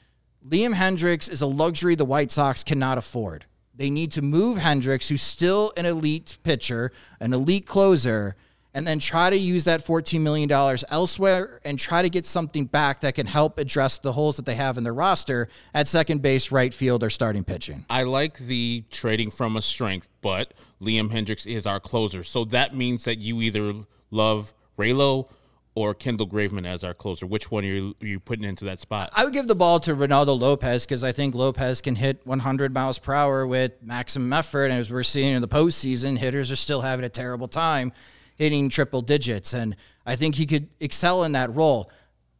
Liam 0.49 0.73
Hendriks 0.73 1.31
is 1.31 1.43
a 1.43 1.47
luxury 1.47 1.95
the 1.95 2.07
White 2.07 2.33
Sox 2.33 2.65
cannot 2.65 2.97
afford. 2.97 3.45
They 3.77 3.91
need 3.91 4.12
to 4.12 4.22
move 4.22 4.59
Hendriks, 4.59 5.09
who's 5.09 5.22
still 5.22 5.72
an 5.77 5.87
elite 5.87 6.39
pitcher, 6.43 6.93
an 7.20 7.33
elite 7.33 7.66
closer, 7.66 8.37
and 8.72 8.87
then 8.87 8.99
try 8.99 9.31
to 9.31 9.37
use 9.37 9.64
that 9.64 9.81
$14 9.81 10.20
million 10.20 10.51
elsewhere 10.91 11.61
and 11.64 11.79
try 11.79 12.03
to 12.03 12.11
get 12.11 12.27
something 12.27 12.64
back 12.64 13.01
that 13.01 13.14
can 13.14 13.27
help 13.27 13.59
address 13.59 13.99
the 13.99 14.12
holes 14.12 14.37
that 14.37 14.47
they 14.47 14.57
have 14.57 14.77
in 14.77 14.85
their 14.85 14.95
roster 14.95 15.49
at 15.72 15.87
second 15.87 16.22
base, 16.22 16.51
right 16.51 16.75
field, 16.75 17.05
or 17.05 17.11
starting 17.11 17.45
pitching. 17.45 17.85
I 17.89 18.03
like 18.03 18.39
the 18.39 18.85
trading 18.91 19.31
from 19.31 19.57
a 19.57 19.62
strength, 19.62 20.09
but 20.22 20.55
Liam 20.81 21.11
Hendriks 21.11 21.47
is 21.47 21.66
our 21.66 21.79
closer. 21.79 22.25
So 22.25 22.45
that 22.47 22.75
means 22.75 23.05
that 23.05 23.18
you 23.18 23.41
either 23.41 23.72
love 24.11 24.53
Raylo 24.77 25.29
or 25.75 25.93
Kendall 25.93 26.29
Graveman 26.29 26.66
as 26.66 26.85
our 26.85 26.95
closer. 26.95 27.27
Which 27.27 27.51
one 27.51 27.64
are 27.64 27.66
you, 27.66 27.97
are 28.01 28.07
you 28.07 28.20
putting 28.20 28.45
into 28.45 28.64
that 28.66 28.81
spot? 28.81 29.11
I 29.16 29.25
would 29.25 29.35
give 29.35 29.49
the 29.49 29.57
ball 29.57 29.81
to 29.81 29.95
Reynaldo 29.95 30.39
Lopez 30.39 30.87
because 30.87 31.03
I 31.03 31.12
think 31.12 31.35
Lopez 31.35 31.81
can 31.81 31.97
hit 31.97 32.25
100 32.25 32.72
miles 32.72 32.99
per 32.99 33.12
hour 33.12 33.47
with 33.47 33.72
maximum 33.83 34.33
effort. 34.33 34.66
And 34.66 34.75
as 34.75 34.93
we're 34.93 35.03
seeing 35.03 35.35
in 35.35 35.43
the 35.43 35.49
postseason, 35.49 36.16
hitters 36.16 36.53
are 36.53 36.57
still 36.57 36.81
having 36.81 37.05
a 37.05 37.09
terrible 37.09 37.49
time 37.49 37.93
hitting 38.37 38.68
triple 38.68 39.03
digits. 39.03 39.53
And 39.53 39.77
I 40.07 40.16
think 40.16 40.37
he 40.37 40.47
could 40.47 40.68
excel 40.81 41.25
in 41.25 41.33
that 41.33 41.55
role. 41.55 41.91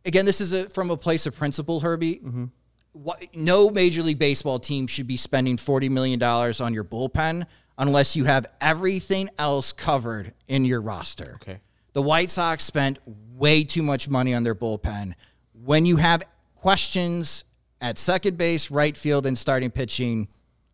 Again, 0.05 0.27
this 0.27 0.41
is 0.41 0.53
a, 0.53 0.69
from 0.69 0.91
a 0.91 0.97
place 0.97 1.27
of 1.27 1.35
principle, 1.35 1.81
Herbie. 1.81 2.17
Mm-hmm. 2.17 2.45
What, 2.93 3.25
no 3.35 3.71
Major 3.71 4.03
League 4.03 4.21
Baseball 4.21 4.61
team 4.61 4.87
should 4.87 5.09
be 5.09 5.17
spending 5.17 5.57
$40 5.57 5.91
million 5.91 6.23
on 6.23 6.73
your 6.73 6.85
bullpen 6.85 7.47
unless 7.77 8.15
you 8.15 8.25
have 8.25 8.47
everything 8.61 9.29
else 9.39 9.73
covered 9.73 10.33
in 10.47 10.65
your 10.65 10.81
roster. 10.81 11.39
Okay. 11.43 11.61
The 11.95 12.03
White 12.03 12.31
Sox 12.31 12.65
spent 12.65 12.99
way 13.37 13.65
too 13.65 13.83
much 13.83 14.09
money 14.09 14.35
on 14.35 14.45
their 14.45 14.55
bullpen. 14.55 15.15
When 15.53 15.87
you 15.87 15.97
have 15.97 16.23
questions 16.57 17.45
at 17.81 17.99
second 17.99 18.39
base, 18.39 18.71
right 18.71 18.97
field, 18.97 19.27
and 19.27 19.37
starting 19.37 19.71
pitching, 19.71 20.29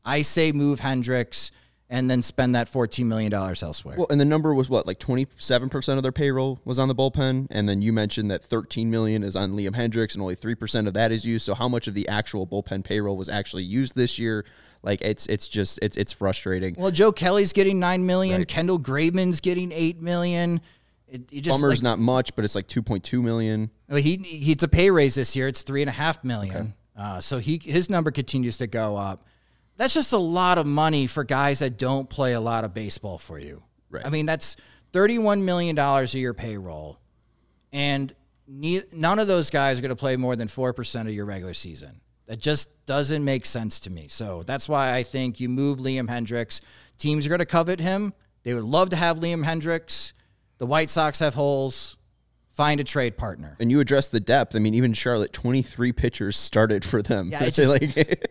I 0.04 0.22
say 0.22 0.52
move 0.52 0.80
Hendriks 0.80 1.50
and 1.90 2.08
then 2.08 2.22
spend 2.22 2.54
that 2.54 2.70
$14 2.70 3.04
million 3.06 3.32
elsewhere. 3.34 3.96
Well, 3.98 4.06
and 4.10 4.20
the 4.20 4.24
number 4.24 4.54
was 4.54 4.68
what, 4.68 4.86
like 4.86 5.00
27% 5.00 5.96
of 5.96 6.04
their 6.04 6.12
payroll 6.12 6.60
was 6.64 6.78
on 6.78 6.86
the 6.86 6.94
bullpen. 6.94 7.48
And 7.50 7.68
then 7.68 7.82
you 7.82 7.92
mentioned 7.92 8.30
that 8.30 8.44
13 8.44 8.88
million 8.90 9.24
is 9.24 9.34
on 9.34 9.52
Liam 9.54 9.74
Hendriks 9.74 10.14
and 10.14 10.22
only 10.22 10.36
3% 10.36 10.86
of 10.86 10.94
that 10.94 11.10
is 11.10 11.24
used. 11.24 11.44
So 11.44 11.54
how 11.54 11.68
much 11.68 11.88
of 11.88 11.94
the 11.94 12.08
actual 12.08 12.46
bullpen 12.46 12.84
payroll 12.84 13.16
was 13.16 13.28
actually 13.28 13.64
used 13.64 13.96
this 13.96 14.20
year? 14.20 14.44
Like 14.82 15.02
it's 15.02 15.26
it's 15.26 15.46
just 15.46 15.78
it's 15.82 15.96
it's 15.98 16.12
frustrating. 16.12 16.74
well, 16.78 16.90
Joe 16.90 17.12
Kelly's 17.12 17.52
getting 17.52 17.78
9 17.80 18.06
million, 18.06 18.46
Kendall 18.46 18.78
Graveman's 18.78 19.40
getting 19.40 19.72
8 19.72 20.00
million. 20.00 20.62
It, 21.10 21.22
it 21.32 21.40
just 21.40 21.60
Bummer's 21.60 21.78
like, 21.78 21.82
not 21.82 21.98
much, 21.98 22.34
but 22.36 22.44
it's 22.44 22.54
like 22.54 22.68
2.2 22.68 23.22
million. 23.22 23.70
Well, 23.88 23.98
he 23.98 24.16
he 24.16 24.52
it's 24.52 24.62
a 24.62 24.68
pay 24.68 24.90
raise 24.90 25.14
this 25.14 25.34
year. 25.34 25.48
It's 25.48 25.62
three 25.62 25.82
and 25.82 25.88
a 25.88 25.92
half 25.92 26.22
million. 26.24 26.74
Uh, 26.96 27.20
so 27.20 27.38
he 27.38 27.60
his 27.62 27.88
number 27.88 28.10
continues 28.10 28.58
to 28.58 28.66
go 28.66 28.96
up. 28.96 29.26
That's 29.76 29.94
just 29.94 30.12
a 30.12 30.18
lot 30.18 30.58
of 30.58 30.66
money 30.66 31.06
for 31.06 31.24
guys 31.24 31.60
that 31.60 31.78
don't 31.78 32.08
play 32.10 32.34
a 32.34 32.40
lot 32.40 32.64
of 32.64 32.74
baseball 32.74 33.16
for 33.16 33.38
you. 33.38 33.62
Right. 33.88 34.04
I 34.04 34.10
mean, 34.10 34.26
that's 34.26 34.56
thirty 34.92 35.18
one 35.18 35.44
million 35.44 35.74
dollars 35.74 36.14
a 36.14 36.18
year 36.18 36.34
payroll, 36.34 37.00
and 37.72 38.14
ne- 38.46 38.82
none 38.92 39.18
of 39.18 39.26
those 39.26 39.50
guys 39.50 39.78
are 39.78 39.82
going 39.82 39.90
to 39.90 39.96
play 39.96 40.16
more 40.16 40.36
than 40.36 40.48
four 40.48 40.72
percent 40.72 41.08
of 41.08 41.14
your 41.14 41.24
regular 41.24 41.54
season. 41.54 42.00
That 42.26 42.38
just 42.38 42.68
doesn't 42.86 43.24
make 43.24 43.44
sense 43.44 43.80
to 43.80 43.90
me. 43.90 44.06
So 44.08 44.44
that's 44.44 44.68
why 44.68 44.94
I 44.94 45.02
think 45.02 45.40
you 45.40 45.48
move 45.48 45.78
Liam 45.78 46.08
Hendriks. 46.08 46.60
Teams 46.96 47.26
are 47.26 47.28
going 47.28 47.40
to 47.40 47.46
covet 47.46 47.80
him. 47.80 48.12
They 48.44 48.54
would 48.54 48.62
love 48.62 48.90
to 48.90 48.96
have 48.96 49.18
Liam 49.18 49.44
Hendriks. 49.44 50.12
The 50.60 50.66
White 50.66 50.90
Sox 50.90 51.18
have 51.18 51.34
holes. 51.34 51.96
Find 52.50 52.80
a 52.80 52.84
trade 52.84 53.16
partner. 53.16 53.56
And 53.58 53.70
you 53.70 53.80
address 53.80 54.08
the 54.08 54.20
depth. 54.20 54.54
I 54.54 54.58
mean, 54.58 54.74
even 54.74 54.92
Charlotte, 54.92 55.32
23 55.32 55.92
pitchers 55.92 56.36
started 56.36 56.84
for 56.84 57.00
them. 57.02 57.30
Yeah, 57.32 57.44
it's 57.46 57.56
just- 57.56 57.80
like 57.80 57.96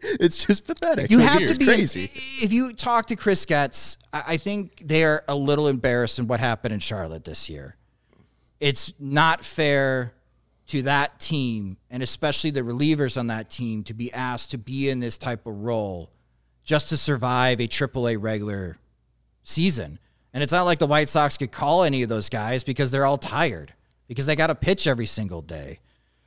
it's 0.00 0.44
just 0.44 0.66
pathetic. 0.66 1.10
You 1.10 1.18
have 1.18 1.46
to 1.46 1.58
be 1.58 1.64
crazy. 1.66 2.10
If 2.42 2.52
you 2.52 2.72
talk 2.72 3.06
to 3.06 3.16
Chris 3.16 3.44
Getz, 3.44 3.98
I 4.12 4.22
I 4.28 4.36
think 4.38 4.82
they 4.84 5.04
are 5.04 5.22
a 5.28 5.34
little 5.36 5.68
embarrassed 5.68 6.18
in 6.18 6.26
what 6.26 6.40
happened 6.40 6.72
in 6.72 6.80
Charlotte 6.80 7.24
this 7.24 7.50
year. 7.50 7.76
It's 8.58 8.94
not 8.98 9.44
fair 9.44 10.14
to 10.68 10.82
that 10.82 11.20
team, 11.20 11.76
and 11.90 12.02
especially 12.02 12.50
the 12.50 12.62
relievers 12.62 13.18
on 13.18 13.26
that 13.26 13.50
team, 13.50 13.82
to 13.82 13.92
be 13.94 14.10
asked 14.12 14.52
to 14.52 14.58
be 14.58 14.88
in 14.88 15.00
this 15.00 15.18
type 15.18 15.46
of 15.46 15.54
role 15.58 16.10
just 16.64 16.88
to 16.88 16.96
survive 16.96 17.60
a 17.60 17.68
AAA 17.68 18.16
regular 18.18 18.78
season. 19.44 19.98
And 20.34 20.42
it's 20.42 20.52
not 20.52 20.62
like 20.62 20.78
the 20.78 20.86
White 20.86 21.08
Sox 21.08 21.36
could 21.36 21.52
call 21.52 21.84
any 21.84 22.02
of 22.02 22.08
those 22.08 22.28
guys 22.28 22.64
because 22.64 22.90
they're 22.90 23.04
all 23.04 23.18
tired 23.18 23.74
because 24.08 24.26
they 24.26 24.36
got 24.36 24.48
to 24.48 24.54
pitch 24.54 24.86
every 24.86 25.06
single 25.06 25.42
day. 25.42 25.80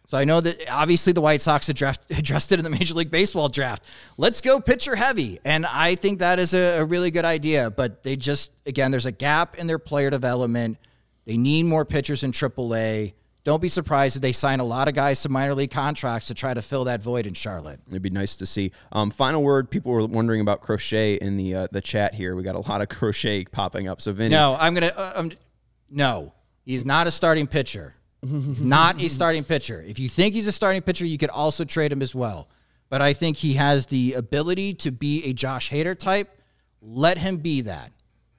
So 0.08 0.18
I 0.18 0.24
know 0.24 0.40
that 0.42 0.58
obviously 0.70 1.14
the 1.14 1.22
White 1.22 1.42
Sox 1.42 1.68
addressed, 1.70 2.02
addressed 2.18 2.52
it 2.52 2.60
in 2.60 2.64
the 2.64 2.70
Major 2.70 2.94
League 2.94 3.12
Baseball 3.12 3.50
draft. 3.50 3.86
Let's 4.18 4.42
go 4.42 4.60
pitcher 4.60 4.96
heavy. 4.96 5.40
And 5.44 5.66
I 5.66 5.96
think 5.96 6.20
that 6.20 6.40
is 6.40 6.54
a, 6.54 6.80
a 6.80 6.86
really 6.86 7.10
good 7.12 7.26
idea. 7.26 7.72
But 7.72 8.04
they 8.04 8.16
just, 8.16 8.52
again, 8.66 8.92
there's 8.92 9.08
a 9.08 9.12
gap 9.12 9.58
in 9.58 9.68
their 9.68 9.80
player 9.80 10.10
development. 10.10 10.78
They 11.26 11.38
need 11.38 11.64
more 11.64 11.86
pitchers 11.86 12.24
in 12.24 12.32
AAA. 12.32 13.14
Don't 13.46 13.62
be 13.62 13.70
surprised 13.70 14.16
if 14.16 14.24
they 14.24 14.32
sign 14.32 14.60
a 14.60 14.64
lot 14.64 14.88
of 14.88 14.96
guys 14.96 15.22
to 15.22 15.30
minor 15.30 15.54
league 15.54 15.70
contracts 15.70 16.28
to 16.28 16.34
try 16.34 16.56
to 16.56 16.64
fill 16.64 16.86
that 16.86 17.04
void 17.04 17.28
in 17.28 17.36
Charlotte. 17.36 17.80
It'd 17.88 18.02
be 18.02 18.10
nice 18.10 18.36
to 18.38 18.46
see. 18.48 18.72
Um, 18.92 19.12
final 19.12 19.44
word. 19.44 19.70
People 19.70 19.92
were 19.92 20.04
wondering 20.08 20.42
about 20.42 20.62
Crochet 20.62 21.16
in 21.16 21.38
the 21.38 21.54
uh, 21.54 21.68
the 21.72 21.80
chat 21.80 22.16
here. 22.16 22.36
We 22.36 22.42
got 22.42 22.56
a 22.56 22.60
lot 22.60 22.82
of 22.82 22.90
Crochet 22.98 23.46
popping 23.46 23.88
up. 23.88 24.02
So 24.02 24.12
Vinnie, 24.14 24.34
No, 24.34 24.58
I'm 24.60 24.74
gonna. 24.74 24.92
Uh, 24.96 25.14
um, 25.16 25.32
no, 25.92 26.34
he's 26.64 26.88
not 26.88 27.06
a 27.06 27.12
starting 27.12 27.46
pitcher. 27.46 27.96
He's 28.22 28.64
not 28.64 29.00
a 29.00 29.08
starting 29.10 29.44
pitcher. 29.44 29.84
If 29.88 30.00
you 30.00 30.10
think 30.10 30.34
he's 30.34 30.48
a 30.48 30.52
starting 30.52 30.82
pitcher, 30.82 31.06
you 31.06 31.20
could 31.20 31.30
also 31.30 31.64
trade 31.64 31.92
him 31.92 32.02
as 32.02 32.16
well. 32.16 32.50
But 32.90 33.04
I 33.04 33.14
think 33.14 33.38
he 33.38 33.54
has 33.54 33.86
the 33.86 34.14
ability 34.14 34.74
to 34.76 34.92
be 34.92 35.24
a 35.26 35.34
Josh 35.34 35.70
Hader 35.70 35.96
type. 35.98 36.36
Let 36.82 37.20
him 37.20 37.38
be 37.38 37.62
that. 37.62 37.92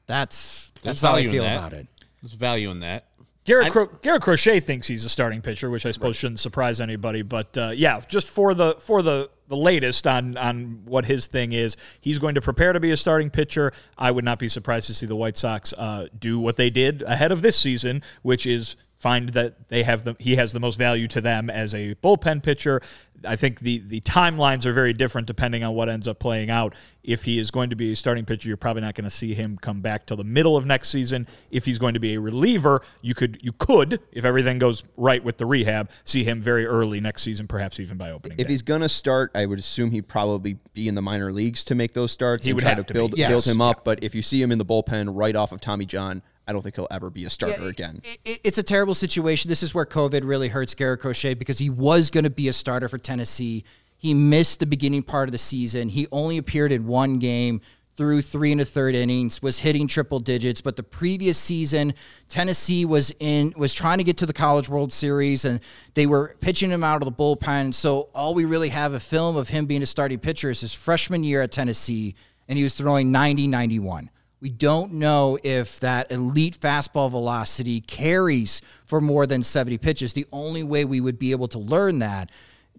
That's 0.09 0.72
that's 0.82 1.00
There's 1.00 1.02
how 1.02 1.14
I 1.16 1.24
feel 1.24 1.44
that. 1.44 1.57
about 1.57 1.72
it. 1.74 1.86
There's 2.20 2.32
value 2.32 2.70
in 2.70 2.80
that. 2.80 3.04
Garrett, 3.47 3.72
Cro- 3.72 3.86
Garrett 4.03 4.22
Crochet 4.22 4.61
thinks 4.61 4.88
he's 4.88 5.05
a 5.05 5.09
starting 5.09 5.40
pitcher, 5.40 5.70
which 5.70 5.86
I 5.86 5.92
suppose 5.92 6.16
shouldn't 6.16 6.40
surprise 6.40 6.80
anybody. 6.80 7.22
But 7.22 7.57
uh, 7.57 7.72
yeah, 7.74 8.01
just 8.09 8.28
for 8.28 8.55
the 8.55 8.74
for 8.80 9.03
the 9.03 9.30
the 9.49 9.57
latest 9.57 10.07
on 10.07 10.36
on 10.36 10.82
what 10.84 11.07
his 11.07 11.26
thing 11.26 11.53
is, 11.53 11.76
he's 12.01 12.18
going 12.18 12.34
to 12.34 12.40
prepare 12.40 12.72
to 12.72 12.80
be 12.80 12.90
a 12.90 12.97
starting 12.97 13.30
pitcher. 13.30 13.72
I 13.97 14.11
would 14.11 14.24
not 14.24 14.38
be 14.40 14.49
surprised 14.49 14.88
to 14.88 14.94
see 14.94 15.07
the 15.07 15.16
White 15.16 15.36
Sox 15.36 15.72
uh, 15.72 16.09
do 16.18 16.40
what 16.40 16.57
they 16.57 16.70
did 16.70 17.03
ahead 17.03 17.30
of 17.30 17.42
this 17.42 17.57
season, 17.57 18.03
which 18.22 18.47
is 18.47 18.74
find 19.07 19.28
that 19.28 19.68
they 19.68 19.84
have 19.84 20.02
the 20.02 20.16
he 20.18 20.34
has 20.34 20.52
the 20.52 20.59
most 20.59 20.76
value 20.76 21.07
to 21.07 21.20
them 21.20 21.48
as 21.48 21.76
a 21.76 21.94
bullpen 22.02 22.42
pitcher. 22.42 22.80
I 23.24 23.36
think 23.36 23.61
the 23.61 23.78
the 23.78 24.00
timelines 24.00 24.66
are 24.66 24.72
very 24.72 24.92
different 24.92 25.28
depending 25.28 25.62
on 25.62 25.74
what 25.74 25.88
ends 25.88 26.09
up 26.09 26.18
playing 26.18 26.50
out. 26.50 26.74
If 27.04 27.22
he 27.22 27.38
is 27.38 27.52
going 27.52 27.70
to 27.70 27.76
be 27.76 27.92
a 27.92 27.96
starting 27.96 28.24
pitcher, 28.24 28.48
you're 28.48 28.57
probably 28.57 28.82
not 28.82 28.96
going 28.96 29.04
to 29.04 29.16
see 29.22 29.32
him 29.32 29.59
come 29.59 29.80
back 29.80 30.07
till 30.07 30.16
the 30.16 30.24
middle 30.24 30.57
of 30.57 30.66
next 30.66 30.88
season. 30.88 31.28
If 31.52 31.64
he's 31.66 31.78
going 31.78 31.94
to 31.94 32.00
be 32.00 32.14
a 32.14 32.20
reliever, 32.20 32.82
you 33.00 33.14
could 33.14 33.38
you 33.42 33.52
could, 33.52 34.00
if 34.11 34.24
everything 34.24 34.59
goes 34.59 34.82
right 34.96 35.22
with 35.22 35.36
the 35.38 35.46
rehab, 35.46 35.88
see 36.02 36.24
him 36.24 36.40
very 36.42 36.66
early 36.66 37.00
next 37.00 37.22
season, 37.22 37.46
perhaps 37.46 37.78
even 37.78 37.96
by 37.96 38.11
opening 38.11 38.40
if 38.40 38.48
day. 38.48 38.52
he's 38.52 38.62
gonna 38.62 38.88
start, 38.88 39.30
I 39.36 39.46
would 39.46 39.61
assume 39.61 39.92
he'd 39.92 40.09
probably 40.09 40.59
be 40.74 40.88
in 40.88 40.96
the 40.96 41.02
minor 41.02 41.30
leagues 41.32 41.62
to 41.66 41.76
make 41.76 41.92
those 41.92 42.11
starts. 42.11 42.44
He 42.44 42.50
and 42.50 42.57
would 42.57 42.62
try 42.62 42.70
have 42.70 42.78
to 42.78 42.84
to 42.84 42.94
build 42.94 43.12
be. 43.12 43.24
build 43.24 43.44
him 43.46 43.61
up. 43.61 43.84
But 43.84 44.02
if 44.02 44.16
you 44.16 44.22
see 44.22 44.42
him 44.42 44.50
in 44.50 44.59
the 44.59 44.66
bullpen 44.66 45.11
right 45.14 45.36
off 45.36 45.52
of 45.52 45.61
Tommy 45.61 45.86
John, 45.86 46.22
I 46.47 46.53
don't 46.53 46.62
think 46.62 46.76
he'll 46.76 46.86
ever 46.90 47.11
be 47.11 47.24
a 47.24 47.30
starter 47.30 47.66
again. 47.66 48.01
It- 48.05 48.20
it- 48.24 48.40
it's 48.44 48.59
a 48.59 48.62
terrible 48.62 48.94
situation. 48.94 49.49
This 49.49 49.62
is 49.62 49.74
where 49.74 49.84
COVID 49.86 50.22
really 50.24 50.49
hurts 50.49 50.74
Garrett 50.74 51.01
Crochet 51.01 51.34
because 51.34 51.59
he 51.59 51.68
was 51.70 52.09
going 52.11 52.24
to 52.24 52.30
be 52.30 52.47
a 52.49 52.53
starter 52.53 52.88
for 52.88 52.99
Tennessee. 52.99 53.64
He 53.99 54.14
missed 54.14 54.61
the 54.61 54.66
beginning 54.66 55.03
part 55.03 55.28
of 55.28 55.32
the 55.32 55.38
season. 55.38 55.88
He 55.88 56.07
only 56.12 56.38
appeared 56.38 56.70
in 56.70 56.86
one 56.86 57.18
game 57.18 57.61
through 57.97 58.20
three 58.20 58.53
and 58.53 58.61
a 58.61 58.64
third 58.64 58.94
innings, 58.94 59.40
was 59.40 59.61
hitting 59.61 59.88
triple 59.88 60.20
digits. 60.20 60.61
But 60.61 60.76
the 60.76 60.82
previous 60.82 61.38
season, 61.38 61.94
Tennessee 62.28 62.84
was 62.84 63.11
in 63.18 63.55
was 63.57 63.72
trying 63.72 63.97
to 63.99 64.05
get 64.05 64.18
to 64.18 64.26
the 64.26 64.34
College 64.34 64.68
World 64.68 64.92
Series, 64.92 65.47
and 65.47 65.61
they 65.94 66.07
were 66.07 66.36
pitching 66.42 66.70
him 66.70 66.84
out 66.84 67.01
of 67.01 67.07
the 67.07 67.12
bullpen. 67.12 67.72
So 67.74 68.11
all 68.14 68.34
we 68.34 68.44
really 68.44 68.68
have 68.68 68.92
a 68.92 69.01
film 69.01 69.36
of 69.36 69.49
him 69.49 69.64
being 69.64 69.82
a 69.82 69.86
starting 69.86 70.18
pitcher 70.18 70.51
is 70.51 70.61
his 70.61 70.74
freshman 70.74 71.24
year 71.24 71.40
at 71.40 71.53
Tennessee, 71.53 72.14
and 72.49 72.59
he 72.59 72.62
was 72.64 72.74
throwing 72.74 73.11
90, 73.11 73.47
91. 73.47 74.11
We 74.47 74.51
don't 74.51 74.92
know 74.92 75.40
if 75.42 75.80
that 75.80 76.12
elite 76.12 76.57
fastball 76.61 77.11
velocity 77.11 77.80
carries 77.80 78.62
for 78.84 79.01
more 79.01 79.26
than 79.26 79.42
70 79.42 79.76
pitches. 79.78 80.12
The 80.12 80.24
only 80.30 80.62
way 80.62 80.84
we 80.84 81.01
would 81.01 81.18
be 81.18 81.32
able 81.32 81.49
to 81.49 81.59
learn 81.59 81.99
that, 81.99 82.30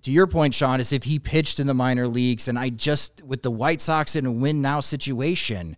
to 0.04 0.12
your 0.12 0.28
point, 0.28 0.56
Sean, 0.56 0.80
is 0.80 0.94
if 0.94 1.04
he 1.04 1.20
pitched 1.20 1.60
in 1.60 1.68
the 1.68 1.74
minor 1.74 2.08
leagues. 2.08 2.48
And 2.48 2.58
I 2.58 2.70
just, 2.70 3.22
with 3.22 3.44
the 3.44 3.52
White 3.52 3.82
Sox 3.82 4.16
in 4.16 4.26
a 4.26 4.32
win 4.32 4.62
now 4.62 4.80
situation, 4.80 5.76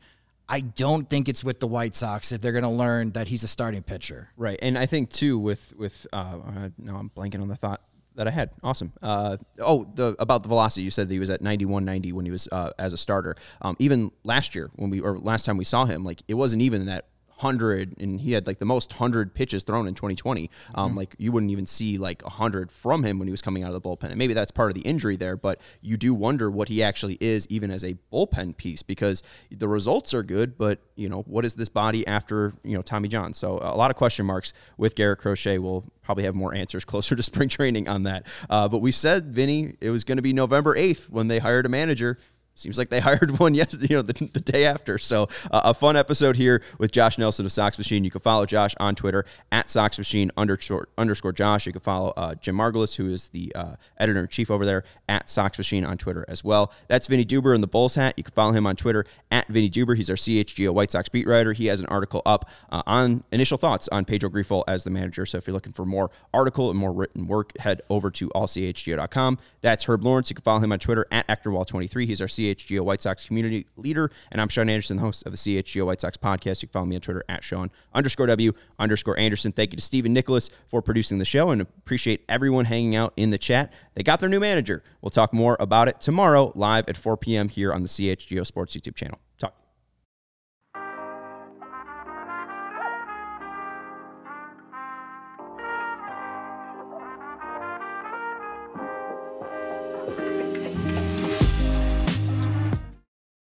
I 0.47 0.59
don't 0.59 1.09
think 1.09 1.27
it's 1.27 1.43
with 1.43 1.59
the 1.59 1.65
White 1.65 1.95
Sox 1.95 2.31
if 2.31 2.39
they're 2.39 2.51
going 2.51 2.61
to 2.61 2.69
learn 2.69 3.13
that 3.13 3.27
he's 3.27 3.41
a 3.41 3.47
starting 3.47 3.81
pitcher. 3.81 4.29
Right, 4.37 4.59
and 4.61 4.77
I 4.77 4.85
think 4.85 5.09
too 5.09 5.39
with 5.39 5.73
with 5.75 6.05
uh, 6.13 6.17
uh, 6.17 6.69
no, 6.77 6.97
I'm 6.97 7.09
blanking 7.09 7.41
on 7.41 7.47
the 7.47 7.55
thought 7.55 7.81
that 8.19 8.27
I 8.27 8.31
had. 8.31 8.49
Awesome. 8.61 8.91
Uh, 9.01 9.37
oh, 9.59 9.87
the 9.95 10.13
about 10.19 10.43
the 10.43 10.49
velocity. 10.49 10.83
You 10.83 10.91
said 10.91 11.07
that 11.07 11.13
he 11.13 11.19
was 11.19 11.29
at 11.29 11.41
91, 11.41 11.85
90 11.85 12.11
when 12.11 12.25
he 12.25 12.31
was 12.31 12.49
uh, 12.51 12.71
as 12.77 12.91
a 12.91 12.97
starter. 12.97 13.37
Um, 13.61 13.77
even 13.79 14.11
last 14.25 14.55
year 14.55 14.69
when 14.75 14.89
we 14.89 14.99
or 14.99 15.17
last 15.17 15.45
time 15.45 15.55
we 15.55 15.63
saw 15.63 15.85
him, 15.85 16.03
like 16.03 16.21
it 16.27 16.33
wasn't 16.33 16.61
even 16.61 16.85
that 16.87 17.05
hundred, 17.39 17.95
and 17.99 18.19
he 18.19 18.33
had 18.33 18.47
like 18.47 18.57
the 18.57 18.65
most 18.65 18.93
hundred 18.93 19.33
pitches 19.33 19.63
thrown 19.63 19.87
in 19.87 19.95
2020. 19.95 20.49
Um, 20.75 20.95
Like 20.95 21.15
you 21.17 21.31
wouldn't 21.31 21.51
even 21.51 21.65
see 21.65 21.97
like 21.97 22.23
a 22.23 22.29
hundred 22.29 22.71
from 22.71 23.03
him 23.03 23.19
when 23.19 23.27
he 23.27 23.31
was 23.31 23.41
coming 23.41 23.63
out 23.63 23.73
of 23.73 23.81
the 23.81 23.81
bullpen, 23.81 24.09
and 24.09 24.17
maybe 24.17 24.33
that's 24.33 24.51
part 24.51 24.69
of 24.69 24.75
the 24.75 24.81
injury 24.81 25.15
there. 25.15 25.37
But 25.37 25.59
you 25.81 25.97
do 25.97 26.13
wonder 26.13 26.51
what 26.51 26.67
he 26.67 26.83
actually 26.83 27.17
is, 27.19 27.47
even 27.49 27.71
as 27.71 27.83
a 27.83 27.95
bullpen 28.11 28.57
piece, 28.57 28.83
because 28.83 29.23
the 29.51 29.67
results 29.67 30.13
are 30.13 30.23
good, 30.23 30.57
but 30.57 30.79
you 30.95 31.09
know 31.09 31.21
what 31.21 31.45
is 31.45 31.55
this 31.55 31.69
body 31.69 32.05
after 32.07 32.53
you 32.63 32.75
know 32.75 32.81
Tommy 32.81 33.07
John? 33.07 33.33
So 33.33 33.57
a 33.61 33.75
lot 33.75 33.89
of 33.91 33.97
question 33.97 34.25
marks 34.25 34.53
with 34.77 34.95
Garrett 34.95 35.19
Crochet. 35.19 35.57
We'll 35.57 35.85
probably 36.01 36.23
have 36.25 36.35
more 36.35 36.53
answers 36.53 36.85
closer 36.91 37.15
to 37.15 37.23
spring 37.23 37.49
training 37.49 37.87
on 37.87 38.03
that. 38.03 38.25
Uh, 38.49 38.67
but 38.67 38.79
we 38.79 38.91
said, 38.91 39.33
Vinnie, 39.33 39.75
it 39.79 39.91
was 39.91 40.03
going 40.03 40.17
to 40.17 40.21
be 40.21 40.33
November 40.33 40.75
8th 40.75 41.09
when 41.09 41.27
they 41.27 41.39
hired 41.39 41.65
a 41.65 41.69
manager. 41.69 42.17
Seems 42.59 42.77
like 42.77 42.89
they 42.89 42.99
hired 43.09 43.39
one 43.39 43.53
yesterday, 43.53 43.87
you 43.89 43.95
know, 43.95 44.01
the, 44.01 44.13
the 44.33 44.41
day 44.41 44.65
after. 44.65 44.97
So 44.97 45.23
uh, 45.51 45.61
a 45.65 45.73
fun 45.73 45.95
episode 45.95 46.35
here 46.35 46.61
with 46.77 46.91
Josh 46.91 47.17
Nelson 47.17 47.45
of 47.45 47.51
Sox 47.51 47.77
Machine. 47.77 48.03
You 48.03 48.11
can 48.11 48.21
follow 48.21 48.45
Josh 48.45 48.75
on 48.79 48.95
Twitter 48.95 49.25
at 49.51 49.69
Sox 49.69 49.97
Machine 49.97 50.31
underscore, 50.37 50.89
underscore 50.97 51.31
Josh. 51.31 51.65
You 51.65 51.71
can 51.71 51.81
follow 51.81 52.13
uh, 52.17 52.35
Jim 52.35 52.55
Margalus, 52.55 52.95
who 52.95 53.09
is 53.09 53.29
the 53.29 53.51
uh, 53.55 53.75
editor 53.97 54.19
in 54.19 54.27
chief 54.27 54.51
over 54.51 54.65
there 54.65 54.83
at 55.07 55.29
Sox 55.29 55.57
Machine 55.57 55.85
on 55.85 55.97
Twitter 55.97 56.25
as 56.27 56.43
well. 56.43 56.73
That's 56.87 57.07
Vinnie 57.07 57.25
Duber 57.25 57.55
in 57.55 57.61
the 57.61 57.67
Bulls 57.67 57.95
hat. 57.95 58.15
You 58.17 58.23
can 58.23 58.33
follow 58.33 58.51
him 58.51 58.67
on 58.67 58.75
Twitter 58.75 59.05
at 59.31 59.47
Vinnie 59.47 59.69
Duber. 59.69 59.95
He's 59.95 60.09
our 60.09 60.15
CHGO 60.15 60.73
White 60.73 60.91
Sox 60.91 61.09
beat 61.09 61.27
writer. 61.27 61.53
He 61.53 61.67
has 61.67 61.79
an 61.79 61.85
article 61.87 62.21
up 62.25 62.49
uh, 62.71 62.83
on 62.85 63.23
initial 63.31 63.57
thoughts 63.57 63.87
on 63.89 64.05
Pedro 64.05 64.29
Grifol 64.29 64.63
as 64.67 64.83
the 64.83 64.89
manager. 64.89 65.25
So 65.25 65.37
if 65.37 65.47
you're 65.47 65.53
looking 65.53 65.73
for 65.73 65.85
more 65.85 66.11
article 66.33 66.69
and 66.69 66.77
more 66.77 66.91
written 66.91 67.27
work, 67.27 67.57
head 67.59 67.81
over 67.89 68.11
to 68.11 68.29
allchgo.com. 68.29 69.37
That's 69.61 69.85
Herb 69.85 70.03
Lawrence. 70.03 70.29
You 70.29 70.35
can 70.35 70.43
follow 70.43 70.59
him 70.59 70.71
on 70.71 70.79
Twitter 70.79 71.05
at 71.11 71.27
ActorWall23. 71.27 72.05
He's 72.05 72.21
our 72.21 72.27
CHGO 72.55 72.81
White 72.81 73.01
Sox 73.01 73.25
community 73.25 73.65
leader. 73.75 74.11
And 74.31 74.41
I'm 74.41 74.49
Sean 74.49 74.69
Anderson, 74.69 74.97
the 74.97 75.03
host 75.03 75.25
of 75.25 75.31
the 75.31 75.37
CHGO 75.37 75.85
White 75.85 76.01
Sox 76.01 76.17
podcast. 76.17 76.61
You 76.61 76.67
can 76.67 76.73
follow 76.73 76.85
me 76.85 76.95
on 76.95 77.01
Twitter 77.01 77.23
at 77.29 77.43
Sean 77.43 77.71
underscore 77.93 78.27
W 78.27 78.53
underscore 78.77 79.17
Anderson. 79.17 79.51
Thank 79.51 79.73
you 79.73 79.77
to 79.77 79.83
Stephen 79.83 80.13
Nicholas 80.13 80.49
for 80.67 80.81
producing 80.81 81.17
the 81.17 81.25
show 81.25 81.49
and 81.49 81.61
appreciate 81.61 82.23
everyone 82.29 82.65
hanging 82.65 82.95
out 82.95 83.13
in 83.15 83.29
the 83.29 83.37
chat. 83.37 83.71
They 83.95 84.03
got 84.03 84.19
their 84.19 84.29
new 84.29 84.39
manager. 84.39 84.83
We'll 85.01 85.09
talk 85.09 85.33
more 85.33 85.57
about 85.59 85.87
it 85.87 85.99
tomorrow 86.01 86.51
live 86.55 86.87
at 86.87 86.97
4 86.97 87.17
p.m. 87.17 87.49
here 87.49 87.73
on 87.73 87.83
the 87.83 87.89
CHGO 87.89 88.45
Sports 88.45 88.75
YouTube 88.75 88.95
channel. 88.95 89.19